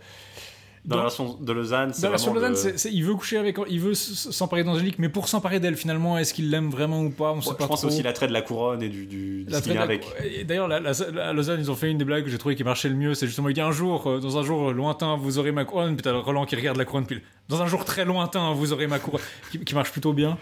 [0.85, 3.79] Dans, la version de Lausanne, c'est Lausanne, le- c'est- c'est- il veut coucher avec, il
[3.79, 7.39] veut s'emparer d'Angélique, mais pour s'emparer d'elle, finalement, est-ce qu'il l'aime vraiment ou pas On
[7.41, 7.87] sait Ouais, pas je pense trop.
[7.87, 10.05] aussi l'attrait de la couronne et du, du, de La avec.
[10.45, 12.95] D'ailleurs, à Lausanne, ils ont fait une des blagues que j'ai trouvé qui marchait le
[12.95, 13.13] mieux.
[13.13, 15.95] C'est justement, il dit un jour, euh, dans un jour lointain, vous aurez ma couronne.
[15.95, 17.05] Puis t'as Roland qui regarde la couronne.
[17.05, 19.21] Puis dans un jour très lointain, vous aurez ma couronne.
[19.51, 20.37] Qui, qui marche plutôt bien.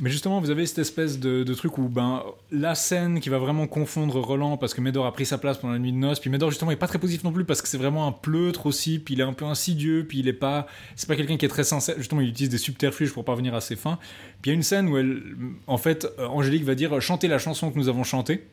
[0.00, 2.22] Mais justement, vous avez cette espèce de, truc où ben,
[2.52, 5.72] la scène qui va vraiment confondre Roland parce que Médor a pris sa place pendant
[5.72, 6.20] la nuit de noces.
[6.20, 8.66] Puis Médor, justement, est pas très positif non plus parce que c'est vraiment un pleutre
[8.66, 8.98] aussi.
[8.98, 10.06] Puis il est un peu insidieux.
[10.08, 10.66] Puis il est pas.
[10.94, 11.96] C'est pas quelqu'un qui est très sincère.
[11.98, 13.98] Justement, il utilise des subterfuges pour parvenir à ses fins.
[14.40, 14.96] Puis il y a une scène où.
[15.66, 18.46] En fait, euh, Angélique va dire chantez la chanson que nous avons chantée.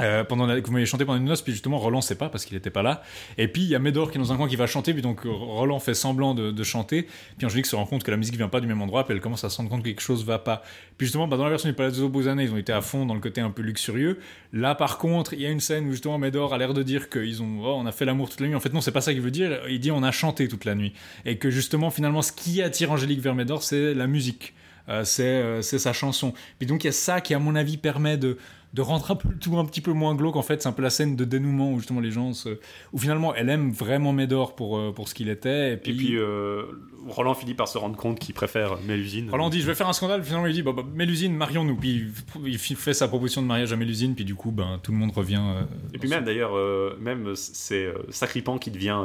[0.00, 2.44] Euh, pendant que vous m'avez chanté pendant une noce, puis justement Roland sait pas parce
[2.44, 3.02] qu'il était pas là.
[3.36, 5.02] Et puis il y a Médor qui est dans un coin qui va chanter, puis
[5.02, 7.06] donc Roland fait semblant de, chanter.
[7.36, 9.20] Puis Angélique se rend compte que la musique vient pas du même endroit, puis elle
[9.20, 10.62] commence à se rendre compte que quelque chose va pas.
[10.96, 13.14] Puis justement, bah, dans la version du Palazzo Bozane, ils ont été à fond dans
[13.14, 14.18] le côté un peu luxurieux.
[14.52, 17.10] Là, par contre, il y a une scène où justement Médor a l'air de dire
[17.10, 18.54] qu'ils ont, oh, on a fait l'amour toute la nuit.
[18.54, 19.60] En fait, non, c'est pas ça qu'il veut dire.
[19.68, 20.94] Il dit on a chanté toute la nuit,
[21.24, 24.54] et que justement, finalement, ce qui attire Angélique vers Médor, c'est la musique.
[24.88, 26.34] Euh, c'est euh, c'est sa chanson.
[26.58, 28.36] Puis donc il y a ça qui, à mon avis, permet de,
[28.72, 30.36] de rendre un peu le tout un petit peu moins glauque.
[30.36, 32.58] En fait, c'est un peu la scène de dénouement où justement les gens se...
[32.92, 35.74] où finalement elle aime vraiment Médor pour, euh, pour ce qu'il était.
[35.74, 36.62] Et puis, Et puis euh,
[37.06, 39.28] Roland finit par se rendre compte qu'il préfère Mélusine.
[39.30, 40.22] Roland dit je vais faire un scandale.
[40.24, 41.76] Finalement il dit bah, bah, Mélusine, marions-nous.
[41.76, 42.06] Puis
[42.46, 44.14] il fait sa proposition de mariage à Mélusine.
[44.14, 45.42] Puis du coup, ben, tout le monde revient.
[45.42, 45.62] euh,
[45.92, 48.98] Et puis même d'ailleurs, euh, même c'est euh, Sacripan qui devient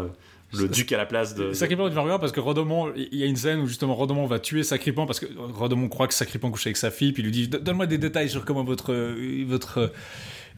[0.53, 1.53] le duc à la place de.
[1.53, 4.39] Sacripan devient regard parce que Rodomont, il y a une scène où justement Rodomont va
[4.39, 7.31] tuer Sacripan parce que Rodomont croit que Sacripan couche avec sa fille, puis il lui
[7.31, 8.93] dit Donne-moi des détails sur comment votre.
[8.93, 9.91] euh, votre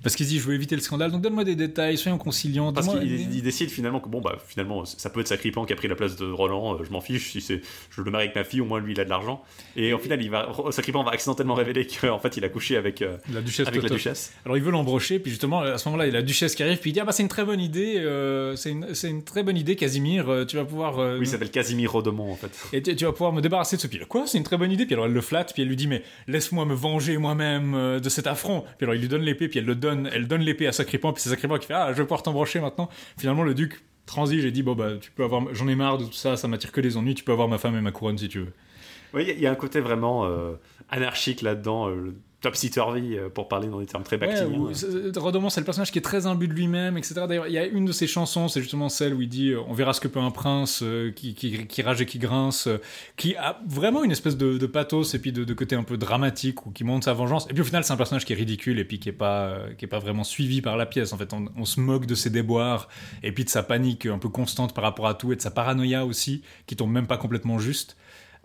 [0.03, 2.71] parce qu'il se dit Je veux éviter le scandale, donc donne-moi des détails, soyons conciliants.
[2.73, 3.03] Parce qu'il
[3.33, 5.95] il décide finalement que bon bah finalement ça peut être Sacripan qui a pris la
[5.95, 8.61] place de Roland, euh, je m'en fiche si c'est je le marie avec ma fille
[8.61, 9.43] au moins lui il a de l'argent
[9.75, 10.47] et au final il va
[11.11, 13.95] accidentellement révéler qu'en fait il a couché avec euh, La duchesse avec la Toto.
[13.95, 14.33] duchesse.
[14.45, 16.63] Alors il veut l'embrocher, puis justement à ce moment-là, il y a la duchesse qui
[16.63, 19.09] arrive, puis il dit ah bah c'est une très bonne idée, euh, c'est une, c'est
[19.09, 20.97] une très bonne idée, Casimir, tu vas pouvoir.
[20.97, 22.51] Oui, il s'appelle Casimir Rodemont en fait.
[22.73, 23.99] Et tu, tu vas pouvoir me débarrasser de ce pied.
[24.07, 24.85] Quoi C'est une très bonne idée?
[24.85, 28.09] Puis alors elle le flatte, puis elle lui dit mais laisse-moi me venger moi-même de
[28.09, 28.61] cet affront.
[28.77, 31.13] Puis alors il lui donne l'épée, puis elle le donne, elle donne l'épée à Sacripan,
[31.13, 32.89] puis c'est Sacripan qui fait ah je vais pouvoir t'embrocher maintenant.
[33.17, 36.05] Finalement le duc transige et dit bon bah tu peux avoir, j'en ai marre de
[36.05, 37.15] tout ça, ça m'attire que des ennuis.
[37.15, 38.53] Tu peux avoir ma femme et ma couronne si tu veux.
[39.13, 40.53] Oui, il y a- un côté vraiment euh,
[40.89, 44.57] anarchique là-dedans, euh, topsy-turvy euh, pour parler dans des termes très Ouais, bactiniens.
[44.57, 47.15] où- c'est- Rodomont, c'est le personnage qui est très imbu de lui-même, etc.
[47.27, 49.59] D'ailleurs, il y a une de ses chansons, c'est justement celle où il dit euh,
[49.67, 52.67] On verra ce que peut un prince euh, qui, qui, qui rage et qui grince,
[52.67, 52.77] euh,
[53.17, 55.97] qui a vraiment une espèce de, de pathos et puis de, de côté un peu
[55.97, 57.45] dramatique ou qui montre sa vengeance.
[57.49, 59.47] Et puis au final, c'est un personnage qui est ridicule et puis qui est pas,
[59.49, 61.13] euh, qui est pas vraiment suivi par la pièce.
[61.13, 62.87] En fait, on, on se moque de ses déboires
[63.23, 65.51] et puis de sa panique un peu constante par rapport à tout et de sa
[65.51, 67.97] paranoïa aussi, qui tombe même pas complètement juste.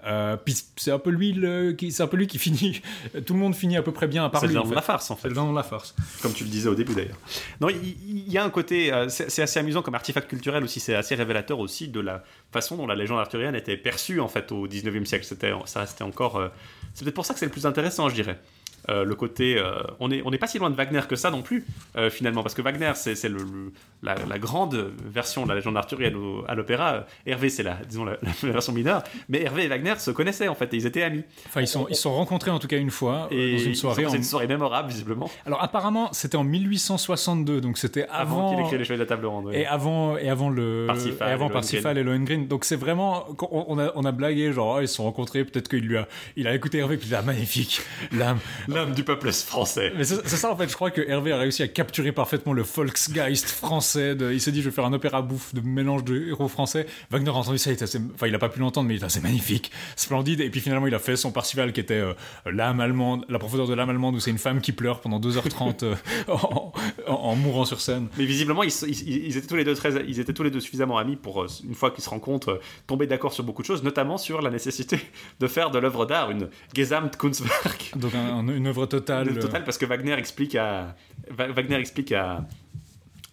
[0.07, 2.83] Euh, puis c'est un peu lui le, qui, c'est un peu lui qui finit.
[3.27, 4.55] Tout le monde finit à peu près bien à part C'est lui.
[4.55, 4.75] le en fait.
[4.75, 5.95] la farce en C'est fait, le nom de la farce.
[6.23, 7.17] comme tu le disais au début d'ailleurs.
[7.61, 10.81] Non, il y, a un côté, euh, c'est c'est assez amusant comme artefact culturel aussi,
[10.81, 12.23] c'est assez révélateur aussi de la
[12.53, 15.25] façon dont la légende arthurienne était perçue en fait au 19e siècle.
[15.25, 16.37] C'était, ça restait encore.
[16.37, 16.49] euh,
[16.93, 18.39] c'est peut-être pour ça que c'est le plus intéressant, je dirais.
[18.89, 19.56] Euh, le côté.
[19.59, 21.65] euh, on n'est on n'est pas si loin de Wagner que ça non plus,
[21.97, 25.55] euh, finalement, parce que Wagner, c'est c'est le, le- la, la grande version de la
[25.55, 27.06] légende arthurienne au- à l'opéra.
[27.27, 29.02] Hervé, c'est la, disons, la, la version mineure.
[29.28, 31.23] Mais Hervé et Wagner se connaissaient, en fait, et ils étaient amis.
[31.47, 33.74] Enfin, ils sont, ils se sont rencontrés en tout cas une fois Et dans une
[33.74, 34.06] soirée.
[34.06, 38.51] en- une soirée mémorable, visiblement, Alors apparemment, c'était en 1862, donc c'était avant, avant.
[38.51, 39.47] qu'il écrive les Chevaliers de la Table Ronde.
[39.47, 39.61] ouais.
[39.61, 42.43] Et avant, et avant le, Parsifal et avant Parsifal et Lohengrin.
[42.48, 45.44] Donc c'est vraiment, on on a, on a blagué, genre, oh, ils se sont rencontrés,
[45.44, 46.06] peut-être qu'il lui a,
[46.36, 47.81] il a écouté Hervé, puis il a magnifique,
[48.12, 48.39] l'âme.
[48.75, 49.93] L'âme du peuple français.
[49.97, 52.63] Mais c'est ça en fait, je crois que Hervé a réussi à capturer parfaitement le
[52.63, 54.15] Volksgeist français.
[54.15, 56.87] De, il s'est dit, je vais faire un opéra bouffe de mélange de héros français.
[57.11, 58.97] Wagner a entendu ça, il était assez- enfin, il a pas pu l'entendre, mais il
[58.99, 60.41] était assez magnifique, splendide.
[60.41, 62.13] Et puis finalement, il a fait son Parsifal qui était euh,
[62.51, 65.85] l'âme allemande, la profondeur de l'âme allemande, où c'est une femme qui pleure pendant 2h30
[65.85, 65.95] euh,
[66.29, 66.73] en,
[67.07, 68.09] en- en mourant sur scène.
[68.19, 70.61] Mais visiblement, ils, ils- ils étaient tous les deux très, ils étaient tous les deux
[70.61, 73.83] suffisamment amis pour, euh, une fois qu'ils se rencontrent, tomber d'accord sur beaucoup de choses,
[73.83, 74.99] notamment sur la nécessité
[75.41, 77.93] de faire de l'œuvre d'art une Gesamtkunstwerk.
[77.97, 79.27] Donc un- un- une œuvre totale.
[79.28, 80.97] Le euh, total, parce que Wagner explique à,
[81.31, 82.45] Wagner explique à,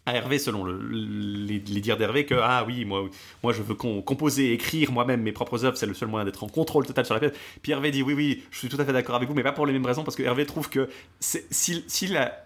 [0.06, 3.10] à Hervé, selon le- les, les dires d'Hervé, que ah oui, moi,
[3.44, 6.44] moi je veux com- composer, écrire moi-même mes propres œuvres, c'est le seul moyen d'être
[6.44, 7.34] en contrôle total sur la pièce.
[7.62, 9.52] Puis Hervé dit oui, oui, je suis tout à fait d'accord avec vous, mais pas
[9.52, 10.90] pour les mêmes raisons, parce que Hervé trouve que
[11.20, 12.46] si, si la,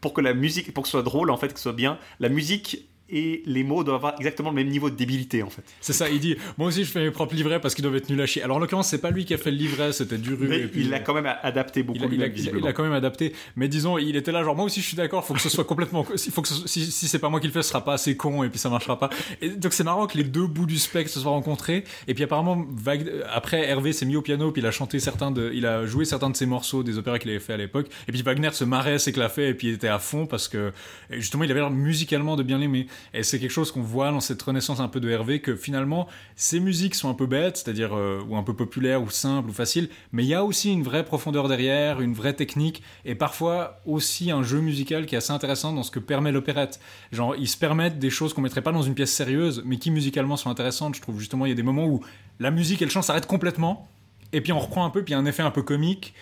[0.00, 1.98] pour que la musique, pour que ce soit drôle en fait, que ce soit bien,
[2.20, 5.62] la musique et les mots doivent avoir exactement le même niveau de débilité en fait.
[5.80, 8.08] C'est ça, il dit Moi aussi, je fais mes propres livrets parce qu'ils doivent être
[8.10, 8.42] nuls à chier.
[8.42, 10.46] Alors, en l'occurrence, c'est pas lui qui a fait le livret, c'était Duru.
[10.48, 12.82] Mais et puis- il l'a quand même adapté beaucoup il a, il a- il quand
[12.82, 15.40] même adapté, mais disons, il était là, genre, moi aussi je suis d'accord, faut que
[15.40, 17.62] ce soit complètement, il faut que ce- si, si c'est pas moi qui le fais,
[17.62, 19.10] ce sera pas assez con et puis ça marchera pas.
[19.40, 22.24] Et donc c'est marrant que les deux bouts du spectre se soient rencontrés, et puis
[22.24, 25.66] apparemment, Wag- après Hervé s'est mis au piano, puis il a chanté certains de, il
[25.66, 28.22] a joué certains de ses morceaux des opéras qu'il avait fait à l'époque, et puis
[28.22, 30.72] Wagner se marrait, s'éclatait, et puis il était à fond parce que,
[31.10, 32.86] justement, il avait l'air musicalement de bien l'aimer.
[33.14, 36.08] Et c'est quelque chose qu'on voit dans cette renaissance un peu de Hervé, que finalement,
[36.36, 39.52] ses musiques sont un peu bêtes, c'est-à-dire, euh, ou un peu populaires, ou simples, ou
[39.52, 43.80] faciles, mais il y a aussi une vraie profondeur derrière, une vraie technique, et parfois
[43.86, 46.80] aussi un jeu musical qui est assez intéressant dans ce que permet l'opérette.
[47.12, 49.90] Genre, ils se permettent des choses qu'on mettrait pas dans une pièce sérieuse, mais qui
[49.90, 50.94] musicalement sont intéressantes.
[50.94, 52.00] Je trouve justement, il y a des moments où
[52.40, 53.88] la musique et le chant s'arrêtent complètement,
[54.32, 56.14] et puis on reprend un peu, puis il y a un effet un peu comique.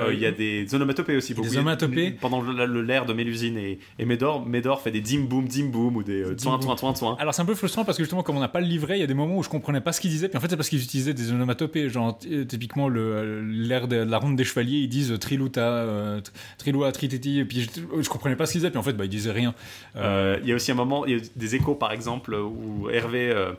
[0.00, 1.34] Euh, Il y a des onomatopées aussi.
[1.34, 1.48] beaucoup.
[1.48, 2.10] des onomatopées.
[2.20, 6.02] Pendant l'ère de Mélusine et, et Médor, Médor fait des dim boum dim boum ou
[6.02, 7.16] des euh, toin toin toin toin.
[7.20, 9.00] Alors c'est un peu frustrant parce que justement comme on n'a pas le livret, il
[9.00, 10.56] y a des moments où je comprenais pas ce qu'ils disaient, puis en fait c'est
[10.56, 14.78] parce qu'ils utilisaient des onomatopées, genre t- typiquement euh, l'air de la ronde des chevaliers,
[14.78, 16.20] ils disent euh, triluta, euh,
[16.58, 19.04] trilua, trititi, et puis je, je comprenais pas ce qu'ils disaient, puis en fait bah
[19.04, 19.54] ils disaient rien.
[19.96, 22.88] Euh, Il y a aussi un moment, il y a des échos par exemple où
[22.90, 23.52] Hervé euh,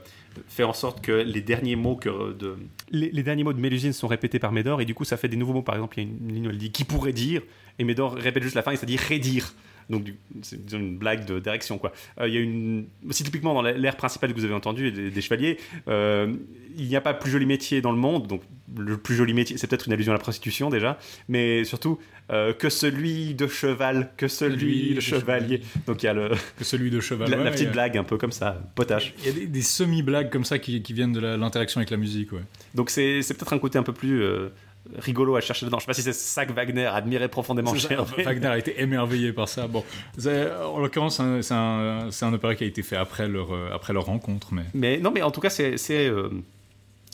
[0.48, 2.57] fait en sorte que les derniers mots que de
[2.90, 5.28] les, les derniers mots de Mélusine sont répétés par Médor et du coup ça fait
[5.28, 5.62] des nouveaux mots.
[5.62, 7.41] Par exemple, il y a une ligne où elle dit qui pourrait dire?
[7.80, 9.53] Et Médor répète juste la fin et ça dit rédire.
[9.90, 10.07] Donc
[10.41, 11.94] c'est une blague de direction quoi.
[12.20, 15.12] Euh, Il y a une aussi typiquement dans l'air principal que vous avez entendu des,
[15.12, 15.57] des chevaliers,
[15.88, 16.34] euh,
[16.78, 18.28] il n'y a pas plus joli métier dans le monde.
[18.28, 18.41] Donc
[18.78, 20.98] le plus joli métier, c'est peut-être une allusion à la prostitution déjà,
[21.30, 21.99] mais surtout
[22.32, 25.62] euh, que celui de cheval, que celui Lui de chevalier.
[25.86, 27.30] Donc il y a le, Que celui de cheval.
[27.30, 29.14] la, petite a- blague un peu comme ça, potache.
[29.20, 31.98] Il y a des, des semi-blagues comme ça qui, qui viennent de l'interaction avec la
[31.98, 32.41] musique, ouais.
[32.74, 34.49] Donc c'est c'est peut-être un côté un peu plus euh,
[34.98, 35.78] rigolo à chercher dedans.
[35.80, 38.24] Je sais pas si c'est ça que Wagner admirait profondément chez Hervé.
[38.24, 39.68] Wagner a été émerveillé par ça.
[39.68, 39.84] Bon,
[40.28, 44.06] en l'occurrence, c'est un- un, opéra qui a été fait après leur, euh, après leur
[44.06, 44.64] rencontre, mais...
[44.74, 45.78] Mais non, mais en tout cas, c'est.
[45.78, 46.30] c'est, euh,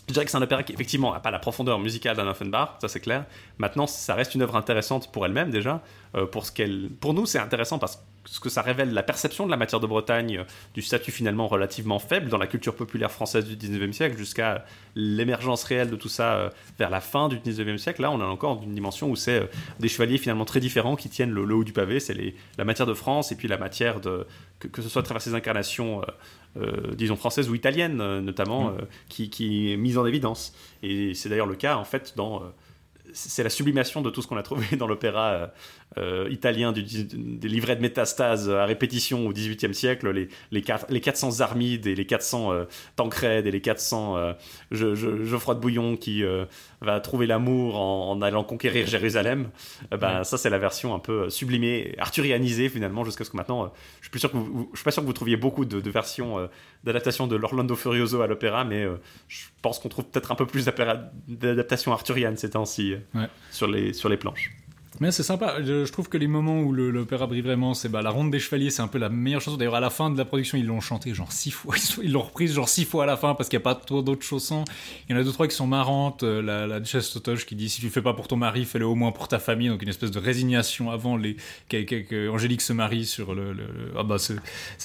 [0.07, 2.71] je dirais que c'est un opéra qui, effectivement, n'a pas la profondeur musicale d'un Offenbach,
[2.81, 3.25] ça c'est clair.
[3.59, 5.81] Maintenant, ça reste une œuvre intéressante pour elle-même déjà.
[6.15, 8.03] Euh, pour, ce qu'elle, pour nous, c'est intéressant parce
[8.41, 10.43] que ça révèle la perception de la matière de Bretagne, euh,
[10.73, 14.65] du statut finalement relativement faible dans la culture populaire française du 19e siècle, jusqu'à
[14.95, 18.01] l'émergence réelle de tout ça euh, vers la fin du 19e siècle.
[18.01, 19.45] Là, on a encore une dimension où c'est euh,
[19.79, 21.99] des chevaliers finalement très différents qui tiennent le, le haut du pavé.
[21.99, 22.15] C'est
[22.57, 24.27] la matière de France et puis la matière de.
[24.59, 26.01] que, que ce soit à travers ces incarnations.
[26.01, 26.05] euh,
[26.57, 30.53] euh, disons françaises ou italiennes euh, notamment, euh, qui, qui est mise en évidence.
[30.83, 32.43] Et c'est d'ailleurs le cas en fait dans...
[32.43, 32.47] euh,
[33.13, 35.51] c'est la sublimation de tout ce qu'on a trouvé dans l'opéra
[35.97, 40.61] euh, euh, italien du, des livrets de métastase à répétition au XVIIIe siècle, les, les,
[40.61, 42.63] quatre- les 400 Armides et les 400 euh,
[42.95, 44.33] Tancred et les 400 euh,
[44.71, 46.45] Je- Je- Geoffroy de Bouillon qui euh,
[46.81, 49.49] va trouver l'amour en, en allant conquérir Jérusalem.
[49.93, 53.65] Euh, ben, Ça, c'est la version un peu sublimée, arthurianisée finalement, jusqu'à ce que maintenant,
[53.65, 53.67] euh,
[53.99, 55.65] je suis plus sûr que vous- vous- je suis pas sûr que vous trouviez beaucoup
[55.65, 56.47] de, de versions euh,
[56.83, 58.95] d'adaptation de l'Orlando Furioso à l'opéra, mais euh,
[59.27, 60.65] je pense qu'on trouve peut-être un peu plus
[61.27, 63.27] d'adaptation arthurienne ces temps-ci euh, Ouais.
[63.51, 64.51] sur, les, sur les planches.
[65.01, 65.55] Mais c'est sympa.
[65.63, 68.69] Je, trouve que les moments où l'opéra brille vraiment, c'est bah, la ronde des chevaliers,
[68.69, 69.57] c'est un peu la meilleure chanson.
[69.57, 71.73] D'ailleurs, à la fin de la production, ils l'ont chanté genre six fois.
[72.03, 74.03] Ils l'ont reprise genre six fois à la fin parce qu'il n'y a pas trop
[74.03, 74.63] d'autres chansons.
[75.09, 76.21] Il y en a deux trois qui sont marrantes.
[76.21, 78.85] Euh, La, duchesse Totoche qui dit si tu le fais pas pour ton mari, fais-le
[78.85, 79.69] au moins pour ta famille.
[79.69, 81.35] Donc une espèce de résignation avant les
[81.67, 83.55] que, que- que Angélique se marie sur le.
[83.97, 84.35] ah bah c'est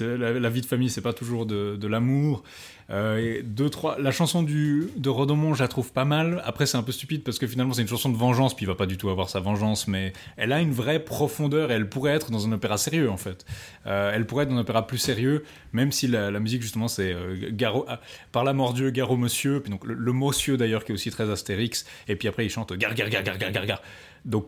[0.00, 2.42] la, vie de famille, c'est pas toujours de l'amour.
[2.90, 3.98] Euh, et deux, trois.
[3.98, 6.40] La chanson du, de Rodomont, je la trouve pas mal.
[6.44, 8.68] Après, c'est un peu stupide parce que finalement, c'est une chanson de vengeance, puis il
[8.68, 11.88] va pas du tout avoir sa vengeance, mais elle a une vraie profondeur et elle
[11.88, 13.44] pourrait être dans un opéra sérieux, en fait.
[13.86, 16.88] Euh, elle pourrait être dans un opéra plus sérieux, même si la, la musique, justement,
[16.88, 18.00] c'est euh, Garo, ah,
[18.32, 21.28] par la mordieu, Garo Monsieur, puis donc le, le monsieur d'ailleurs, qui est aussi très
[21.30, 23.82] Astérix, et puis après, il chante Gar, gar, gar, gar, gar, gar, gar.
[24.24, 24.46] Donc,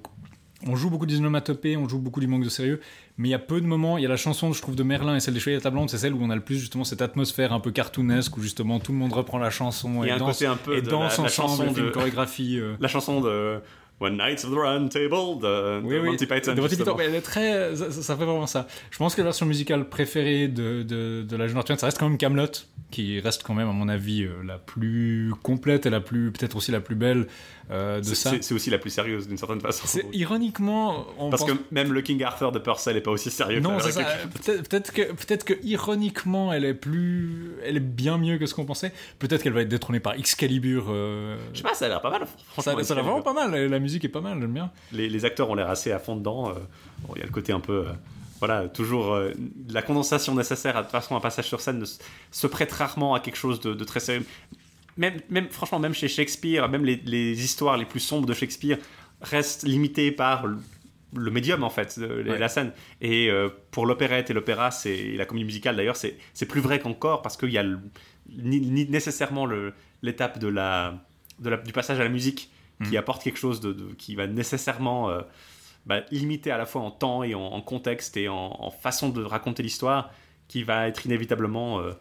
[0.66, 2.80] on joue beaucoup des onomatopées, on joue beaucoup du manque de sérieux,
[3.16, 3.96] mais il y a peu de moments.
[3.98, 5.70] Il y a la chanson, je trouve, de Merlin et celle des Chevaliers de la
[5.70, 8.36] Table Ronde, c'est celle où on a le plus justement cette atmosphère un peu cartoonesque
[8.36, 10.98] où justement tout le monde reprend la chanson et danse, un peu et danse la-
[10.98, 12.58] la ensemble, chanson de- une chorégraphie.
[12.58, 13.60] euh, La chanson de
[14.00, 16.54] One Night of the Round Table de, Oui, de oui, Monty Python.
[16.54, 16.76] de Monty.
[16.76, 18.68] Python, mais elle est très, ça, ça fait vraiment ça.
[18.92, 21.98] Je pense que la version musicale préférée de, de, de la jeune Arthurienne, ça reste
[21.98, 22.46] quand même Camelot,
[22.92, 26.54] qui reste quand même, à mon avis, euh, la plus complète et la plus, peut-être
[26.56, 27.26] aussi la plus belle
[27.70, 28.30] euh, de C'est- ça.
[28.30, 29.82] C'est c'est aussi la plus sérieuse d'une certaine façon.
[29.86, 33.30] C'est ironiquement, on Parce pense- que même le King Arthur de Purcell est pas aussi
[33.30, 33.60] sérieux.
[33.60, 34.04] non, c'est ça.
[34.44, 38.64] Peut-être que, peut-être que ironiquement, elle est plus, elle est bien mieux que ce qu'on
[38.64, 38.92] pensait.
[39.18, 40.86] Peut-être qu'elle va être détrônée par Excalibur.
[40.88, 42.26] euh, Je sais pas, ça a l'air pas mal.
[42.58, 43.54] Ça, a l'air vraiment pas mal.
[43.66, 44.70] La musique est pas mal, j'aime bien.
[44.92, 46.50] les, les acteurs ont l'air assez à fond dedans.
[46.50, 46.52] euh,
[47.00, 47.84] bon, Il y a le côté un peu.
[48.38, 49.32] voilà, toujours euh,
[49.70, 51.84] la condensation nécessaire à de toute façon un passage sur scène ne
[52.30, 54.24] se prête rarement à quelque chose de, de très sérieux.
[54.98, 58.76] Même, même, franchement, même chez Shakespeare, même les, les histoires les plus sombres de Shakespeare
[59.22, 60.58] restent limitées par le,
[61.16, 62.38] le médium en fait, de- Ouais.
[62.38, 62.72] la scène.
[63.00, 67.22] Et euh, pour l'opérette et l'opéra, c'est la comédie musicale d'ailleurs, c'est plus vrai qu'encore
[67.22, 67.80] parce qu'il y a le-
[68.28, 69.48] ni, ni nécessairement
[70.02, 70.94] l'étape de la,
[71.38, 72.50] de la, du passage à la musique
[72.84, 72.98] qui Mm.
[72.98, 75.22] apporte quelque chose de, de- qui va nécessairement euh,
[75.86, 79.08] bah, limité à la fois en temps et en, en contexte et en, en façon
[79.08, 80.10] de raconter l'histoire,
[80.48, 81.92] qui va être inévitablement, euh,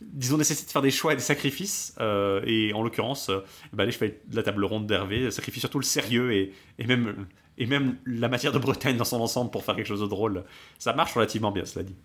[0.00, 1.94] disons, nécessite de faire des choix et des sacrifices.
[2.00, 3.40] euh, et en l'occurrence, euh,
[3.72, 3.84] bah,
[4.32, 7.26] la table ronde d'Hervé sacrifient surtout le sérieux et, et même,
[7.58, 10.44] et même la matière de Bretagne dans son ensemble pour faire quelque chose de drôle.
[10.78, 11.96] Ça marche relativement bien, cela dit.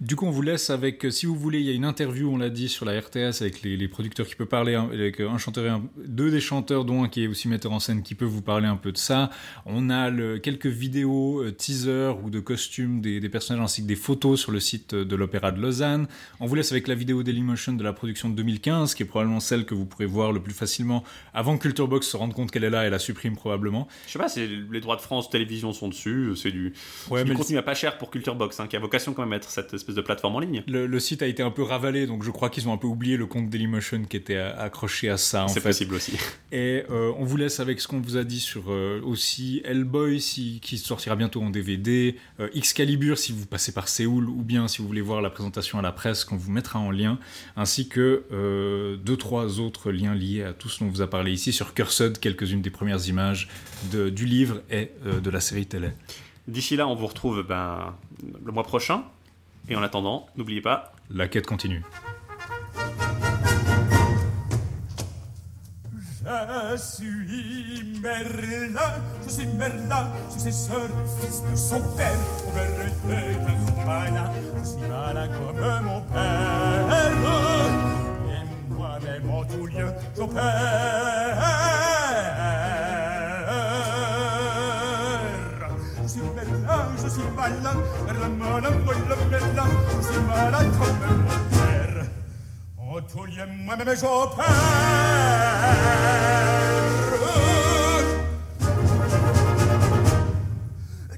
[0.00, 2.28] Du coup, on vous laisse avec, euh, si vous voulez, il y a une interview,
[2.28, 5.20] on l'a dit, sur la RTS avec les, les producteurs qui peuvent parler, hein, avec
[5.20, 8.02] un chanteur et un, deux des chanteurs, dont un qui est aussi metteur en scène,
[8.02, 9.30] qui peut vous parler un peu de ça.
[9.66, 13.86] On a le, quelques vidéos euh, teaser ou de costumes des, des personnages ainsi que
[13.86, 16.08] des photos sur le site de l'Opéra de Lausanne.
[16.40, 19.40] On vous laisse avec la vidéo Dailymotion de la production de 2015, qui est probablement
[19.40, 21.04] celle que vous pourrez voir le plus facilement
[21.34, 23.86] avant que Culturebox se rende compte qu'elle est là et la supprime probablement.
[24.08, 26.74] Je sais pas, c'est les droits de France Télévision sont dessus, c'est du,
[27.10, 29.36] Ouais, du contenu à pas cher pour Culturebox, hein, qui a vocation quand même à
[29.36, 30.62] être cette espèce de plateforme en ligne.
[30.66, 32.86] Le, le site a été un peu ravalé, donc je crois qu'ils ont un peu
[32.86, 36.12] oublié le compte Dailymotion qui était accroché à ça C'est possible aussi.
[36.52, 40.20] Et euh, on vous laisse avec ce qu'on vous a dit sur euh, aussi Hellboy
[40.20, 44.68] si, qui sortira bientôt en DVD, euh, Excalibur si vous passez par Séoul ou bien
[44.68, 47.18] si vous voulez voir la présentation à la presse qu'on vous mettra en lien,
[47.56, 51.10] ainsi que euh, deux trois autres liens liés à tout ce dont on vous a
[51.10, 53.48] parlé ici sur Cursed, quelques-unes des premières images
[53.92, 55.88] de- du livre et de la série télé.
[56.46, 57.94] D'ici là, on vous retrouve ben,
[58.44, 59.04] le mois prochain.
[59.68, 61.82] Et en attendant, n'oubliez pas, La quête continue.
[66.26, 68.80] Je suis Merlin,
[69.24, 72.16] je suis Merlin, successeur et fils de son père.
[72.46, 77.12] Mon père était un grand malin, je suis malin comme mon père.
[78.28, 81.73] Et moi-même en tout lieu, j'opère.
[93.12, 94.46] Tout lieu, moi-même j'opère.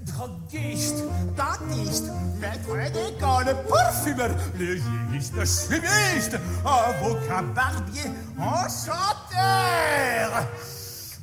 [0.04, 1.04] Droguiste,
[1.36, 10.30] dentiste, maître d'école, parfumeur, légiste, chimiste, avocat, barbier, enchanteur.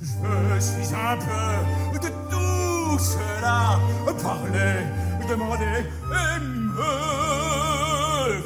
[0.03, 3.79] Je suis un peu de tout cela.
[4.21, 4.83] Parler,
[5.27, 6.81] demander et me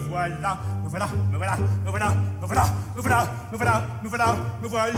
[0.07, 0.59] voilà.
[0.83, 2.09] Me voilà, me voilà, me voilà,
[2.41, 4.91] me voilà, me voilà, me voilà, me voilà, me voilà.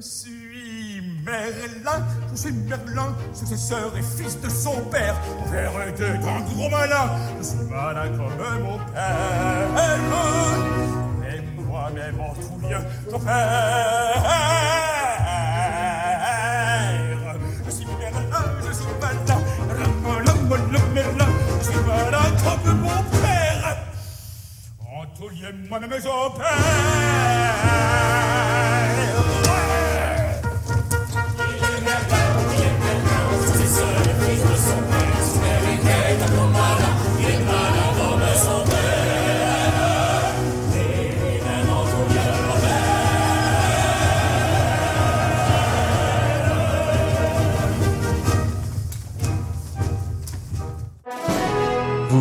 [0.00, 0.67] Suis
[1.28, 2.00] Merlin,
[2.34, 5.14] suis Merlin, successeur et fils de son père.
[5.50, 9.68] Père était un gros malin, je suis malin comme mon père.
[11.30, 12.78] Et moi-même en tout lieu,
[13.10, 14.24] j'opère.
[17.66, 19.40] Je suis Merlin, je suis malin,
[20.02, 23.76] malin, Merlin, je suis malin comme mon père.
[24.80, 26.46] En tout lieu, moi-même j'opère.